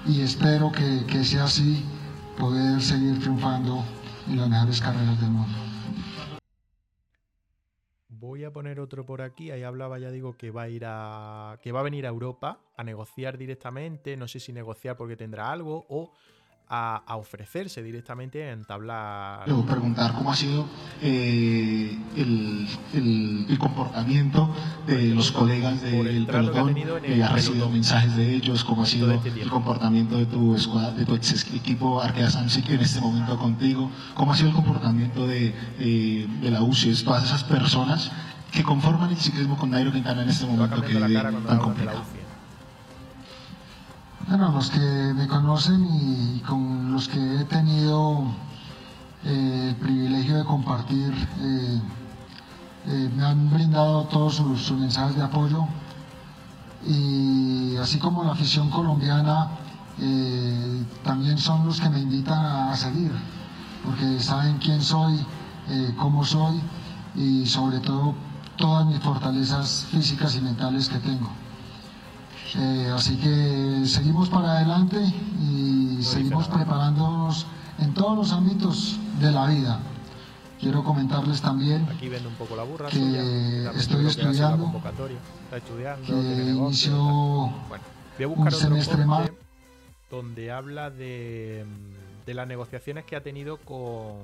y 0.07 0.21
espero 0.21 0.71
que, 0.71 1.05
que 1.07 1.25
sea 1.25 1.45
así, 1.45 1.85
poder 2.39 2.81
seguir 2.81 3.19
triunfando 3.21 3.85
en 4.29 4.37
las 4.37 4.49
mejores 4.49 4.81
carreras 4.81 5.21
del 5.21 5.31
mundo. 5.31 5.59
Voy 8.09 8.45
a 8.45 8.53
poner 8.53 8.81
otro 8.81 9.05
por 9.07 9.23
aquí. 9.23 9.51
Ahí 9.51 9.63
hablaba, 9.63 9.99
ya 9.99 10.11
digo, 10.11 10.37
que 10.37 10.51
va 10.51 10.63
a 10.63 10.69
ir 10.69 10.85
a. 10.87 11.59
que 11.63 11.73
va 11.73 11.81
a 11.81 11.83
venir 11.83 12.07
a 12.07 12.09
Europa 12.09 12.59
a 12.77 12.83
negociar 12.83 13.39
directamente. 13.39 14.17
No 14.17 14.29
sé 14.29 14.41
si 14.41 14.53
negociar 14.53 14.97
porque 14.97 15.17
tendrá 15.17 15.51
algo. 15.51 15.85
O 15.89 16.13
a, 16.69 17.17
ofrecerse 17.17 17.83
directamente 17.83 18.45
a 18.45 18.53
entablar. 18.53 19.47
Debo 19.47 19.65
preguntar 19.65 20.13
cómo 20.15 20.33
ha 20.33 20.37
sido 20.37 20.67
eh, 21.03 21.97
el, 22.17 22.69
el, 23.49 23.59
comportamiento 23.59 24.55
de 24.87 25.15
los 25.15 25.31
colegas 25.33 25.83
del 25.83 26.27
pelotón, 26.27 26.77
eh, 26.77 27.23
¿has 27.23 27.33
recibido 27.33 27.69
mensajes 27.71 28.17
de 28.17 28.35
ellos? 28.35 28.65
¿Cómo 28.65 28.83
ha 28.83 28.87
sido 28.87 29.11
este 29.11 29.29
el 29.41 29.51
comportamiento 29.51 30.17
de 30.17 30.27
tu, 30.27 30.55
escuadra, 30.55 30.93
de 30.93 31.05
tu 31.05 31.15
ex 31.15 31.47
equipo 31.55 32.01
Arkea 32.01 32.31
Samsic 32.31 32.69
en 32.71 32.81
este 32.81 33.01
momento 33.01 33.39
contigo? 33.39 33.91
¿Cómo 34.15 34.33
ha 34.33 34.37
sido 34.37 34.49
el 34.49 34.55
comportamiento 34.55 35.27
de, 35.27 35.55
eh, 35.79 36.27
de 36.41 36.51
la 36.51 36.63
UCI? 36.63 37.05
Todas 37.05 37.25
esas 37.25 37.45
personas 37.45 38.11
que 38.53 38.63
conforman 38.63 39.11
el 39.11 39.17
ciclismo 39.17 39.57
con 39.57 39.71
Nairo 39.71 39.93
Quintana 39.93 40.23
en 40.23 40.29
este 40.29 40.47
momento 40.47 40.81
que 40.83 40.95
vive 40.95 41.23
tan 41.47 41.59
complicado. 41.59 42.24
Bueno, 44.27 44.53
los 44.53 44.71
que 44.71 44.81
me 45.15 45.27
conocen 45.29 45.85
y 45.85 46.41
con 46.41 46.93
los 46.93 47.09
que 47.09 47.41
he 47.41 47.45
tenido 47.45 48.25
eh, 49.23 49.67
el 49.69 49.77
privilegio 49.77 50.39
de 50.39 50.45
compartir, 50.45 51.13
eh, 51.41 51.81
eh, 52.87 53.11
me 53.15 53.23
han 53.23 53.51
brindado 53.51 54.05
todos 54.05 54.37
sus, 54.37 54.73
mensajes 54.73 55.17
de 55.17 55.23
apoyo. 55.23 55.67
y 56.87 57.77
así 57.77 57.99
como 57.99 58.25
la 58.25 58.33
afición 58.33 58.71
colombiana 58.71 59.49
también 61.03 61.37
son 61.39 61.67
los 61.67 61.81
que 61.81 61.89
me 61.91 62.01
invitan 62.01 62.45
a, 62.45 62.77
seguir, 62.77 63.13
porque 63.85 64.21
saben 64.21 64.57
quién 64.59 64.81
soy, 64.81 65.25
cómo 65.99 66.25
soy 66.25 66.61
y 67.15 67.47
sobre 67.47 67.79
todo 67.81 68.15
todas 68.57 68.87
mis 68.87 69.01
fortalezas 69.01 69.87
físicas 69.91 70.35
y 70.37 70.41
mentales 70.41 70.89
que 70.89 70.99
tengo. 70.99 71.44
Eh, 72.57 72.91
así 72.95 73.17
que 73.17 73.83
seguimos 73.87 74.29
para 74.29 74.59
adelante 74.59 74.97
y 75.41 75.99
seguimos 76.03 76.47
preparándonos 76.49 77.47
en 77.81 77.93
todos 77.95 78.17
los 78.17 78.33
ámbitos 78.33 78.97
de 79.21 79.33
la 79.33 79.47
vida. 79.47 79.81
Quiero 80.61 80.83
comentarles 80.85 81.43
también 81.43 81.87
Aquí 81.91 82.09
un 82.09 82.35
poco 82.39 82.57
la 82.57 82.63
burra 82.63 82.89
que 82.89 82.97
suya. 82.97 83.21
Estoy 83.73 84.03
que 84.05 84.09
estudiando, 84.11 84.73
estudiando, 85.53 86.07
que 86.07 86.13
tiene 86.13 86.45
negocio, 86.45 86.93
inició 86.93 87.53
Bueno, 87.69 87.85
voy 88.17 88.25
a 88.25 88.27
buscar 88.27 88.29
un 88.29 88.47
otro 88.47 88.59
semestre 88.59 89.05
más. 89.05 89.31
donde 90.11 90.53
habla 90.53 90.91
de, 90.91 91.67
de 92.25 92.35
las 92.35 92.47
negociaciones 92.47 93.05
que 93.05 93.17
ha 93.17 93.23
tenido 93.23 93.59
con, 93.59 94.17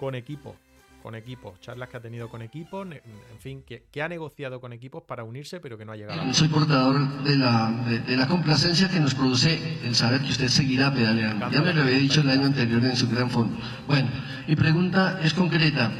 con 0.00 0.14
equipos. 0.14 0.54
Con 1.02 1.16
equipos, 1.16 1.58
charlas 1.60 1.88
que 1.88 1.96
ha 1.96 2.00
tenido 2.00 2.28
con 2.28 2.42
equipos, 2.42 2.86
en 2.86 3.38
fin, 3.40 3.64
que, 3.66 3.86
que 3.90 4.02
ha 4.02 4.08
negociado 4.08 4.60
con 4.60 4.72
equipos 4.72 5.02
para 5.02 5.24
unirse, 5.24 5.58
pero 5.58 5.76
que 5.76 5.84
no 5.84 5.90
ha 5.92 5.96
llegado 5.96 6.20
a 6.20 6.32
Soy 6.32 6.46
portador 6.46 7.24
de 7.24 7.36
la, 7.36 7.70
de, 7.88 7.98
de 7.98 8.16
la 8.16 8.28
complacencia 8.28 8.88
que 8.88 9.00
nos 9.00 9.14
produce 9.14 9.78
el 9.84 9.96
saber 9.96 10.20
que 10.20 10.30
usted 10.30 10.46
seguirá 10.46 10.94
pedaleando. 10.94 11.50
Ya 11.50 11.60
me 11.60 11.74
lo 11.74 11.82
había 11.82 11.98
dicho 11.98 12.20
el 12.20 12.30
año 12.30 12.46
anterior 12.46 12.84
en 12.84 12.94
su 12.94 13.08
gran 13.08 13.28
fondo. 13.28 13.58
Bueno, 13.88 14.08
mi 14.46 14.54
pregunta 14.54 15.18
es 15.24 15.34
concreta. 15.34 15.90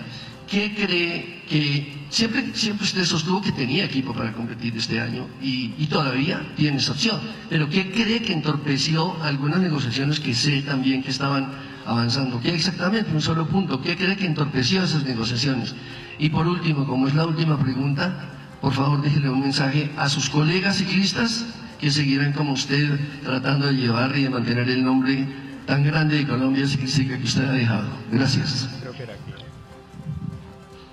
¿Qué 0.48 0.74
cree 0.74 1.42
que 1.48 2.06
siempre, 2.10 2.54
siempre 2.54 2.84
usted 2.84 3.04
sostuvo 3.04 3.40
que 3.40 3.52
tenía 3.52 3.86
equipo 3.86 4.12
para 4.12 4.32
competir 4.32 4.76
este 4.76 5.00
año 5.00 5.26
y, 5.40 5.72
y 5.78 5.86
todavía 5.86 6.52
tiene 6.54 6.76
esa 6.76 6.92
opción? 6.92 7.18
Pero 7.48 7.68
¿qué 7.68 7.90
cree 7.90 8.22
que 8.22 8.34
entorpeció 8.34 9.20
algunas 9.22 9.60
negociaciones 9.60 10.20
que 10.20 10.34
sé 10.34 10.62
también 10.62 11.02
que 11.02 11.10
estaban 11.10 11.50
avanzando? 11.86 12.40
¿Qué 12.40 12.54
exactamente? 12.54 13.12
Un 13.12 13.22
solo 13.22 13.46
punto. 13.46 13.80
¿Qué 13.80 13.96
cree 13.96 14.16
que 14.16 14.26
entorpeció 14.26 14.82
esas 14.82 15.04
negociaciones? 15.04 15.74
Y 16.18 16.30
por 16.30 16.46
último, 16.46 16.86
como 16.86 17.08
es 17.08 17.14
la 17.14 17.26
última 17.26 17.58
pregunta, 17.58 18.12
por 18.60 18.72
favor 18.72 19.02
déjele 19.02 19.28
un 19.28 19.40
mensaje 19.40 19.90
a 19.96 20.08
sus 20.08 20.30
colegas 20.30 20.76
ciclistas 20.76 21.44
que 21.80 21.90
seguirán 21.90 22.32
como 22.32 22.52
usted 22.52 22.98
tratando 23.24 23.66
de 23.66 23.74
llevar 23.74 24.16
y 24.16 24.22
de 24.22 24.30
mantener 24.30 24.70
el 24.70 24.84
nombre 24.84 25.26
tan 25.66 25.82
grande 25.82 26.18
de 26.18 26.26
Colombia 26.26 26.66
ciclística 26.66 27.18
que 27.18 27.24
usted 27.24 27.44
ha 27.44 27.52
dejado. 27.52 27.88
Gracias. 28.10 28.68
Creo 28.80 28.92
que 28.92 29.02
era 29.02 29.14
aquí. 29.14 29.32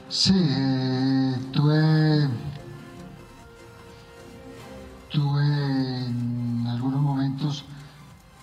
Sí, 0.09 0.33
eh, 0.33 1.35
tuve, 1.53 2.27
tuve 5.09 6.05
en 6.07 6.65
algunos 6.67 7.01
momentos 7.01 7.65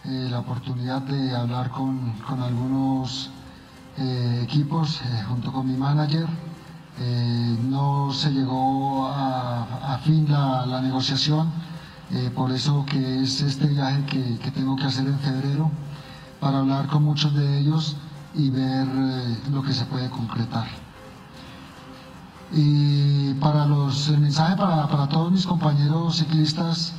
eh, 0.07 0.29
la 0.31 0.41
oportunidad 0.41 1.03
de 1.03 1.35
hablar 1.35 1.71
con, 1.71 2.13
con 2.29 2.41
algunos 2.43 3.31
eh, 3.99 4.41
equipos 4.45 5.01
eh, 5.03 5.25
junto 5.29 5.53
con 5.53 5.67
mi 5.67 5.77
manager. 5.77 6.27
Eh, 6.99 7.59
no 7.69 8.13
se 8.13 8.31
llegó 8.31 9.07
a, 9.09 9.95
a 9.95 9.99
fin 9.99 10.27
la, 10.31 10.65
la 10.65 10.81
negociación, 10.81 11.51
eh, 12.11 12.31
por 12.35 12.53
eso 12.53 12.87
que 12.87 13.23
es 13.23 13.41
este 13.43 13.67
viaje 13.67 14.05
que, 14.07 14.39
que 14.39 14.51
tengo 14.51 14.77
que 14.77 14.85
hacer 14.85 15.07
en 15.07 15.19
febrero 15.19 15.71
para 16.41 16.59
hablar 16.61 16.87
con 16.87 17.03
muchos 17.05 17.35
de 17.35 17.59
ellos 17.59 17.97
y 18.35 18.51
ver 18.51 18.87
lo 19.51 19.63
que 19.63 19.73
se 19.73 19.85
puede 19.87 20.09
concretar. 20.11 20.67
Y 22.53 23.35
para 23.35 23.67
los, 23.67 24.09
el 24.09 24.19
mensaje 24.19 24.57
para, 24.57 24.87
para 24.89 25.09
todos 25.09 25.33
mis 25.33 25.47
compañeros 25.47 26.17
ciclistas 26.19 26.95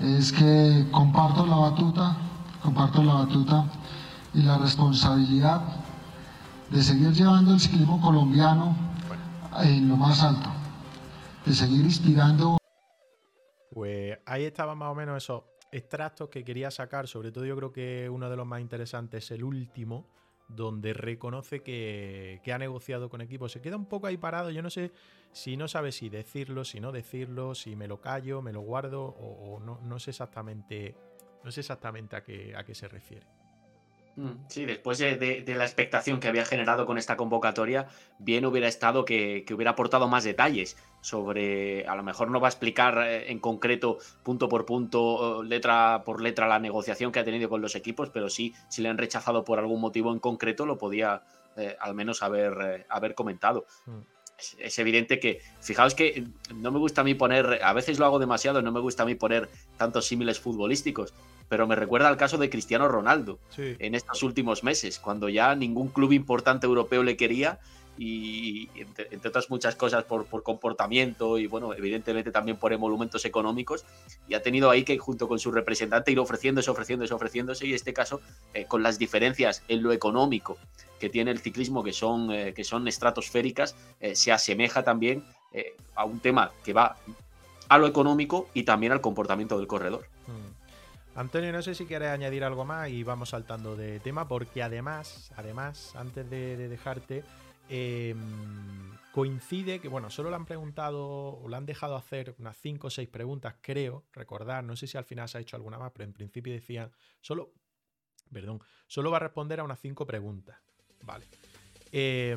es 0.00 0.32
que 0.32 0.86
comparto 0.90 1.46
la 1.46 1.56
batuta, 1.56 2.16
comparto 2.62 3.02
la 3.02 3.14
batuta 3.14 3.64
y 4.34 4.42
la 4.42 4.58
responsabilidad 4.58 5.62
de 6.70 6.82
seguir 6.82 7.12
llevando 7.12 7.54
el 7.54 7.60
ciclismo 7.60 8.00
colombiano 8.00 8.76
en 9.62 9.88
lo 9.88 9.96
más 9.96 10.22
alto, 10.22 10.50
de 11.44 11.54
seguir 11.54 11.84
inspirando 11.84 12.58
Pues 13.70 14.18
ahí 14.26 14.44
estaban 14.44 14.76
más 14.76 14.90
o 14.90 14.94
menos 14.94 15.22
esos 15.22 15.44
extractos 15.72 16.28
que 16.28 16.44
quería 16.44 16.70
sacar. 16.70 17.08
Sobre 17.08 17.32
todo, 17.32 17.46
yo 17.46 17.56
creo 17.56 17.72
que 17.72 18.08
uno 18.10 18.28
de 18.28 18.36
los 18.36 18.46
más 18.46 18.60
interesantes 18.60 19.24
es 19.24 19.30
el 19.30 19.44
último, 19.44 20.06
donde 20.48 20.92
reconoce 20.92 21.62
que, 21.62 22.40
que 22.44 22.52
ha 22.52 22.58
negociado 22.58 23.08
con 23.08 23.20
equipos. 23.20 23.52
Se 23.52 23.60
queda 23.60 23.76
un 23.76 23.86
poco 23.86 24.06
ahí 24.06 24.16
parado. 24.16 24.50
Yo 24.50 24.62
no 24.62 24.70
sé 24.70 24.92
si 25.32 25.56
no 25.56 25.68
sabe 25.68 25.92
si 25.92 26.08
decirlo, 26.08 26.64
si 26.64 26.80
no 26.80 26.92
decirlo, 26.92 27.54
si 27.54 27.76
me 27.76 27.88
lo 27.88 28.00
callo, 28.00 28.42
me 28.42 28.52
lo 28.52 28.60
guardo, 28.62 29.02
o, 29.04 29.56
o 29.56 29.60
no, 29.60 29.80
no 29.82 29.98
sé 29.98 30.10
exactamente. 30.10 30.94
No 31.44 31.52
sé 31.52 31.60
exactamente 31.60 32.16
a 32.16 32.22
qué, 32.24 32.54
a 32.56 32.64
qué 32.64 32.74
se 32.74 32.88
refiere. 32.88 33.26
Mm, 34.16 34.46
Sí, 34.48 34.64
después 34.64 34.96
de, 34.98 35.16
de- 35.16 35.42
de 35.42 35.54
la 35.54 35.64
expectación 35.64 36.18
que 36.20 36.28
había 36.28 36.44
generado 36.46 36.86
con 36.86 36.96
esta 36.96 37.16
convocatoria, 37.18 37.86
bien 38.18 38.46
hubiera 38.46 38.66
estado 38.66 39.04
que, 39.04 39.44
que 39.46 39.52
hubiera 39.54 39.72
aportado 39.72 40.08
más 40.08 40.24
detalles 40.24 40.76
sobre, 41.02 41.86
a 41.86 41.94
lo 41.94 42.02
mejor 42.02 42.30
no 42.30 42.40
va 42.40 42.48
a 42.48 42.50
explicar 42.50 42.96
eh, 43.06 43.30
en 43.30 43.38
concreto, 43.40 43.98
punto 44.24 44.48
por 44.48 44.64
punto, 44.64 45.42
letra 45.42 46.02
por 46.04 46.22
letra, 46.22 46.48
la 46.48 46.58
negociación 46.58 47.12
que 47.12 47.18
ha 47.20 47.24
tenido 47.24 47.48
con 47.50 47.60
los 47.60 47.74
equipos, 47.76 48.08
pero 48.10 48.30
sí, 48.30 48.54
si 48.68 48.80
le 48.82 48.88
han 48.88 48.96
rechazado 48.98 49.44
por 49.44 49.58
algún 49.58 49.80
motivo 49.82 50.10
en 50.12 50.18
concreto, 50.18 50.64
lo 50.64 50.78
podía 50.78 51.22
eh, 51.56 51.76
al 51.78 51.94
menos 51.94 52.22
haber, 52.22 52.54
eh, 52.62 52.86
haber 52.88 53.14
comentado. 53.14 53.66
Mm. 53.84 54.00
Es, 54.38 54.56
es 54.58 54.78
evidente 54.78 55.18
que, 55.18 55.40
fijaos 55.60 55.94
que 55.94 56.24
no 56.54 56.70
me 56.70 56.78
gusta 56.78 57.00
a 57.00 57.04
mí 57.04 57.14
poner, 57.14 57.60
a 57.62 57.72
veces 57.72 57.98
lo 57.98 58.04
hago 58.04 58.18
demasiado, 58.18 58.60
no 58.62 58.70
me 58.70 58.80
gusta 58.80 59.02
a 59.04 59.06
mí 59.06 59.14
poner 59.14 59.48
tantos 59.78 60.06
símiles 60.06 60.38
futbolísticos, 60.38 61.14
pero 61.48 61.66
me 61.66 61.74
recuerda 61.74 62.08
al 62.08 62.16
caso 62.16 62.36
de 62.36 62.50
Cristiano 62.50 62.88
Ronaldo 62.88 63.38
Sí. 63.50 63.76
en 63.78 63.94
estos 63.94 64.22
últimos 64.22 64.62
meses, 64.62 64.98
cuando 64.98 65.28
ya 65.28 65.54
ningún 65.54 65.88
club 65.88 66.12
importante 66.12 66.66
europeo 66.66 67.02
le 67.02 67.16
quería 67.16 67.58
y 67.98 68.68
entre, 68.74 69.08
entre 69.10 69.28
otras 69.28 69.50
muchas 69.50 69.74
cosas 69.76 70.04
por, 70.04 70.26
por 70.26 70.42
comportamiento 70.42 71.38
y 71.38 71.46
bueno, 71.46 71.72
evidentemente 71.74 72.30
también 72.30 72.56
por 72.56 72.72
emolumentos 72.72 73.24
económicos 73.24 73.84
y 74.28 74.34
ha 74.34 74.42
tenido 74.42 74.70
ahí 74.70 74.84
que 74.84 74.98
junto 74.98 75.28
con 75.28 75.38
su 75.38 75.50
representante 75.50 76.12
ir 76.12 76.18
ofreciéndose, 76.18 76.70
ofreciéndose, 76.70 77.14
ofreciéndose 77.14 77.66
y 77.66 77.74
este 77.74 77.92
caso 77.92 78.20
eh, 78.54 78.66
con 78.66 78.82
las 78.82 78.98
diferencias 78.98 79.62
en 79.68 79.82
lo 79.82 79.92
económico 79.92 80.58
que 80.98 81.10
tiene 81.10 81.30
el 81.30 81.38
ciclismo 81.38 81.82
que 81.82 81.92
son, 81.92 82.30
eh, 82.30 82.54
que 82.54 82.64
son 82.64 82.86
estratosféricas, 82.88 83.76
eh, 84.00 84.14
se 84.14 84.32
asemeja 84.32 84.82
también 84.82 85.24
eh, 85.52 85.76
a 85.94 86.04
un 86.04 86.20
tema 86.20 86.52
que 86.64 86.72
va 86.72 86.96
a 87.68 87.78
lo 87.78 87.86
económico 87.86 88.48
y 88.54 88.62
también 88.62 88.92
al 88.92 89.00
comportamiento 89.00 89.58
del 89.58 89.66
corredor. 89.66 90.06
Mm. 90.26 91.18
Antonio, 91.18 91.50
no 91.50 91.62
sé 91.62 91.74
si 91.74 91.86
quieres 91.86 92.10
añadir 92.10 92.44
algo 92.44 92.66
más 92.66 92.90
y 92.90 93.02
vamos 93.02 93.30
saltando 93.30 93.74
de 93.74 94.00
tema, 94.00 94.28
porque 94.28 94.62
además, 94.62 95.32
además, 95.36 95.96
antes 95.96 96.28
de 96.28 96.68
dejarte, 96.68 97.24
eh, 97.68 98.14
coincide 99.12 99.80
que, 99.80 99.88
bueno, 99.88 100.10
solo 100.10 100.30
le 100.30 100.36
han 100.36 100.46
preguntado 100.46 101.06
o 101.06 101.48
le 101.48 101.56
han 101.56 101.66
dejado 101.66 101.96
hacer 101.96 102.34
unas 102.38 102.56
5 102.58 102.86
o 102.86 102.90
6 102.90 103.08
preguntas, 103.08 103.54
creo, 103.60 104.04
recordar, 104.12 104.62
no 104.64 104.76
sé 104.76 104.86
si 104.86 104.98
al 104.98 105.04
final 105.04 105.28
se 105.28 105.38
ha 105.38 105.40
hecho 105.40 105.56
alguna 105.56 105.78
más, 105.78 105.92
pero 105.92 106.04
en 106.04 106.12
principio 106.12 106.52
decían, 106.52 106.92
solo, 107.20 107.52
perdón, 108.32 108.60
solo 108.86 109.10
va 109.10 109.16
a 109.16 109.20
responder 109.20 109.60
a 109.60 109.64
unas 109.64 109.80
5 109.80 110.06
preguntas, 110.06 110.58
vale. 111.02 111.24
Eh, 111.92 112.36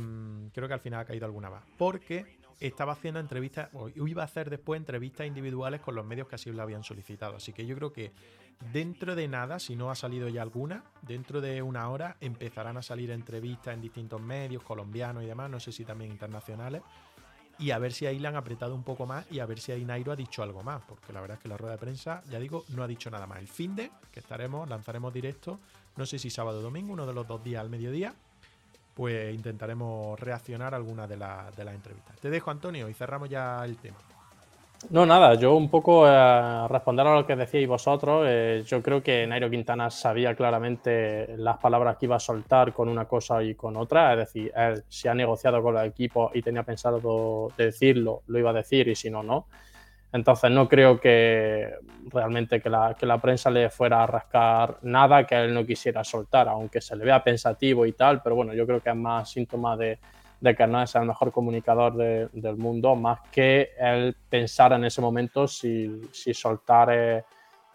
creo 0.54 0.68
que 0.68 0.74
al 0.74 0.80
final 0.80 1.02
ha 1.02 1.06
caído 1.06 1.26
alguna 1.26 1.50
más, 1.50 1.64
porque 1.78 2.40
estaba 2.60 2.94
haciendo 2.94 3.20
entrevistas, 3.20 3.70
o 3.74 3.90
iba 3.90 4.22
a 4.22 4.26
hacer 4.26 4.50
después 4.50 4.80
entrevistas 4.80 5.28
individuales 5.28 5.82
con 5.82 5.96
los 5.96 6.06
medios 6.06 6.28
que 6.28 6.36
así 6.36 6.52
lo 6.52 6.62
habían 6.62 6.84
solicitado. 6.84 7.38
Así 7.38 7.54
que 7.54 7.66
yo 7.66 7.76
creo 7.76 7.94
que 7.94 8.12
dentro 8.72 9.16
de 9.16 9.28
nada, 9.28 9.60
si 9.60 9.76
no 9.76 9.90
ha 9.92 9.96
salido 9.96 10.28
ya 10.30 10.42
alguna, 10.42 10.84
dentro 11.02 11.42
de 11.42 11.62
una 11.62 11.90
hora 11.90 12.18
empezarán 12.22 12.78
a 12.78 12.82
salir 12.82 13.12
entrevistas 13.12 13.74
en 13.74 13.82
distintos 13.82 14.22
medios, 14.22 14.64
colombianos 14.64 15.24
y 15.24 15.28
demás, 15.28 15.50
no 15.50 15.60
sé 15.60 15.72
si 15.72 15.86
también 15.86 16.12
internacionales, 16.12 16.82
y 17.58 17.72
a 17.72 17.78
ver 17.80 17.92
si 17.92 18.06
ahí 18.06 18.20
le 18.20 18.28
han 18.28 18.36
apretado 18.38 18.74
un 18.76 18.84
poco 18.84 19.06
más 19.06 19.26
y 19.32 19.40
a 19.40 19.46
ver 19.46 19.60
si 19.60 19.72
ahí 19.72 19.84
Nairo 19.84 20.12
ha 20.12 20.16
dicho 20.16 20.44
algo 20.44 20.64
más, 20.64 20.82
porque 20.88 21.12
la 21.12 21.20
verdad 21.22 21.38
es 21.38 21.44
que 21.44 21.50
la 21.50 21.58
rueda 21.58 21.74
de 21.74 21.80
prensa, 21.80 22.24
ya 22.30 22.40
digo, 22.40 22.64
no 22.70 22.84
ha 22.84 22.88
dicho 22.88 23.10
nada 23.10 23.28
más. 23.28 23.40
El 23.40 23.48
fin 23.48 23.76
de, 23.76 23.92
que 24.12 24.20
estaremos, 24.22 24.70
lanzaremos 24.70 25.14
directo, 25.14 25.60
no 25.98 26.06
sé 26.06 26.20
si 26.20 26.30
sábado 26.30 26.60
o 26.60 26.62
domingo, 26.62 26.94
uno 26.94 27.06
de 27.06 27.14
los 27.14 27.28
dos 27.28 27.44
días 27.44 27.60
al 27.62 27.70
mediodía, 27.70 28.14
pues 28.94 29.34
intentaremos 29.34 30.20
reaccionar 30.20 30.74
a 30.74 30.78
alguna 30.78 31.08
de, 31.08 31.18
la- 31.18 31.52
de 31.56 31.64
las 31.66 31.76
entrevistas. 31.76 32.18
Te 32.20 32.30
dejo, 32.30 32.52
Antonio, 32.52 32.90
y 32.90 32.94
cerramos 32.94 33.30
ya 33.30 33.64
el 33.66 33.78
tema. 33.78 33.98
No, 34.88 35.06
nada, 35.06 35.36
yo 35.36 35.56
un 35.56 35.70
poco 35.70 36.06
a 36.06 36.68
responder 36.70 37.06
a 37.06 37.14
lo 37.14 37.28
que 37.28 37.36
decíais 37.36 37.68
vosotros, 37.68 38.26
eh, 38.28 38.64
yo 38.66 38.82
creo 38.82 39.04
que 39.04 39.28
Nairo 39.28 39.50
Quintana 39.50 39.92
sabía 39.92 40.34
claramente 40.36 41.36
las 41.38 41.58
palabras 41.58 41.98
que 41.98 42.06
iba 42.06 42.16
a 42.16 42.20
soltar 42.20 42.74
con 42.74 42.88
una 42.88 43.06
cosa 43.06 43.44
y 43.44 43.56
con 43.56 43.76
otra, 43.76 44.14
es 44.14 44.20
decir, 44.20 44.52
él 44.56 44.84
si 44.88 45.10
ha 45.10 45.14
negociado 45.14 45.62
con 45.62 45.74
los 45.76 45.86
equipos 45.86 46.32
y 46.34 46.42
tenía 46.42 46.64
pensado 46.64 47.52
decirlo, 47.58 48.24
lo 48.28 48.40
iba 48.40 48.52
a 48.52 48.54
decir 48.54 48.88
y 48.88 48.96
si 48.96 49.10
no, 49.12 49.22
no. 49.22 49.48
Entonces 50.14 50.50
no 50.50 50.68
creo 50.68 51.00
que 51.00 51.72
realmente 52.08 52.62
que 52.62 52.70
la, 52.70 52.96
que 52.98 53.06
la 53.06 53.20
prensa 53.20 53.52
le 53.52 53.70
fuera 53.70 54.04
a 54.04 54.08
rascar 54.08 54.78
nada 54.82 55.28
que 55.28 55.36
él 55.36 55.54
no 55.54 55.66
quisiera 55.66 56.04
soltar, 56.04 56.48
aunque 56.48 56.82
se 56.82 56.96
le 56.96 57.04
vea 57.06 57.24
pensativo 57.24 57.86
y 57.86 57.92
tal, 57.92 58.22
pero 58.24 58.34
bueno, 58.34 58.54
yo 58.54 58.66
creo 58.66 58.82
que 58.82 58.90
es 58.90 58.96
más 58.96 59.30
síntoma 59.30 59.78
de, 59.78 60.00
de 60.40 60.56
que 60.56 60.68
no 60.68 60.82
es 60.82 60.96
el 60.96 61.06
mejor 61.06 61.32
comunicador 61.32 61.96
del 61.96 62.58
mundo, 62.58 62.96
más 62.96 63.20
que 63.32 63.72
él 63.78 64.16
pensar 64.30 64.74
en 64.74 64.86
ese 64.86 65.02
momento 65.02 65.48
si, 65.48 66.02
si 66.12 66.34
soltar 66.34 66.90
eh, 66.92 67.24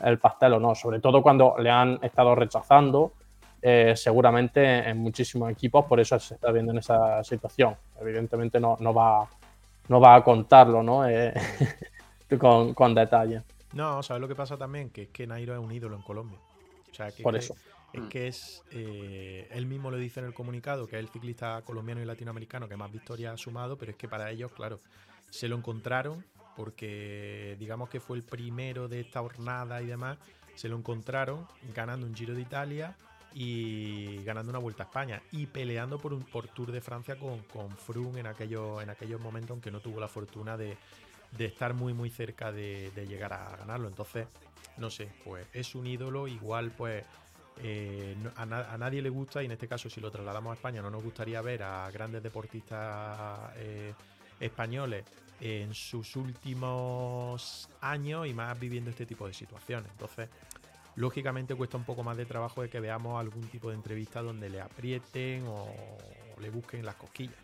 el 0.01 0.19
pastel 0.19 0.55
o 0.55 0.61
no, 0.61 0.75
sobre 0.75 1.01
todo 1.01 1.23
cuando 1.23 1.57
le 1.59 1.71
han 1.71 1.99
estado 2.03 2.35
rechazando. 2.35 3.13
Eh, 3.67 3.95
seguramente 3.97 4.87
en 4.87 4.99
muchísimos 4.99 5.51
equipos, 5.51 5.87
por 5.87 5.99
eso 5.99 6.19
se 6.21 6.35
está 6.35 6.51
viendo 6.51 6.73
en 6.73 6.79
esa 6.79 7.25
situación. 7.25 7.75
Evidentemente 7.99 8.61
no, 8.61 8.77
no, 8.79 8.93
va, 8.93 9.27
no 9.89 10.01
va 10.01 10.17
a 10.17 10.23
contarlo 10.23 10.83
¿no? 10.83 11.09
Eh, 11.09 11.33
con, 12.39 12.75
con, 12.75 12.95
detalle. 12.95 13.43
No, 13.73 14.03
¿sabes 14.03 14.21
lo 14.21 14.29
que 14.29 14.35
pasa 14.35 14.59
también? 14.59 14.91
Que 14.91 15.05
es 15.05 15.09
que 15.09 15.27
Nairo 15.27 15.55
es 15.55 15.61
un 15.61 15.73
ídolo 15.73 15.97
en 15.97 16.03
Colombia. 16.03 16.39
O 16.91 16.95
sea, 16.95 17.11
que 17.11 17.23
por 17.23 17.37
eso. 17.37 17.55
Es 17.95 18.01
mm. 18.01 18.09
que 18.09 18.27
es, 18.27 18.63
eh, 18.73 19.49
él 19.53 19.67
mismo 19.67 19.91
lo 19.91 19.97
dice 19.97 20.21
en 20.21 20.27
el 20.27 20.35
comunicado, 20.35 20.87
que 20.87 20.97
es 20.97 21.01
el 21.01 21.09
ciclista 21.09 21.63
colombiano 21.63 22.03
y 22.03 22.05
latinoamericano 22.05 22.69
que 22.69 22.77
más 22.77 22.91
victorias 22.91 23.35
ha 23.35 23.37
sumado, 23.37 23.79
pero 23.79 23.93
es 23.93 23.97
que 23.97 24.09
para 24.09 24.31
ellos, 24.31 24.53
claro, 24.53 24.81
se 25.31 25.49
lo 25.49 25.57
encontraron 25.57 26.25
porque 26.57 27.57
digamos 27.59 27.89
que 27.89 28.01
fue 28.01 28.17
el 28.17 28.23
primero 28.23 28.89
de 28.89 29.01
esta 29.01 29.21
jornada 29.21 29.81
y 29.83 29.87
demás, 29.87 30.19
se 30.55 30.69
lo 30.69 30.77
encontraron 30.77 31.47
ganando 31.75 32.07
un 32.07 32.15
Giro 32.15 32.35
de 32.35 32.43
Italia 32.43 32.97
y 33.33 34.23
ganando 34.23 34.51
una 34.51 34.61
Vuelta 34.61 34.85
a 34.85 34.87
España 34.87 35.23
y 35.33 35.47
peleando 35.47 35.99
por 35.99 36.13
un 36.13 36.23
por 36.23 36.47
Tour 36.49 36.71
de 36.71 36.81
Francia 36.81 37.17
con, 37.17 37.41
con 37.45 37.71
Froome 37.77 38.21
en 38.21 38.27
aquellos, 38.27 38.83
en 38.83 38.91
aquellos 38.91 39.21
momentos, 39.21 39.51
aunque 39.51 39.71
no 39.73 39.81
tuvo 39.81 39.99
la 39.99 40.09
fortuna 40.09 40.57
de, 40.57 40.77
estar 41.39 41.75
muy 41.75 41.93
muy 41.93 42.11
cerca 42.11 42.53
de, 42.53 42.93
de, 42.95 43.07
llegar 43.07 43.33
a 43.33 43.57
ganarlo. 43.57 43.89
Entonces, 43.89 44.29
no 44.77 44.91
sé, 44.91 45.09
pues 45.25 45.47
es 45.53 45.75
un 45.75 45.87
ídolo, 45.87 46.29
igual 46.29 46.71
pues 46.71 47.05
eh, 47.63 48.17
a, 48.37 48.47
nadie 48.47 49.01
le 49.01 49.09
gusta, 49.09 49.43
y 49.43 49.47
en 49.47 49.53
este 49.53 49.69
caso 49.69 49.89
si 49.89 50.01
lo 50.01 50.11
trasladamos 50.11 50.51
a 50.51 50.55
España, 50.55 50.83
no 50.83 50.91
nos 50.91 51.03
gustaría 51.03 51.41
ver 51.41 51.63
a 51.63 51.91
grandes 51.91 52.23
deportistas 52.23 53.53
eh, 53.57 53.93
españoles 54.41 55.05
en 55.41 55.75
sus 55.75 56.17
últimos 56.17 57.69
años 57.81 58.27
y 58.27 58.35
más 58.35 58.59
viviendo 58.59 58.91
este 58.91 59.07
tipo 59.07 59.27
de 59.27 59.35
situaciones. 59.35 59.91
Entonces, 59.93 60.29
lógicamente 60.97 61.55
cuesta 61.55 61.77
un 61.77 61.85
poco 61.85 62.03
más 62.03 62.17
de 62.17 62.25
trabajo 62.25 62.63
de 62.63 62.69
que 62.69 62.81
veamos 62.81 63.21
algún 63.21 63.49
tipo 63.49 63.69
de 63.69 63.77
entrevista 63.77 64.23
donde 64.23 64.49
le 64.49 64.61
aprieten 64.61 65.45
o 65.47 65.69
le 66.41 66.51
busquen 66.51 66.85
las 66.85 66.97
cosquillas. 66.97 67.37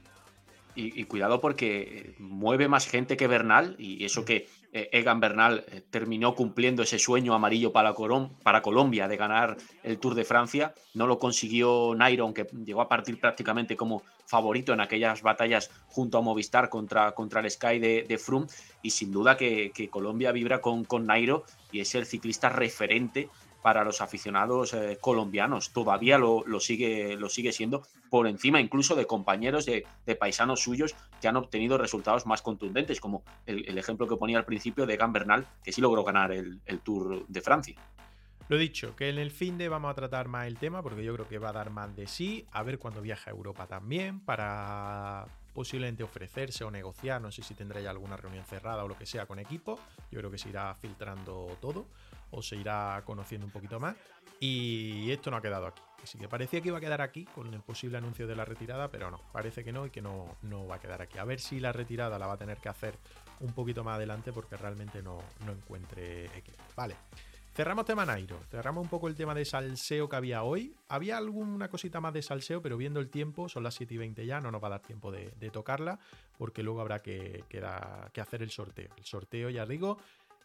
Y, 0.76 1.04
cuidado 1.04 1.40
porque 1.40 2.14
mueve 2.18 2.68
más 2.68 2.86
gente 2.86 3.16
que 3.16 3.26
Bernal, 3.26 3.74
y 3.78 4.04
eso 4.04 4.24
que 4.24 4.36
eh, 4.36 4.48
Egan 4.72 5.18
Bernal 5.18 5.64
eh, 5.68 5.82
terminó 5.90 6.34
cumpliendo 6.34 6.82
ese 6.82 6.98
sueño 6.98 7.34
amarillo 7.34 7.72
para, 7.72 7.94
para, 8.42 8.62
Colombia 8.62 9.08
de 9.08 9.16
ganar 9.16 9.56
el 9.82 9.98
Tour 9.98 10.14
de 10.14 10.24
Francia, 10.24 10.74
no 10.94 11.06
lo 11.06 11.18
consiguió 11.18 11.94
Nairo, 11.96 12.24
aunque 12.24 12.46
llegó 12.64 12.80
a 12.80 12.88
partir 12.88 13.18
prácticamente 13.18 13.76
como 13.76 14.02
favorito 14.26 14.72
en 14.72 14.80
aquellas 14.80 15.22
batallas 15.22 15.70
junto 15.88 16.18
a 16.18 16.20
Movistar 16.20 16.68
contra, 16.68 17.12
contra 17.12 17.40
el 17.40 17.50
Sky 17.50 17.80
de, 17.80 18.04
de 18.08 18.18
Froome, 18.18 18.46
y 18.82 18.90
sin 18.90 19.10
duda 19.10 19.36
que, 19.36 19.72
Colombia 19.90 20.30
vibra 20.30 20.60
con, 20.60 20.84
con 20.84 21.06
Nairo 21.06 21.44
y 21.72 21.80
es 21.80 21.94
el 21.94 22.06
ciclista 22.06 22.48
referente 22.48 23.28
para 23.62 23.84
los 23.84 24.00
aficionados 24.00 24.74
eh, 24.74 24.98
colombianos. 25.00 25.72
Todavía 25.72 26.18
lo, 26.18 26.44
sigue, 26.60 27.16
lo 27.16 27.28
sigue 27.28 27.52
siendo 27.52 27.82
por 28.08 28.26
encima 28.26 28.60
incluso 28.60 28.94
de 28.94 29.06
compañeros 29.06 29.66
de, 29.66 29.84
paisanos 30.18 30.60
suyos 30.60 30.94
que 31.20 31.28
han 31.28 31.36
obtenido 31.36 31.78
resultados 31.78 32.26
más 32.26 32.42
contundentes, 32.42 33.00
como 33.00 33.22
el, 33.46 33.78
ejemplo 33.78 34.08
que 34.08 34.16
ponía 34.16 34.38
al 34.38 34.44
principio 34.44 34.86
de 34.86 34.96
Gambernal, 34.96 35.46
que 35.62 35.72
sí 35.72 35.80
logró 35.80 36.04
ganar 36.04 36.32
el, 36.32 36.60
Tour 36.82 37.26
de 37.26 37.40
Francia. 37.40 37.76
Lo 38.48 38.56
dicho, 38.56 38.96
que 38.96 39.08
en 39.08 39.18
el 39.18 39.30
fin 39.30 39.58
de 39.58 39.68
vamos 39.68 39.92
a 39.92 39.94
tratar 39.94 40.26
más 40.26 40.46
el 40.46 40.58
tema, 40.58 40.82
porque 40.82 41.04
yo 41.04 41.14
creo 41.14 41.28
que 41.28 41.38
va 41.38 41.50
a 41.50 41.52
dar 41.52 41.70
más 41.70 41.94
de 41.94 42.06
sí, 42.06 42.46
a 42.50 42.62
ver 42.64 42.78
cuando 42.78 43.00
viaja 43.00 43.30
a 43.30 43.32
Europa 43.32 43.66
también, 43.66 44.18
para 44.20 45.26
posiblemente 45.52 46.02
ofrecerse 46.02 46.64
o 46.64 46.70
negociar, 46.70 47.20
no 47.20 47.30
sé 47.30 47.42
si 47.42 47.54
tendrá 47.54 47.80
ya 47.80 47.90
alguna 47.90 48.16
reunión 48.16 48.44
cerrada 48.44 48.84
o 48.84 48.88
lo 48.88 48.96
que 48.96 49.06
sea 49.06 49.26
con 49.26 49.38
equipo, 49.38 49.78
yo 50.10 50.18
creo 50.18 50.30
que 50.30 50.38
se 50.38 50.48
irá 50.48 50.74
filtrando 50.74 51.56
todo 51.60 51.86
o 52.30 52.42
se 52.42 52.56
irá 52.56 53.02
conociendo 53.04 53.46
un 53.46 53.52
poquito 53.52 53.80
más. 53.80 53.96
Y 54.38 55.10
esto 55.10 55.30
no 55.30 55.36
ha 55.36 55.42
quedado 55.42 55.66
aquí. 55.66 55.82
Así 56.02 56.18
que 56.18 56.28
parecía 56.28 56.60
que 56.60 56.68
iba 56.68 56.78
a 56.78 56.80
quedar 56.80 57.02
aquí 57.02 57.26
con 57.26 57.52
el 57.52 57.60
posible 57.60 57.98
anuncio 57.98 58.26
de 58.26 58.34
la 58.34 58.44
retirada, 58.44 58.90
pero 58.90 59.10
no, 59.10 59.20
parece 59.32 59.62
que 59.62 59.72
no 59.72 59.86
y 59.86 59.90
que 59.90 60.00
no, 60.00 60.36
no 60.42 60.66
va 60.66 60.76
a 60.76 60.80
quedar 60.80 61.02
aquí. 61.02 61.18
A 61.18 61.24
ver 61.24 61.40
si 61.40 61.60
la 61.60 61.72
retirada 61.72 62.18
la 62.18 62.26
va 62.26 62.34
a 62.34 62.38
tener 62.38 62.58
que 62.58 62.70
hacer 62.70 62.98
un 63.40 63.52
poquito 63.52 63.84
más 63.84 63.96
adelante 63.96 64.32
porque 64.32 64.56
realmente 64.56 65.02
no, 65.02 65.18
no 65.44 65.52
encuentre 65.52 66.26
equipo. 66.36 66.62
Vale. 66.74 66.96
Cerramos 67.52 67.84
tema 67.84 68.06
Nairo, 68.06 68.38
cerramos 68.48 68.84
un 68.84 68.88
poco 68.88 69.08
el 69.08 69.16
tema 69.16 69.34
de 69.34 69.44
salseo 69.44 70.08
que 70.08 70.16
había 70.16 70.44
hoy. 70.44 70.74
Había 70.88 71.18
alguna 71.18 71.68
cosita 71.68 72.00
más 72.00 72.14
de 72.14 72.22
salseo, 72.22 72.62
pero 72.62 72.76
viendo 72.76 73.00
el 73.00 73.10
tiempo, 73.10 73.48
son 73.48 73.64
las 73.64 73.74
7 73.74 73.92
y 73.92 73.96
20 73.98 74.24
ya, 74.24 74.40
no 74.40 74.52
nos 74.52 74.62
va 74.62 74.68
a 74.68 74.70
dar 74.70 74.82
tiempo 74.82 75.10
de, 75.10 75.30
tocarla, 75.50 75.98
porque 76.38 76.62
luego 76.62 76.80
habrá 76.80 77.00
que, 77.00 77.44
que, 77.48 77.60
que, 78.12 78.20
hacer 78.20 78.42
el 78.42 78.50
sorteo. 78.50 78.90
El 78.96 79.04
sorteo, 79.04 79.50
ya 79.50 79.66
digo, 79.66 79.98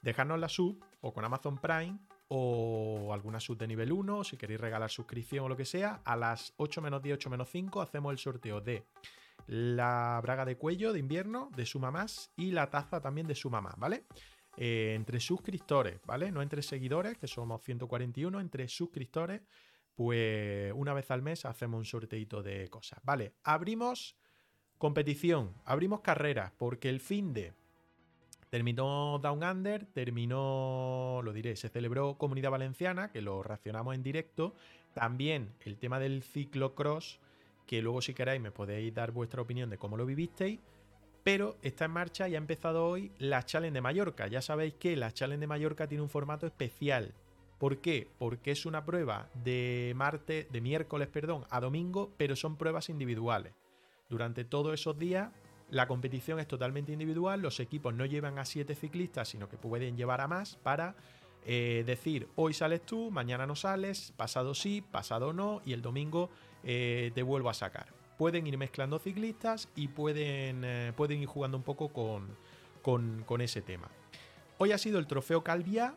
dejarnos 0.06 0.40
la 0.40 0.48
sub 0.48 0.82
o 1.02 1.14
con 1.14 1.26
Amazon 1.26 1.57
Prime 1.57 1.98
o 2.27 3.11
alguna 3.11 3.40
sub 3.40 3.57
de 3.57 3.68
nivel 3.68 3.91
1, 3.91 4.23
si 4.23 4.38
queréis 4.38 4.61
regalar 4.61 4.90
suscripción 4.90 5.45
o 5.45 5.49
lo 5.49 5.57
que 5.57 5.65
sea, 5.65 6.02
a 6.06 6.15
las 6.15 6.53
8 6.57 6.82
menos 6.82 7.02
10, 7.02 7.15
8 7.15 7.30
menos 7.32 7.49
5 7.49 7.82
hacemos 7.82 8.11
el 8.11 8.19
sorteo 8.19 8.61
de 8.61 8.86
la 9.48 10.19
braga 10.22 10.45
de 10.45 10.57
cuello 10.57 10.94
de 10.94 10.99
invierno 10.99 11.49
de 11.56 11.65
Suma 11.65 11.91
Más 11.91 12.32
y 12.38 12.52
la 12.52 12.69
taza 12.69 13.02
también 13.02 13.27
de 13.27 13.36
Suma 13.36 13.61
Más, 13.61 13.76
¿vale? 13.77 14.06
Eh, 14.57 14.94
entre 14.95 15.19
suscriptores, 15.19 15.99
¿vale? 16.06 16.32
No 16.32 16.41
entre 16.41 16.61
seguidores, 16.61 17.18
que 17.18 17.27
somos 17.27 17.61
141, 17.64 18.40
entre 18.40 18.68
suscriptores, 18.68 19.41
pues 19.95 20.72
una 20.76 20.94
vez 20.94 21.10
al 21.10 21.23
mes 21.23 21.45
hacemos 21.45 21.80
un 21.80 21.86
sorteito 21.86 22.44
de 22.44 22.69
cosas, 22.69 22.99
¿vale? 23.03 23.34
Abrimos 23.44 24.15
competición, 24.77 25.53
abrimos 25.65 26.02
carreras, 26.02 26.52
porque 26.57 26.90
el 26.90 26.99
fin 26.99 27.34
de 27.34 27.53
Terminó 28.50 29.20
Down 29.20 29.44
Under, 29.44 29.86
terminó, 29.86 31.22
lo 31.24 31.34
diré, 31.34 31.56
se 31.56 31.70
celebró 31.70 32.18
Comunidad 32.18 32.52
Valenciana, 32.52 33.12
que 33.12 33.22
lo 33.22 33.44
reaccionamos 33.44 33.96
en 33.96 34.04
directo. 34.04 34.54
También 34.94 35.54
el 35.62 35.78
tema 35.78 36.00
del 36.00 36.24
ciclocross, 36.24 37.20
que 37.66 37.82
luego 37.82 38.02
si 38.02 38.14
queréis 38.14 38.42
me 38.42 38.52
podéis 38.52 38.94
dar 38.94 39.12
vuestra 39.12 39.42
opinión 39.42 39.70
de 39.70 39.78
cómo 39.78 39.98
lo 39.98 40.06
vivisteis. 40.06 40.60
Pero 41.24 41.58
está 41.64 41.86
en 41.86 41.92
marcha 41.92 42.30
y 42.30 42.36
ha 42.36 42.38
empezado 42.38 42.86
hoy 42.86 43.12
la 43.18 43.44
Challenge 43.44 43.74
de 43.74 43.82
Mallorca. 43.82 44.28
Ya 44.28 44.44
sabéis 44.44 44.76
que 44.76 44.96
la 44.96 45.12
Challenge 45.12 45.42
de 45.42 45.48
Mallorca 45.48 45.88
tiene 45.88 46.04
un 46.04 46.10
formato 46.10 46.46
especial. 46.46 47.16
¿Por 47.58 47.80
qué? 47.80 48.08
Porque 48.20 48.52
es 48.52 48.68
una 48.68 48.86
prueba 48.86 49.28
de 49.44 49.94
martes, 49.96 50.52
de 50.52 50.62
miércoles, 50.62 51.08
perdón, 51.08 51.46
a 51.50 51.60
domingo, 51.60 52.14
pero 52.16 52.36
son 52.36 52.58
pruebas 52.58 52.90
individuales. 52.90 53.54
Durante 54.08 54.46
todos 54.46 54.74
esos 54.76 55.00
días 55.00 55.32
la 55.76 55.88
competición 55.88 56.39
es 56.39 56.47
totalmente 56.47 56.93
individual, 56.93 57.41
los 57.41 57.60
equipos 57.60 57.93
no 57.93 58.06
llevan 58.06 58.39
a 58.39 58.45
siete 58.45 58.76
ciclistas, 58.76 59.27
sino 59.27 59.49
que 59.49 59.57
pueden 59.57 59.97
llevar 59.97 60.22
a 60.22 60.27
más 60.27 60.56
para 60.56 60.95
eh, 61.43 61.84
decir, 61.85 62.30
hoy 62.35 62.53
sales 62.53 62.85
tú, 62.85 63.11
mañana 63.11 63.45
no 63.45 63.57
sales, 63.57 64.14
pasado 64.15 64.56
sí, 64.56 64.81
pasado 64.81 65.34
no, 65.34 65.61
y 65.65 65.73
el 65.73 65.81
domingo 65.81 66.30
eh, 66.64 67.11
te 67.14 67.23
vuelvo 67.23 67.49
a 67.49 67.53
sacar. 67.53 67.88
Pueden 68.18 68.47
ir 68.47 68.57
mezclando 68.57 68.99
ciclistas 68.99 69.68
y 69.76 69.89
pueden, 69.89 70.64
eh, 70.64 70.93
pueden 70.95 71.19
ir 71.19 71.27
jugando 71.27 71.57
un 71.57 71.64
poco 71.64 71.89
con, 71.89 72.38
con, 72.81 73.41
ese 73.41 73.61
tema. 73.61 73.89
Hoy 74.57 74.72
ha 74.72 74.77
sido 74.77 74.97
el 74.97 75.07
trofeo 75.07 75.43
Calvia, 75.43 75.95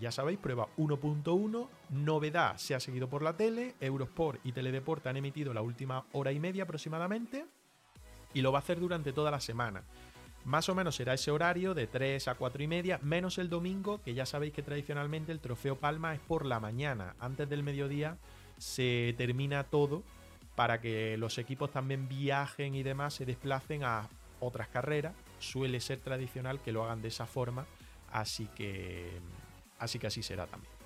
ya 0.00 0.12
sabéis, 0.12 0.38
prueba 0.38 0.68
1.1. 0.76 1.68
Novedad, 1.90 2.56
se 2.56 2.74
ha 2.74 2.80
seguido 2.80 3.08
por 3.08 3.22
la 3.22 3.36
tele. 3.36 3.74
Eurosport 3.80 4.44
y 4.44 4.50
Teledeport 4.50 5.06
han 5.06 5.16
emitido 5.16 5.54
la 5.54 5.62
última 5.62 6.04
hora 6.12 6.32
y 6.32 6.40
media 6.40 6.64
aproximadamente 6.64 7.46
y 8.34 8.42
lo 8.42 8.52
va 8.52 8.58
a 8.58 8.62
hacer 8.62 8.80
durante 8.80 9.12
toda 9.12 9.30
la 9.30 9.40
semana. 9.40 9.82
Más 10.44 10.68
o 10.68 10.74
menos 10.74 10.96
será 10.96 11.14
ese 11.14 11.30
horario 11.30 11.74
de 11.74 11.86
3 11.86 12.28
a 12.28 12.34
4 12.34 12.62
y 12.62 12.66
media, 12.66 12.98
menos 13.02 13.38
el 13.38 13.50
domingo, 13.50 14.00
que 14.02 14.14
ya 14.14 14.24
sabéis 14.24 14.54
que 14.54 14.62
tradicionalmente 14.62 15.32
el 15.32 15.40
trofeo 15.40 15.76
Palma 15.76 16.14
es 16.14 16.20
por 16.20 16.46
la 16.46 16.60
mañana. 16.60 17.14
Antes 17.20 17.48
del 17.48 17.62
mediodía 17.62 18.16
se 18.56 19.14
termina 19.18 19.64
todo 19.64 20.02
para 20.54 20.80
que 20.80 21.16
los 21.18 21.38
equipos 21.38 21.70
también 21.70 22.08
viajen 22.08 22.74
y 22.74 22.82
demás, 22.82 23.14
se 23.14 23.26
desplacen 23.26 23.84
a 23.84 24.08
otras 24.40 24.68
carreras. 24.68 25.14
Suele 25.38 25.80
ser 25.80 26.00
tradicional 26.00 26.60
que 26.60 26.72
lo 26.72 26.82
hagan 26.84 27.02
de 27.02 27.08
esa 27.08 27.26
forma, 27.26 27.66
así 28.10 28.48
que 28.56 29.20
así 29.78 29.98
que 29.98 30.06
así 30.08 30.22
será 30.22 30.46
también. 30.46 30.77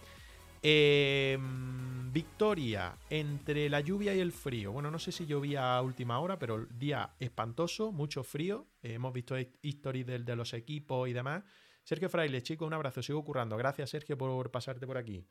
Em, 0.62 2.12
victoria 2.12 2.96
entre 3.10 3.68
la 3.68 3.80
lluvia 3.80 4.14
y 4.14 4.20
el 4.20 4.30
frío. 4.32 4.70
Bueno, 4.70 4.90
no 4.90 4.98
sé 4.98 5.10
si 5.10 5.26
llovía 5.26 5.76
a 5.76 5.82
última 5.82 6.20
hora, 6.20 6.38
pero 6.38 6.66
día 6.66 7.14
espantoso, 7.18 7.90
mucho 7.90 8.22
frío. 8.22 8.66
hemos 8.82 9.12
visto 9.12 9.34
historias 9.62 10.06
de, 10.06 10.18
de, 10.20 10.36
los 10.36 10.52
equipos 10.52 11.08
y 11.08 11.12
demás. 11.12 11.42
Sergio 11.82 12.08
Fraile, 12.08 12.42
chico, 12.42 12.64
un 12.64 12.74
abrazo, 12.74 13.02
sigo 13.02 13.24
currando. 13.24 13.56
Gracias, 13.56 13.90
Sergio, 13.90 14.16
por 14.16 14.50
pasarte 14.52 14.86
por 14.86 14.98
aquí. 14.98 15.24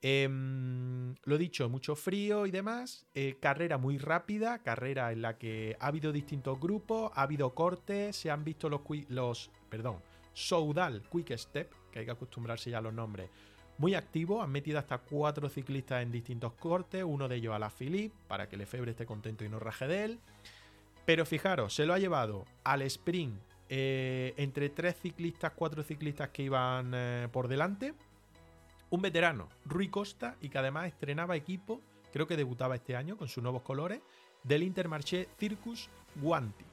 Em, 0.00 1.14
lo 1.24 1.38
dicho, 1.38 1.68
mucho 1.68 1.94
frío 1.94 2.46
y 2.46 2.50
demás. 2.50 3.06
Eh, 3.14 3.36
carrera 3.40 3.76
muy 3.76 3.98
rápida, 3.98 4.62
carrera 4.62 5.12
en 5.12 5.22
la 5.22 5.36
que 5.36 5.76
ha 5.80 5.88
habido 5.88 6.12
distintos 6.12 6.58
grupos, 6.58 7.12
ha 7.14 7.22
habido 7.22 7.54
cortes, 7.54 8.16
se 8.16 8.30
han 8.30 8.42
visto 8.42 8.70
los, 8.70 8.80
los 9.08 9.50
perdón, 9.68 10.00
Soudal 10.32 11.02
Quick 11.10 11.36
Step, 11.36 11.70
que 11.92 12.00
hay 12.00 12.04
que 12.06 12.10
acostumbrarse 12.10 12.70
ya 12.70 12.78
a 12.78 12.80
los 12.80 12.94
nombres 12.94 13.28
muy 13.82 13.96
activo, 13.96 14.40
han 14.40 14.52
metido 14.52 14.78
hasta 14.78 14.98
cuatro 14.98 15.48
ciclistas 15.48 16.04
en 16.04 16.12
distintos 16.12 16.52
cortes, 16.52 17.02
uno 17.04 17.26
de 17.26 17.34
ellos 17.34 17.52
a 17.52 17.58
la 17.58 17.68
Philippe, 17.68 18.14
para 18.28 18.48
que 18.48 18.56
Lefebvre 18.56 18.92
esté 18.92 19.06
contento 19.06 19.44
y 19.44 19.48
no 19.48 19.58
raje 19.58 19.88
de 19.88 20.04
él. 20.04 20.20
Pero 21.04 21.26
fijaros, 21.26 21.74
se 21.74 21.84
lo 21.84 21.92
ha 21.92 21.98
llevado 21.98 22.44
al 22.62 22.82
sprint 22.82 23.42
eh, 23.68 24.34
entre 24.36 24.68
tres 24.68 24.94
ciclistas, 25.02 25.50
cuatro 25.56 25.82
ciclistas 25.82 26.28
que 26.28 26.44
iban 26.44 26.92
eh, 26.94 27.28
por 27.32 27.48
delante. 27.48 27.92
Un 28.90 29.02
veterano, 29.02 29.48
Rui 29.64 29.88
Costa, 29.88 30.36
y 30.40 30.48
que 30.48 30.58
además 30.58 30.86
estrenaba 30.86 31.34
equipo, 31.34 31.80
creo 32.12 32.28
que 32.28 32.36
debutaba 32.36 32.76
este 32.76 32.94
año 32.94 33.16
con 33.16 33.26
sus 33.26 33.42
nuevos 33.42 33.62
colores, 33.62 34.00
del 34.44 34.62
Intermarché 34.62 35.26
Circus 35.40 35.90
Guanti. 36.14 36.64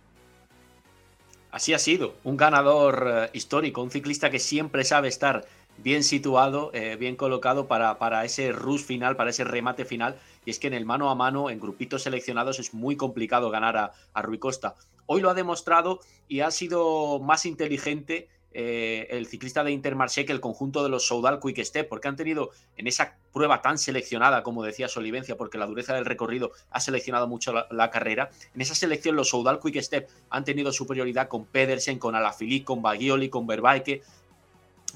Así 1.49 1.73
ha 1.73 1.79
sido, 1.79 2.17
un 2.23 2.37
ganador 2.37 3.07
eh, 3.11 3.29
histórico, 3.33 3.81
un 3.81 3.89
ciclista 3.89 4.29
que 4.29 4.37
siempre 4.37 4.83
sabe 4.83 5.07
estar 5.07 5.47
bien 5.83 6.03
situado, 6.03 6.71
eh, 6.73 6.95
bien 6.97 7.15
colocado 7.15 7.67
para, 7.67 7.97
para, 7.97 8.25
ese 8.25 8.51
rush 8.51 8.81
final, 8.81 9.15
para 9.15 9.29
ese 9.29 9.43
remate 9.43 9.85
final. 9.85 10.17
Y 10.45 10.51
es 10.51 10.59
que 10.59 10.67
en 10.67 10.73
el 10.73 10.85
mano 10.85 11.09
a 11.09 11.15
mano, 11.15 11.49
en 11.49 11.59
grupitos 11.59 12.03
seleccionados, 12.03 12.59
es 12.59 12.73
muy 12.73 12.95
complicado 12.95 13.49
ganar 13.49 13.77
a, 13.77 13.91
a 14.13 14.21
Rui 14.21 14.39
Costa. 14.39 14.75
Hoy 15.05 15.21
lo 15.21 15.29
ha 15.29 15.33
demostrado 15.33 15.99
y 16.27 16.41
ha 16.41 16.51
sido 16.51 17.19
más 17.19 17.45
inteligente 17.45 18.27
eh, 18.51 19.07
el 19.11 19.27
ciclista 19.27 19.63
de 19.63 19.71
Intermarché 19.71 20.25
que 20.25 20.31
el 20.31 20.41
conjunto 20.41 20.81
de 20.81 20.89
los 20.89 21.05
Soudal 21.05 21.39
Quick 21.39 21.63
Step, 21.63 21.87
porque 21.87 22.07
han 22.07 22.15
tenido 22.15 22.49
en 22.77 22.87
esa 22.87 23.15
prueba 23.31 23.61
tan 23.61 23.77
seleccionada, 23.77 24.41
como 24.41 24.63
decía 24.63 24.87
Solivencia, 24.87 25.37
porque 25.37 25.59
la 25.59 25.67
dureza 25.67 25.93
del 25.93 26.05
recorrido 26.05 26.51
ha 26.71 26.79
seleccionado 26.79 27.27
mucho 27.27 27.53
la, 27.69 27.89
carrera, 27.91 28.31
en 28.55 28.61
esa 28.61 28.73
selección 28.73 29.15
los 29.15 29.29
Soudal 29.29 29.59
Quick 29.59 29.79
Step 29.81 30.09
han 30.31 30.43
tenido 30.45 30.71
superioridad 30.71 31.27
con 31.27 31.45
Pedersen, 31.45 31.99
con 31.99 32.15
Alaphilippe, 32.15 32.65
con 32.65 32.81
Bagioli, 32.81 33.29
con 33.29 33.45
Verbaike, 33.45 34.01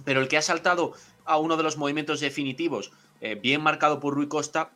pero 0.04 0.22
el 0.22 0.28
que 0.28 0.38
ha 0.38 0.42
saltado 0.42 0.94
a 1.26 1.38
uno 1.38 1.58
de 1.58 1.64
los 1.64 1.78
movimientos 1.78 2.20
definitivos, 2.20 2.92
eh, 3.22 3.36
bien 3.36 3.62
marcado 3.62 4.00
por 4.00 4.14
Rui 4.14 4.28
Costa, 4.28 4.72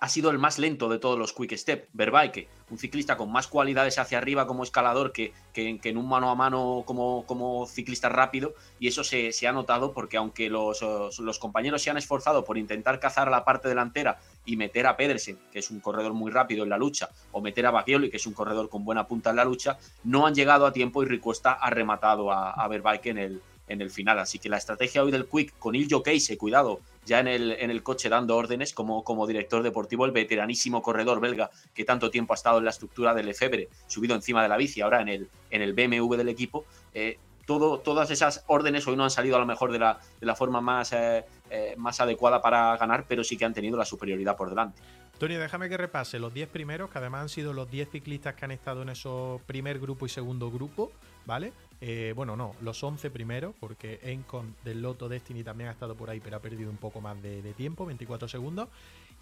ha 0.00 0.08
sido 0.08 0.30
el 0.30 0.38
más 0.38 0.58
lento 0.58 0.88
de 0.88 0.98
todos 0.98 1.18
los 1.18 1.34
Quick 1.34 1.54
Step, 1.56 1.88
Verbaike, 1.92 2.48
un 2.70 2.78
ciclista 2.78 3.18
con 3.18 3.30
más 3.30 3.46
cualidades 3.46 3.98
hacia 3.98 4.16
arriba 4.16 4.46
como 4.46 4.62
escalador 4.62 5.12
que, 5.12 5.34
que, 5.52 5.78
en 5.82 5.96
un 5.98 6.08
mano 6.08 6.30
a 6.30 6.34
mano 6.34 6.84
como, 6.86 7.26
como 7.26 7.66
ciclista 7.66 8.08
rápido, 8.08 8.54
y 8.78 8.88
eso 8.88 9.04
se, 9.04 9.30
ha 9.46 9.52
notado 9.52 9.92
porque 9.92 10.16
aunque 10.16 10.48
los, 10.48 10.80
los, 10.80 11.38
compañeros 11.38 11.82
se 11.82 11.90
han 11.90 11.98
esforzado 11.98 12.44
por 12.44 12.56
intentar 12.56 12.98
cazar 12.98 13.28
a 13.28 13.30
la 13.30 13.44
parte 13.44 13.68
delantera 13.68 14.18
y 14.46 14.56
meter 14.56 14.86
a 14.86 14.96
Pedersen, 14.96 15.38
que 15.52 15.58
es 15.58 15.70
un 15.70 15.80
corredor 15.80 16.14
muy 16.14 16.30
rápido 16.30 16.64
en 16.64 16.70
la 16.70 16.78
lucha, 16.78 17.10
o 17.32 17.42
meter 17.42 17.66
a 17.66 17.70
Bacchioli, 17.70 18.10
que 18.10 18.16
es 18.16 18.26
un 18.26 18.32
corredor 18.32 18.70
con 18.70 18.86
buena 18.86 19.06
punta 19.06 19.30
en 19.30 19.36
la 19.36 19.44
lucha, 19.44 19.76
no 20.04 20.26
han 20.26 20.34
llegado 20.34 20.64
a 20.64 20.72
tiempo 20.72 21.02
y 21.02 21.06
Ricuesta 21.06 21.52
ha 21.52 21.68
rematado 21.68 22.32
a, 22.32 22.52
a 22.52 22.70
en 23.04 23.18
el, 23.18 23.42
en 23.70 23.80
el 23.80 23.90
final. 23.90 24.18
Así 24.18 24.38
que 24.38 24.48
la 24.48 24.58
estrategia 24.58 25.02
hoy 25.02 25.10
del 25.10 25.26
Quick 25.26 25.58
con 25.58 25.74
Il 25.74 25.88
Case, 26.02 26.36
cuidado, 26.36 26.80
ya 27.06 27.20
en 27.20 27.28
el, 27.28 27.52
en 27.52 27.70
el 27.70 27.82
coche 27.82 28.08
dando 28.08 28.36
órdenes 28.36 28.74
como, 28.74 29.02
como 29.04 29.26
director 29.26 29.62
deportivo, 29.62 30.04
el 30.04 30.12
veteranísimo 30.12 30.82
corredor 30.82 31.20
belga 31.20 31.50
que 31.72 31.84
tanto 31.84 32.10
tiempo 32.10 32.34
ha 32.34 32.36
estado 32.36 32.58
en 32.58 32.64
la 32.64 32.70
estructura 32.70 33.14
del 33.14 33.26
Lefebvre, 33.26 33.68
subido 33.86 34.14
encima 34.14 34.42
de 34.42 34.48
la 34.48 34.56
bici, 34.56 34.80
ahora 34.80 35.00
en 35.00 35.08
el, 35.08 35.28
en 35.50 35.62
el 35.62 35.72
BMW 35.72 36.14
del 36.16 36.28
equipo. 36.28 36.64
Eh, 36.92 37.18
todo, 37.46 37.78
todas 37.80 38.10
esas 38.10 38.44
órdenes 38.48 38.86
hoy 38.86 38.96
no 38.96 39.04
han 39.04 39.10
salido 39.10 39.36
a 39.36 39.40
lo 39.40 39.46
mejor 39.46 39.72
de 39.72 39.78
la, 39.78 39.98
de 40.20 40.26
la 40.26 40.34
forma 40.34 40.60
más, 40.60 40.92
eh, 40.92 41.24
eh, 41.48 41.74
más 41.76 42.00
adecuada 42.00 42.42
para 42.42 42.76
ganar, 42.76 43.06
pero 43.08 43.24
sí 43.24 43.36
que 43.36 43.44
han 43.44 43.54
tenido 43.54 43.76
la 43.76 43.84
superioridad 43.84 44.36
por 44.36 44.50
delante. 44.50 44.80
Tony, 45.18 45.34
déjame 45.34 45.68
que 45.68 45.76
repase 45.76 46.18
los 46.18 46.32
10 46.32 46.48
primeros, 46.48 46.90
que 46.90 46.98
además 46.98 47.22
han 47.22 47.28
sido 47.28 47.52
los 47.52 47.70
10 47.70 47.90
ciclistas 47.90 48.34
que 48.34 48.44
han 48.44 48.52
estado 48.52 48.82
en 48.82 48.88
esos 48.88 49.42
primer 49.42 49.78
grupo 49.78 50.06
y 50.06 50.08
segundo 50.08 50.50
grupo, 50.50 50.92
¿vale? 51.26 51.52
Eh, 51.82 52.12
bueno, 52.14 52.36
no, 52.36 52.54
los 52.60 52.82
11 52.82 53.10
primeros, 53.10 53.54
porque 53.58 54.00
Encon 54.02 54.54
del 54.64 54.82
Loto 54.82 55.08
Destiny 55.08 55.42
también 55.42 55.68
ha 55.68 55.72
estado 55.72 55.96
por 55.96 56.10
ahí, 56.10 56.20
pero 56.20 56.36
ha 56.36 56.42
perdido 56.42 56.70
un 56.70 56.76
poco 56.76 57.00
más 57.00 57.20
de, 57.22 57.54
tiempo, 57.54 57.86
24 57.86 58.28
segundos. 58.28 58.68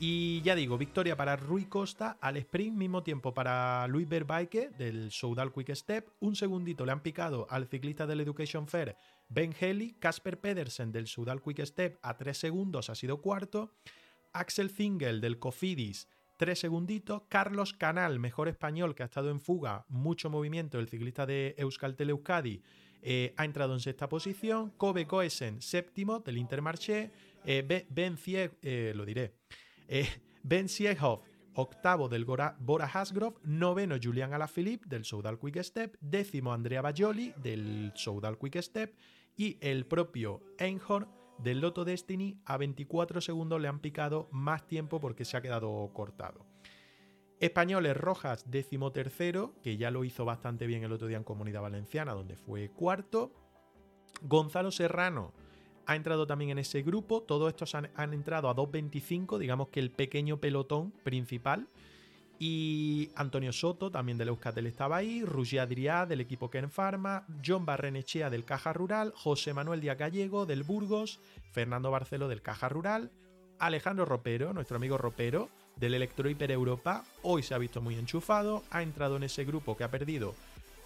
Y 0.01 0.43
ya 0.43 0.55
digo, 0.55 0.79
victoria 0.79 1.17
para 1.17 1.37
Rui 1.37 1.67
Costa 1.67 2.19
al 2.21 2.37
sprint, 2.37 2.77
mismo 2.77 3.03
tiempo 3.03 3.35
para 3.35 3.87
Luis 3.89 4.09
Verbaike 4.09 4.71
del 4.71 5.11
Soudal 5.11 5.53
Quick 5.53 5.75
Step. 5.75 6.09
Un 6.21 6.37
segundito 6.37 6.85
le 6.85 6.93
han 6.93 7.01
picado 7.01 7.47
al 7.51 7.67
ciclista 7.67 8.07
del 8.07 8.21
Education 8.21 8.69
Fair 8.69 8.97
Ben 9.29 9.55
Heli. 9.59 9.95
Casper 9.99 10.41
Pedersen 10.41 10.93
del 10.93 11.09
Soudal 11.09 11.43
Quick 11.43 11.65
Step 11.65 11.99
a 12.03 12.17
3 12.17 12.37
segundos 12.37 12.91
ha 12.91 12.95
sido 12.95 13.21
cuarto. 13.21 13.73
Axel 14.33 14.71
Zingel 14.71 15.21
del 15.21 15.39
Cofidis 15.39 16.09
Tres 16.39 16.61
segunditos. 16.61 17.23
Carlos 17.29 17.75
Canal, 17.75 18.21
mejor 18.21 18.47
español 18.47 18.95
que 18.95 19.03
ha 19.03 19.07
estado 19.07 19.31
en 19.31 19.41
fuga, 19.41 19.85
mucho 19.89 20.31
movimiento, 20.31 20.79
el 20.79 20.89
ciclista 20.89 21.27
de 21.27 21.57
Euskaltel 21.59 22.11
Euskadi, 22.11 22.63
eh, 23.03 23.35
ha 23.37 23.45
entrado 23.45 23.75
en 23.75 23.81
sexta 23.81 24.09
posición. 24.09 24.71
Kobe 24.77 25.05
Koesen, 25.05 25.61
séptimo 25.61 26.21
del 26.21 26.39
Intermarché. 26.39 27.11
Eh, 27.45 27.87
ben 27.91 28.17
Cieg, 28.17 28.57
eh, 28.63 28.93
lo 28.95 29.05
diré. 29.05 29.35
ben 30.45 30.69
Sieghoff, 30.69 31.27
octavo 31.55 32.09
del 32.09 32.25
Bora 32.25 32.87
Hasgrove, 32.87 33.39
noveno 33.43 33.97
Julian 34.01 34.33
Alaphilippe 34.33 34.87
del 34.89 35.05
Soudal 35.05 35.41
Quick 35.41 35.61
Step, 35.65 35.97
décimo 36.01 36.53
Andrea 36.53 36.83
Bajoli 36.83 37.35
del 37.43 37.91
Soudal 37.97 38.39
Quick 38.39 38.63
Step 38.63 38.95
y 39.37 39.59
el 39.61 39.87
propio 39.87 40.41
Einhorn 40.57 41.18
del 41.39 41.61
Loto 41.61 41.85
Destiny 41.85 42.39
a 42.45 42.57
24 42.57 43.21
segundos 43.21 43.61
le 43.61 43.69
han 43.69 43.81
picado 43.81 44.29
más 44.31 44.67
tiempo 44.67 45.01
porque 45.01 45.25
se 45.25 45.37
ha 45.37 45.43
quedado 45.43 45.91
cortado. 45.93 46.47
Españoles 47.41 47.97
Rojas, 47.97 48.51
décimo 48.51 48.91
tercero, 48.91 49.55
que 49.63 49.77
ya 49.77 49.91
lo 49.93 50.05
hizo 50.05 50.25
bastante 50.25 50.67
bien 50.67 50.83
el 50.83 50.93
otro 50.93 51.07
día 51.07 51.19
en 51.19 51.25
Comunidad 51.25 51.63
Valenciana, 51.63 52.13
donde 52.13 52.37
fue 52.37 52.71
cuarto. 52.71 53.33
Gonzalo 54.23 54.73
Serrano 54.73 55.33
ha 55.87 55.95
entrado 55.95 56.27
también 56.27 56.51
en 56.51 56.59
ese 56.59 56.83
grupo. 56.83 57.23
Todos 57.23 57.49
estos 57.49 57.77
han, 57.77 57.91
han 57.95 58.13
entrado 58.13 58.49
a 58.49 58.57
2.25, 58.57 59.39
digamos 59.39 59.69
que 59.69 59.79
el 59.79 59.93
pequeño 59.93 60.41
pelotón 60.41 60.91
principal. 61.05 61.69
Y 62.39 63.11
Antonio 63.17 63.53
Soto, 63.53 63.91
también 63.91 64.17
del 64.17 64.29
Euskatel, 64.29 64.67
estaba 64.67 64.97
ahí. 64.97 65.25
Rugia 65.25 65.63
Adrià, 65.63 66.07
del 66.07 66.21
equipo 66.21 66.51
Ken 66.51 66.71
Pharma. 66.71 67.27
John 67.45 67.67
Barrenechea, 67.67 68.31
del 68.31 68.45
Caja 68.45 68.73
Rural. 68.73 69.13
José 69.17 69.53
Manuel 69.53 69.81
Díaz 69.81 69.99
Gallego, 69.99 70.47
del 70.47 70.63
Burgos. 70.63 71.21
Fernando 71.53 71.91
Barcelo, 71.91 72.29
del 72.29 72.43
Caja 72.43 72.69
Rural. 72.69 73.11
Alejandro 73.59 74.05
Ropero, 74.05 74.53
nuestro 74.53 74.77
amigo 74.77 74.99
Ropero, 74.99 75.49
del 75.77 75.95
Electro 75.95 76.29
Hiper 76.29 76.53
Europa. 76.53 77.05
Hoy 77.23 77.43
se 77.43 77.55
ha 77.55 77.59
visto 77.59 77.81
muy 77.81 77.97
enchufado. 77.97 78.63
Ha 78.71 78.83
entrado 78.83 79.17
en 79.17 79.25
ese 79.25 79.45
grupo 79.45 79.77
que 79.77 79.85
ha 79.85 79.91
perdido 79.91 80.35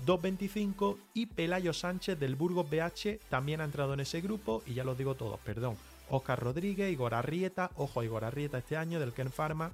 2.25. 0.06 0.96
Y 1.12 1.26
Pelayo 1.26 1.74
Sánchez, 1.74 2.18
del 2.18 2.34
Burgos 2.34 2.68
BH, 2.70 3.18
también 3.28 3.60
ha 3.60 3.64
entrado 3.64 3.92
en 3.92 4.00
ese 4.00 4.22
grupo. 4.22 4.62
Y 4.66 4.74
ya 4.74 4.84
los 4.84 4.96
digo 4.96 5.14
todos, 5.14 5.38
perdón. 5.40 5.76
Oscar 6.08 6.40
Rodríguez, 6.40 6.90
Igor 6.90 7.14
Arrieta. 7.14 7.70
Ojo 7.76 8.00
a 8.00 8.04
Igor 8.04 8.24
Arrieta 8.24 8.58
este 8.58 8.76
año, 8.76 8.98
del 9.00 9.12
Ken 9.12 9.30
Pharma. 9.30 9.72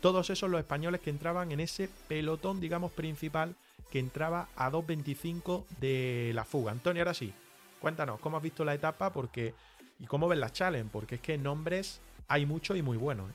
Todos 0.00 0.30
esos 0.30 0.50
los 0.50 0.60
españoles 0.60 1.00
que 1.00 1.10
entraban 1.10 1.52
en 1.52 1.60
ese 1.60 1.88
pelotón, 2.08 2.60
digamos, 2.60 2.92
principal 2.92 3.54
que 3.90 3.98
entraba 3.98 4.48
a 4.56 4.70
2.25 4.70 5.64
de 5.80 6.32
la 6.34 6.44
fuga. 6.44 6.72
Antonio, 6.72 7.02
ahora 7.02 7.14
sí, 7.14 7.32
cuéntanos, 7.80 8.20
¿cómo 8.20 8.36
has 8.36 8.42
visto 8.42 8.64
la 8.64 8.74
etapa? 8.74 9.10
Porque, 9.10 9.54
y 9.98 10.06
cómo 10.06 10.28
ves 10.28 10.38
las 10.38 10.52
challenge, 10.52 10.88
porque 10.92 11.16
es 11.16 11.20
que 11.20 11.36
nombres 11.36 12.00
hay 12.28 12.46
muchos 12.46 12.76
y 12.76 12.82
muy 12.82 12.96
buenos. 12.96 13.28
¿eh? 13.30 13.34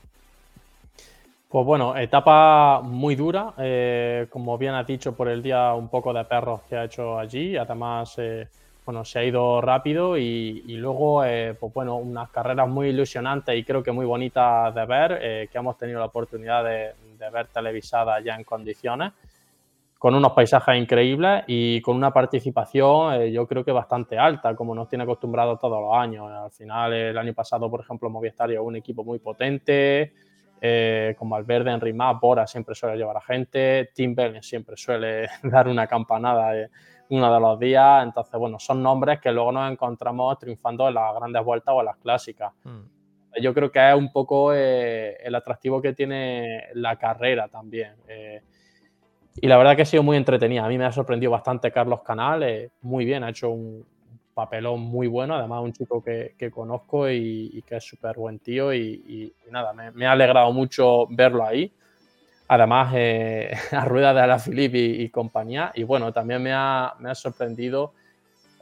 Pues 1.49 1.65
bueno, 1.65 1.95
etapa 1.95 2.81
muy 2.81 3.15
dura, 3.15 3.53
eh, 3.57 4.27
como 4.29 4.57
bien 4.57 4.73
has 4.73 4.87
dicho, 4.87 5.15
por 5.15 5.27
el 5.27 5.43
día 5.43 5.73
un 5.73 5.89
poco 5.89 6.13
de 6.13 6.25
perros 6.25 6.61
que 6.67 6.75
ha 6.75 6.85
hecho 6.85 7.19
allí. 7.19 7.55
Además, 7.55 8.15
eh, 8.17 8.47
bueno, 8.85 9.03
se 9.03 9.17
ha 9.17 9.23
ido 9.23 9.61
rápido 9.61 10.15
y, 10.15 10.61
luego, 10.77 11.25
eh, 11.25 11.55
pues 11.59 11.73
bueno, 11.73 11.95
unas 11.95 12.29
carreras 12.29 12.69
muy 12.69 12.89
ilusionantes 12.89 13.57
y 13.57 13.63
creo 13.63 13.81
que 13.81 13.91
muy 13.91 14.05
bonitas 14.05 14.73
de 14.75 14.85
ver, 14.85 15.19
eh, 15.21 15.49
que 15.51 15.57
hemos 15.57 15.75
tenido 15.75 15.99
la 15.99 16.05
oportunidad 16.05 16.63
de, 16.63 16.93
ver 17.33 17.47
televisadas 17.47 18.23
ya 18.23 18.35
en 18.35 18.43
condiciones, 18.43 19.11
con 19.97 20.13
unos 20.13 20.33
paisajes 20.33 20.77
increíbles 20.77 21.43
y 21.47 21.81
con 21.81 21.95
una 21.95 22.13
participación 22.13 23.15
eh, 23.15 23.31
yo 23.31 23.47
creo 23.47 23.65
que 23.65 23.71
bastante 23.71 24.19
alta, 24.19 24.55
como 24.55 24.75
nos 24.75 24.87
tiene 24.87 25.03
acostumbrado 25.03 25.57
todos 25.57 25.81
los 25.81 25.95
años. 25.95 26.31
Al 26.31 26.51
final, 26.51 26.93
el 26.93 27.17
año 27.17 27.33
pasado, 27.33 27.71
por 27.71 27.79
ejemplo, 27.79 28.07
Movistar 28.11 28.51
es 28.51 28.59
un 28.59 28.75
equipo 28.75 29.03
muy 29.03 29.17
potente, 29.17 30.13
como 31.17 31.35
Alberde, 31.35 31.71
Enric 31.71 31.95
Mas, 31.95 32.19
Bora 32.19 32.45
siempre 32.45 32.75
suele 32.75 32.97
llevar 32.97 33.17
a 33.17 33.21
gente, 33.21 33.89
Tim 33.93 34.15
siempre 34.41 34.77
suele 34.77 35.27
dar 35.43 35.67
una 35.67 35.87
campanada 35.87 36.53
uno 37.09 37.33
de 37.33 37.39
los 37.39 37.59
días. 37.59 38.03
Entonces, 38.03 38.39
bueno, 38.39 38.59
son 38.59 38.81
nombres 38.81 39.19
que 39.19 39.31
luego 39.31 39.51
nos 39.51 39.71
encontramos 39.71 40.37
triunfando 40.39 40.87
en 40.87 40.95
las 40.95 41.15
grandes 41.15 41.43
vueltas 41.43 41.73
o 41.75 41.79
en 41.79 41.85
las 41.85 41.97
clásicas. 41.97 42.53
Mm. 42.63 43.41
Yo 43.41 43.53
creo 43.53 43.71
que 43.71 43.89
es 43.89 43.95
un 43.95 44.11
poco 44.11 44.53
eh, 44.53 45.17
el 45.21 45.35
atractivo 45.35 45.81
que 45.81 45.93
tiene 45.93 46.67
la 46.73 46.95
carrera 46.97 47.47
también. 47.47 47.95
Eh, 48.07 48.41
y 49.41 49.47
la 49.47 49.57
verdad 49.57 49.75
que 49.75 49.81
ha 49.81 49.85
sido 49.85 50.03
muy 50.03 50.15
entretenida. 50.15 50.63
A 50.63 50.69
mí 50.69 50.77
me 50.77 50.85
ha 50.85 50.91
sorprendido 50.91 51.31
bastante 51.31 51.71
Carlos 51.71 52.01
Canal. 52.01 52.43
Eh, 52.43 52.69
muy 52.81 53.03
bien, 53.03 53.23
ha 53.23 53.29
hecho 53.29 53.49
un 53.49 53.85
papelón 54.33 54.79
muy 54.79 55.07
bueno. 55.07 55.35
Además, 55.35 55.63
un 55.63 55.73
chico 55.73 56.01
que, 56.01 56.33
conozco 56.49 57.09
y, 57.09 57.61
que 57.67 57.75
es 57.75 57.83
súper 57.83 58.15
buen 58.15 58.39
tío. 58.39 58.73
Y, 58.73 59.33
nada, 59.51 59.73
me, 59.73 60.05
ha 60.05 60.13
alegrado 60.13 60.53
mucho 60.53 61.05
verlo 61.09 61.45
ahí 61.45 61.73
además 62.47 62.93
eh, 62.95 63.53
a 63.71 63.85
rueda 63.85 64.13
de 64.13 64.27
la 64.27 64.39
Philippe 64.39 64.77
y, 64.77 65.09
compañía. 65.09 65.71
Y 65.75 65.83
bueno, 65.83 66.11
también 66.11 66.41
me 66.43 66.53
ha, 66.53 66.93
sorprendido, 67.13 67.93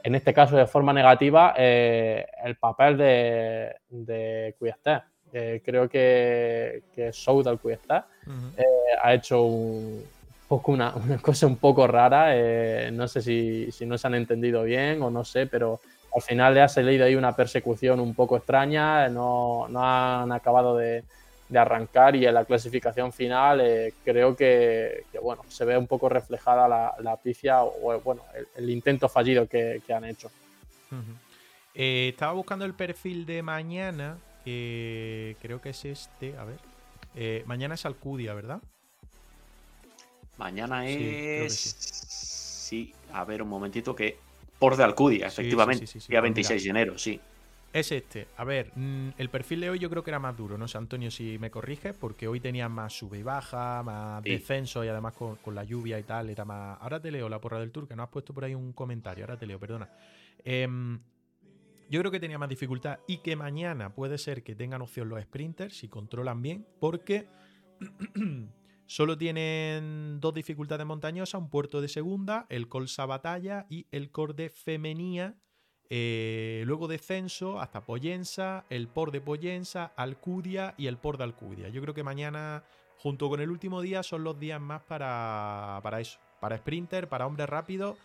en 0.02 0.14
este 0.14 0.34
caso 0.34 0.56
de 0.56 0.66
forma 0.66 0.92
negativa, 0.92 1.54
eh, 1.56 2.26
el 2.44 2.56
papel 2.56 2.96
de, 2.96 3.76
de 3.90 4.54
creo 5.64 5.88
que, 5.88 6.84
que 6.94 7.12
Soudal 7.12 7.58
Cuesta 7.58 8.06
eh, 8.56 8.62
ha 9.02 9.14
hecho 9.14 9.42
un 9.42 10.04
poco 10.46 10.72
una, 10.72 10.94
una 11.04 11.18
cosa 11.18 11.46
un 11.46 11.56
poco 11.56 11.86
rara. 11.86 12.36
eh, 12.36 12.90
no 12.92 13.08
sé 13.08 13.20
si, 13.20 13.70
si 13.72 13.86
no 13.86 13.98
se 13.98 14.06
han 14.06 14.14
entendido 14.14 14.62
bien 14.62 15.02
o 15.02 15.10
no 15.10 15.24
sé, 15.24 15.46
pero 15.46 15.80
al 16.14 16.22
final 16.22 16.54
le 16.54 16.62
ha 16.62 16.68
salido 16.68 17.04
ahí 17.04 17.16
una 17.16 17.34
persecución 17.34 17.98
un 17.98 18.14
poco 18.14 18.36
extraña. 18.36 19.08
No, 19.08 19.66
no 19.68 19.80
han 19.82 20.30
acabado 20.30 20.76
de, 20.76 21.02
de 21.48 21.58
arrancar 21.58 22.16
y 22.16 22.26
en 22.26 22.34
la 22.34 22.44
clasificación 22.44 23.12
final 23.12 23.60
eh, 23.60 23.92
creo 24.04 24.34
que, 24.34 25.04
que, 25.12 25.18
bueno, 25.18 25.42
se 25.48 25.64
ve 25.64 25.76
un 25.76 25.86
poco 25.86 26.08
reflejada 26.08 26.66
la, 26.66 26.94
la 27.00 27.16
pifia 27.16 27.62
o 27.62 28.00
bueno, 28.00 28.22
el, 28.34 28.48
el 28.56 28.70
intento 28.70 29.08
fallido 29.08 29.46
que, 29.46 29.82
que 29.86 29.92
han 29.92 30.04
hecho. 30.04 30.30
Eh, 31.74 32.10
estaba 32.12 32.32
buscando 32.32 32.64
el 32.64 32.74
perfil 32.74 33.26
de 33.26 33.42
mañana, 33.42 34.16
que 34.44 35.36
creo 35.42 35.60
que 35.60 35.70
es 35.70 35.84
este. 35.84 36.36
A 36.38 36.44
ver. 36.44 36.58
Eh, 37.16 37.42
mañana 37.46 37.74
es 37.74 37.84
Alcudia, 37.84 38.32
¿verdad? 38.34 38.60
Mañana 40.36 40.86
es. 40.88 41.52
sí. 41.54 41.74
Sí. 42.64 42.94
a 43.12 43.24
ver 43.24 43.42
un 43.42 43.48
momentito 43.48 43.94
que. 43.94 44.18
Por 44.58 44.76
de 44.76 44.84
Alcudia, 44.84 45.28
Sí, 45.30 45.36
sí, 45.36 45.40
efectivamente. 45.42 45.86
sí, 45.86 45.92
sí, 45.94 46.00
sí, 46.00 46.06
Día 46.08 46.20
pues 46.20 46.32
26 46.34 46.64
de 46.64 46.70
enero, 46.70 46.98
sí. 46.98 47.20
Es 47.74 47.90
este. 47.90 48.28
A 48.36 48.44
ver, 48.44 48.70
mm, 48.76 49.08
el 49.18 49.28
perfil 49.30 49.60
de 49.62 49.70
hoy 49.70 49.80
yo 49.80 49.90
creo 49.90 50.04
que 50.04 50.10
era 50.12 50.20
más 50.20 50.36
duro, 50.36 50.56
no 50.56 50.68
sé, 50.68 50.78
Antonio, 50.78 51.10
si 51.10 51.40
me 51.40 51.50
corriges, 51.50 51.92
porque 51.92 52.28
hoy 52.28 52.38
tenía 52.38 52.68
más 52.68 52.92
sube 52.92 53.18
y 53.18 53.22
baja, 53.24 53.82
más 53.82 54.22
Sí. 54.22 54.30
descenso 54.30 54.84
y 54.84 54.88
además 54.88 55.14
con, 55.14 55.34
con 55.36 55.56
la 55.56 55.64
lluvia 55.64 55.98
y 55.98 56.04
tal, 56.04 56.30
era 56.30 56.44
más. 56.44 56.78
Ahora 56.80 57.00
te 57.00 57.10
leo 57.10 57.28
la 57.28 57.40
porra 57.40 57.58
del 57.58 57.72
tour, 57.72 57.88
que 57.88 57.96
no 57.96 58.04
has 58.04 58.10
puesto 58.10 58.32
por 58.32 58.44
ahí 58.44 58.54
un 58.54 58.72
comentario, 58.72 59.24
ahora 59.24 59.36
te 59.36 59.44
leo, 59.46 59.58
perdona. 59.58 59.90
Em, 60.44 61.00
yo 61.90 61.98
creo 61.98 62.12
que 62.12 62.20
tenía 62.20 62.38
más 62.38 62.48
dificultad 62.48 63.00
y 63.08 63.18
que 63.18 63.34
mañana 63.34 63.92
puede 63.92 64.18
ser 64.18 64.44
que 64.44 64.54
tengan 64.54 64.80
opción 64.80 65.08
los 65.08 65.20
sprinters 65.20 65.76
si 65.76 65.88
controlan 65.88 66.42
bien, 66.42 66.64
porque 66.78 67.26
solo 68.86 69.18
tienen 69.18 70.20
dos 70.20 70.32
dificultades 70.32 70.86
montañosas, 70.86 71.40
un 71.40 71.50
puerto 71.50 71.80
de 71.80 71.88
segunda, 71.88 72.46
el 72.50 72.68
Colsa 72.68 73.04
Batalla 73.04 73.66
y 73.68 73.88
el 73.90 74.12
Corde 74.12 74.48
Femenía. 74.48 75.34
Eh, 75.90 76.62
luego 76.66 76.88
descenso 76.88 77.60
hasta 77.60 77.84
Pollensa, 77.84 78.64
el 78.70 78.88
Por 78.88 79.10
de 79.10 79.20
Pollensa, 79.20 79.92
Alcudia 79.96 80.74
y 80.78 80.86
el 80.86 80.96
Por 80.96 81.18
de 81.18 81.24
Alcudia. 81.24 81.68
Yo 81.68 81.82
creo 81.82 81.94
que 81.94 82.02
mañana, 82.02 82.64
junto 82.98 83.28
con 83.28 83.40
el 83.40 83.50
último 83.50 83.80
día, 83.80 84.02
son 84.02 84.24
los 84.24 84.38
días 84.38 84.60
más 84.60 84.82
para, 84.82 85.80
para 85.82 86.00
eso. 86.00 86.18
Para 86.40 86.56
sprinter, 86.56 87.08
para 87.08 87.26
hombres 87.26 87.48
rápidos. 87.48 87.96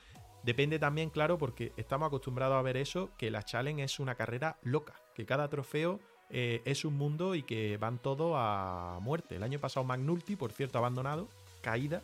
Depende 0.44 0.80
también, 0.80 1.10
claro, 1.10 1.38
porque 1.38 1.74
estamos 1.76 2.08
acostumbrados 2.08 2.58
a 2.58 2.62
ver 2.62 2.78
eso, 2.78 3.10
que 3.18 3.30
la 3.30 3.44
Challenge 3.44 3.84
es 3.84 4.00
una 4.00 4.16
carrera 4.16 4.58
loca, 4.64 4.94
que 5.14 5.26
cada 5.26 5.50
trofeo 5.50 6.00
eh, 6.30 6.62
es 6.64 6.86
un 6.86 6.96
mundo 6.96 7.36
y 7.36 7.44
que 7.44 7.78
van 7.78 7.98
todos 7.98 8.34
a 8.38 9.00
muerte. 9.02 9.36
El 9.36 9.44
año 9.44 9.60
pasado 9.60 9.84
Magnulti, 9.84 10.36
por 10.36 10.54
cierto, 10.54 10.78
abandonado, 10.78 11.28
caída, 11.62 12.02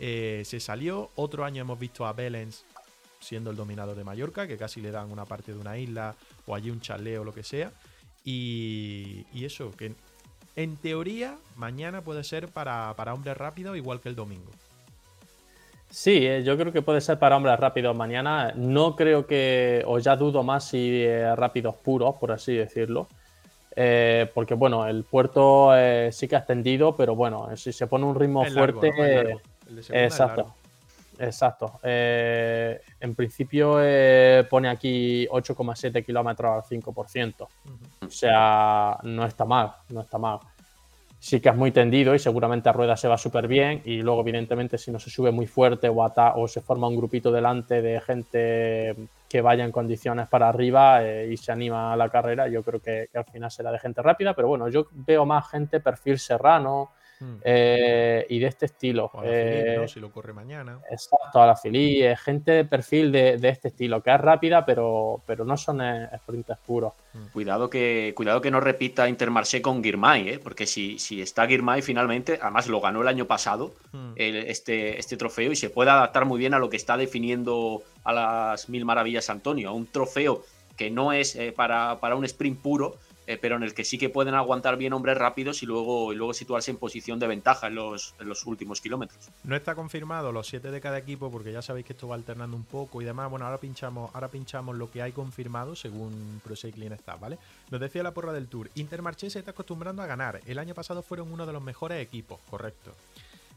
eh, 0.00 0.42
se 0.44 0.60
salió. 0.60 1.10
Otro 1.16 1.44
año 1.44 1.60
hemos 1.60 1.78
visto 1.78 2.06
a 2.06 2.12
Belens 2.12 2.64
siendo 3.20 3.50
el 3.50 3.56
dominador 3.56 3.96
de 3.96 4.04
Mallorca, 4.04 4.46
que 4.46 4.56
casi 4.56 4.80
le 4.80 4.90
dan 4.90 5.10
una 5.10 5.24
parte 5.24 5.52
de 5.52 5.58
una 5.58 5.78
isla 5.78 6.14
o 6.46 6.54
allí 6.54 6.70
un 6.70 6.80
chaleo 6.80 7.22
o 7.22 7.24
lo 7.24 7.34
que 7.34 7.42
sea. 7.42 7.72
Y, 8.24 9.26
y 9.32 9.44
eso, 9.44 9.72
que 9.76 9.92
en 10.56 10.76
teoría 10.76 11.36
mañana 11.56 12.02
puede 12.02 12.24
ser 12.24 12.48
para, 12.48 12.94
para 12.96 13.14
hombres 13.14 13.36
rápidos 13.36 13.76
igual 13.76 14.00
que 14.00 14.08
el 14.08 14.16
domingo. 14.16 14.50
Sí, 15.90 16.26
eh, 16.26 16.42
yo 16.44 16.58
creo 16.58 16.72
que 16.72 16.82
puede 16.82 17.00
ser 17.00 17.18
para 17.18 17.36
hombres 17.36 17.58
rápidos 17.58 17.96
mañana. 17.96 18.52
No 18.54 18.94
creo 18.94 19.26
que, 19.26 19.82
o 19.86 19.98
ya 19.98 20.16
dudo 20.16 20.42
más 20.42 20.68
si 20.68 21.02
eh, 21.02 21.34
rápidos 21.34 21.76
puros, 21.76 22.16
por 22.16 22.32
así 22.32 22.54
decirlo. 22.54 23.06
Eh, 23.74 24.28
porque 24.34 24.54
bueno, 24.54 24.86
el 24.86 25.04
puerto 25.04 25.70
sí 26.10 26.26
que 26.26 26.34
ha 26.34 26.40
extendido, 26.40 26.96
pero 26.96 27.14
bueno, 27.14 27.56
si 27.56 27.72
se 27.72 27.86
pone 27.86 28.04
un 28.04 28.16
ritmo 28.16 28.44
largo, 28.44 28.80
fuerte. 28.80 28.90
¿no? 28.90 29.04
Es 29.04 29.24
largo. 29.24 29.40
El 29.68 29.76
de 29.76 29.82
segunda 29.82 30.06
es 30.06 30.12
Exacto. 30.12 30.54
Exacto. 31.18 31.80
Eh, 31.82 32.80
en 33.00 33.14
principio 33.14 33.78
eh, 33.80 34.46
pone 34.48 34.68
aquí 34.68 35.26
8,7 35.28 36.04
kilómetros 36.04 36.52
al 36.56 36.62
5%. 36.62 37.48
Ujú. 37.64 38.06
O 38.06 38.10
sea, 38.10 38.96
no 39.02 39.24
está 39.24 39.44
mal, 39.44 39.72
no 39.90 40.00
está 40.02 40.18
mal. 40.18 40.38
Sí 41.20 41.40
que 41.40 41.48
es 41.48 41.56
muy 41.56 41.72
tendido 41.72 42.14
y 42.14 42.20
seguramente 42.20 42.68
a 42.68 42.72
rueda 42.72 42.96
se 42.96 43.08
va 43.08 43.18
súper 43.18 43.48
bien. 43.48 43.82
Y 43.84 44.02
luego, 44.02 44.20
evidentemente, 44.20 44.78
si 44.78 44.92
no 44.92 45.00
se 45.00 45.10
sube 45.10 45.32
muy 45.32 45.48
fuerte 45.48 45.88
o, 45.88 46.04
ata- 46.04 46.34
o 46.36 46.46
se 46.46 46.60
forma 46.60 46.86
un 46.86 46.96
grupito 46.96 47.32
delante 47.32 47.82
de 47.82 48.00
gente 48.00 48.94
que 49.28 49.40
vaya 49.40 49.64
en 49.64 49.72
condiciones 49.72 50.28
para 50.28 50.48
arriba 50.48 51.04
eh, 51.04 51.28
y 51.32 51.36
se 51.36 51.50
anima 51.50 51.92
a 51.92 51.96
la 51.96 52.08
carrera, 52.08 52.46
yo 52.46 52.62
creo 52.62 52.80
que, 52.80 53.08
que 53.10 53.18
al 53.18 53.24
final 53.24 53.50
será 53.50 53.72
de 53.72 53.80
gente 53.80 54.00
rápida. 54.00 54.32
Pero 54.34 54.46
bueno, 54.46 54.68
yo 54.68 54.86
veo 54.92 55.26
más 55.26 55.48
gente 55.50 55.80
perfil 55.80 56.20
serrano 56.20 56.90
Mm. 57.20 57.34
eh, 57.44 58.26
y 58.28 58.38
de 58.38 58.46
este 58.46 58.66
estilo. 58.66 59.10
O 59.12 59.20
a 59.20 59.24
la 59.24 59.30
Philippe, 59.30 59.72
Eh, 59.74 59.76
¿no? 59.78 59.88
Si 59.88 60.00
lo 60.00 60.10
corre 60.12 60.32
mañana. 60.32 60.78
Exacto, 60.90 61.42
a 61.42 61.46
la 61.46 61.56
Fili, 61.56 62.02
eh, 62.04 62.16
gente 62.16 62.52
de 62.52 62.64
perfil 62.64 63.10
de, 63.10 63.36
de 63.38 63.48
este 63.48 63.68
estilo, 63.68 64.02
que 64.02 64.14
es 64.14 64.20
rápida, 64.20 64.64
pero, 64.64 65.20
pero 65.26 65.44
no 65.44 65.56
son 65.56 65.80
sprinters 66.16 66.60
puros. 66.60 66.92
Cuidado 67.32 67.68
que, 67.68 68.12
cuidado 68.16 68.40
que 68.40 68.50
no 68.50 68.60
repita 68.60 69.08
Intermarché 69.08 69.60
con 69.60 69.82
Girmay, 69.82 70.28
¿eh? 70.28 70.38
porque 70.38 70.66
si, 70.66 70.98
si 70.98 71.20
está 71.20 71.46
Girmay 71.46 71.82
finalmente, 71.82 72.38
además 72.40 72.68
lo 72.68 72.80
ganó 72.80 73.02
el 73.02 73.08
año 73.08 73.26
pasado, 73.26 73.74
Mm. 73.92 74.12
el- 74.16 74.36
este, 74.48 74.98
este 74.98 75.16
trofeo, 75.16 75.50
y 75.50 75.56
se 75.56 75.70
puede 75.70 75.90
adaptar 75.90 76.24
muy 76.24 76.38
bien 76.38 76.54
a 76.54 76.58
lo 76.58 76.68
que 76.70 76.76
está 76.76 76.96
definiendo 76.96 77.82
a 78.04 78.12
las 78.12 78.68
mil 78.68 78.84
maravillas 78.84 79.28
Antonio, 79.30 79.68
a 79.70 79.72
un 79.72 79.86
trofeo 79.86 80.42
que 80.76 80.90
no 80.90 81.12
es 81.12 81.34
eh, 81.34 81.52
para, 81.52 81.98
para 82.00 82.14
un 82.14 82.24
sprint 82.24 82.60
puro, 82.60 82.94
eh, 83.28 83.36
pero 83.36 83.56
en 83.56 83.62
el 83.62 83.74
que 83.74 83.84
sí 83.84 83.98
que 83.98 84.08
pueden 84.08 84.34
aguantar 84.34 84.78
bien 84.78 84.94
hombres 84.94 85.18
rápidos 85.18 85.62
y 85.62 85.66
luego, 85.66 86.14
luego 86.14 86.32
situarse 86.32 86.70
en 86.70 86.78
posición 86.78 87.18
de 87.18 87.26
ventaja 87.26 87.66
en 87.66 87.74
los, 87.74 88.14
últimos 88.46 88.80
kilómetros. 88.80 89.28
No 89.44 89.54
está 89.54 89.74
confirmado 89.74 90.32
los 90.32 90.46
siete 90.46 90.70
de 90.70 90.80
cada 90.80 90.96
equipo 90.96 91.30
porque 91.30 91.52
ya 91.52 91.60
sabéis 91.60 91.84
que 91.84 91.92
esto 91.92 92.08
va 92.08 92.14
alternando 92.14 92.56
un 92.56 92.64
poco 92.64 93.02
y 93.02 93.04
demás. 93.04 93.28
Bueno, 93.28 93.44
ahora 93.44 93.58
pinchamos, 93.58 94.10
ahora 94.14 94.28
pinchamos 94.28 94.76
lo 94.76 94.90
que 94.90 95.02
hay 95.02 95.12
confirmado 95.12 95.76
según 95.76 96.40
Pro 96.42 96.56
Cycling 96.56 96.96
Stats, 96.96 97.20
¿vale? 97.20 97.38
Nos 97.70 97.82
decía 97.82 98.02
la 98.02 98.14
porra 98.14 98.32
del 98.32 98.48
Tour. 98.48 98.70
Intermarché 98.76 99.28
se 99.28 99.40
está 99.40 99.50
acostumbrando 99.50 100.00
a 100.00 100.06
ganar. 100.06 100.40
El 100.46 100.58
año 100.58 100.74
pasado 100.74 101.02
fueron 101.02 101.30
uno 101.30 101.44
de 101.44 101.52
los 101.52 101.62
mejores 101.62 102.00
equipos, 102.00 102.40
correcto. 102.48 102.94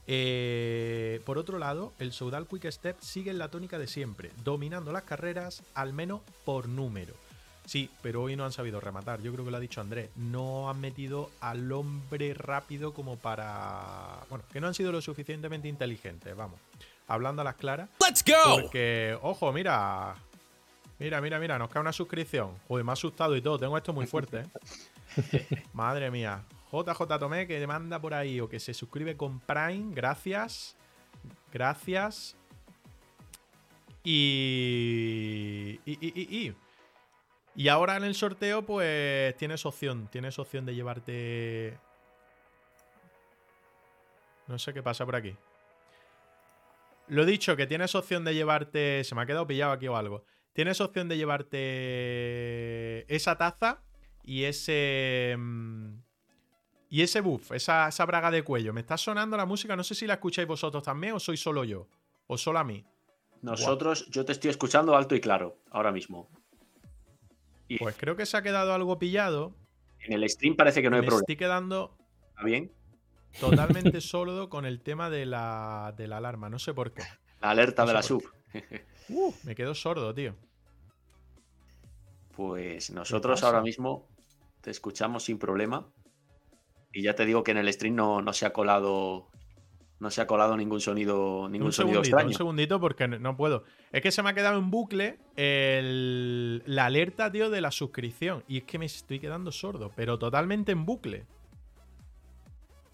Eh, 0.06 1.22
por 1.26 1.38
otro 1.38 1.60
lado, 1.60 1.94
el 1.98 2.12
Soudal 2.12 2.46
Quick 2.46 2.70
Step 2.70 3.00
sigue 3.00 3.32
en 3.32 3.38
la 3.38 3.48
tónica 3.48 3.80
de 3.80 3.88
siempre, 3.88 4.32
dominando 4.44 4.92
las 4.92 5.04
carreras 5.04 5.64
al 5.76 5.94
menos 5.94 6.20
por 6.44 6.68
número. 6.68 7.14
Sí, 7.66 7.90
pero 8.02 8.24
hoy 8.24 8.36
no 8.36 8.44
han 8.44 8.52
sabido 8.52 8.80
rematar. 8.80 9.22
Yo 9.22 9.32
creo 9.32 9.46
que 9.46 9.52
lo 9.52 9.58
ha 9.58 9.62
dicho 9.62 9.82
Andrés. 9.82 10.10
No 10.16 10.70
han 10.70 10.80
metido 10.82 11.30
al 11.40 11.72
hombre 11.72 12.34
rápido 12.34 12.94
como 12.94 13.18
para. 13.18 14.20
Bueno, 14.30 14.44
que 14.52 14.60
no 14.60 14.68
han 14.68 14.74
sido 14.74 14.92
lo 14.92 15.02
suficientemente 15.02 15.68
inteligentes, 15.68 16.36
vamos. 16.36 16.60
Hablando 17.08 17.42
a 17.42 17.46
las 17.46 17.56
claras. 17.56 17.90
Let's 18.00 18.24
go. 18.26 18.62
Porque, 18.62 19.18
ojo, 19.22 19.52
mira. 19.52 20.16
Mira, 21.00 21.20
mira, 21.22 21.40
mira, 21.40 21.58
nos 21.58 21.70
cae 21.70 21.82
una 21.82 21.94
suscripción. 21.94 22.52
Joder, 22.68 22.84
me 22.86 22.92
ha 22.92 22.94
asustado 22.94 23.36
y 23.36 23.42
todo. 23.42 23.58
Tengo 23.58 23.78
esto 23.78 23.94
muy 23.94 24.06
fuerte, 24.06 24.46
¿eh? 24.46 25.60
Madre 25.74 26.12
mía. 26.12 26.44
JJ 26.72 27.20
Tomé 27.20 27.48
que 27.48 27.66
manda 27.68 28.00
por 28.00 28.14
ahí 28.14 28.40
o 28.40 28.48
que 28.48 28.60
se 28.60 28.74
suscribe 28.74 29.18
con 29.18 29.40
Prime. 29.40 29.94
Gracias. 29.94 30.76
Gracias. 31.52 32.36
Y. 34.04 35.80
Y, 35.86 35.92
y, 36.02 36.14
y, 36.16 36.48
y. 36.48 36.56
Y 37.56 37.68
ahora 37.68 37.98
en 37.98 38.04
el 38.04 38.16
sorteo, 38.16 38.66
pues 38.66 39.36
tienes 39.38 39.66
opción. 39.66 40.08
Tienes 40.12 40.40
opción 40.40 40.66
de 40.66 40.74
llevarte. 40.76 41.78
No 44.48 44.58
sé 44.58 44.74
qué 44.74 44.82
pasa 44.82 45.06
por 45.06 45.16
aquí. 45.16 45.36
Lo 47.08 47.26
dicho, 47.26 47.56
que 47.58 47.68
tienes 47.68 47.94
opción 47.96 48.24
de 48.24 48.34
llevarte. 48.34 49.04
Se 49.04 49.16
me 49.16 49.22
ha 49.22 49.26
quedado 49.26 49.48
pillado 49.48 49.74
aquí 49.74 49.88
o 49.88 49.98
algo. 49.98 50.24
Tienes 50.54 50.80
opción 50.82 51.08
de 51.10 51.18
llevarte 51.18 53.06
esa 53.14 53.38
taza 53.38 53.82
y 54.24 54.44
ese. 54.46 55.36
mm, 55.38 55.94
Y 56.90 57.02
ese 57.04 57.22
buff, 57.22 57.52
esa, 57.54 57.88
esa 57.88 58.06
braga 58.06 58.32
de 58.32 58.44
cuello. 58.44 58.74
Me 58.74 58.82
está 58.82 58.98
sonando 58.98 59.38
la 59.38 59.46
música, 59.46 59.76
no 59.76 59.84
sé 59.84 59.96
si 59.96 60.06
la 60.08 60.16
escucháis 60.16 60.48
vosotros 60.48 60.84
también 60.84 61.14
o 61.14 61.20
soy 61.20 61.38
solo 61.38 61.64
yo. 61.64 61.88
O 62.28 62.38
solo 62.38 62.60
a 62.60 62.64
mí. 62.64 62.86
Nosotros, 63.42 64.08
yo 64.10 64.24
te 64.24 64.34
estoy 64.34 64.52
escuchando 64.52 64.96
alto 64.96 65.16
y 65.16 65.22
claro, 65.22 65.58
ahora 65.72 65.92
mismo. 65.92 66.30
Y 67.72 67.78
Pues 67.78 67.96
creo 67.98 68.18
que 68.18 68.26
se 68.26 68.36
ha 68.36 68.42
quedado 68.42 68.74
algo 68.74 69.00
pillado. 69.00 69.56
en 70.02 70.12
el 70.12 70.30
stream 70.30 70.58
parece 70.58 70.82
que 70.82 70.90
no 70.90 70.98
hay 70.98 71.02
Me 71.04 71.08
problema. 71.08 71.22
estoy 71.22 71.38
quedando 71.38 71.96
¿Está 72.32 72.44
bien? 72.44 72.70
totalmente 73.40 74.02
sordo 74.02 74.50
con 74.50 74.66
el 74.66 74.82
tema 74.82 75.10
de 75.10 75.26
la, 75.26 75.94
de 75.96 76.08
la 76.10 76.18
alarma. 76.18 76.50
No 76.50 76.60
sé 76.60 76.74
por 76.74 76.92
qué. 76.92 77.02
La 77.40 77.52
alerta 77.52 77.84
No 77.84 77.88
de 77.88 77.94
la 77.94 78.04
sub. 78.04 78.24
Uh, 79.08 79.34
me 79.44 79.56
quedo 79.56 79.74
sordo, 79.74 80.14
tío. 80.14 80.36
Pues 82.36 82.92
nosotros 82.92 83.42
ahora 83.44 83.62
mismo 83.62 84.06
te 84.60 84.72
escuchamos 84.72 85.24
sin 85.24 85.38
problema. 85.40 85.88
Y 86.92 87.04
ya 87.04 87.16
te 87.16 87.26
digo 87.26 87.42
que 87.44 87.52
en 87.52 87.58
el 87.58 87.72
stream 87.72 87.96
no, 87.96 88.22
no 88.22 88.34
se 88.34 88.46
ha 88.46 88.52
colado. 88.52 89.30
No 90.02 90.10
se 90.10 90.20
ha 90.20 90.26
colado 90.26 90.58
ningún 90.58 90.82
sonido. 90.82 91.48
Ningún 91.48 91.68
un 91.68 91.74
sonido 91.74 92.04
segundito, 92.04 92.28
un 92.28 92.34
segundito 92.34 92.80
porque 92.80 93.08
no- 93.08 93.38
puedo. 93.38 93.64
Es 93.92 94.02
que 94.02 94.12
se 94.12 94.24
me 94.24 94.32
ha 94.32 94.34
quedado 94.34 94.58
en 94.58 94.72
bucle 94.72 95.20
el- 95.36 96.64
la 96.66 96.88
alerta, 96.88 97.32
tío, 97.32 97.52
de 97.52 97.62
la 97.62 97.70
suscripción. 97.70 98.44
Y 98.48 98.58
es 98.58 98.64
que 98.64 98.80
me 98.80 98.86
estoy 98.88 99.20
quedando 99.20 99.52
sordo, 99.52 99.92
pero 99.96 100.18
totalmente 100.18 100.72
en 100.72 100.86
bucle. 100.88 101.28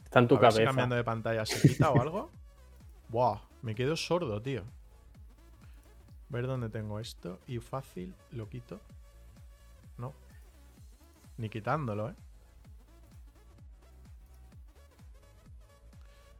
Está 0.03 0.19
en 0.19 0.27
tu 0.27 0.35
A 0.35 0.39
ver 0.39 0.51
si 0.51 0.55
cabeza. 0.57 0.69
cambiando 0.69 0.95
de 0.95 1.03
pantalla 1.05 1.45
se 1.45 1.65
quita 1.67 1.91
o 1.91 2.01
algo. 2.01 2.29
Buah, 3.09 3.39
me 3.61 3.73
quedo 3.73 3.95
sordo, 3.95 4.41
tío. 4.41 4.63
Ver 6.27 6.45
dónde 6.45 6.67
tengo 6.69 6.99
esto. 6.99 7.39
Y 7.47 7.59
fácil, 7.59 8.13
lo 8.31 8.49
quito. 8.49 8.81
No. 9.97 10.13
Ni 11.37 11.47
quitándolo, 11.49 12.09
¿eh? 12.09 12.15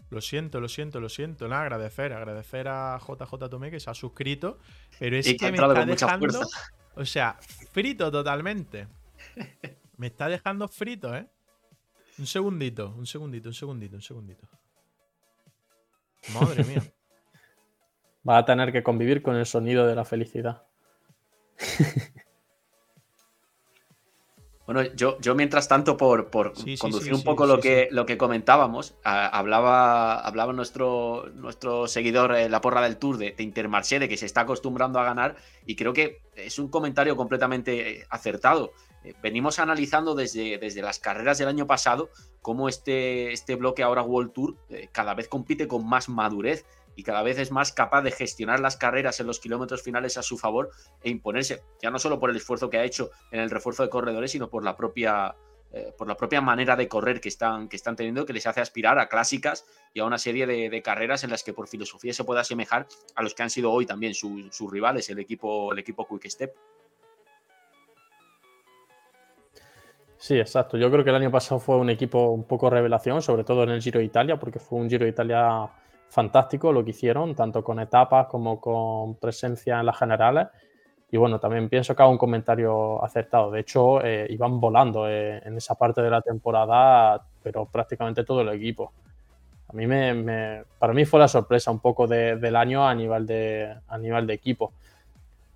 Lo 0.10 0.22
siento, 0.22 0.62
lo 0.62 0.70
siento, 0.70 1.00
lo 1.00 1.10
siento. 1.10 1.48
Nada, 1.48 1.64
agradecer, 1.64 2.14
agradecer 2.14 2.68
a 2.68 2.98
JJ 3.00 3.50
Tomé 3.50 3.72
que 3.72 3.80
se 3.80 3.90
ha 3.90 3.94
suscrito. 3.94 4.60
Pero 5.00 5.18
es 5.18 5.28
Y 5.28 5.38
que 5.38 5.52
me 5.52 5.58
está 5.58 5.86
dejando. 5.86 6.40
O 6.96 7.06
sea, 7.06 7.38
frito 7.72 8.12
totalmente. 8.12 8.88
Me 9.98 10.08
está 10.08 10.28
dejando 10.28 10.68
frito, 10.68 11.16
¿eh? 11.16 11.28
Un 12.20 12.28
segundito, 12.28 12.94
un 12.96 13.08
segundito, 13.08 13.50
un 13.50 13.54
segundito, 13.54 13.96
un 13.96 14.02
segundito. 14.02 14.48
Madre 16.34 16.64
mía. 16.64 16.84
Va 18.28 18.38
a 18.38 18.46
tener 18.46 18.72
que 18.72 18.84
convivir 18.84 19.22
con 19.22 19.36
el 19.36 19.46
sonido 19.46 19.88
de 19.88 19.96
la 19.96 20.06
felicidad. 20.06 20.68
Bueno, 24.68 24.84
yo, 24.96 25.18
yo 25.22 25.34
mientras 25.34 25.68
tanto, 25.70 25.96
por, 25.98 26.30
por 26.30 26.54
Sí, 26.58 26.78
conducir 26.78 27.08
sí, 27.08 27.14
un 27.16 27.24
poco 27.24 27.46
lo, 27.46 27.60
que, 27.60 27.88
lo 27.90 28.06
que 28.06 28.18
comentábamos, 28.18 28.96
a- 29.04 29.26
hablaba, 29.28 30.20
hablaba 30.20 30.52
nuestro, 30.52 31.30
nuestro 31.34 31.88
seguidor, 31.88 32.36
eh, 32.36 32.50
la 32.50 32.60
porra 32.62 32.82
del 32.82 32.98
Tour, 32.98 33.18
de, 33.18 33.32
de 33.32 33.44
Intermarché, 33.44 33.98
de 33.98 34.10
que 34.10 34.18
se 34.18 34.26
está 34.26 34.42
acostumbrando 34.42 35.00
a 35.00 35.06
ganar, 35.06 35.38
y 35.66 35.78
creo 35.78 35.94
que 35.94 36.20
es 36.36 36.60
un 36.60 36.68
comentario 36.68 37.16
completamente 37.16 38.02
eh, 38.02 38.06
acertado. 38.10 38.74
Eh, 39.06 39.14
Venimos 39.24 39.58
analizando 39.60 40.16
desde, 40.16 40.58
desde 40.58 40.82
las 40.82 41.00
carreras 41.00 41.38
del 41.38 41.48
año 41.48 41.66
pasado 41.66 42.10
cómo 42.42 42.68
este, 42.68 43.32
este 43.32 43.56
bloque 43.56 43.84
ahora 43.84 44.02
World 44.02 44.34
Tour 44.34 44.56
eh, 44.70 44.90
cada 44.92 45.14
vez 45.14 45.30
compite 45.30 45.68
con 45.70 45.88
más 45.88 46.10
madurez 46.10 46.66
y 46.98 47.04
cada 47.04 47.22
vez 47.22 47.38
es 47.38 47.52
más 47.52 47.72
capaz 47.72 48.02
de 48.02 48.12
gestionar 48.12 48.60
las 48.60 48.76
carreras 48.76 49.20
en 49.20 49.28
los 49.28 49.40
kilómetros 49.40 49.84
finales 49.84 50.18
a 50.18 50.24
su 50.24 50.36
favor 50.38 50.72
e 51.02 51.12
imponerse, 51.12 51.62
ya 51.80 51.92
no 51.92 52.00
solo 52.00 52.20
por 52.20 52.32
el 52.32 52.36
esfuerzo 52.36 52.70
que 52.72 52.80
ha 52.80 52.84
hecho 52.84 53.12
en 53.32 53.40
el 53.40 53.52
refuerzo 53.52 53.84
de 53.84 53.90
corredores, 53.90 54.32
sino 54.32 54.50
por 54.50 54.64
la 54.64 54.76
propia, 54.76 55.36
eh, 55.72 55.94
por 55.96 56.08
la 56.08 56.18
propia 56.18 56.42
manera 56.42 56.76
de 56.76 56.88
correr 56.88 57.22
que 57.22 57.30
están, 57.30 57.70
que 57.70 57.76
están 57.76 57.96
teniendo, 57.96 58.26
que 58.26 58.34
les 58.34 58.48
hace 58.48 58.62
aspirar 58.62 58.98
a 58.98 59.08
clásicas 59.08 59.64
y 59.94 60.00
a 60.00 60.06
una 60.06 60.18
serie 60.18 60.48
de, 60.48 60.82
carreras 60.82 61.24
en 61.24 61.30
las 61.30 61.44
que 61.44 61.54
por 61.54 61.68
filosofía 61.68 62.14
se 62.14 62.24
puede 62.24 62.42
asemejar 62.42 62.88
a 63.14 63.22
los 63.22 63.36
que 63.36 63.44
han 63.44 63.52
sido 63.52 63.72
hoy 63.72 63.86
también 63.86 64.16
su- 64.16 64.50
sus 64.52 64.72
rivales, 64.72 65.08
el 65.12 65.20
equipo, 65.20 65.72
el 65.72 65.78
equipo 65.78 66.08
Quick 66.08 66.28
Step. 66.28 66.56
Sí, 70.18 70.40
exacto. 70.40 70.78
Yo 70.78 70.90
creo 70.90 71.04
que 71.04 71.12
el 71.12 71.16
año 71.16 71.30
pasado 71.30 71.60
fue 71.60 71.78
un 71.78 71.92
equipo 71.92 72.32
un 72.32 72.46
poco 72.46 72.72
revelación, 72.72 73.22
sobre 73.22 73.44
todo 73.44 73.62
en 73.64 73.70
el 73.70 73.82
Giro 73.84 74.00
de 74.00 74.06
Italia, 74.06 74.40
porque 74.40 74.58
fue 74.58 74.80
un 74.80 74.90
Giro 74.90 75.06
de 75.06 75.12
Italia 75.12 75.70
fantástico 76.10 76.72
lo 76.72 76.84
que 76.84 76.92
hicieron, 76.92 77.36
tanto 77.36 77.64
con 77.64 77.80
etapas 77.80 78.28
como 78.28 78.60
con 78.62 79.16
presencia 79.16 79.80
en 79.80 79.86
las 79.86 79.98
generales. 79.98 80.48
Y 81.12 81.18
bueno, 81.18 81.40
también 81.40 81.70
pienso 81.70 81.96
que 81.96 82.02
hago 82.04 82.12
un 82.12 82.18
comentario 82.18 83.04
acertado. 83.04 83.52
De 83.52 83.62
hecho, 83.62 84.04
eh, 84.04 84.28
iban 84.30 84.60
volando 84.60 85.08
eh, 85.10 85.42
en 85.46 85.58
esa 85.58 85.76
parte 85.76 86.02
de 86.02 86.10
la 86.10 86.22
temporada, 86.22 87.22
pero 87.44 87.66
prácticamente 87.66 88.26
todo 88.26 88.42
el 88.42 88.50
equipo. 88.50 88.92
A 89.70 89.74
mí 89.74 89.88
me, 89.88 90.14
me- 90.14 90.64
para 90.80 90.94
mí 90.94 91.06
fue 91.06 91.20
la 91.20 91.28
sorpresa 91.28 91.72
un 91.72 91.80
poco 91.80 92.08
de- 92.08 92.38
del 92.38 92.56
año 92.56 92.88
a 92.88 92.96
nivel 92.96 93.26
de, 93.28 93.76
a 93.88 93.98
nivel 93.98 94.28
de 94.28 94.34
equipo. 94.34 94.74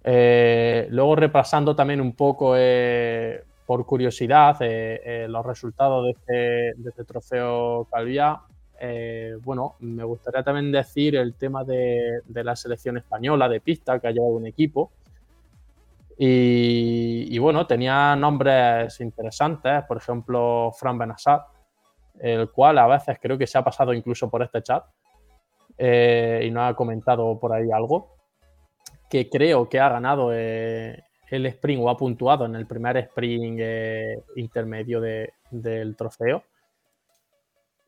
Eh, 0.04 0.88
luego 0.92 1.16
repasando 1.16 1.76
también 1.76 2.02
un 2.02 2.14
poco, 2.16 2.56
eh, 2.58 3.44
por 3.66 3.86
curiosidad, 3.86 4.58
eh, 4.62 5.02
eh, 5.06 5.28
los 5.30 5.46
resultados 5.46 6.06
de 6.06 6.12
este, 6.12 6.34
de 6.82 6.90
este 6.90 7.04
trofeo 7.06 7.88
Calvía. 7.92 8.42
Eh, 8.84 9.38
bueno, 9.44 9.76
me 9.82 10.04
gustaría 10.04 10.42
también 10.42 10.72
decir 10.72 11.16
el 11.16 11.36
tema 11.36 11.64
de, 11.64 12.24
la 12.28 12.56
selección 12.56 12.98
española 12.98 13.48
de 13.48 13.62
pista 13.62 14.00
que 14.00 14.08
ha 14.08 14.12
llevado 14.12 14.34
un 14.34 14.48
equipo. 14.48 14.92
Y, 16.18 17.38
bueno, 17.40 17.66
tenía 17.66 18.16
nombres 18.16 19.00
interesantes, 19.02 19.84
por 19.88 19.98
ejemplo, 19.98 20.72
Fran 20.78 20.98
Benassat, 20.98 21.44
el 22.20 22.50
cual 22.52 22.80
a 22.80 22.88
veces 22.88 23.18
creo 23.22 23.38
que 23.38 23.48
se 23.48 23.58
ha 23.58 23.64
pasado 23.64 23.94
incluso 23.94 24.30
por 24.30 24.44
este 24.44 24.62
chat 24.62 24.84
eh, 25.78 26.44
y 26.46 26.52
nos 26.52 26.72
ha 26.72 26.76
comentado 26.76 27.40
por 27.40 27.54
ahí 27.54 27.72
algo, 27.72 28.16
que 29.10 29.30
creo 29.30 29.68
que 29.68 29.80
ha 29.80 29.90
ganado 29.90 30.32
eh, 30.32 31.04
el 31.30 31.46
sprint 31.48 31.82
o 31.84 31.90
ha 31.90 31.98
puntuado 31.98 32.46
en 32.46 32.56
el 32.56 32.68
primer 32.68 32.98
sprint 32.98 33.60
intermedio 34.36 35.02
de- 35.02 35.34
del 35.50 35.96
trofeo. 35.96 36.44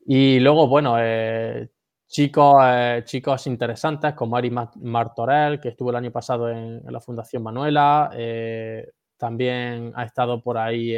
Y 0.05 0.39
luego, 0.39 0.67
bueno, 0.67 0.95
eh, 0.99 1.69
chicos, 2.07 2.55
eh, 2.63 3.01
chicos 3.05 3.47
interesantes 3.47 4.13
como 4.13 4.35
Ari 4.35 4.51
Ma- 4.51 4.71
Martorell, 4.81 5.59
que 5.59 5.69
estuvo 5.69 5.91
el 5.91 5.95
año 5.95 6.11
pasado 6.11 6.49
en, 6.49 6.81
la 6.91 6.99
Fundación 6.99 7.43
Manuela. 7.43 8.09
eh, 8.13 8.91
también 9.17 9.93
ha 9.95 10.03
estado 10.03 10.41
por 10.41 10.57
ahí 10.57 10.93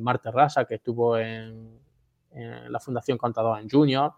Marte 0.00 0.30
Rasa, 0.30 0.66
que 0.66 0.74
estuvo 0.74 1.16
en, 1.16 1.80
la 2.68 2.80
Fundación 2.80 3.16
Contador 3.18 3.58
en 3.60 3.68
Junior. 3.68 4.12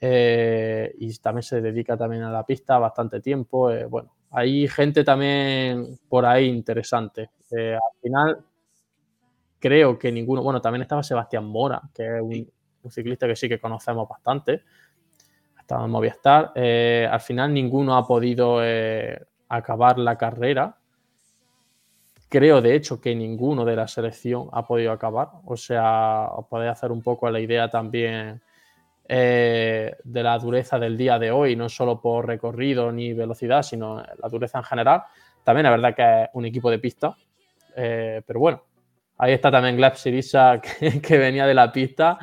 y 0.00 1.18
también 1.18 1.42
se 1.42 1.60
dedica 1.62 1.96
también 1.96 2.22
a 2.24 2.30
la 2.30 2.44
pista 2.44 2.78
bastante 2.78 3.20
tiempo. 3.20 3.70
bueno, 3.88 4.14
hay 4.30 4.68
gente 4.68 5.02
también 5.04 5.98
por 6.08 6.26
ahí 6.26 6.46
interesante. 6.46 7.30
Al 7.52 8.00
final, 8.02 8.44
creo 9.58 9.98
que 9.98 10.12
ninguno. 10.12 10.42
Bueno, 10.42 10.60
también 10.60 10.82
estaba 10.82 11.02
Sebastián 11.02 11.46
Mora, 11.46 11.80
que 11.94 12.04
es 12.04 12.22
un, 12.22 12.50
un 12.84 12.92
ciclista 12.92 13.26
que 13.26 13.36
sí 13.36 13.48
que 13.48 13.58
conocemos 13.58 14.08
bastante. 14.08 14.62
Estaba 15.58 15.84
en 15.84 15.90
Movistar. 15.90 16.52
Eh, 16.54 17.08
al 17.10 17.20
final, 17.20 17.52
ninguno 17.52 17.96
ha 17.96 18.06
podido 18.06 18.58
eh, 18.62 19.18
acabar 19.48 19.98
la 19.98 20.16
carrera. 20.16 20.76
Creo, 22.28 22.60
de 22.60 22.74
hecho, 22.74 23.00
que 23.00 23.14
ninguno 23.14 23.64
de 23.64 23.76
la 23.76 23.88
selección 23.88 24.48
ha 24.52 24.66
podido 24.66 24.92
acabar. 24.92 25.28
O 25.44 25.56
sea, 25.56 26.28
os 26.36 26.46
podéis 26.46 26.72
hacer 26.72 26.92
un 26.92 27.02
poco 27.02 27.30
la 27.30 27.40
idea 27.40 27.70
también 27.70 28.42
eh, 29.06 29.96
de 30.02 30.22
la 30.22 30.38
dureza 30.38 30.78
del 30.78 30.96
día 30.96 31.18
de 31.18 31.30
hoy, 31.30 31.56
no 31.56 31.68
solo 31.68 32.00
por 32.00 32.26
recorrido 32.26 32.90
ni 32.90 33.12
velocidad, 33.12 33.62
sino 33.62 34.02
la 34.02 34.28
dureza 34.28 34.58
en 34.58 34.64
general. 34.64 35.02
También 35.42 35.66
es 35.66 35.72
verdad 35.72 35.94
que 35.94 36.22
es 36.22 36.28
un 36.32 36.46
equipo 36.46 36.70
de 36.70 36.78
pista, 36.78 37.14
eh, 37.76 38.22
pero 38.26 38.40
bueno, 38.40 38.62
ahí 39.18 39.32
está 39.32 39.50
también 39.50 39.76
Gleb 39.76 39.96
Sirisa, 39.96 40.60
que, 40.80 41.00
que 41.00 41.18
venía 41.18 41.46
de 41.46 41.54
la 41.54 41.72
pista. 41.72 42.18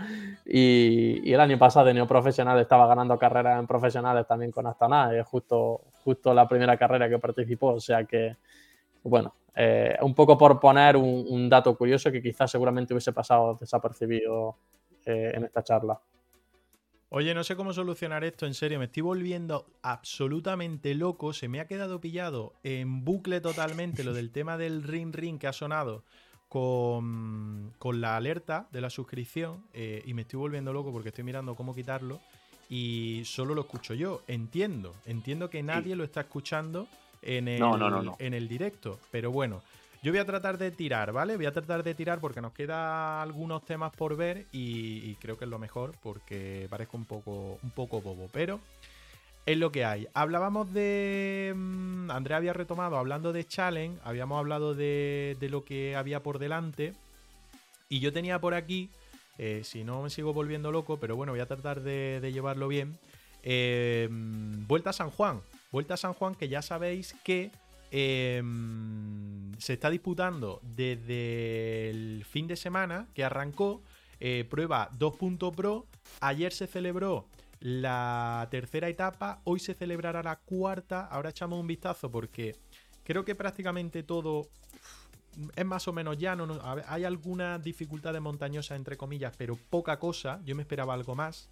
Y, 0.46 1.32
el 1.32 1.40
año 1.40 1.58
pasado 1.58 1.86
de 1.86 1.94
neoprofesional 1.94 2.60
estaba 2.60 2.88
ganando 2.88 3.18
carreras 3.18 3.60
en 3.60 3.68
profesionales 3.68 4.28
también 4.28 4.52
con 4.52 4.68
Astana, 4.68 5.16
es 5.16 5.26
justo, 5.26 5.82
justo 6.04 6.34
la 6.34 6.48
primera 6.48 6.78
carrera 6.78 7.08
que 7.08 7.20
participó, 7.20 7.74
o 7.74 7.80
sea 7.80 8.04
que, 8.04 8.36
bueno, 9.04 9.34
eh, 9.56 9.96
un 10.02 10.14
poco 10.14 10.38
por 10.38 10.60
poner 10.60 10.98
un, 10.98 11.26
un 11.30 11.50
dato 11.50 11.76
curioso 11.78 12.12
que 12.12 12.22
quizás 12.22 12.52
seguramente 12.52 12.94
hubiese 12.94 13.14
pasado 13.14 13.58
desapercibido 13.60 14.58
eh, 15.06 15.32
en 15.34 15.44
esta 15.46 15.64
charla. 15.64 16.00
Oye, 17.10 17.34
no 17.34 17.44
sé 17.44 17.56
cómo 17.56 17.74
solucionar 17.74 18.24
esto, 18.24 18.46
en 18.46 18.54
serio, 18.54 18.80
me 18.80 18.86
estoy 18.86 19.02
volviendo 19.04 19.66
absolutamente 19.82 20.96
loco, 20.96 21.34
se 21.34 21.50
me 21.50 21.60
ha 21.60 21.68
quedado 21.68 22.00
pillado 22.00 22.54
en 22.64 23.04
bucle 23.04 23.42
totalmente 23.42 24.04
lo 24.04 24.14
del 24.14 24.32
tema 24.32 24.58
del 24.58 24.84
ring 24.84 25.14
ring 25.14 25.38
que 25.38 25.48
ha 25.48 25.54
sonado 25.54 26.04
con, 26.52 27.72
con 27.80 28.02
la 28.02 28.18
alerta 28.18 28.68
de 28.74 28.82
la 28.82 28.90
suscripción 28.90 29.64
eh, 29.74 30.04
y 30.06 30.14
me 30.14 30.24
estoy 30.24 30.38
volviendo 30.38 30.74
loco 30.74 30.92
porque 30.92 31.08
estoy 31.08 31.24
mirando 31.24 31.56
cómo 31.56 31.74
quitarlo 31.74 32.20
y 32.70 33.22
solo 33.24 33.56
lo 33.56 33.62
escucho 33.62 33.94
yo. 33.94 34.22
Entiendo, 34.28 34.94
entiendo 35.06 35.50
que 35.50 35.64
nadie 35.64 35.96
lo 35.96 36.04
está 36.04 36.20
escuchando 36.20 36.90
en 37.22 37.48
el, 37.48 37.58
No, 37.58 37.78
no, 37.78 37.90
no, 37.90 38.04
no. 38.04 38.18
en 38.20 38.34
el 38.34 38.50
directo, 38.50 39.00
pero 39.12 39.32
bueno. 39.32 39.62
Yo 40.04 40.12
voy 40.12 40.20
a 40.20 40.26
tratar 40.26 40.58
de 40.58 40.72
tirar, 40.72 41.14
¿vale? 41.14 41.38
Voy 41.38 41.46
a 41.46 41.54
tratar 41.54 41.84
de 41.84 41.96
tirar 41.96 42.20
porque 42.20 42.42
nos 42.42 42.52
queda 42.52 43.22
algunos 43.22 43.64
temas 43.64 43.96
por 43.96 44.18
ver 44.18 44.46
y, 44.52 45.10
y 45.10 45.16
creo 45.22 45.38
que 45.38 45.46
es 45.46 45.50
lo 45.50 45.60
mejor 45.60 45.94
porque 46.04 46.68
parezco 46.70 46.98
un 46.98 47.06
poco, 47.06 47.60
un 47.64 47.70
poco 47.70 48.02
bobo, 48.02 48.28
pero 48.34 48.60
es 49.46 49.58
lo 49.58 49.72
que 49.72 49.86
hay. 49.86 50.08
Hablábamos 50.14 50.72
de... 50.74 51.54
mm, 51.56 52.12
Andrea 52.12 52.38
había 52.38 52.54
retomado 52.54 52.98
hablando 52.98 53.34
de 53.34 53.46
Challenge, 53.46 54.00
habíamos 54.04 54.38
hablado 54.40 54.76
de, 54.76 55.38
de 55.40 55.50
lo 55.50 55.64
que 55.66 55.96
había 55.96 56.22
por 56.24 56.40
delante 56.40 56.94
y 57.90 58.00
yo 58.00 58.14
tenía 58.14 58.40
por 58.40 58.54
aquí, 58.54 58.90
eh, 59.38 59.62
si 59.64 59.84
no 59.84 60.02
me 60.04 60.10
sigo 60.10 60.34
volviendo 60.34 60.72
loco, 60.72 60.98
pero 60.98 61.16
bueno, 61.16 61.34
voy 61.34 61.42
a 61.42 61.46
tratar 61.46 61.82
de, 61.82 62.32
llevarlo 62.34 62.68
bien, 62.68 62.98
eh, 63.44 64.08
mm, 64.10 64.68
Vuelta 64.68 64.92
a 64.92 64.94
San 64.94 65.10
Juan. 65.10 65.42
Vuelta 65.72 65.96
a 65.96 65.98
San 65.98 66.14
Juan 66.14 66.36
que 66.36 66.48
ya 66.50 66.62
sabéis 66.62 67.16
que 67.24 67.52
eh, 67.92 68.42
se 69.58 69.74
está 69.74 69.90
disputando 69.90 70.60
desde 70.76 71.90
el 71.90 72.26
fin 72.26 72.48
de 72.48 72.56
semana 72.56 73.08
que 73.14 73.24
arrancó. 73.24 73.82
eh, 74.20 74.46
prueba 74.50 74.90
2.pro. 75.00 75.86
Ayer 76.20 76.54
se 76.54 76.68
celebró 76.68 77.26
la 77.62 78.48
tercera 78.52 78.90
etapa. 78.90 79.42
Hoy 79.46 79.60
se 79.60 79.74
celebrará 79.74 80.22
la 80.22 80.38
cuarta. 80.38 81.06
Ahora 81.06 81.30
echamos 81.30 81.60
un 81.60 81.68
vistazo 81.68 82.12
porque 82.12 82.56
creo 83.04 83.24
que 83.24 83.36
prácticamente 83.36 84.04
todo 84.04 84.50
es 85.56 85.66
más 85.66 85.88
o 85.88 85.94
menos 85.94 86.18
llano. 86.18 86.46
¿no? 86.46 86.60
Hay 86.88 87.06
algunas 87.06 87.64
dificultades 87.64 88.22
montañosas, 88.22 88.78
entre 88.78 88.98
comillas, 88.98 89.34
pero 89.38 89.56
poca 89.56 89.98
cosa. 90.00 90.42
Yo 90.44 90.56
me 90.56 90.64
esperaba 90.64 90.94
algo 90.94 91.16
más. 91.16 91.50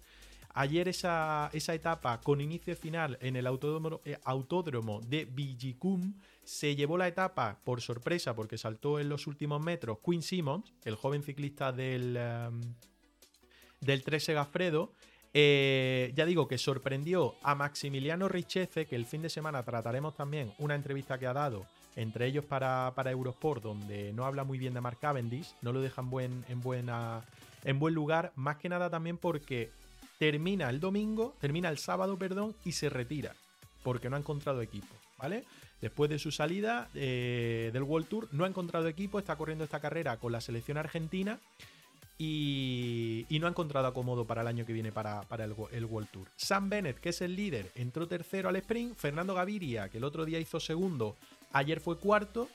Ayer 0.52 0.88
esa, 0.88 1.48
etapa 1.52 2.20
con 2.20 2.40
inicio 2.40 2.74
final 2.74 3.16
en 3.20 3.36
el 3.36 3.46
autódromo, 3.46 4.00
eh, 4.04 4.18
autódromo 4.24 5.00
de 5.00 5.24
Villicum 5.24 6.14
se 6.42 6.74
llevó 6.74 6.98
la 6.98 7.06
etapa 7.06 7.60
por 7.62 7.80
sorpresa 7.80 8.34
porque 8.34 8.58
saltó 8.58 8.98
en 8.98 9.08
los 9.08 9.28
últimos 9.28 9.62
metros 9.62 9.98
Quinn 10.04 10.22
Simmons, 10.22 10.72
el 10.84 10.96
joven 10.96 11.22
ciclista 11.22 11.70
del, 11.70 12.16
em, 12.16 12.60
del 13.80 14.02
13 14.02 14.34
Gafredo. 14.34 14.92
Eh, 15.32 16.12
ya 16.16 16.26
digo 16.26 16.48
que 16.48 16.58
sorprendió 16.58 17.36
a 17.42 17.54
Maximiliano 17.54 18.28
Richeze, 18.28 18.86
que 18.86 18.96
el 18.96 19.06
fin 19.06 19.22
de 19.22 19.30
semana 19.30 19.62
trataremos 19.62 20.16
también 20.16 20.52
una 20.58 20.74
entrevista 20.74 21.18
que 21.18 21.26
ha 21.26 21.32
dado 21.32 21.66
entre 21.96 22.26
ellos 22.26 22.44
para, 22.44 22.92
para 22.94 23.10
Eurosport, 23.10 23.62
donde 23.62 24.12
no 24.12 24.24
habla 24.24 24.44
muy 24.44 24.58
bien 24.58 24.74
de 24.74 24.80
Mark 24.80 24.98
Cavendish, 25.00 25.54
no 25.60 25.72
lo 25.72 25.80
dejan 25.80 26.10
buen, 26.10 26.44
en, 26.48 26.60
buena, 26.60 27.22
en 27.64 27.78
buen 27.78 27.94
lugar, 27.94 28.32
más 28.36 28.56
que 28.56 28.68
nada 28.68 28.90
también 28.90 29.18
porque 29.18 29.70
termina 30.18 30.70
el 30.70 30.80
domingo, 30.80 31.34
termina 31.40 31.68
el 31.68 31.78
sábado, 31.78 32.16
perdón, 32.16 32.54
y 32.64 32.72
se 32.72 32.90
retira, 32.90 33.34
porque 33.82 34.08
no 34.08 34.16
ha 34.16 34.20
encontrado 34.20 34.62
equipo, 34.62 34.94
¿vale? 35.18 35.44
Después 35.80 36.10
de 36.10 36.18
su 36.18 36.30
salida 36.30 36.88
eh, 36.94 37.70
del 37.72 37.82
World 37.82 38.08
Tour, 38.08 38.28
no 38.32 38.44
ha 38.44 38.48
encontrado 38.48 38.86
equipo, 38.86 39.18
está 39.18 39.36
corriendo 39.36 39.64
esta 39.64 39.80
carrera 39.80 40.18
con 40.18 40.32
la 40.32 40.40
selección 40.40 40.76
argentina 40.76 41.38
y, 42.22 43.38
no 43.40 43.46
ha 43.46 43.50
encontrado 43.50 43.86
acomodo 43.86 44.26
para 44.26 44.42
el 44.42 44.46
año 44.46 44.66
que 44.66 44.74
viene 44.74 44.92
para, 44.92 45.22
el, 45.38 45.54
el, 45.72 45.84
World 45.86 46.10
Tour. 46.10 46.28
Sam 46.36 46.68
Bennett, 46.68 46.98
que 46.98 47.08
es 47.08 47.22
el 47.22 47.34
líder, 47.34 47.72
entró 47.74 48.06
tercero 48.06 48.50
al 48.50 48.56
sprint. 48.56 48.94
Fernando 48.94 49.32
Gaviria, 49.34 49.88
que 49.88 49.96
el 49.96 50.04
otro 50.04 50.26
día 50.26 50.38
hizo 50.38 50.60
segundo, 50.60 51.16
ayer 51.52 51.80
fue 51.80 51.96
cuarto. 51.98 52.48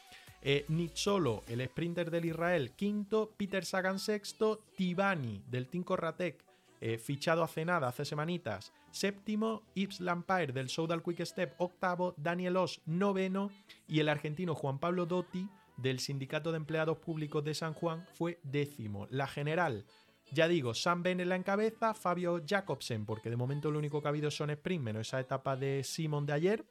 Eh, 0.43 0.67
el 0.69 1.65
sprinter 1.65 2.11
del 2.11 2.25
Israel, 2.25 2.73
quinto. 2.75 3.31
Peter 3.35 3.65
Sagan, 3.65 3.97
sexto. 3.97 4.59
Tibani, 4.77 5.41
del 5.47 5.65
Team 5.65 5.83
Corratec, 5.83 6.37
eh, 6.79 6.99
fichado 6.99 7.41
hace 7.41 7.65
nada, 7.65 7.87
hace 7.87 8.05
semanitas, 8.05 8.71
séptimo. 8.91 9.63
Yves 9.73 9.99
Lampire, 9.99 10.53
del 10.53 10.69
Soudal 10.69 11.01
Quick 11.01 11.25
Step, 11.25 11.55
octavo. 11.57 12.13
Daniel 12.17 12.57
Os, 12.57 12.81
noveno. 12.85 13.49
Y 13.87 13.99
el 13.99 14.09
argentino 14.09 14.53
Juan 14.53 14.77
Pablo 14.77 15.07
Dotti, 15.07 15.49
del 15.77 15.99
Sindicato 15.99 16.51
de 16.51 16.57
Empleados 16.57 16.97
Públicos 16.97 17.43
de 17.43 17.53
San 17.53 17.73
Juan, 17.73 18.05
fue 18.13 18.39
décimo. 18.43 19.07
La 19.09 19.27
general, 19.27 19.85
ya 20.31 20.47
digo, 20.47 20.73
Sam 20.73 21.03
Ben 21.03 21.19
en 21.19 21.29
la 21.29 21.35
encabeza, 21.35 21.93
Fabio 21.93 22.41
Jacobsen, 22.45 23.05
porque 23.05 23.29
de 23.29 23.35
momento 23.35 23.71
lo 23.71 23.79
único 23.79 24.01
que 24.01 24.07
ha 24.07 24.09
habido 24.09 24.31
son 24.31 24.49
sprint, 24.49 24.83
menos 24.83 25.07
esa 25.07 25.19
etapa 25.19 25.55
de 25.55 25.83
Simon 25.83 26.25
de 26.25 26.33
ayer 26.33 26.65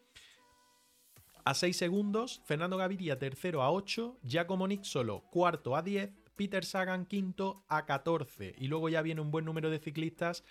a 1.45 1.53
6 1.53 1.77
segundos, 1.77 2.41
Fernando 2.47 2.79
Gaviria 2.79 3.19
tercero 3.19 3.63
a 3.63 3.71
8, 3.71 4.19
Giacomo 4.23 4.67
solo 4.83 5.25
cuarto 5.31 5.77
a 5.77 5.83
10, 5.83 6.11
Peter 6.37 6.65
Sagan 6.65 7.05
quinto 7.05 7.65
a 7.69 7.85
14 7.85 8.55
y 8.59 8.69
luego 8.69 8.89
ya 8.89 9.03
viene 9.03 9.21
un 9.21 9.31
buen 9.31 9.45
número 9.45 9.69
de 9.69 9.79
ciclistas 9.79 10.43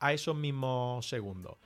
a 0.00 0.12
esos 0.12 0.34
mismos 0.34 1.08
segundos. 1.08 1.58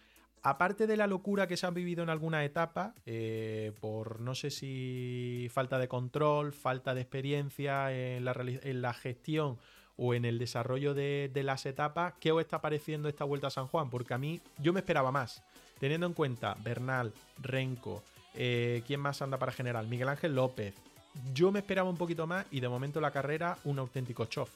Aparte 0.47 0.87
de 0.87 0.99
la 0.99 1.07
locura 1.07 1.47
que 1.47 1.57
se 1.57 1.65
ha 1.65 1.71
vivido 1.71 2.03
en 2.03 2.11
alguna 2.11 2.45
etapa, 2.45 2.93
eh, 3.07 3.73
por 3.81 4.21
no 4.21 4.35
sé 4.35 4.51
si 4.51 5.49
falta 5.51 5.79
de 5.79 5.89
control, 5.89 6.53
falta 6.53 6.95
de 6.95 7.01
experiencia 7.01 7.91
en 7.91 8.27
la, 8.27 8.93
gestión 8.93 9.57
o 9.97 10.13
en 10.13 10.27
el 10.27 10.39
desarrollo 10.39 10.93
de, 10.93 11.31
las 11.43 11.65
etapas, 11.65 12.13
¿qué 12.21 12.31
os 12.31 12.43
está 12.43 12.61
pareciendo 12.61 13.09
esta 13.09 13.25
vuelta 13.25 13.47
a 13.47 13.51
San 13.51 13.69
Juan? 13.69 13.89
Porque 13.89 14.13
a 14.13 14.19
mí 14.19 14.43
yo 14.59 14.75
me 14.75 14.81
esperaba 14.81 15.11
más, 15.11 15.43
teniendo 15.81 16.07
en 16.07 16.13
cuenta 16.13 16.59
Bernal, 16.63 17.15
Renko, 17.41 18.03
eh, 18.35 18.83
¿Quién 18.87 19.01
más 19.01 19.23
anda 19.23 19.39
para 19.39 19.53
general? 19.53 19.87
Miguel 19.87 20.09
Ángel 20.09 20.35
López. 20.35 20.75
Yo 21.33 21.53
me 21.53 21.61
esperaba 21.61 21.89
un 21.89 21.97
poquito 21.97 22.27
más 22.27 22.45
y 22.51 22.61
de 22.61 22.69
momento 22.69 23.01
la 23.01 23.13
carrera 23.13 23.57
un 23.65 23.79
auténtico 23.79 24.27
chof. 24.27 24.51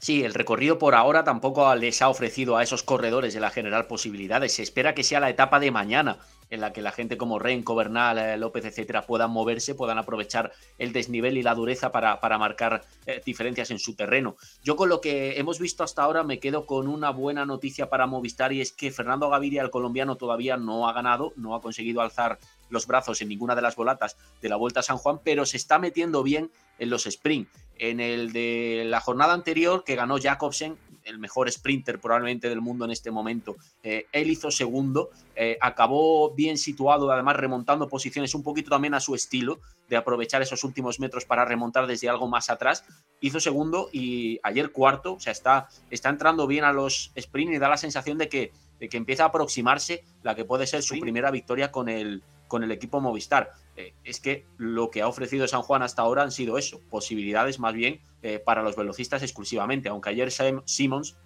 Sí, 0.00 0.24
el 0.24 0.32
recorrido 0.32 0.78
por 0.78 0.94
ahora 0.94 1.24
tampoco 1.24 1.74
les 1.74 2.00
ha 2.00 2.08
ofrecido 2.08 2.56
a 2.56 2.62
esos 2.62 2.82
corredores 2.82 3.34
de 3.34 3.40
la 3.40 3.50
general 3.50 3.86
posibilidades. 3.86 4.54
Se 4.54 4.62
espera 4.62 4.94
que 4.94 5.04
sea 5.04 5.20
la 5.20 5.28
etapa 5.28 5.60
de 5.60 5.70
mañana 5.70 6.16
en 6.48 6.62
la 6.62 6.72
que 6.72 6.80
la 6.80 6.90
gente 6.90 7.18
como 7.18 7.38
Renko, 7.38 7.74
Bernal, 7.74 8.16
eh, 8.16 8.38
López, 8.38 8.64
etcétera, 8.64 9.02
puedan 9.02 9.30
moverse, 9.30 9.74
puedan 9.74 9.98
aprovechar 9.98 10.52
el 10.78 10.94
desnivel 10.94 11.36
y 11.36 11.42
la 11.42 11.54
dureza 11.54 11.92
para, 11.92 12.18
para 12.18 12.38
marcar 12.38 12.82
eh, 13.04 13.20
diferencias 13.26 13.70
en 13.70 13.78
su 13.78 13.94
terreno. 13.94 14.36
Yo 14.64 14.74
con 14.74 14.88
lo 14.88 15.02
que 15.02 15.38
hemos 15.38 15.58
visto 15.60 15.84
hasta 15.84 16.02
ahora 16.02 16.24
me 16.24 16.40
quedo 16.40 16.64
con 16.64 16.88
una 16.88 17.10
buena 17.10 17.44
noticia 17.44 17.90
para 17.90 18.06
Movistar 18.06 18.54
y 18.54 18.62
es 18.62 18.72
que 18.72 18.90
Fernando 18.90 19.28
Gaviria, 19.28 19.60
el 19.60 19.70
colombiano, 19.70 20.16
todavía 20.16 20.56
no 20.56 20.88
ha 20.88 20.94
ganado, 20.94 21.34
no 21.36 21.54
ha 21.54 21.60
conseguido 21.60 22.00
alzar 22.00 22.38
los 22.70 22.86
brazos 22.86 23.20
en 23.20 23.28
ninguna 23.28 23.54
de 23.54 23.62
las 23.62 23.76
volatas 23.76 24.16
de 24.40 24.48
la 24.48 24.56
Vuelta 24.56 24.80
a 24.80 24.82
San 24.82 24.96
Juan, 24.96 25.20
pero 25.22 25.44
se 25.44 25.58
está 25.58 25.78
metiendo 25.78 26.22
bien 26.22 26.50
en 26.78 26.88
los 26.88 27.06
sprint. 27.06 27.48
En 27.82 27.98
el 27.98 28.34
de 28.34 28.82
la 28.84 29.00
jornada 29.00 29.32
anterior 29.32 29.84
que 29.84 29.94
ganó 29.94 30.18
Jacobsen, 30.20 30.76
el 31.04 31.18
mejor 31.18 31.50
sprinter 31.50 31.98
probablemente 31.98 32.50
del 32.50 32.60
mundo 32.60 32.84
en 32.84 32.90
este 32.90 33.10
momento, 33.10 33.56
eh, 33.82 34.04
él 34.12 34.28
hizo 34.28 34.50
segundo, 34.50 35.08
eh, 35.34 35.56
acabó 35.62 36.34
bien 36.34 36.58
situado, 36.58 37.10
además 37.10 37.36
remontando 37.36 37.88
posiciones 37.88 38.34
un 38.34 38.42
poquito 38.42 38.68
también 38.68 38.92
a 38.92 39.00
su 39.00 39.14
estilo, 39.14 39.60
de 39.88 39.96
aprovechar 39.96 40.42
esos 40.42 40.62
últimos 40.62 41.00
metros 41.00 41.24
para 41.24 41.46
remontar 41.46 41.86
desde 41.86 42.10
algo 42.10 42.28
más 42.28 42.50
atrás. 42.50 42.84
Hizo 43.22 43.40
segundo 43.40 43.88
y 43.94 44.38
ayer 44.42 44.72
cuarto, 44.72 45.14
o 45.14 45.20
sea, 45.20 45.32
está, 45.32 45.70
está 45.90 46.10
entrando 46.10 46.46
bien 46.46 46.64
a 46.64 46.74
los 46.74 47.12
sprint 47.14 47.54
y 47.54 47.58
da 47.58 47.70
la 47.70 47.78
sensación 47.78 48.18
de 48.18 48.28
que, 48.28 48.52
de 48.78 48.90
que 48.90 48.98
empieza 48.98 49.22
a 49.22 49.28
aproximarse 49.28 50.04
la 50.22 50.34
que 50.34 50.44
puede 50.44 50.66
ser 50.66 50.82
su 50.82 51.00
primera 51.00 51.30
victoria 51.30 51.72
con 51.72 51.88
el, 51.88 52.22
con 52.50 52.64
el 52.64 52.72
equipo 52.72 53.00
Movistar. 53.00 53.52
Eh, 53.76 53.94
es 54.04 54.20
que 54.20 54.44
lo 54.58 54.90
que 54.90 55.00
ha 55.00 55.08
ofrecido 55.08 55.46
San 55.46 55.62
Juan 55.62 55.82
hasta 55.82 56.02
ahora 56.02 56.22
han 56.22 56.32
sido 56.32 56.58
eso, 56.58 56.80
posibilidades 56.90 57.60
más 57.60 57.72
bien 57.72 58.00
eh, 58.22 58.40
para 58.44 58.62
los 58.62 58.76
velocistas 58.76 59.22
exclusivamente, 59.22 59.88
aunque 59.88 60.10
ayer 60.10 60.30
Simmons, 60.30 61.16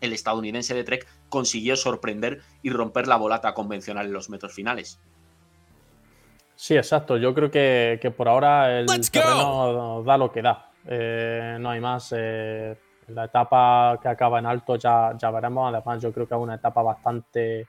el 0.00 0.12
estadounidense 0.12 0.74
de 0.74 0.84
Trek, 0.84 1.06
consiguió 1.30 1.76
sorprender 1.76 2.42
y 2.62 2.70
romper 2.70 3.06
la 3.06 3.16
volata 3.16 3.54
convencional 3.54 4.06
en 4.06 4.12
los 4.12 4.28
metros 4.28 4.52
finales. 4.52 4.98
Sí, 6.56 6.76
exacto. 6.76 7.16
Yo 7.16 7.32
creo 7.32 7.50
que, 7.50 8.12
por 8.16 8.28
ahora 8.28 8.80
el 8.80 8.86
terreno 8.86 10.02
da 10.04 10.18
lo 10.18 10.32
que 10.32 10.42
da. 10.42 10.70
Eh, 10.84 11.58
no 11.60 11.70
hay 11.70 11.80
más. 11.80 12.10
la 12.10 13.24
etapa 13.24 14.00
que 14.02 14.08
acaba 14.08 14.40
en 14.40 14.46
alto 14.46 14.74
ya, 14.76 15.16
ya 15.16 15.30
veremos. 15.30 15.72
Además, 15.72 16.02
yo 16.02 16.12
creo 16.12 16.26
que 16.26 16.34
es 16.34 16.40
una 16.40 16.56
etapa 16.56 16.82
bastante 16.82 17.66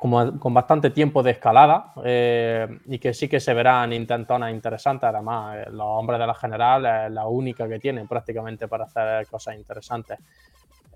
con 0.00 0.54
bastante 0.54 0.88
tiempo 0.88 1.22
de 1.22 1.32
escalada 1.32 1.92
eh, 2.02 2.66
y 2.86 2.98
que 2.98 3.12
sí 3.12 3.28
que 3.28 3.38
se 3.38 3.52
verán 3.52 3.92
intentonas 3.92 4.50
interesantes. 4.50 5.06
Además, 5.06 5.58
eh, 5.58 5.70
los 5.70 5.86
hombres 5.86 6.18
de 6.18 6.26
la 6.26 6.34
general 6.34 6.86
es 6.86 7.12
la 7.12 7.26
única 7.26 7.68
que 7.68 7.78
tienen 7.78 8.08
prácticamente 8.08 8.66
para 8.66 8.84
hacer 8.84 9.26
cosas 9.26 9.56
interesantes. 9.56 10.18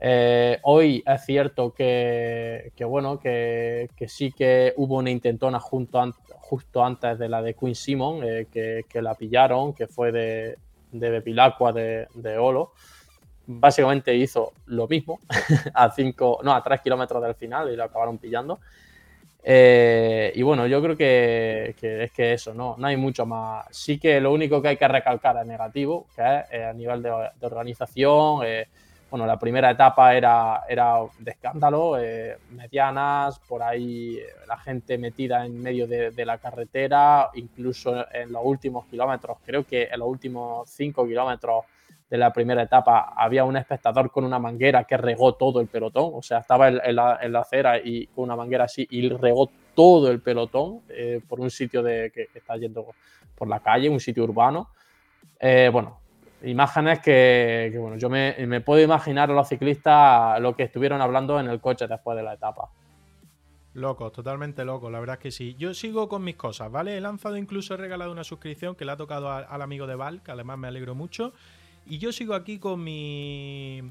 Eh, 0.01 0.59
hoy 0.63 1.03
es 1.07 1.23
cierto 1.23 1.75
que, 1.75 2.73
bueno, 2.89 3.21
que, 3.21 3.91
sí 4.09 4.33
que 4.33 4.73
hubo 4.79 4.97
una 4.97 5.11
intentona 5.11 5.61
justo 5.61 6.83
antes 6.83 7.19
de 7.19 7.29
la 7.29 7.43
de 7.43 7.55
Queen 7.55 7.75
Simon, 7.75 8.21
que, 8.51 9.03
la 9.03 9.15
pillaron, 9.15 9.75
que 9.75 9.87
fue 9.87 10.13
de, 10.13 10.57
de 10.93 11.11
Bepilacqua 11.11 11.73
de, 11.73 12.09
de 12.15 12.39
Olo 12.39 12.73
básicamente 13.47 14.15
hizo 14.15 14.53
lo 14.67 14.89
mismo 14.89 15.21
a 15.75 15.91
5, 15.91 16.41
no, 16.43 16.55
a 16.55 16.63
3 16.63 16.81
kilómetros 16.81 17.23
del 17.23 17.35
final 17.35 17.71
y 17.71 17.77
lo 17.77 17.85
acabaron 17.85 18.17
pillando. 18.17 18.61
Eh, 19.47 20.33
y 20.35 20.43
bueno, 20.43 20.67
yo 20.67 20.81
creo 20.81 20.97
que, 20.97 21.75
es 21.79 22.13
que 22.13 22.33
eso, 22.33 22.55
¿no? 22.55 22.77
no 22.79 22.87
hay 22.87 22.97
mucho 22.97 23.27
más. 23.27 23.67
Sí 23.71 23.99
que 23.99 24.19
lo 24.19 24.33
único 24.33 24.63
que 24.63 24.69
hay 24.69 24.77
que 24.79 24.89
recalcar 24.89 25.37
es 25.37 25.47
negativo, 25.47 26.07
que 26.17 26.23
es 26.23 26.45
eh, 26.51 26.65
a 26.65 26.73
nivel 26.73 27.03
de, 27.03 27.11
organización. 27.43 28.41
Eh, 28.45 28.67
bueno, 29.11 29.27
la 29.27 29.39
primera 29.39 29.71
etapa 29.71 30.15
era, 30.17 30.63
era 30.67 30.97
de 31.19 31.31
escándalo, 31.31 31.97
medianas, 32.51 33.39
por 33.39 33.63
ahí 33.63 34.19
la 34.49 34.57
gente 34.57 34.99
metida 34.99 35.45
en 35.47 35.63
medio 35.63 35.87
de, 35.87 36.11
de, 36.11 36.25
la 36.25 36.39
carretera, 36.39 37.31
incluso 37.35 38.11
en 38.13 38.33
los 38.33 38.43
últimos 38.45 38.87
kilómetros, 38.87 39.39
creo 39.45 39.63
que 39.65 39.85
en 39.85 40.01
los 40.01 40.09
últimos 40.09 40.69
cinco 40.69 41.07
kilómetros 41.07 41.65
de 42.15 42.19
la 42.19 42.33
primera 42.33 42.63
etapa 42.63 43.13
había 43.17 43.43
un 43.43 43.57
espectador 43.57 44.09
con 44.09 44.23
una 44.23 44.39
manguera 44.39 44.85
que 44.85 44.97
regó 44.97 45.35
todo 45.35 45.61
el 45.61 45.67
pelotón, 45.67 46.13
o 46.15 46.23
sea, 46.23 46.39
estaba 46.39 46.69
en, 46.69 46.95
la, 46.95 47.41
acera 47.41 47.79
y 47.79 48.07
con 48.07 48.23
una 48.23 48.37
manguera 48.37 48.67
así 48.67 48.87
y 48.89 49.09
regó 49.09 49.51
todo 49.75 50.13
el 50.13 50.21
pelotón 50.21 50.83
eh, 50.91 51.21
por 51.29 51.41
un 51.41 51.51
sitio 51.51 51.83
de, 51.83 52.13
que, 52.15 52.29
está 52.33 52.57
yendo 52.57 52.87
por 53.35 53.49
la 53.49 53.59
calle, 53.59 53.89
un 53.89 53.99
sitio 53.99 54.23
urbano. 54.23 54.69
Eh, 55.41 55.71
bueno, 55.73 55.99
imágenes 56.45 57.01
que, 57.01 57.75
bueno, 57.81 57.97
yo 57.97 58.09
me, 58.09 58.61
puedo 58.61 58.81
imaginar 58.81 59.33
a 59.33 59.35
los 59.35 59.49
ciclistas 59.49 60.41
lo 60.41 60.55
que 60.55 60.63
estuvieron 60.63 61.01
hablando 61.01 61.41
en 61.41 61.49
el 61.49 61.61
coche 61.61 61.89
después 61.89 62.17
de 62.17 62.23
la 62.23 62.35
etapa. 62.35 62.71
Locos, 63.73 64.13
totalmente 64.13 64.65
locos, 64.65 64.93
la 64.93 65.01
verdad 65.01 65.17
es 65.17 65.21
que 65.21 65.31
sí. 65.33 65.57
Yo 65.59 65.75
sigo 65.75 66.09
con 66.09 66.23
mis 66.23 66.37
cosas, 66.37 66.71
¿vale? 66.71 66.97
He 66.97 67.01
lanzado 67.01 67.37
incluso, 67.37 67.75
he 67.75 67.77
regalado 67.77 68.13
una 68.13 68.23
suscripción 68.23 68.77
que 68.77 68.85
le 68.85 68.93
ha 68.93 68.97
tocado 68.97 69.33
al 69.33 69.63
amigo 69.63 69.89
de 69.89 69.97
Val, 69.97 70.23
que 70.23 70.31
además 70.31 70.59
me 70.59 70.69
alegro 70.69 70.95
mucho. 70.95 71.33
Y 71.87 71.99
yo 71.99 72.13
sigo 72.13 72.35
aquí 72.35 72.59
con 72.59 72.83
mi. 72.83 73.83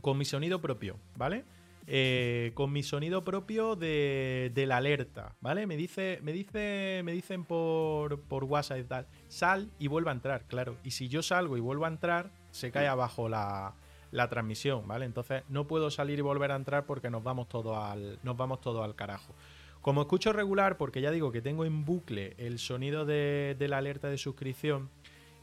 con 0.00 0.18
mi 0.18 0.24
sonido 0.24 0.60
propio, 0.60 0.96
¿vale? 1.16 1.44
Eh, 1.86 2.52
con 2.54 2.70
mi 2.70 2.82
sonido 2.82 3.24
propio 3.24 3.74
de, 3.74 4.52
de, 4.54 4.66
la 4.66 4.76
alerta, 4.76 5.34
¿vale? 5.40 5.66
Me 5.66 5.76
dice, 5.76 6.20
me 6.22 6.32
dice, 6.32 7.00
me 7.04 7.12
dicen 7.12 7.44
por, 7.44 8.20
por 8.20 8.44
WhatsApp 8.44 8.78
y 8.78 8.84
tal, 8.84 9.06
sal 9.26 9.70
y 9.78 9.88
vuelva 9.88 10.12
a 10.12 10.14
entrar, 10.14 10.44
claro. 10.46 10.76
Y 10.84 10.92
si 10.92 11.08
yo 11.08 11.22
salgo 11.22 11.56
y 11.56 11.60
vuelvo 11.60 11.86
a 11.86 11.88
entrar, 11.88 12.30
se 12.52 12.70
cae 12.70 12.86
abajo 12.86 13.28
la, 13.28 13.74
la 14.12 14.28
transmisión, 14.28 14.86
¿vale? 14.86 15.04
Entonces 15.04 15.42
no 15.48 15.66
puedo 15.66 15.90
salir 15.90 16.18
y 16.18 16.22
volver 16.22 16.52
a 16.52 16.56
entrar 16.56 16.86
porque 16.86 17.10
nos 17.10 17.22
vamos 17.22 17.48
todos 17.48 17.76
al, 17.76 18.18
nos 18.22 18.36
vamos 18.36 18.60
todo 18.60 18.82
al 18.82 18.94
carajo. 18.94 19.34
Como 19.80 20.02
escucho 20.02 20.32
regular, 20.32 20.76
porque 20.76 21.00
ya 21.00 21.10
digo 21.10 21.32
que 21.32 21.40
tengo 21.40 21.64
en 21.64 21.84
bucle 21.84 22.34
el 22.36 22.58
sonido 22.58 23.06
de, 23.06 23.56
la 23.58 23.78
alerta 23.78 24.08
de 24.08 24.18
suscripción, 24.18 24.90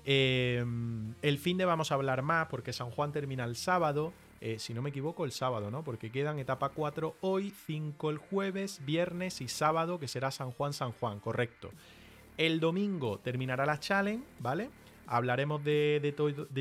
eh, 0.10 0.64
el 1.22 1.38
fin 1.38 1.58
de 1.58 1.66
vamos 1.66 1.92
a 1.92 1.96
hablar 1.96 2.22
más 2.22 2.48
porque 2.48 2.72
San 2.72 2.92
Juan 2.92 3.12
termina 3.12 3.44
el 3.44 3.58
sábado. 3.58 4.14
Eh, 4.40 4.58
si 4.58 4.74
no 4.74 4.82
me 4.82 4.92
equivoco, 4.92 5.26
el 5.26 5.34
sábado, 5.34 5.70
¿no? 5.70 5.84
Porque 5.84 6.12
quedan 6.12 6.40
etapa 6.40 6.70
4 6.70 7.18
hoy, 7.20 7.54
5 7.66 8.10
el 8.10 8.18
jueves, 8.18 8.80
viernes 8.86 9.42
y 9.42 9.50
sábado, 9.50 10.00
que 10.00 10.08
será 10.08 10.32
San 10.32 10.52
Juan, 10.52 10.72
San 10.72 10.94
Juan, 10.94 11.20
correcto. 11.20 11.72
El 12.38 12.62
domingo 12.62 13.20
terminará 13.20 13.66
la 13.66 13.82
challenge, 13.82 14.24
¿vale? 14.40 14.70
Hablaremos 15.08 15.62
de, 15.64 16.14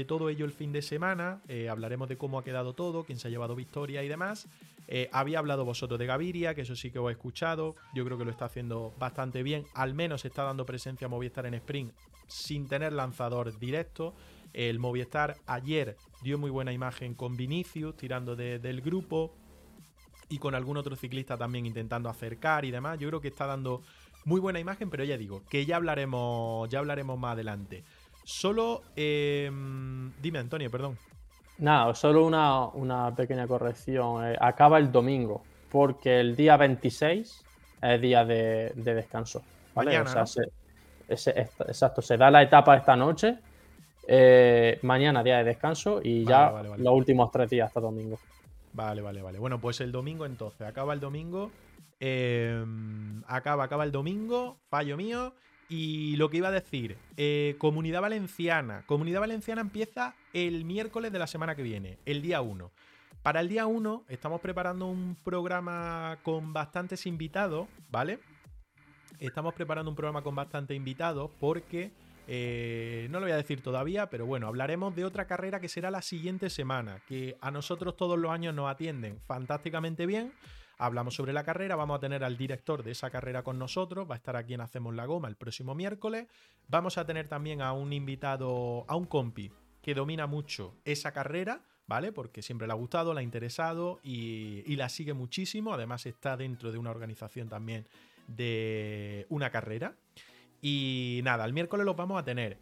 todo 0.09 0.29
ello 0.29 0.45
el 0.45 0.53
fin 0.53 0.73
de 0.73 0.83
semana, 0.83 1.41
eh, 1.47 1.69
hablaremos 1.69 2.09
de 2.09 2.17
cómo 2.17 2.41
ha 2.41 2.45
quedado 2.45 2.73
todo, 2.73 3.05
quién 3.05 3.19
se 3.19 3.29
ha 3.29 3.31
llevado 3.31 3.55
victoria 3.55 4.03
y 4.03 4.09
demás. 4.09 4.49
Eh, 4.89 5.09
había 5.13 5.39
hablado 5.39 5.65
vosotros 5.65 5.99
de 5.99 6.07
Gaviria, 6.07 6.55
que 6.55 6.63
eso 6.63 6.77
sí 6.77 6.91
que 6.91 6.99
os 6.99 7.09
he 7.09 7.13
escuchado. 7.13 7.75
Yo 7.95 8.05
creo 8.05 8.19
que 8.19 8.25
lo 8.25 8.31
está 8.31 8.47
haciendo 8.47 8.95
bastante 8.99 9.43
bien. 9.43 9.65
Al 9.75 9.95
menos 9.95 10.25
está 10.25 10.45
dando 10.45 10.67
presencia 10.67 11.07
a 11.07 11.09
Movistar 11.09 11.47
en 11.47 11.55
Sprint 11.55 11.93
sin 12.29 12.69
tener 12.69 12.93
lanzador 12.93 13.59
directo. 13.59 14.15
El 14.53 14.79
Movistar 14.79 15.37
ayer 15.47 15.97
dio 16.23 16.39
muy 16.39 16.51
buena 16.51 16.73
imagen 16.73 17.15
con 17.15 17.37
Vinicius 17.37 17.97
tirando 17.97 18.37
del 18.37 18.81
grupo 18.81 19.35
y 20.29 20.39
con 20.39 20.55
algún 20.55 20.77
otro 20.77 20.97
ciclista 20.97 21.37
también 21.37 21.67
intentando 21.67 22.09
acercar 22.09 22.65
y 22.65 22.71
demás. 22.71 22.99
Yo 22.99 23.09
creo 23.09 23.21
que 23.21 23.29
está 23.29 23.47
dando 23.47 23.83
muy 24.25 24.41
buena 24.41 24.59
imagen, 24.59 24.91
pero 24.91 25.05
ya 25.05 25.17
digo, 25.17 25.43
que 25.49 25.67
ya 25.67 25.77
hablaremos, 25.77 26.69
ya 26.69 26.81
hablaremos 26.81 27.19
más 27.19 27.35
adelante. 27.35 27.85
Solo. 28.25 28.83
Em, 28.97 30.13
dime, 30.21 30.41
Antonio, 30.41 30.69
perdón. 30.71 30.99
Nada, 31.59 31.95
solo 31.95 32.27
una, 32.27 33.15
pequeña 33.15 33.47
corrección. 33.47 34.27
Eh, 34.27 34.37
acaba 34.41 34.79
el 34.79 34.93
domingo, 34.93 35.43
porque 35.71 36.21
el 36.21 36.37
día 36.37 36.57
26 36.57 37.45
es 37.83 38.01
día 38.01 38.25
de, 38.25 38.73
descanso. 38.75 39.43
Mañana, 39.75 40.25
exacto, 41.09 42.03
se 42.03 42.17
da 42.17 42.31
la 42.31 42.43
etapa 42.43 42.77
esta 42.77 42.97
noche. 42.97 43.39
Eh, 44.09 44.79
mañana 44.83 45.23
día 45.23 45.39
de 45.39 45.45
descanso 45.45 46.01
y 46.03 46.25
ya 46.25 46.63
los 46.77 46.95
últimos 46.95 47.31
tres 47.33 47.51
días 47.51 47.67
hasta 47.69 47.81
domingo. 47.81 48.19
Vale, 48.73 49.03
vale, 49.03 49.23
vale. 49.23 49.39
Bueno, 49.39 49.59
pues 49.59 49.81
el 49.81 49.91
domingo 49.91 50.27
entonces. 50.27 50.61
Acaba 50.67 50.93
el 50.93 51.01
domingo. 51.01 51.51
Em, 51.99 53.23
acaba, 53.27 53.65
acaba 53.65 53.85
el 53.85 53.91
domingo. 53.91 54.59
Fallo 54.69 54.97
mío. 54.97 55.35
Y 55.69 56.17
lo 56.17 56.31
que 56.31 56.37
iba 56.37 56.49
a 56.49 56.53
decir, 56.53 56.97
eh, 57.17 57.57
Comunidad 57.59 58.01
Valenciana. 58.01 58.85
Comunidad 58.87 59.21
Valenciana 59.21 59.61
empieza 59.61 60.15
el 60.33 60.65
miércoles 60.65 61.13
de 61.13 61.19
la 61.19 61.27
semana 61.27 61.57
que 61.57 61.63
viene, 61.63 61.99
el 62.05 62.23
día 62.23 62.41
1. 62.41 62.71
Para 63.23 63.41
el 63.41 63.49
día 63.49 63.67
1 63.67 64.05
estamos 64.09 64.41
preparando 64.41 64.87
un 64.87 65.17
programa 65.25 66.19
con 66.23 66.53
bastantes 66.53 67.07
invitados, 67.07 67.67
¿vale? 67.91 68.21
Estamos 69.19 69.55
preparando 69.55 69.91
un 69.91 69.97
programa 69.97 70.23
con 70.23 70.37
bastantes 70.37 70.77
invitados 70.77 71.33
porque, 71.41 71.91
eh, 72.29 73.09
no 73.11 73.19
lo 73.19 73.27
voy 73.27 73.33
a 73.33 73.37
decir 73.37 73.61
todavía, 73.61 74.09
pero 74.09 74.27
bueno, 74.27 74.47
hablaremos 74.47 74.95
de 74.95 75.05
otra 75.05 75.27
carrera 75.27 75.59
que 75.59 75.69
será 75.69 75.91
la 75.91 76.03
siguiente 76.03 76.51
semana, 76.51 77.01
que 77.09 77.37
a 77.41 77.51
nosotros 77.51 77.97
todos 77.97 78.17
los 78.17 78.31
años 78.31 78.55
nos 78.55 78.71
atienden 78.71 79.19
fantásticamente 79.27 80.07
bien 80.07 80.33
Hablamos 80.79 81.15
sobre 81.15 81.33
la 81.33 81.43
carrera, 81.43 81.75
vamos 81.75 81.97
a 81.97 82.01
tener 82.01 82.23
al 82.23 82.37
director 82.37 82.83
de 82.83 82.91
esa 82.91 83.09
carrera 83.11 83.43
con 83.43 83.59
nosotros, 83.59 84.09
va 84.09 84.15
a 84.15 84.19
estar 84.19 84.37
aquí 84.37 84.53
en 84.53 84.61
Hacemos 84.61 84.95
la 84.95 85.07
Goma 85.07 85.29
el 85.29 85.37
próximo 85.37 85.75
miércoles. 85.75 86.27
Vamos 86.69 86.99
a 86.99 87.07
tener 87.07 87.29
también 87.29 87.63
a 87.63 87.73
un 87.73 87.95
invitado, 87.95 88.85
a 88.87 88.95
un 88.95 89.07
compi 89.07 89.51
que 89.81 89.95
domina 89.95 90.27
mucho 90.27 90.75
esa 90.85 91.13
carrera, 91.13 91.63
¿vale? 91.87 92.13
Porque 92.13 92.43
siempre 92.43 92.67
le 92.67 92.75
ha 92.75 92.77
gustado, 92.77 93.15
le 93.15 93.21
ha 93.21 93.23
interesado 93.23 94.01
y, 94.03 94.77
la 94.77 94.91
sigue 94.91 95.15
muchísimo. 95.15 95.73
Además 95.73 96.05
está 96.05 96.37
dentro 96.37 96.73
de 96.73 96.79
una 96.79 96.91
organización 96.91 97.49
también 97.49 97.87
de 98.27 99.27
una 99.31 99.51
carrera. 99.51 99.95
Y 100.61 101.21
nada, 101.25 101.45
el 101.47 101.55
miércoles 101.55 101.87
los 101.87 101.97
vamos 101.97 102.21
a 102.21 102.25
tener. 102.25 102.59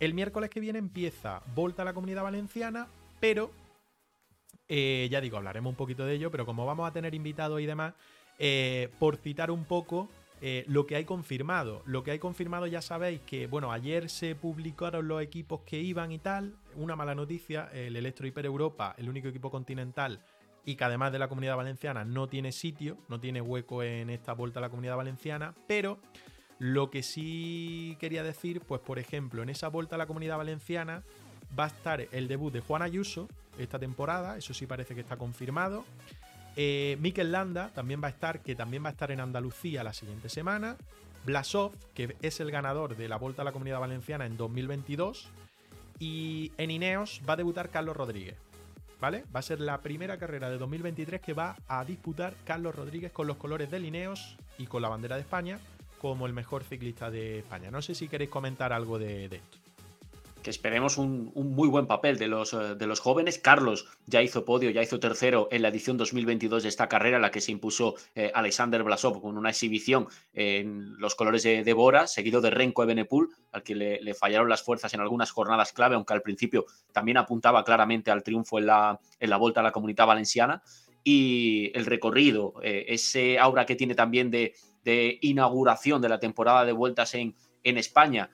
El 0.00 0.14
miércoles 0.14 0.48
que 0.48 0.60
viene 0.60 0.78
empieza 0.78 1.42
Volta 1.54 1.82
a 1.82 1.84
la 1.84 1.92
Comunidad 1.92 2.22
Valenciana, 2.22 2.86
pero 3.20 3.50
eh, 4.68 5.08
ya 5.10 5.20
digo, 5.20 5.36
hablaremos 5.36 5.70
un 5.70 5.76
poquito 5.76 6.04
de 6.04 6.14
ello, 6.14 6.30
pero 6.30 6.46
como 6.46 6.66
vamos 6.66 6.88
a 6.88 6.92
tener 6.92 7.14
invitados 7.14 7.60
y 7.60 7.66
demás, 7.66 7.94
eh, 8.38 8.88
por 8.98 9.16
citar 9.16 9.50
un 9.50 9.64
poco 9.64 10.08
eh, 10.40 10.64
lo 10.68 10.86
que 10.86 10.96
hay 10.96 11.04
confirmado. 11.04 11.82
Lo 11.86 12.04
que 12.04 12.12
hay 12.12 12.18
confirmado 12.18 12.66
ya 12.66 12.82
sabéis 12.82 13.20
que, 13.20 13.46
bueno, 13.46 13.72
ayer 13.72 14.08
se 14.08 14.34
publicaron 14.34 15.08
los 15.08 15.22
equipos 15.22 15.60
que 15.66 15.80
iban 15.80 16.12
y 16.12 16.18
tal. 16.18 16.54
Una 16.76 16.94
mala 16.96 17.14
noticia, 17.14 17.68
el 17.72 17.96
Electro 17.96 18.26
Hiper 18.26 18.46
Europa, 18.46 18.94
el 18.98 19.08
único 19.08 19.28
equipo 19.28 19.50
continental 19.50 20.20
y 20.64 20.76
que 20.76 20.84
además 20.84 21.12
de 21.12 21.18
la 21.18 21.28
comunidad 21.28 21.56
valenciana 21.56 22.04
no 22.04 22.28
tiene 22.28 22.52
sitio, 22.52 22.98
no 23.08 23.18
tiene 23.18 23.40
hueco 23.40 23.82
en 23.82 24.10
esta 24.10 24.34
vuelta 24.34 24.60
a 24.60 24.62
la 24.62 24.68
comunidad 24.68 24.98
valenciana, 24.98 25.54
pero 25.66 25.98
lo 26.58 26.90
que 26.90 27.02
sí 27.02 27.96
quería 27.98 28.22
decir, 28.22 28.60
pues 28.60 28.82
por 28.82 28.98
ejemplo, 28.98 29.42
en 29.42 29.48
esa 29.48 29.68
vuelta 29.68 29.94
a 29.94 29.98
la 29.98 30.06
comunidad 30.06 30.36
valenciana 30.36 31.04
va 31.58 31.64
a 31.64 31.68
estar 31.68 32.06
el 32.12 32.28
debut 32.28 32.52
de 32.52 32.60
Juan 32.60 32.82
Ayuso 32.82 33.28
esta 33.58 33.78
temporada, 33.78 34.36
eso 34.36 34.54
sí 34.54 34.66
parece 34.66 34.94
que 34.94 35.00
está 35.00 35.16
confirmado. 35.16 35.84
Eh, 36.56 36.96
Mikel 37.00 37.30
Landa 37.30 37.70
también 37.74 38.02
va 38.02 38.08
a 38.08 38.10
estar, 38.10 38.40
que 38.40 38.56
también 38.56 38.82
va 38.84 38.88
a 38.88 38.92
estar 38.92 39.10
en 39.10 39.20
Andalucía 39.20 39.84
la 39.84 39.92
siguiente 39.92 40.28
semana. 40.28 40.76
Blasov, 41.24 41.72
que 41.94 42.16
es 42.22 42.40
el 42.40 42.50
ganador 42.50 42.96
de 42.96 43.08
la 43.08 43.16
Vuelta 43.16 43.42
a 43.42 43.44
la 43.44 43.52
Comunidad 43.52 43.80
Valenciana 43.80 44.26
en 44.26 44.36
2022. 44.36 45.28
Y 46.00 46.52
en 46.58 46.70
Ineos 46.70 47.20
va 47.28 47.34
a 47.34 47.36
debutar 47.36 47.70
Carlos 47.70 47.96
Rodríguez. 47.96 48.36
¿Vale? 49.00 49.24
Va 49.34 49.38
a 49.38 49.42
ser 49.42 49.60
la 49.60 49.80
primera 49.80 50.18
carrera 50.18 50.50
de 50.50 50.58
2023 50.58 51.20
que 51.20 51.32
va 51.32 51.54
a 51.68 51.84
disputar 51.84 52.34
Carlos 52.44 52.74
Rodríguez 52.74 53.12
con 53.12 53.28
los 53.28 53.36
colores 53.36 53.70
del 53.70 53.84
Ineos 53.84 54.36
y 54.58 54.66
con 54.66 54.82
la 54.82 54.88
bandera 54.88 55.14
de 55.14 55.22
España 55.22 55.60
como 56.00 56.26
el 56.26 56.32
mejor 56.32 56.64
ciclista 56.64 57.08
de 57.08 57.38
España. 57.38 57.70
No 57.70 57.80
sé 57.80 57.94
si 57.94 58.08
queréis 58.08 58.30
comentar 58.30 58.72
algo 58.72 58.98
de 58.98 59.26
esto 59.26 59.67
esperemos 60.48 60.98
un, 60.98 61.32
muy 61.34 61.68
buen 61.68 61.86
papel 61.86 62.18
de 62.18 62.28
los, 62.28 62.52
eh, 62.52 62.74
de 62.76 62.86
los 62.86 63.00
jóvenes. 63.00 63.38
Carlos 63.38 63.86
ya 64.06 64.22
hizo 64.22 64.44
podio, 64.44 64.70
ya 64.70 64.82
hizo 64.82 64.98
tercero 64.98 65.48
en 65.50 65.62
la 65.62 65.68
edición 65.68 65.96
2022 65.96 66.62
de 66.62 66.68
esta 66.68 66.88
carrera, 66.88 67.18
la 67.18 67.30
que 67.30 67.40
se 67.40 67.52
impuso 67.52 67.94
eh, 68.14 68.30
Alexander 68.34 68.82
Blasov 68.82 69.20
con 69.20 69.36
una 69.36 69.50
exhibición 69.50 70.08
en 70.32 70.98
los 70.98 71.14
colores 71.14 71.42
de, 71.42 71.72
Bora, 71.72 72.06
seguido 72.06 72.40
de 72.40 72.50
Renko 72.50 72.82
Ebenepul, 72.82 73.30
al 73.52 73.62
que 73.62 73.74
le, 73.74 74.14
fallaron 74.14 74.48
las 74.48 74.62
fuerzas 74.62 74.92
en 74.94 75.00
algunas 75.00 75.30
jornadas 75.30 75.72
clave, 75.72 75.94
aunque 75.94 76.14
al 76.14 76.22
principio 76.22 76.66
también 76.92 77.18
apuntaba 77.18 77.64
claramente 77.64 78.10
al 78.10 78.22
triunfo 78.22 78.58
en 78.58 78.66
la, 78.66 78.98
en 79.20 79.30
la 79.30 79.36
vuelta 79.36 79.60
a 79.60 79.62
la 79.62 79.72
comunidad 79.72 80.06
valenciana. 80.06 80.62
Y 81.04 81.70
el 81.74 81.86
recorrido, 81.86 82.54
eh, 82.62 82.86
ese 82.88 83.38
aura 83.38 83.64
que 83.64 83.76
tiene 83.76 83.94
también 83.94 84.30
de, 84.30 84.54
de 84.84 85.18
inauguración 85.22 86.02
de 86.02 86.08
la 86.08 86.18
temporada 86.18 86.64
de 86.64 86.72
vueltas 86.72 87.14
en, 87.14 87.34
en 87.64 87.78
España 87.78 88.30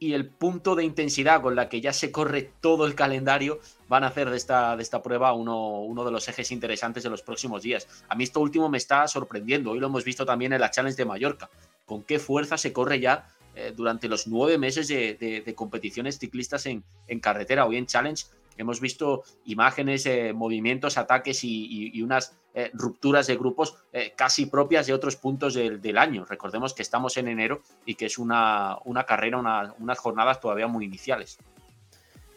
y 0.00 0.12
el 0.12 0.28
punto 0.28 0.74
de 0.74 0.84
intensidad 0.84 1.42
con 1.42 1.56
la 1.56 1.68
que 1.68 1.80
ya 1.80 1.92
se 1.92 2.12
corre 2.12 2.50
todo 2.60 2.86
el 2.86 2.94
calendario 2.94 3.60
van 3.88 4.04
a 4.04 4.08
hacer 4.08 4.30
de 4.30 4.36
esta, 4.36 4.76
de 4.76 4.82
esta 4.82 5.02
prueba 5.02 5.32
uno, 5.32 5.80
uno 5.80 6.04
de 6.04 6.10
los 6.10 6.28
ejes 6.28 6.52
interesantes 6.52 7.02
de 7.02 7.10
los 7.10 7.22
próximos 7.22 7.62
días. 7.62 7.88
A 8.08 8.14
mí 8.14 8.24
esto 8.24 8.40
último 8.40 8.68
me 8.68 8.78
está 8.78 9.06
sorprendiendo. 9.08 9.70
Hoy 9.70 9.80
lo 9.80 9.86
hemos 9.86 10.04
visto 10.04 10.24
también 10.24 10.52
en 10.52 10.60
la 10.60 10.70
Challenge 10.70 10.96
de 10.96 11.04
Mallorca. 11.04 11.50
Con 11.86 12.02
qué 12.02 12.18
fuerza 12.18 12.58
se 12.58 12.72
corre 12.72 13.00
ya 13.00 13.28
eh, 13.54 13.72
durante 13.74 14.08
los 14.08 14.28
nueve 14.28 14.56
meses 14.56 14.86
de, 14.86 15.52
competiciones 15.56 16.18
ciclistas 16.18 16.66
en, 16.66 16.84
carretera. 17.20 17.66
Hoy 17.66 17.76
en 17.76 17.86
Challenge 17.86 18.24
hemos 18.58 18.80
visto 18.80 19.22
imágenes, 19.46 20.04
eh, 20.06 20.32
movimientos, 20.34 20.98
ataques 20.98 21.40
y, 21.44 22.02
unas 22.02 22.36
eh, 22.54 22.70
rupturas 22.74 23.26
de 23.26 23.36
grupos 23.36 23.76
eh, 23.92 24.12
casi 24.16 24.46
propias 24.46 24.86
de 24.86 24.92
otros 24.92 25.16
puntos 25.16 25.54
del, 25.54 25.98
año. 25.98 26.26
Recordemos 26.28 26.74
que 26.74 26.82
estamos 26.82 27.16
en 27.16 27.28
enero 27.28 27.62
y 27.86 27.94
que 27.94 28.06
es 28.06 28.18
una, 28.18 28.76
una 28.84 29.04
carrera, 29.04 29.38
unas 29.78 29.98
jornadas 29.98 30.40
todavía 30.40 30.66
muy 30.66 30.84
iniciales. 30.84 31.38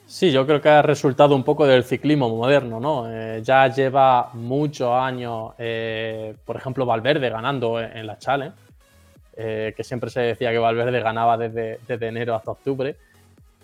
Sí, 0.05 0.31
yo 0.31 0.45
creo 0.45 0.61
que 0.61 0.69
ha 0.69 0.81
resultado 0.81 1.35
un 1.35 1.43
poco 1.43 1.65
del 1.65 1.85
ciclismo 1.85 2.27
moderno, 2.29 2.81
¿no? 2.81 3.39
ya 3.41 3.67
lleva 3.67 4.29
muchos 4.33 4.91
años, 4.91 5.53
por 6.43 6.57
ejemplo, 6.57 6.85
Valverde 6.85 7.29
ganando 7.29 7.79
en, 7.79 8.05
la 8.05 8.17
Challenge, 8.17 8.57
que 9.37 9.83
siempre 9.83 10.09
se 10.09 10.19
decía 10.19 10.51
que 10.51 10.57
Valverde 10.57 10.99
ganaba 10.99 11.37
desde 11.37 11.79
enero 11.87 12.35
hasta 12.35 12.51
octubre. 12.51 12.97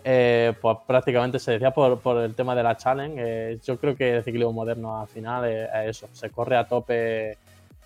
Eh, 0.09 0.53
pues 0.61 0.77
prácticamente 0.88 1.38
se 1.38 1.51
decía 1.51 1.71
por, 1.71 2.23
el 2.23 2.34
tema 2.34 2.55
de 2.55 2.63
la 2.63 2.77
challenge. 2.77 3.15
Eh, 3.19 3.59
yo 3.61 3.77
creo 3.77 3.93
que 3.93 4.15
el 4.15 4.23
ciclismo 4.23 4.53
moderno 4.53 5.01
al 5.01 5.07
final 5.09 5.43
es, 5.43 5.69
eso, 5.97 6.07
se 6.13 6.29
corre 6.29 6.55
a 6.55 6.65
tope 6.65 7.38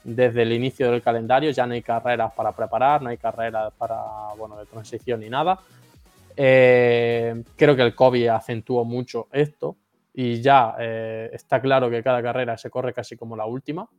desde 0.03 0.43
el 0.43 0.51
inicio 0.51 0.91
del 0.91 1.01
calendario, 1.01 1.49
ya 1.49 1.65
no 1.65 1.73
hay 1.73 1.81
carreras 1.81 2.31
para 2.33 2.51
preparar, 2.51 3.01
no 3.01 3.09
hay 3.09 3.17
carreras 3.17 3.73
para, 3.75 3.97
bueno, 4.37 4.55
de 4.55 4.67
transición 4.67 5.21
ni 5.21 5.29
nada. 5.29 5.57
Eh, 6.37 7.43
creo 7.55 7.75
que 7.75 7.81
el 7.81 7.95
COVID 7.95 8.27
acentuó 8.27 8.85
mucho 8.85 9.27
esto 9.31 9.77
y 10.13 10.41
ya 10.41 10.75
está 10.77 11.59
claro 11.59 11.89
que 11.89 12.03
cada 12.03 12.21
carrera 12.21 12.55
se 12.55 12.69
corre 12.69 12.93
casi 12.93 13.17
como 13.17 13.35
la 13.35 13.47
última. 13.47 13.89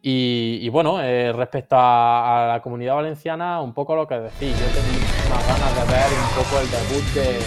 Y, 0.00 0.68
bueno, 0.68 1.02
eh, 1.02 1.32
respecto 1.32 1.76
a, 1.78 2.46
la 2.48 2.62
comunidad 2.62 2.94
valenciana, 2.94 3.60
un 3.60 3.74
poco 3.74 3.96
lo 3.96 4.06
que 4.06 4.14
decís. 4.14 4.56
Yo 4.58 4.66
tengo 4.66 4.88
unas 5.26 5.46
ganas 5.46 5.74
de 5.74 5.92
ver 5.92 6.12
un 6.12 6.42
poco 6.42 6.60
el 6.60 6.70
debut 6.70 7.04
de. 7.14 7.38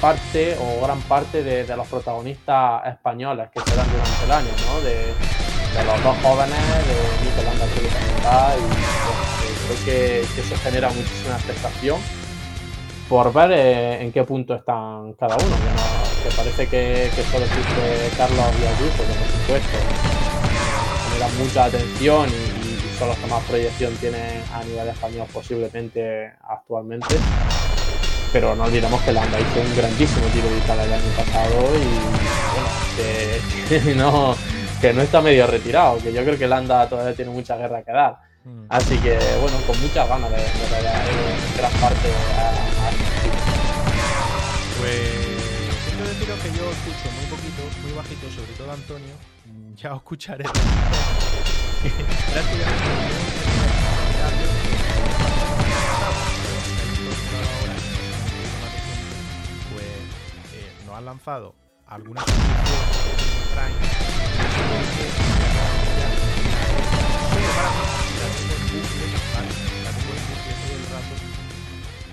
parte 0.00 0.56
o 0.60 0.84
gran 0.84 1.00
parte 1.02 1.42
de, 1.42 1.76
los 1.76 1.86
protagonistas 1.88 2.86
españoles 2.86 3.48
que 3.52 3.60
se 3.60 3.74
dan 3.74 3.86
durante 3.90 4.24
el 4.24 4.32
año, 4.32 4.50
¿no? 4.66 4.80
De, 4.82 5.14
los 5.84 6.02
dos 6.02 6.16
jóvenes, 6.22 6.58
de 6.88 7.30
que 7.36 7.42
también 7.42 7.86
está, 8.16 8.54
y 8.56 9.68
creo 9.68 9.84
que, 9.84 10.20
eso 10.20 10.56
genera 10.62 10.88
muchísima 10.88 11.36
expectación 11.36 12.00
por 13.08 13.32
ver 13.32 13.52
eh, 13.52 14.02
en 14.02 14.12
qué 14.12 14.24
punto 14.24 14.54
están 14.54 15.14
cada 15.14 15.36
uno. 15.36 15.56
Que, 16.22 16.34
parece 16.36 16.66
que, 16.66 17.10
solo 17.30 17.44
existe 17.44 18.16
Carlos 18.16 18.46
y 18.60 18.66
Ayuso, 18.66 19.02
que 19.02 19.14
por 19.14 19.28
supuesto 19.28 19.78
mucha 21.38 21.64
atención 21.64 22.28
y, 22.28 22.98
son 22.98 23.08
los 23.08 23.18
que 23.18 23.26
más 23.26 23.44
proyección 23.44 23.94
tienen 23.94 24.42
a 24.52 24.64
nivel 24.64 24.88
español 24.88 25.26
posiblemente 25.32 26.32
actualmente. 26.42 27.14
Pero 28.32 28.56
no 28.56 28.64
olvidemos 28.64 29.00
que 29.02 29.12
Landa 29.12 29.38
hizo 29.38 29.60
un 29.60 29.76
grandísimo 29.76 30.26
tiro 30.26 30.48
de 30.50 30.58
Italia 30.58 30.84
el 30.84 30.92
año 30.92 31.10
pasado 31.16 31.76
y 31.76 31.86
bueno, 32.54 33.78
que, 33.84 33.94
no, 33.94 34.36
que 34.80 34.92
no 34.92 35.02
está 35.02 35.20
medio 35.20 35.46
retirado, 35.46 35.98
que 35.98 36.12
yo 36.12 36.24
creo 36.24 36.36
que 36.36 36.48
Landa 36.48 36.88
todavía 36.88 37.14
tiene 37.14 37.30
mucha 37.30 37.56
guerra 37.56 37.82
que 37.82 37.92
dar. 37.92 38.18
Mm. 38.44 38.66
Así 38.68 38.98
que 38.98 39.16
bueno, 39.40 39.58
con 39.66 39.80
muchas 39.80 40.08
ganas 40.08 40.30
de, 40.30 40.36
ver 40.36 40.46
en 40.46 41.56
gran 41.56 41.72
parte 41.72 42.08
a, 42.36 42.52
Pues 44.78 45.28
quiero 45.86 46.08
deciros 46.08 46.38
que 46.40 46.48
yo 46.48 46.70
escucho 46.70 47.10
muy 47.16 47.26
poquito, 47.26 47.62
muy 47.82 47.92
bajito, 47.92 48.30
sobre 48.30 48.52
todo 48.58 48.72
Antonio. 48.72 49.14
Ya 49.80 49.94
escucharé. 49.94 50.42
pues 50.42 50.54
eh, 60.52 60.72
nos 60.84 60.96
han 60.96 61.04
lanzado 61.04 61.54
algunas 61.86 62.24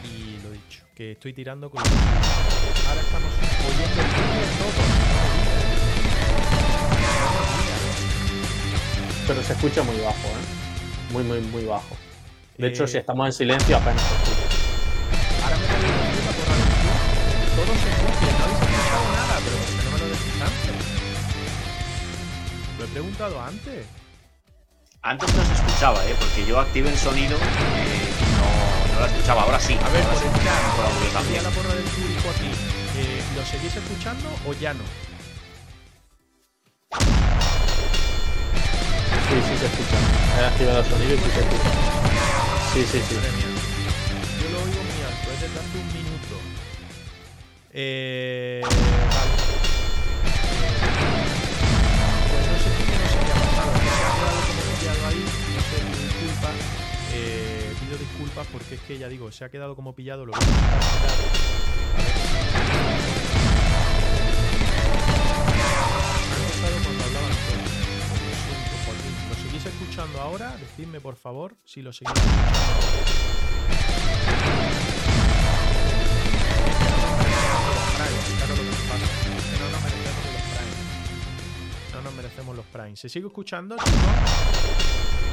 y 0.04 0.38
lo 0.44 0.52
dicho, 0.52 0.86
que 0.94 1.14
estoy 1.14 1.34
tirando 1.34 1.72
con 1.72 1.82
Ahora 1.82 3.02
estamos 3.02 3.32
oyendo 3.68 4.02
el 4.02 5.45
pero 9.28 9.42
se 9.44 9.54
escucha 9.54 9.84
muy 9.84 9.98
bajo, 9.98 10.28
¿eh? 10.28 11.12
Muy, 11.12 11.24
muy, 11.24 11.42
muy 11.42 11.66
bajo. 11.66 11.96
De 12.58 12.68
hecho, 12.68 12.88
si 12.88 12.98
eh, 12.98 13.00
estamos 13.02 13.26
en 13.28 13.34
silencio, 13.34 13.78
apenas 13.78 14.02
se 14.02 14.16
escucha. 14.16 14.46
Ahora 15.44 15.58
me 15.58 15.66
podéis 15.68 15.94
decir 15.94 16.26
la 16.26 16.32
porra 16.32 16.56
del 16.56 16.66
Todo 17.56 17.72
se 17.76 17.90
escucha, 17.90 18.28
no 18.38 18.44
habéis 18.46 18.60
escuchado 18.62 19.06
nada, 19.12 19.36
pero 19.44 19.56
¿por 19.58 19.66
qué 19.68 19.84
no 19.84 19.92
me 19.92 20.00
lo 20.00 20.08
decís 20.08 20.42
antes? 20.42 20.76
Lo 22.80 22.86
he 22.86 22.88
preguntado 22.88 23.42
antes. 23.42 23.86
Antes 25.02 25.34
no 25.36 25.46
se 25.46 25.54
escuchaba, 25.54 26.06
¿eh? 26.06 26.16
Porque 26.18 26.46
yo 26.46 26.60
activé 26.60 26.90
el 26.90 26.98
sonido 26.98 27.38
eh, 27.38 27.42
y 27.42 28.26
no, 28.38 28.94
no 28.94 29.00
lo 29.02 29.06
escuchaba. 29.06 29.44
Ahora 29.44 29.60
sí. 29.60 29.78
A 29.84 29.90
ver, 29.90 30.04
por 30.04 30.22
chat, 30.22 31.14
también. 31.14 31.44
la 31.44 31.50
porra 31.50 31.76
del 31.76 31.84
público 31.84 32.30
aquí. 32.34 32.50
Eh, 32.98 33.22
¿Lo 33.36 33.46
seguís 33.46 33.76
escuchando 33.76 34.30
o 34.48 34.54
ya 34.54 34.74
no? 34.74 34.84
Sí, 39.28 39.36
sí 39.42 39.58
se 39.58 39.66
escucha. 39.66 39.98
He 40.40 40.46
activado 40.46 40.80
el 40.80 40.86
sonido 40.86 41.14
y 41.16 41.18
sí 41.18 41.30
se 41.34 41.40
escucha. 41.40 41.72
Sí, 42.74 42.82
sí, 42.86 43.02
sí. 43.10 43.16
Yo 43.16 44.50
lo 44.52 44.58
oigo 44.60 44.82
muy 44.84 45.02
alto, 45.04 45.32
es 45.34 45.42
desde 45.42 45.60
hace 45.60 45.78
un 45.80 45.88
minuto. 45.88 46.36
Eh. 47.74 48.62
Pues 52.30 52.46
no 52.48 52.58
sé 52.60 52.70
qué 52.78 52.84
no 52.86 53.34
ha 53.34 53.40
pasado. 53.42 53.72
Se 53.74 53.90
ha 53.90 54.14
quedado 54.14 54.40
como 54.46 54.62
pillado 54.78 55.02
ahí. 55.08 55.24
No 55.56 55.62
sé, 55.70 55.76
disculpas. 56.04 56.58
Eh, 57.14 57.74
pido 57.80 57.96
disculpas 57.98 58.46
porque 58.52 58.76
es 58.76 58.82
que 58.82 58.98
ya 59.00 59.08
digo, 59.08 59.32
se 59.32 59.44
ha 59.46 59.50
quedado 59.50 59.76
como 59.76 59.96
pillado. 59.96 60.26
Lo 60.26 60.34
voy 60.34 60.42
a 60.42 60.46
intentar 60.46 61.26
escuchando 69.70 70.22
ahora? 70.22 70.56
Decidme 70.58 71.00
por 71.00 71.16
favor 71.16 71.56
si 71.64 71.82
lo 71.82 71.92
seguís 71.92 72.14
No 81.94 82.02
nos 82.02 82.14
merecemos 82.14 82.56
los 82.56 82.66
primes. 82.66 83.00
¿Se 83.00 83.10
sigue 83.10 83.28
escuchando, 83.28 83.76
lógicamente. 83.76 85.25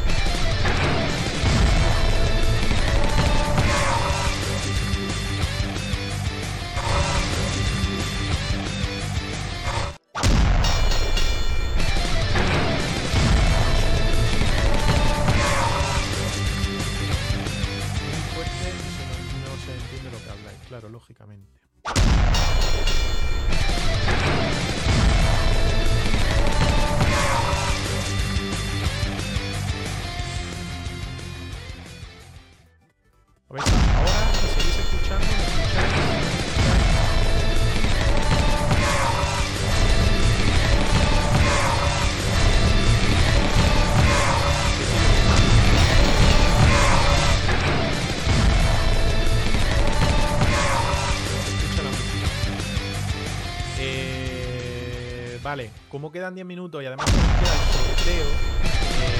Quedan 56.12 56.34
10 56.34 56.46
minutos 56.46 56.82
y 56.82 56.86
además 56.86 57.06
queda 57.06 57.52
el 57.52 57.72
sorteo, 57.72 58.24
eh, 58.24 59.18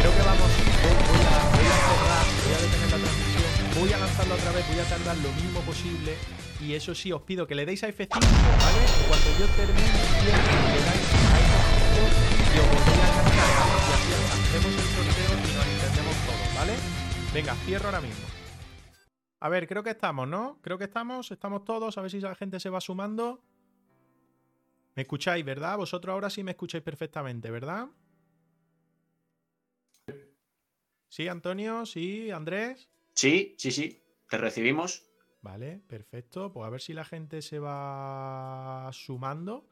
creo 0.00 0.12
que 0.12 0.22
vamos, 0.22 0.50
voy, 0.82 1.20
a, 1.20 1.40
cerrar, 1.86 2.26
voy 2.42 2.54
a 2.54 2.58
detener 2.58 2.90
la 2.90 2.98
transmisión, 2.98 3.80
voy 3.80 3.92
a 3.92 3.98
lanzarlo 3.98 4.34
otra 4.34 4.52
vez, 4.52 4.66
voy 4.66 4.80
a 4.80 4.84
tardar 4.84 5.16
lo 5.18 5.28
mínimo 5.32 5.60
posible 5.60 6.16
y 6.60 6.74
eso 6.74 6.94
sí, 6.94 7.12
os 7.12 7.22
pido 7.22 7.46
que 7.46 7.54
le 7.54 7.66
deis 7.66 7.84
a 7.84 7.88
F5, 7.88 8.08
¿vale? 8.08 8.80
En 8.82 9.06
cuanto 9.08 9.28
yo 9.38 9.46
termine, 9.54 9.92
le 10.24 10.80
dais 10.88 11.06
a 11.12 11.38
F5 11.38 12.32
y 12.52 12.58
os 12.58 12.66
volvéis 12.66 13.02
a 13.02 13.22
¿vale? 13.22 13.36
Y 13.36 13.92
así 13.92 14.10
hacemos 14.16 14.72
el 14.72 14.88
sorteo 14.88 15.30
y 15.36 15.52
nos 15.52 15.66
entendemos 15.68 16.16
todos, 16.26 16.48
¿vale? 16.56 16.74
Venga, 17.34 17.54
cierro 17.66 17.86
ahora 17.86 18.00
mismo. 18.00 18.24
A 19.40 19.48
ver, 19.48 19.66
creo 19.66 19.82
que 19.82 19.90
estamos, 19.90 20.28
¿no? 20.28 20.58
Creo 20.62 20.78
que 20.78 20.84
estamos, 20.84 21.30
estamos 21.30 21.64
todos, 21.64 21.98
a 21.98 22.00
ver 22.00 22.10
si 22.10 22.20
la 22.20 22.34
gente 22.34 22.60
se 22.60 22.70
va 22.70 22.80
sumando. 22.80 23.42
¿Me 24.94 25.02
escucháis, 25.02 25.44
verdad? 25.44 25.76
Vosotros 25.76 26.12
ahora 26.12 26.30
sí 26.30 26.42
me 26.44 26.50
escucháis 26.52 26.84
perfectamente, 26.84 27.50
¿verdad? 27.50 27.88
¿Sí, 31.08 31.28
Antonio? 31.28 31.84
¿Sí, 31.86 32.30
Andrés? 32.30 32.88
Sí, 33.14 33.54
sí, 33.58 33.70
sí. 33.70 34.02
Te 34.28 34.38
recibimos. 34.38 35.02
Vale, 35.42 35.82
perfecto. 35.86 36.52
Pues 36.52 36.66
a 36.66 36.70
ver 36.70 36.80
si 36.80 36.92
la 36.92 37.04
gente 37.04 37.42
se 37.42 37.58
va 37.58 38.88
sumando 38.92 39.66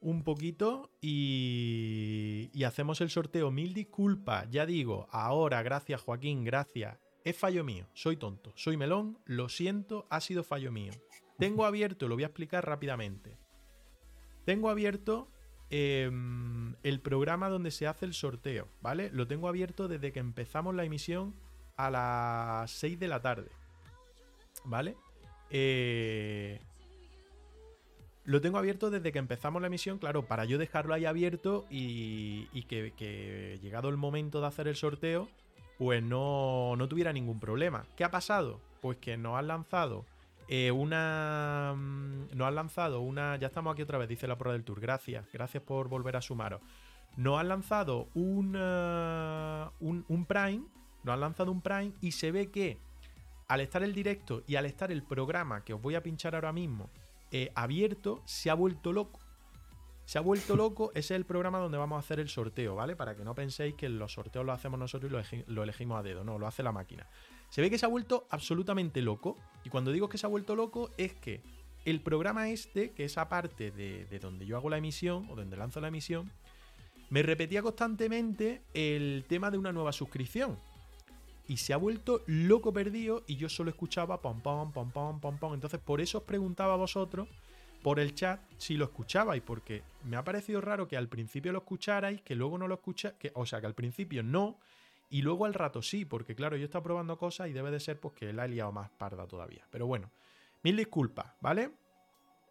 un 0.00 0.24
poquito 0.24 0.90
y, 1.00 2.50
y 2.52 2.64
hacemos 2.64 3.00
el 3.00 3.10
sorteo. 3.10 3.50
Mil 3.50 3.72
disculpas, 3.72 4.48
ya 4.50 4.66
digo, 4.66 5.06
ahora, 5.10 5.62
gracias 5.62 6.00
Joaquín, 6.00 6.44
gracias. 6.44 6.98
Es 7.24 7.36
fallo 7.36 7.62
mío, 7.62 7.88
soy 7.94 8.16
tonto, 8.16 8.52
soy 8.56 8.76
melón, 8.76 9.18
lo 9.26 9.48
siento, 9.48 10.06
ha 10.10 10.20
sido 10.20 10.42
fallo 10.42 10.72
mío. 10.72 10.92
Tengo 11.38 11.64
abierto, 11.64 12.08
lo 12.08 12.16
voy 12.16 12.24
a 12.24 12.28
explicar 12.28 12.66
rápidamente. 12.66 13.38
Tengo 14.44 14.70
abierto 14.70 15.28
em, 15.70 16.74
el 16.82 17.00
programa 17.00 17.48
donde 17.48 17.70
se 17.70 17.86
hace 17.86 18.06
el 18.06 18.14
sorteo, 18.14 18.68
¿vale? 18.80 19.10
Lo 19.12 19.26
tengo 19.26 19.48
abierto 19.48 19.88
desde 19.88 20.12
que 20.12 20.20
empezamos 20.20 20.74
la 20.74 20.84
emisión 20.84 21.34
a 21.76 21.90
las 21.90 22.70
6 22.72 22.98
de 22.98 23.08
la 23.08 23.20
tarde, 23.20 23.50
¿vale? 24.64 24.96
Eh, 25.50 26.60
lo 28.24 28.40
tengo 28.40 28.58
abierto 28.58 28.90
desde 28.90 29.12
que 29.12 29.18
empezamos 29.18 29.60
la 29.60 29.66
emisión, 29.66 29.98
claro, 29.98 30.26
para 30.26 30.44
yo 30.44 30.58
dejarlo 30.58 30.94
ahí 30.94 31.06
abierto 31.06 31.66
y, 31.70 32.46
que, 32.68 32.92
que, 32.96 33.58
llegado 33.60 33.88
el 33.88 33.96
momento 33.96 34.40
de 34.40 34.46
hacer 34.46 34.68
el 34.68 34.76
sorteo, 34.76 35.28
pues 35.78 36.02
no, 36.02 36.76
no 36.76 36.88
tuviera 36.88 37.12
ningún 37.12 37.40
problema. 37.40 37.84
¿Qué 37.96 38.04
ha 38.04 38.10
pasado? 38.10 38.60
Pues 38.80 38.98
que 38.98 39.16
nos 39.16 39.36
han 39.36 39.48
lanzado 39.48 40.04
eh, 40.54 40.70
una. 40.70 41.72
mm, 41.74 42.36
Nos 42.36 42.46
han 42.46 42.54
lanzado 42.54 43.00
una. 43.00 43.36
Ya 43.36 43.46
estamos 43.46 43.72
aquí 43.72 43.80
otra 43.80 43.96
vez, 43.96 44.06
dice 44.06 44.28
la 44.28 44.36
prueba 44.36 44.52
del 44.52 44.64
tour. 44.64 44.80
Gracias, 44.80 45.24
gracias 45.32 45.62
por 45.62 45.88
volver 45.88 46.14
a 46.14 46.20
sumaros. 46.20 46.60
Nos 47.16 47.40
han 47.40 47.48
lanzado 47.48 48.10
un, 48.12 48.54
eh, 48.58 49.66
un, 49.80 50.26
Prime. 50.26 50.62
Nos 51.04 51.14
han 51.14 51.20
lanzado 51.20 51.50
un 51.52 51.62
Prime 51.62 51.92
y 52.02 52.12
se 52.12 52.32
ve 52.32 52.50
que 52.50 52.78
al 53.48 53.62
estar 53.62 53.82
el 53.82 53.94
directo 53.94 54.42
y 54.46 54.56
al 54.56 54.66
estar 54.66 54.92
el 54.92 55.02
programa 55.02 55.64
que 55.64 55.72
os 55.72 55.80
voy 55.80 55.94
a 55.94 56.02
pinchar 56.02 56.34
ahora 56.34 56.52
mismo 56.52 56.90
eh, 57.30 57.50
abierto, 57.54 58.20
se 58.26 58.50
ha 58.50 58.54
vuelto 58.54 58.92
loco. 58.92 59.20
Se 60.04 60.18
ha 60.18 60.20
vuelto 60.20 60.54
loco, 60.54 60.90
ese 60.90 61.14
es 61.14 61.18
el 61.18 61.24
programa 61.24 61.60
donde 61.60 61.78
vamos 61.78 61.96
a 61.96 62.00
hacer 62.00 62.20
el 62.20 62.28
sorteo, 62.28 62.74
¿vale? 62.74 62.94
Para 62.94 63.16
que 63.16 63.24
no 63.24 63.34
penséis 63.34 63.74
que 63.74 63.88
los 63.88 64.12
sorteos 64.12 64.44
los 64.44 64.54
hacemos 64.54 64.78
nosotros 64.78 65.32
y 65.32 65.44
lo 65.46 65.62
elegimos 65.62 65.98
a 65.98 66.02
dedo, 66.02 66.24
no, 66.24 66.38
lo 66.38 66.46
hace 66.46 66.62
la 66.62 66.72
máquina. 66.72 67.08
Se 67.52 67.60
ve 67.60 67.68
que 67.68 67.76
se 67.76 67.84
ha 67.84 67.88
vuelto 67.90 68.26
absolutamente 68.30 69.02
loco. 69.02 69.36
Y 69.62 69.68
cuando 69.68 69.92
digo 69.92 70.08
que 70.08 70.16
se 70.16 70.24
ha 70.24 70.30
vuelto 70.30 70.56
loco 70.56 70.88
es 70.96 71.12
que 71.12 71.42
el 71.84 72.00
programa 72.00 72.48
este, 72.48 72.92
que 72.92 73.04
es 73.04 73.18
aparte 73.18 73.70
de, 73.70 74.06
de 74.06 74.18
donde 74.18 74.46
yo 74.46 74.56
hago 74.56 74.70
la 74.70 74.78
emisión 74.78 75.28
o 75.28 75.36
donde 75.36 75.58
lanzo 75.58 75.78
la 75.82 75.88
emisión, 75.88 76.32
me 77.10 77.22
repetía 77.22 77.60
constantemente 77.60 78.62
el 78.72 79.26
tema 79.28 79.50
de 79.50 79.58
una 79.58 79.70
nueva 79.70 79.92
suscripción. 79.92 80.58
Y 81.46 81.58
se 81.58 81.74
ha 81.74 81.76
vuelto 81.76 82.22
loco 82.26 82.72
perdido 82.72 83.22
y 83.26 83.36
yo 83.36 83.50
solo 83.50 83.68
escuchaba 83.68 84.22
pom 84.22 84.40
pom 84.40 84.72
pom 84.72 84.90
pom 84.90 85.20
pom 85.20 85.36
pom. 85.36 85.52
Entonces 85.52 85.78
por 85.78 86.00
eso 86.00 86.18
os 86.18 86.24
preguntaba 86.24 86.72
a 86.72 86.78
vosotros 86.78 87.28
por 87.82 88.00
el 88.00 88.14
chat 88.14 88.40
si 88.56 88.78
lo 88.78 88.86
escuchabais, 88.86 89.42
porque 89.42 89.82
me 90.04 90.16
ha 90.16 90.24
parecido 90.24 90.62
raro 90.62 90.88
que 90.88 90.96
al 90.96 91.08
principio 91.10 91.52
lo 91.52 91.58
escucharais, 91.58 92.22
que 92.22 92.34
luego 92.34 92.56
no 92.56 92.66
lo 92.66 92.76
escucháis, 92.76 93.14
o 93.34 93.44
sea, 93.44 93.60
que 93.60 93.66
al 93.66 93.74
principio 93.74 94.22
no, 94.22 94.56
y 95.12 95.20
luego 95.20 95.44
al 95.44 95.52
rato 95.52 95.82
sí, 95.82 96.06
porque 96.06 96.34
claro, 96.34 96.56
yo 96.56 96.64
estaba 96.64 96.82
probando 96.82 97.18
cosas 97.18 97.48
y 97.48 97.52
debe 97.52 97.70
de 97.70 97.80
ser 97.80 98.00
pues 98.00 98.14
que 98.14 98.32
la 98.32 98.46
he 98.46 98.48
liado 98.48 98.72
más 98.72 98.88
parda 98.88 99.26
todavía. 99.26 99.66
Pero 99.70 99.86
bueno, 99.86 100.10
mil 100.62 100.74
disculpas, 100.74 101.34
¿vale? 101.42 101.70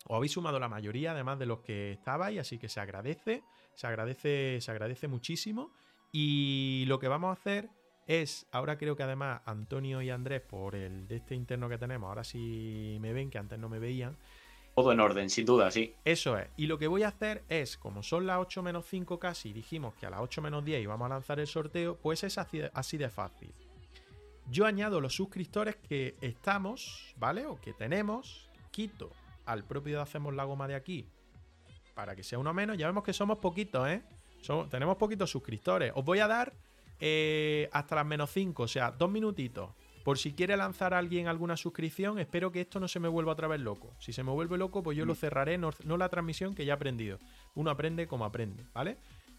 Os 0.05 0.15
habéis 0.15 0.33
sumado 0.33 0.59
la 0.59 0.69
mayoría, 0.69 1.13
además 1.13 1.39
de 1.39 1.47
los 1.47 1.61
que 1.61 1.93
estabais, 1.93 2.39
así 2.39 2.59
que 2.59 2.69
se 2.69 2.79
agradece, 2.79 3.43
se 3.73 3.87
agradece, 3.87 4.61
se 4.61 4.69
agradece 4.69 5.07
muchísimo. 5.07 5.71
Y 6.11 6.85
lo 6.87 6.99
que 6.99 7.07
vamos 7.07 7.29
a 7.29 7.33
hacer 7.33 7.71
es, 8.05 8.45
ahora 8.51 8.77
creo 8.77 8.95
que 8.95 9.01
además 9.01 9.41
Antonio 9.45 10.03
y 10.03 10.11
Andrés, 10.11 10.41
por 10.41 10.75
el 10.75 11.07
de 11.07 11.15
este 11.15 11.33
interno 11.33 11.67
que 11.67 11.79
tenemos, 11.79 12.09
ahora 12.09 12.23
sí 12.23 12.99
me 13.01 13.11
ven, 13.11 13.31
que 13.31 13.39
antes 13.39 13.57
no 13.57 13.69
me 13.69 13.79
veían, 13.79 14.19
Todo 14.81 14.91
en 14.91 14.99
orden, 14.99 15.29
sin 15.29 15.45
duda, 15.45 15.71
sí. 15.71 15.93
eso 16.05 16.37
es. 16.37 16.47
Y 16.57 16.67
lo 16.67 16.77
que 16.77 16.87
voy 16.87 17.03
a 17.03 17.09
hacer 17.09 17.43
es, 17.49 17.77
como 17.77 18.03
son 18.03 18.25
las 18.25 18.39
8 18.39 18.63
menos 18.63 18.85
5 18.87 19.19
casi, 19.19 19.49
y 19.49 19.53
dijimos 19.53 19.93
que 19.95 20.05
a 20.05 20.09
las 20.09 20.21
8 20.21 20.41
menos 20.41 20.65
10 20.65 20.81
íbamos 20.81 21.05
a 21.05 21.09
lanzar 21.09 21.39
el 21.39 21.47
sorteo, 21.47 21.97
pues 21.97 22.23
es 22.23 22.37
así 22.37 22.97
de, 22.97 23.09
fácil. 23.09 23.53
Yo 24.49 24.65
añado 24.65 24.99
los 24.99 25.15
suscriptores 25.15 25.75
que 25.75 26.15
estamos, 26.21 27.13
¿vale? 27.17 27.45
O 27.45 27.59
que 27.61 27.73
tenemos, 27.73 28.49
quito 28.71 29.11
al 29.45 29.63
propio 29.63 29.97
de 29.97 30.01
Hacemos 30.03 30.33
la 30.33 30.43
Goma 30.43 30.67
de 30.67 30.75
aquí 30.75 31.07
para 31.93 32.15
que 32.15 32.23
sea 32.23 32.39
uno 32.39 32.53
menos. 32.53 32.77
Ya 32.77 32.87
vemos 32.87 33.03
que 33.03 33.13
somos 33.13 33.37
poquitos, 33.37 33.87
¿eh? 33.87 34.01
Tenemos 34.69 34.97
poquitos 34.97 35.29
suscriptores. 35.29 35.91
Os 35.95 36.03
voy 36.03 36.19
a 36.19 36.27
dar 36.27 36.53
eh, 36.99 37.69
hasta 37.71 37.95
las 37.95 38.05
menos 38.05 38.31
5, 38.31 38.63
o 38.63 38.67
sea, 38.67 38.91
dos 38.91 39.09
minutitos. 39.09 39.69
Por 40.03 40.17
si 40.17 40.33
quiere 40.33 40.57
lanzar 40.57 40.93
a 40.93 40.97
alguien 40.97 41.27
alguna 41.27 41.57
suscripción, 41.57 42.19
espero 42.19 42.51
que 42.51 42.61
esto 42.61 42.79
no 42.79 42.87
se 42.87 42.99
me 42.99 43.07
vuelva 43.07 43.33
otra 43.33 43.47
vez 43.47 43.61
loco. 43.61 43.93
Si 43.99 44.13
se 44.13 44.23
me 44.23 44.31
vuelve 44.31 44.57
loco, 44.57 44.81
pues 44.81 44.97
yo 44.97 45.05
lo 45.05 45.15
cerraré, 45.15 45.57
no, 45.57 45.71
no 45.83 45.97
la 45.97 46.09
transmisión 46.09 46.55
que 46.55 46.65
ya 46.65 46.73
he 46.73 46.75
aprendido. 46.75 47.19
Uno 47.53 47.69
aprende 47.69 48.07
como 48.07 48.25
aprende, 48.25 48.65
¿vale? 48.73 48.97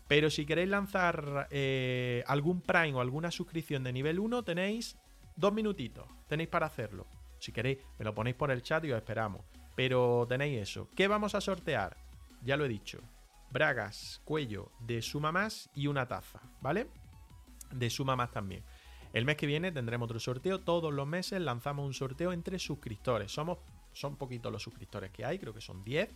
Pero 0.09 0.31
si 0.31 0.45
queréis 0.45 0.69
lanzar 0.69 1.49
eh, 1.51 2.23
algún 2.27 2.61
Prime 2.61 2.95
o 2.95 3.01
alguna 3.01 3.31
suscripción 3.31 3.83
de 3.83 3.93
nivel 3.93 4.19
1, 4.19 4.43
tenéis 4.43 4.97
dos 5.37 5.53
minutitos. 5.53 6.07
Tenéis 6.29 6.49
para 6.49 6.67
hacerlo. 6.67 7.07
Si 7.39 7.51
queréis, 7.51 7.79
me 7.99 8.05
lo 8.05 8.15
ponéis 8.15 8.37
por 8.37 8.51
el 8.51 8.63
chat 8.63 8.85
y 8.85 8.93
os 8.93 8.99
esperamos. 8.99 9.43
Pero 9.75 10.27
tenéis 10.29 10.61
eso. 10.61 10.89
¿Qué 10.95 11.09
vamos 11.09 11.35
a 11.35 11.41
sortear? 11.41 11.97
Ya 12.43 12.57
lo 12.57 12.65
he 12.65 12.69
dicho. 12.69 13.01
Bragas, 13.51 14.21
cuello 14.25 14.71
de 14.81 15.03
suma 15.03 15.33
más 15.33 15.71
y 15.75 15.87
una 15.87 16.07
taza, 16.07 16.41
¿vale? 16.61 16.89
De 17.71 17.91
suma 17.91 18.17
más 18.17 18.31
también. 18.31 18.65
El 19.13 19.25
mes 19.25 19.37
que 19.37 19.47
viene 19.47 19.73
tendremos 19.73 20.07
otro 20.07 20.21
sorteo. 20.21 20.61
Todos 20.61 20.93
los 20.93 21.07
meses 21.07 21.41
lanzamos 21.41 21.87
un 21.87 21.95
sorteo 21.95 22.33
entre 22.33 22.59
suscriptores. 22.59 23.33
Somos, 23.33 23.59
son 23.93 24.17
poquitos 24.17 24.51
los 24.51 24.63
suscriptores 24.63 25.11
que 25.11 25.25
hay, 25.25 25.39
creo 25.39 25.53
que 25.53 25.61
son 25.61 25.85
10. 25.85 26.11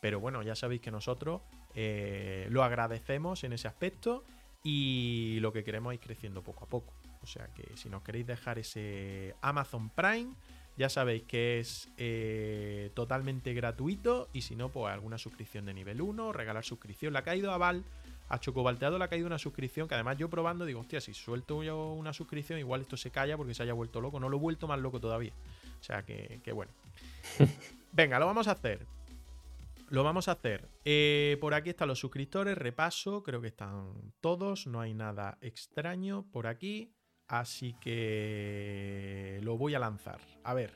Pero 0.00 0.20
bueno, 0.20 0.42
ya 0.42 0.54
sabéis 0.54 0.80
que 0.80 0.90
nosotros 0.90 1.42
eh, 1.74 2.46
lo 2.50 2.62
agradecemos 2.62 3.44
en 3.44 3.52
ese 3.52 3.68
aspecto 3.68 4.24
y 4.62 5.38
lo 5.40 5.52
que 5.52 5.64
queremos 5.64 5.92
es 5.92 6.00
ir 6.00 6.04
creciendo 6.04 6.42
poco 6.42 6.64
a 6.64 6.68
poco. 6.68 6.94
O 7.22 7.26
sea 7.26 7.48
que 7.52 7.76
si 7.76 7.88
nos 7.88 8.02
queréis 8.02 8.26
dejar 8.26 8.58
ese 8.58 9.34
Amazon 9.40 9.90
Prime, 9.90 10.34
ya 10.76 10.88
sabéis 10.88 11.24
que 11.24 11.58
es 11.58 11.90
eh, 11.96 12.90
totalmente 12.94 13.52
gratuito 13.52 14.28
y 14.32 14.42
si 14.42 14.54
no, 14.54 14.70
pues 14.70 14.92
alguna 14.92 15.18
suscripción 15.18 15.66
de 15.66 15.74
nivel 15.74 16.00
1, 16.00 16.32
regalar 16.32 16.64
suscripción. 16.64 17.12
Le 17.12 17.18
ha 17.18 17.24
caído 17.24 17.50
a 17.50 17.58
Val, 17.58 17.84
a 18.28 18.38
Chocobalteado 18.38 18.98
le 18.98 19.04
ha 19.04 19.08
caído 19.08 19.26
una 19.26 19.38
suscripción 19.38 19.88
que 19.88 19.94
además 19.94 20.18
yo 20.18 20.28
probando 20.28 20.66
digo, 20.66 20.80
hostia, 20.80 21.00
si 21.00 21.14
suelto 21.14 21.62
yo 21.62 21.92
una 21.92 22.12
suscripción, 22.12 22.58
igual 22.58 22.82
esto 22.82 22.96
se 22.96 23.10
calla 23.10 23.36
porque 23.36 23.54
se 23.54 23.62
haya 23.62 23.72
vuelto 23.72 24.00
loco. 24.00 24.20
No 24.20 24.28
lo 24.28 24.36
he 24.36 24.40
vuelto 24.40 24.68
más 24.68 24.78
loco 24.78 25.00
todavía. 25.00 25.32
O 25.80 25.82
sea 25.82 26.02
que, 26.04 26.40
que 26.44 26.52
bueno. 26.52 26.72
Venga, 27.92 28.18
lo 28.18 28.26
vamos 28.26 28.48
a 28.48 28.52
hacer. 28.52 28.86
Lo 29.88 30.04
vamos 30.04 30.28
a 30.28 30.32
hacer. 30.32 30.68
Eh, 30.84 31.38
por 31.40 31.54
aquí 31.54 31.70
están 31.70 31.88
los 31.88 31.98
suscriptores, 31.98 32.58
repaso, 32.58 33.22
creo 33.22 33.40
que 33.40 33.48
están 33.48 34.12
todos, 34.20 34.66
no 34.66 34.82
hay 34.82 34.92
nada 34.92 35.38
extraño 35.40 36.26
por 36.30 36.46
aquí, 36.46 36.92
así 37.26 37.74
que 37.80 39.40
lo 39.42 39.56
voy 39.56 39.74
a 39.74 39.78
lanzar. 39.78 40.20
A 40.44 40.52
ver, 40.52 40.74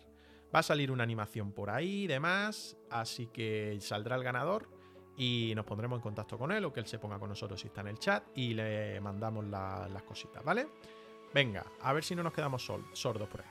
va 0.54 0.60
a 0.60 0.62
salir 0.62 0.90
una 0.90 1.02
animación 1.02 1.52
por 1.52 1.68
ahí 1.68 2.04
y 2.04 2.06
demás, 2.06 2.78
así 2.90 3.26
que 3.26 3.76
saldrá 3.82 4.16
el 4.16 4.24
ganador 4.24 4.81
y 5.16 5.52
nos 5.54 5.64
pondremos 5.64 5.96
en 5.98 6.02
contacto 6.02 6.38
con 6.38 6.52
él 6.52 6.64
o 6.64 6.72
que 6.72 6.80
él 6.80 6.86
se 6.86 6.98
ponga 6.98 7.18
con 7.18 7.28
nosotros 7.28 7.60
si 7.60 7.68
está 7.68 7.80
en 7.82 7.88
el 7.88 7.98
chat 7.98 8.24
y 8.34 8.54
le 8.54 9.00
mandamos 9.00 9.44
la- 9.46 9.88
las 9.92 10.02
cositas, 10.02 10.42
¿vale? 10.44 10.68
Venga, 11.34 11.64
a 11.80 11.92
ver 11.92 12.04
si 12.04 12.14
no 12.14 12.22
nos 12.22 12.32
quedamos 12.32 12.64
sol- 12.64 12.84
sordos 12.92 13.28
por 13.28 13.40
ahí. 13.40 13.46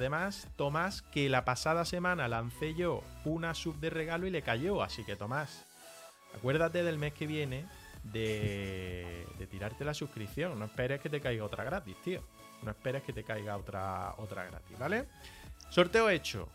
Además, 0.00 0.48
Tomás, 0.56 1.02
que 1.02 1.28
la 1.28 1.44
pasada 1.44 1.84
semana 1.84 2.26
lancé 2.26 2.72
yo 2.72 3.04
una 3.26 3.52
sub 3.52 3.78
de 3.80 3.90
regalo 3.90 4.26
y 4.26 4.30
le 4.30 4.40
cayó. 4.40 4.82
Así 4.82 5.04
que, 5.04 5.14
Tomás, 5.14 5.66
acuérdate 6.34 6.82
del 6.82 6.96
mes 6.96 7.12
que 7.12 7.26
viene 7.26 7.66
de, 8.02 9.26
de 9.38 9.46
tirarte 9.46 9.84
la 9.84 9.92
suscripción. 9.92 10.58
No 10.58 10.64
esperes 10.64 11.02
que 11.02 11.10
te 11.10 11.20
caiga 11.20 11.44
otra 11.44 11.64
gratis, 11.64 11.96
tío. 12.02 12.22
No 12.62 12.70
esperes 12.70 13.02
que 13.02 13.12
te 13.12 13.24
caiga 13.24 13.58
otra, 13.58 14.14
otra 14.16 14.46
gratis, 14.46 14.78
¿vale? 14.78 15.04
Sorteo 15.68 16.08
hecho. 16.08 16.48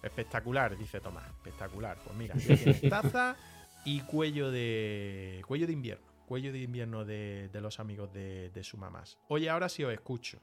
Espectacular, 0.00 0.78
dice 0.78 1.00
Tomás. 1.00 1.26
Espectacular. 1.26 1.98
Pues 2.04 2.16
mira, 2.16 2.36
tienes 2.36 2.82
taza 2.88 3.34
y 3.84 4.02
cuello 4.02 4.52
de. 4.52 5.42
cuello 5.48 5.66
de 5.66 5.72
invierno. 5.72 6.06
Cuello 6.26 6.52
de 6.52 6.60
invierno 6.60 7.04
de, 7.04 7.48
de 7.52 7.60
los 7.60 7.80
amigos 7.80 8.12
de, 8.12 8.50
de 8.50 8.62
su 8.62 8.76
mamás. 8.76 9.18
Oye, 9.26 9.50
ahora 9.50 9.68
sí 9.68 9.82
os 9.82 9.92
escucho. 9.92 10.38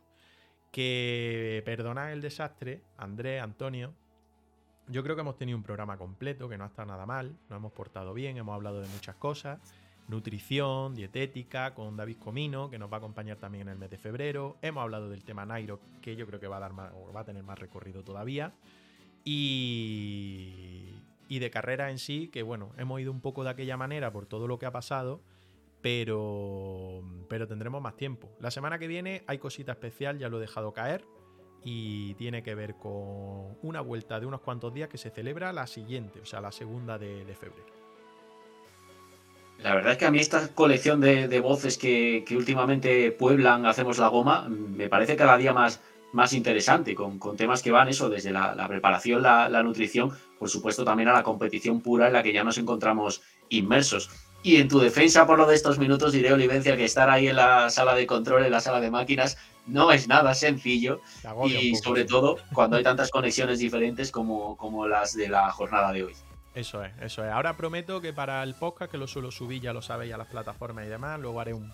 Que 0.71 1.61
perdonad 1.65 2.11
el 2.11 2.21
desastre, 2.21 2.81
Andrés, 2.97 3.41
Antonio. 3.41 3.93
Yo 4.87 5.03
creo 5.03 5.15
que 5.15 5.21
hemos 5.21 5.37
tenido 5.37 5.57
un 5.57 5.63
programa 5.63 5.97
completo, 5.97 6.49
que 6.49 6.57
no 6.57 6.63
ha 6.63 6.67
estado 6.67 6.87
nada 6.87 7.05
mal, 7.05 7.35
nos 7.49 7.57
hemos 7.57 7.71
portado 7.71 8.13
bien, 8.13 8.37
hemos 8.37 8.55
hablado 8.55 8.81
de 8.81 8.87
muchas 8.87 9.15
cosas. 9.15 9.59
Nutrición, 10.07 10.95
dietética, 10.95 11.75
con 11.75 11.95
David 11.95 12.17
Comino, 12.17 12.71
que 12.71 12.79
nos 12.79 12.91
va 12.91 12.95
a 12.95 12.97
acompañar 12.97 13.37
también 13.37 13.67
en 13.67 13.73
el 13.73 13.77
mes 13.77 13.91
de 13.91 13.99
febrero. 13.99 14.57
Hemos 14.63 14.81
hablado 14.81 15.09
del 15.09 15.23
tema 15.23 15.45
Nairo, 15.45 15.79
que 16.01 16.15
yo 16.15 16.25
creo 16.25 16.39
que 16.39 16.47
va 16.47 16.57
a, 16.57 16.69
va 16.69 17.19
a 17.19 17.23
tener 17.23 17.43
más 17.43 17.59
recorrido 17.59 18.03
todavía. 18.03 18.53
Y, 19.23 20.95
y 21.27 21.37
de 21.39 21.51
carrera 21.51 21.91
en 21.91 21.99
sí, 21.99 22.29
que 22.29 22.41
bueno, 22.41 22.71
hemos 22.77 22.99
ido 22.99 23.11
un 23.11 23.21
poco 23.21 23.43
de 23.43 23.51
aquella 23.51 23.77
manera 23.77 24.11
por 24.11 24.25
todo 24.25 24.47
lo 24.47 24.57
que 24.57 24.65
ha 24.65 24.71
pasado, 24.71 25.21
pero, 25.81 27.01
pero 27.27 27.47
tendremos 27.47 27.81
más 27.81 27.95
tiempo. 27.95 28.29
La 28.39 28.51
semana 28.51 28.79
que 28.79 28.87
viene 28.87 29.23
hay 29.27 29.37
cosita 29.37 29.71
especial, 29.71 30.17
ya 30.17 30.29
lo 30.29 30.37
he 30.37 30.41
dejado 30.41 30.73
caer, 30.73 31.05
y 31.63 32.13
tiene 32.15 32.43
que 32.43 32.55
ver 32.55 32.75
con 32.75 33.57
una 33.61 33.81
vuelta 33.81 34.19
de 34.19 34.25
unos 34.25 34.41
cuantos 34.41 34.73
días 34.73 34.89
que 34.89 34.97
se 34.97 35.09
celebra 35.09 35.51
la 35.53 35.67
siguiente, 35.67 36.19
o 36.21 36.25
sea, 36.25 36.41
la 36.41 36.51
segunda 36.51 36.97
de, 36.97 37.25
febrero. 37.39 37.79
La 39.61 39.75
verdad 39.75 39.93
es 39.93 39.97
que 39.97 40.05
a 40.05 40.11
mí 40.11 40.19
esta 40.19 40.47
colección 40.49 41.01
de, 41.01 41.39
voces 41.41 41.77
que, 41.77 42.23
últimamente 42.31 43.11
pueblan 43.11 43.65
Hacemos 43.65 43.97
la 43.97 44.07
Goma 44.07 44.47
me 44.47 44.87
parece 44.87 45.17
cada 45.17 45.37
día 45.37 45.51
más, 45.51 45.81
más 46.13 46.31
interesante, 46.31 46.95
con, 46.95 47.19
temas 47.35 47.61
que 47.61 47.71
van 47.71 47.89
eso, 47.89 48.09
desde 48.09 48.31
la, 48.31 48.67
preparación, 48.69 49.21
la, 49.21 49.63
nutrición, 49.63 50.11
por 50.37 50.49
supuesto 50.49 50.85
también 50.85 51.09
a 51.09 51.13
la 51.13 51.23
competición 51.23 51.81
pura 51.81 52.07
en 52.07 52.13
la 52.13 52.23
que 52.23 52.31
ya 52.31 52.43
nos 52.45 52.57
encontramos 52.57 53.21
inmersos. 53.49 54.09
Y 54.41 54.55
en 54.57 54.69
tu 54.69 54.79
defensa 54.79 55.27
por 55.27 55.37
lo 55.37 55.45
de 55.45 55.55
estos 55.55 55.79
minutos 55.79 56.13
diré, 56.13 56.31
Olivencia, 56.31 56.77
que 56.77 56.85
estar 56.85 57.09
ahí 57.09 57.27
en 57.27 57.35
la 57.35 57.69
sala 57.69 57.93
de 57.93 58.07
control, 58.07 58.45
en 58.45 58.51
la 58.51 58.61
sala 58.61 58.79
de 58.79 58.89
máquinas, 58.89 59.37
no 59.67 59.91
es 59.91 60.07
nada 60.07 60.33
sencillo. 60.33 61.01
Y 61.45 61.75
sobre 61.75 62.05
todo 62.05 62.37
cuando 62.53 62.77
hay 62.77 62.83
tantas 62.83 63.11
conexiones 63.11 63.59
diferentes 63.59 64.11
como, 64.11 64.55
como 64.55 64.87
las 64.87 65.13
de 65.15 65.27
la 65.27 65.51
jornada 65.51 65.91
de 65.91 66.05
hoy. 66.05 66.13
Eso 66.55 66.83
es, 66.83 66.93
eso 67.01 67.23
es. 67.23 67.31
Ahora 67.31 67.55
prometo 67.55 68.01
que 68.01 68.13
para 68.13 68.41
el 68.43 68.55
podcast, 68.55 68.91
que 68.91 68.97
lo 68.97 69.07
suelo 69.07 69.31
subir, 69.31 69.61
ya 69.61 69.73
lo 69.73 69.81
sabéis, 69.81 70.13
a 70.13 70.17
las 70.17 70.27
plataformas 70.27 70.85
y 70.85 70.89
demás, 70.89 71.19
luego 71.19 71.39
haré 71.39 71.53
un, 71.53 71.71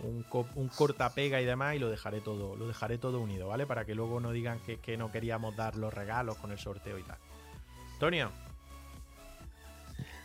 un, 0.00 0.26
un 0.54 0.68
corta 0.68 1.14
pega 1.14 1.40
y 1.40 1.44
demás 1.44 1.76
y 1.76 1.78
lo 1.78 1.88
dejaré 1.88 2.20
todo, 2.20 2.56
lo 2.56 2.66
dejaré 2.66 2.98
todo 2.98 3.20
unido, 3.20 3.48
¿vale? 3.48 3.66
Para 3.66 3.84
que 3.84 3.94
luego 3.94 4.20
no 4.20 4.32
digan 4.32 4.58
que, 4.60 4.78
que 4.78 4.96
no 4.96 5.10
queríamos 5.10 5.56
dar 5.56 5.76
los 5.76 5.94
regalos 5.94 6.36
con 6.36 6.52
el 6.52 6.58
sorteo 6.58 6.98
y 6.98 7.02
tal. 7.04 7.16
Antonio. 7.94 8.30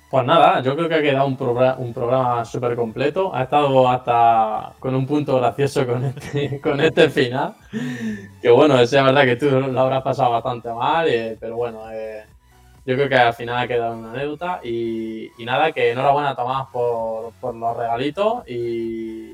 Pues 0.10 0.26
nada, 0.26 0.62
yo 0.62 0.74
creo 0.78 0.88
que 0.88 0.96
ha 0.96 1.02
quedado 1.02 1.28
un, 1.28 1.38
un 1.80 1.94
programa 1.94 2.46
súper 2.46 2.78
completo. 2.78 3.36
Ha 3.36 3.44
estado 3.44 3.90
hasta 3.90 4.72
con 4.80 4.96
un 4.96 5.06
punto 5.06 5.38
gracioso 5.38 5.86
con 5.86 6.06
este, 6.06 6.62
con 6.64 6.80
este 6.80 7.10
final. 7.10 7.56
Que 8.42 8.50
bueno, 8.50 8.80
es 8.80 8.90
verdad 8.92 9.26
que 9.26 9.36
tú 9.36 9.50
lo 9.50 9.80
habrás 9.80 10.04
pasado 10.04 10.32
bastante 10.32 10.72
mal, 10.72 11.10
eh, 11.10 11.38
pero 11.38 11.58
bueno, 11.58 11.92
eh, 11.92 12.24
yo 12.86 12.96
creo 12.96 13.10
que 13.10 13.16
al 13.16 13.34
final 13.34 13.58
ha 13.58 13.68
quedado 13.68 13.98
una 13.98 14.12
anécdota. 14.12 14.62
Y, 14.64 15.30
nada, 15.40 15.74
que 15.74 15.92
enhorabuena 15.92 16.36
Tomás 16.36 16.68
por, 16.72 17.34
por 17.42 17.54
los 17.54 17.76
regalitos. 17.76 18.48
Y 18.48 19.34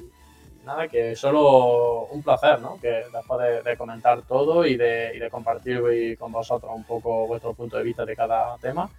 nada, 0.66 0.88
que 0.88 1.16
solo 1.16 2.06
un 2.06 2.24
placer, 2.24 2.60
¿no? 2.60 2.80
Que 2.82 3.04
después 3.14 3.64
de, 3.64 3.78
comentar 3.78 4.24
todo 4.24 4.66
y 4.66 4.76
de, 4.76 5.12
y 5.16 5.20
de 5.20 5.30
compartir 5.30 6.18
con 6.18 6.32
vosotros 6.32 6.72
un 6.74 6.84
poco 6.84 7.28
vuestro 7.28 7.54
punto 7.54 7.78
de 7.78 7.84
vista 7.84 8.06
de 8.06 8.16
cada 8.16 8.58
tema. 8.58 8.90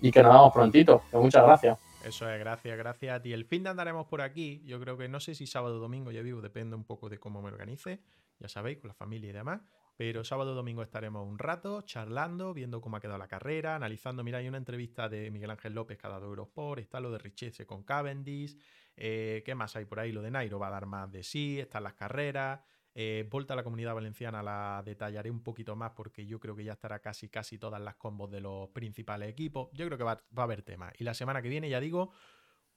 Y 0.00 0.10
que 0.10 0.22
nos 0.22 0.32
vemos 0.32 0.52
prontito. 0.52 1.02
muchas 1.12 1.44
gracias. 1.44 1.78
Eso 2.04 2.30
es, 2.30 2.38
gracias, 2.38 2.78
gracias 2.78 3.16
a 3.16 3.20
ti. 3.20 3.32
El 3.32 3.44
fin 3.44 3.62
de 3.62 3.70
andaremos 3.70 4.06
por 4.06 4.22
aquí. 4.22 4.62
Yo 4.64 4.80
creo 4.80 4.96
que 4.96 5.08
no 5.08 5.20
sé 5.20 5.34
si 5.34 5.46
sábado 5.46 5.76
o 5.76 5.78
domingo 5.78 6.10
ya 6.10 6.22
vivo, 6.22 6.40
depende 6.40 6.74
un 6.74 6.84
poco 6.84 7.08
de 7.10 7.18
cómo 7.18 7.42
me 7.42 7.48
organice. 7.48 8.00
Ya 8.38 8.48
sabéis, 8.48 8.78
con 8.78 8.88
la 8.88 8.94
familia 8.94 9.28
y 9.28 9.32
demás. 9.32 9.60
Pero 9.98 10.24
sábado 10.24 10.52
o 10.52 10.54
domingo 10.54 10.82
estaremos 10.82 11.28
un 11.28 11.38
rato 11.38 11.82
charlando, 11.82 12.54
viendo 12.54 12.80
cómo 12.80 12.96
ha 12.96 13.00
quedado 13.00 13.18
la 13.18 13.28
carrera, 13.28 13.76
analizando. 13.76 14.24
Mira, 14.24 14.38
hay 14.38 14.48
una 14.48 14.56
entrevista 14.56 15.10
de 15.10 15.30
Miguel 15.30 15.50
Ángel 15.50 15.74
López 15.74 15.98
que 15.98 16.06
ha 16.06 16.10
dado 16.10 16.26
Eurosport, 16.26 16.80
está 16.80 17.00
lo 17.00 17.10
de 17.10 17.18
Richese 17.18 17.66
con 17.66 17.82
Cavendish. 17.82 18.56
Eh, 18.96 19.42
¿Qué 19.44 19.54
más 19.54 19.76
hay 19.76 19.84
por 19.84 20.00
ahí? 20.00 20.10
Lo 20.10 20.22
de 20.22 20.30
Nairo 20.30 20.58
va 20.58 20.68
a 20.68 20.70
dar 20.70 20.86
más 20.86 21.12
de 21.12 21.22
sí, 21.22 21.60
están 21.60 21.84
las 21.84 21.92
carreras. 21.92 22.60
Eh, 22.94 23.26
Volta 23.30 23.54
a 23.54 23.56
la 23.56 23.62
comunidad 23.62 23.94
valenciana 23.94 24.42
la 24.42 24.82
detallaré 24.84 25.30
un 25.30 25.42
poquito 25.42 25.76
más 25.76 25.92
porque 25.92 26.26
yo 26.26 26.40
creo 26.40 26.56
que 26.56 26.64
ya 26.64 26.72
estará 26.72 26.98
casi 26.98 27.28
casi 27.28 27.58
todas 27.58 27.80
las 27.80 27.94
combos 27.96 28.30
de 28.30 28.40
los 28.40 28.68
principales 28.70 29.28
equipos. 29.30 29.68
Yo 29.72 29.86
creo 29.86 29.98
que 29.98 30.04
va, 30.04 30.22
a 30.36 30.42
haber 30.42 30.62
tema. 30.62 30.92
Y 30.98 31.04
la 31.04 31.14
semana 31.14 31.42
que 31.42 31.48
viene, 31.48 31.68
ya 31.68 31.80
digo, 31.80 32.12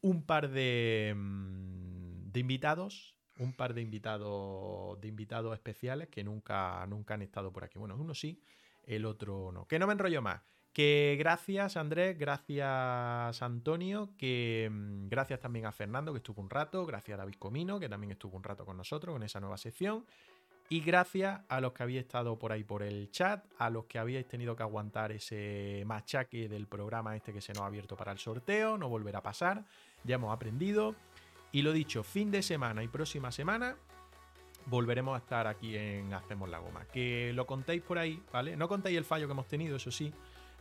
un 0.02 0.26
par 0.26 0.50
de, 0.50 1.14
mm, 1.16 2.32
de 2.32 2.40
invitados 2.40 3.14
un 3.40 3.54
par 3.54 3.74
de 3.74 3.82
invitados, 3.82 5.00
de 5.02 5.54
especiales 5.54 6.08
que 6.10 6.24
nunca, 6.24 6.86
nunca 6.88 7.16
han 7.16 7.22
estado 7.22 7.52
por 7.52 7.64
aquí. 7.64 7.80
Bueno, 7.80 7.96
uno 7.98 8.14
sí, 8.14 8.42
el 8.84 9.06
otro 9.06 9.52
no. 9.52 9.66
Que 9.68 9.80
no 9.80 9.88
me 9.88 9.94
enrollo 9.94 10.22
más. 10.22 10.42
Que 10.74 11.16
gracias 11.20 11.78
Andrés, 11.78 12.18
gracias 12.18 13.42
Antonio, 13.44 14.10
que 14.18 14.68
mm, 14.72 15.08
gracias 15.08 15.40
también 15.40 15.68
a 15.68 15.72
Fernando 15.72 16.12
que 16.12 16.18
estuvo 16.18 16.42
un 16.42 16.50
rato, 16.50 16.84
gracias 16.88 17.14
a 17.14 17.18
David 17.20 17.36
Comino 17.38 17.80
que 17.80 17.88
también 17.88 18.12
estuvo 18.12 18.36
un 18.36 18.44
rato 18.44 18.66
con 18.66 18.76
nosotros 18.76 19.16
en 19.16 19.24
esa 19.24 19.40
nueva 19.40 19.58
sección. 19.58 20.04
Y 20.70 20.80
gracias 20.80 21.42
a 21.50 21.62
los 21.62 21.74
que 21.74 21.84
habéis 21.84 22.00
estado 22.00 22.40
por 22.40 22.52
ahí 22.52 22.64
por 22.64 22.82
el 22.82 23.12
chat, 23.12 23.46
a 23.60 23.70
los 23.70 23.86
que 23.86 24.00
habíais 24.00 24.28
tenido 24.28 24.56
que 24.56 24.64
aguantar 24.64 25.12
ese 25.12 25.84
machaque 25.86 26.50
del 26.50 26.66
programa 26.66 27.16
este 27.16 27.32
que 27.32 27.42
se 27.42 27.54
nos 27.54 27.64
ha 27.64 27.66
abierto 27.68 27.96
para 27.96 28.12
el 28.12 28.18
sorteo, 28.18 28.78
no 28.78 28.90
volverá 28.90 29.20
a 29.20 29.24
pasar, 29.24 29.66
ya 30.04 30.16
hemos 30.16 30.34
aprendido. 30.34 30.96
Y 31.52 31.62
lo 31.62 31.74
dicho, 31.74 32.02
fin 32.02 32.32
de 32.32 32.42
semana 32.42 32.82
y 32.82 32.88
próxima 32.88 33.32
semana 33.32 33.76
volveremos 34.66 35.14
a 35.14 35.20
estar 35.20 35.46
aquí 35.46 35.76
en 35.76 36.14
Hacemos 36.14 36.50
la 36.50 36.58
Goma. 36.58 36.86
Que 36.86 37.32
lo 37.34 37.46
contéis 37.46 37.84
por 37.84 38.00
ahí, 38.00 38.24
¿vale? 38.32 38.56
No 38.56 38.68
contéis 38.68 38.98
el 38.98 39.06
fallo 39.06 39.28
que 39.28 39.34
hemos 39.34 39.48
tenido, 39.48 39.76
eso 39.76 39.92
sí, 39.92 40.12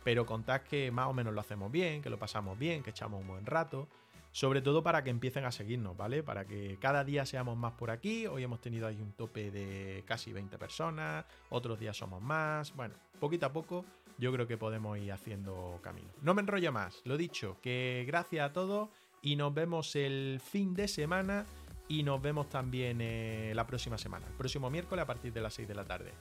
pero 0.03 0.25
contad 0.25 0.61
que 0.61 0.91
más 0.91 1.07
o 1.07 1.13
menos 1.13 1.33
lo 1.33 1.41
hacemos 1.41 1.71
bien, 1.71 2.01
que 2.01 2.09
lo 2.09 2.19
pasamos 2.19 2.57
bien, 2.57 2.83
que 2.83 2.91
echamos 2.91 3.21
un 3.21 3.27
buen 3.27 3.45
rato. 3.45 3.87
Sobre 4.31 4.63
todo 4.63 4.81
para 4.81 5.03
que 5.03 5.11
empiecen 5.11 5.45
a 5.45 5.51
seguirnos, 5.51 5.95
¿vale? 5.95 6.23
Para 6.23 6.45
que 6.45 6.77
cada 6.81 7.03
día 7.03 7.23
seamos 7.23 7.55
más 7.55 7.73
por 7.73 7.91
aquí. 7.91 8.25
Hoy 8.25 8.41
hemos 8.41 8.61
tenido 8.61 8.87
ahí 8.87 8.99
un 8.99 9.11
tope 9.11 9.51
de 9.51 10.03
casi 10.07 10.33
20 10.33 10.57
personas, 10.57 11.23
otros 11.49 11.77
días 11.77 11.95
somos 11.95 12.19
más. 12.19 12.75
Bueno, 12.75 12.95
poquito 13.19 13.45
a 13.45 13.53
poco 13.53 13.85
yo 14.17 14.31
creo 14.31 14.47
que 14.47 14.57
podemos 14.57 14.97
ir 14.97 15.11
haciendo 15.11 15.79
camino. 15.81 16.09
No 16.21 16.33
me 16.33 16.41
enrollo 16.41 16.71
más, 16.71 17.01
lo 17.05 17.17
dicho, 17.17 17.57
que 17.61 18.03
gracias 18.07 18.49
a 18.49 18.53
todos 18.53 18.89
y 19.21 19.35
nos 19.35 19.53
vemos 19.53 19.95
el 19.95 20.41
fin 20.43 20.73
de 20.73 20.87
semana 20.87 21.45
y 21.87 22.03
nos 22.03 22.21
vemos 22.21 22.49
también 22.49 22.99
eh, 23.01 23.51
la 23.55 23.67
próxima 23.67 23.97
semana, 23.97 24.25
el 24.27 24.33
próximo 24.33 24.69
miércoles 24.69 25.03
a 25.03 25.05
partir 25.05 25.33
de 25.33 25.41
las 25.41 25.53
6 25.53 25.67
de 25.67 25.75
la 25.75 25.85
tarde. 25.85 26.11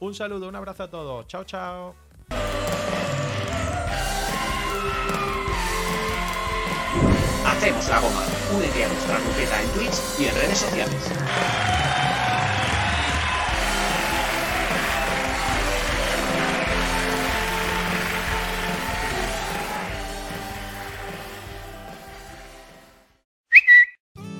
Un 0.00 0.14
saludo, 0.14 0.48
un 0.48 0.56
abrazo 0.56 0.84
a 0.84 0.90
todos. 0.90 1.26
Chao, 1.26 1.44
chao. 1.44 1.94
Hacemos 7.46 7.88
la 7.88 8.00
goma. 8.00 8.22
Únete 8.54 8.84
a 8.84 8.88
nuestra 8.88 9.18
grupeta 9.18 9.62
en 9.62 9.68
Twitch 9.70 9.96
y 10.18 10.24
en 10.26 10.34
redes 10.34 10.58
sociales. 10.58 11.77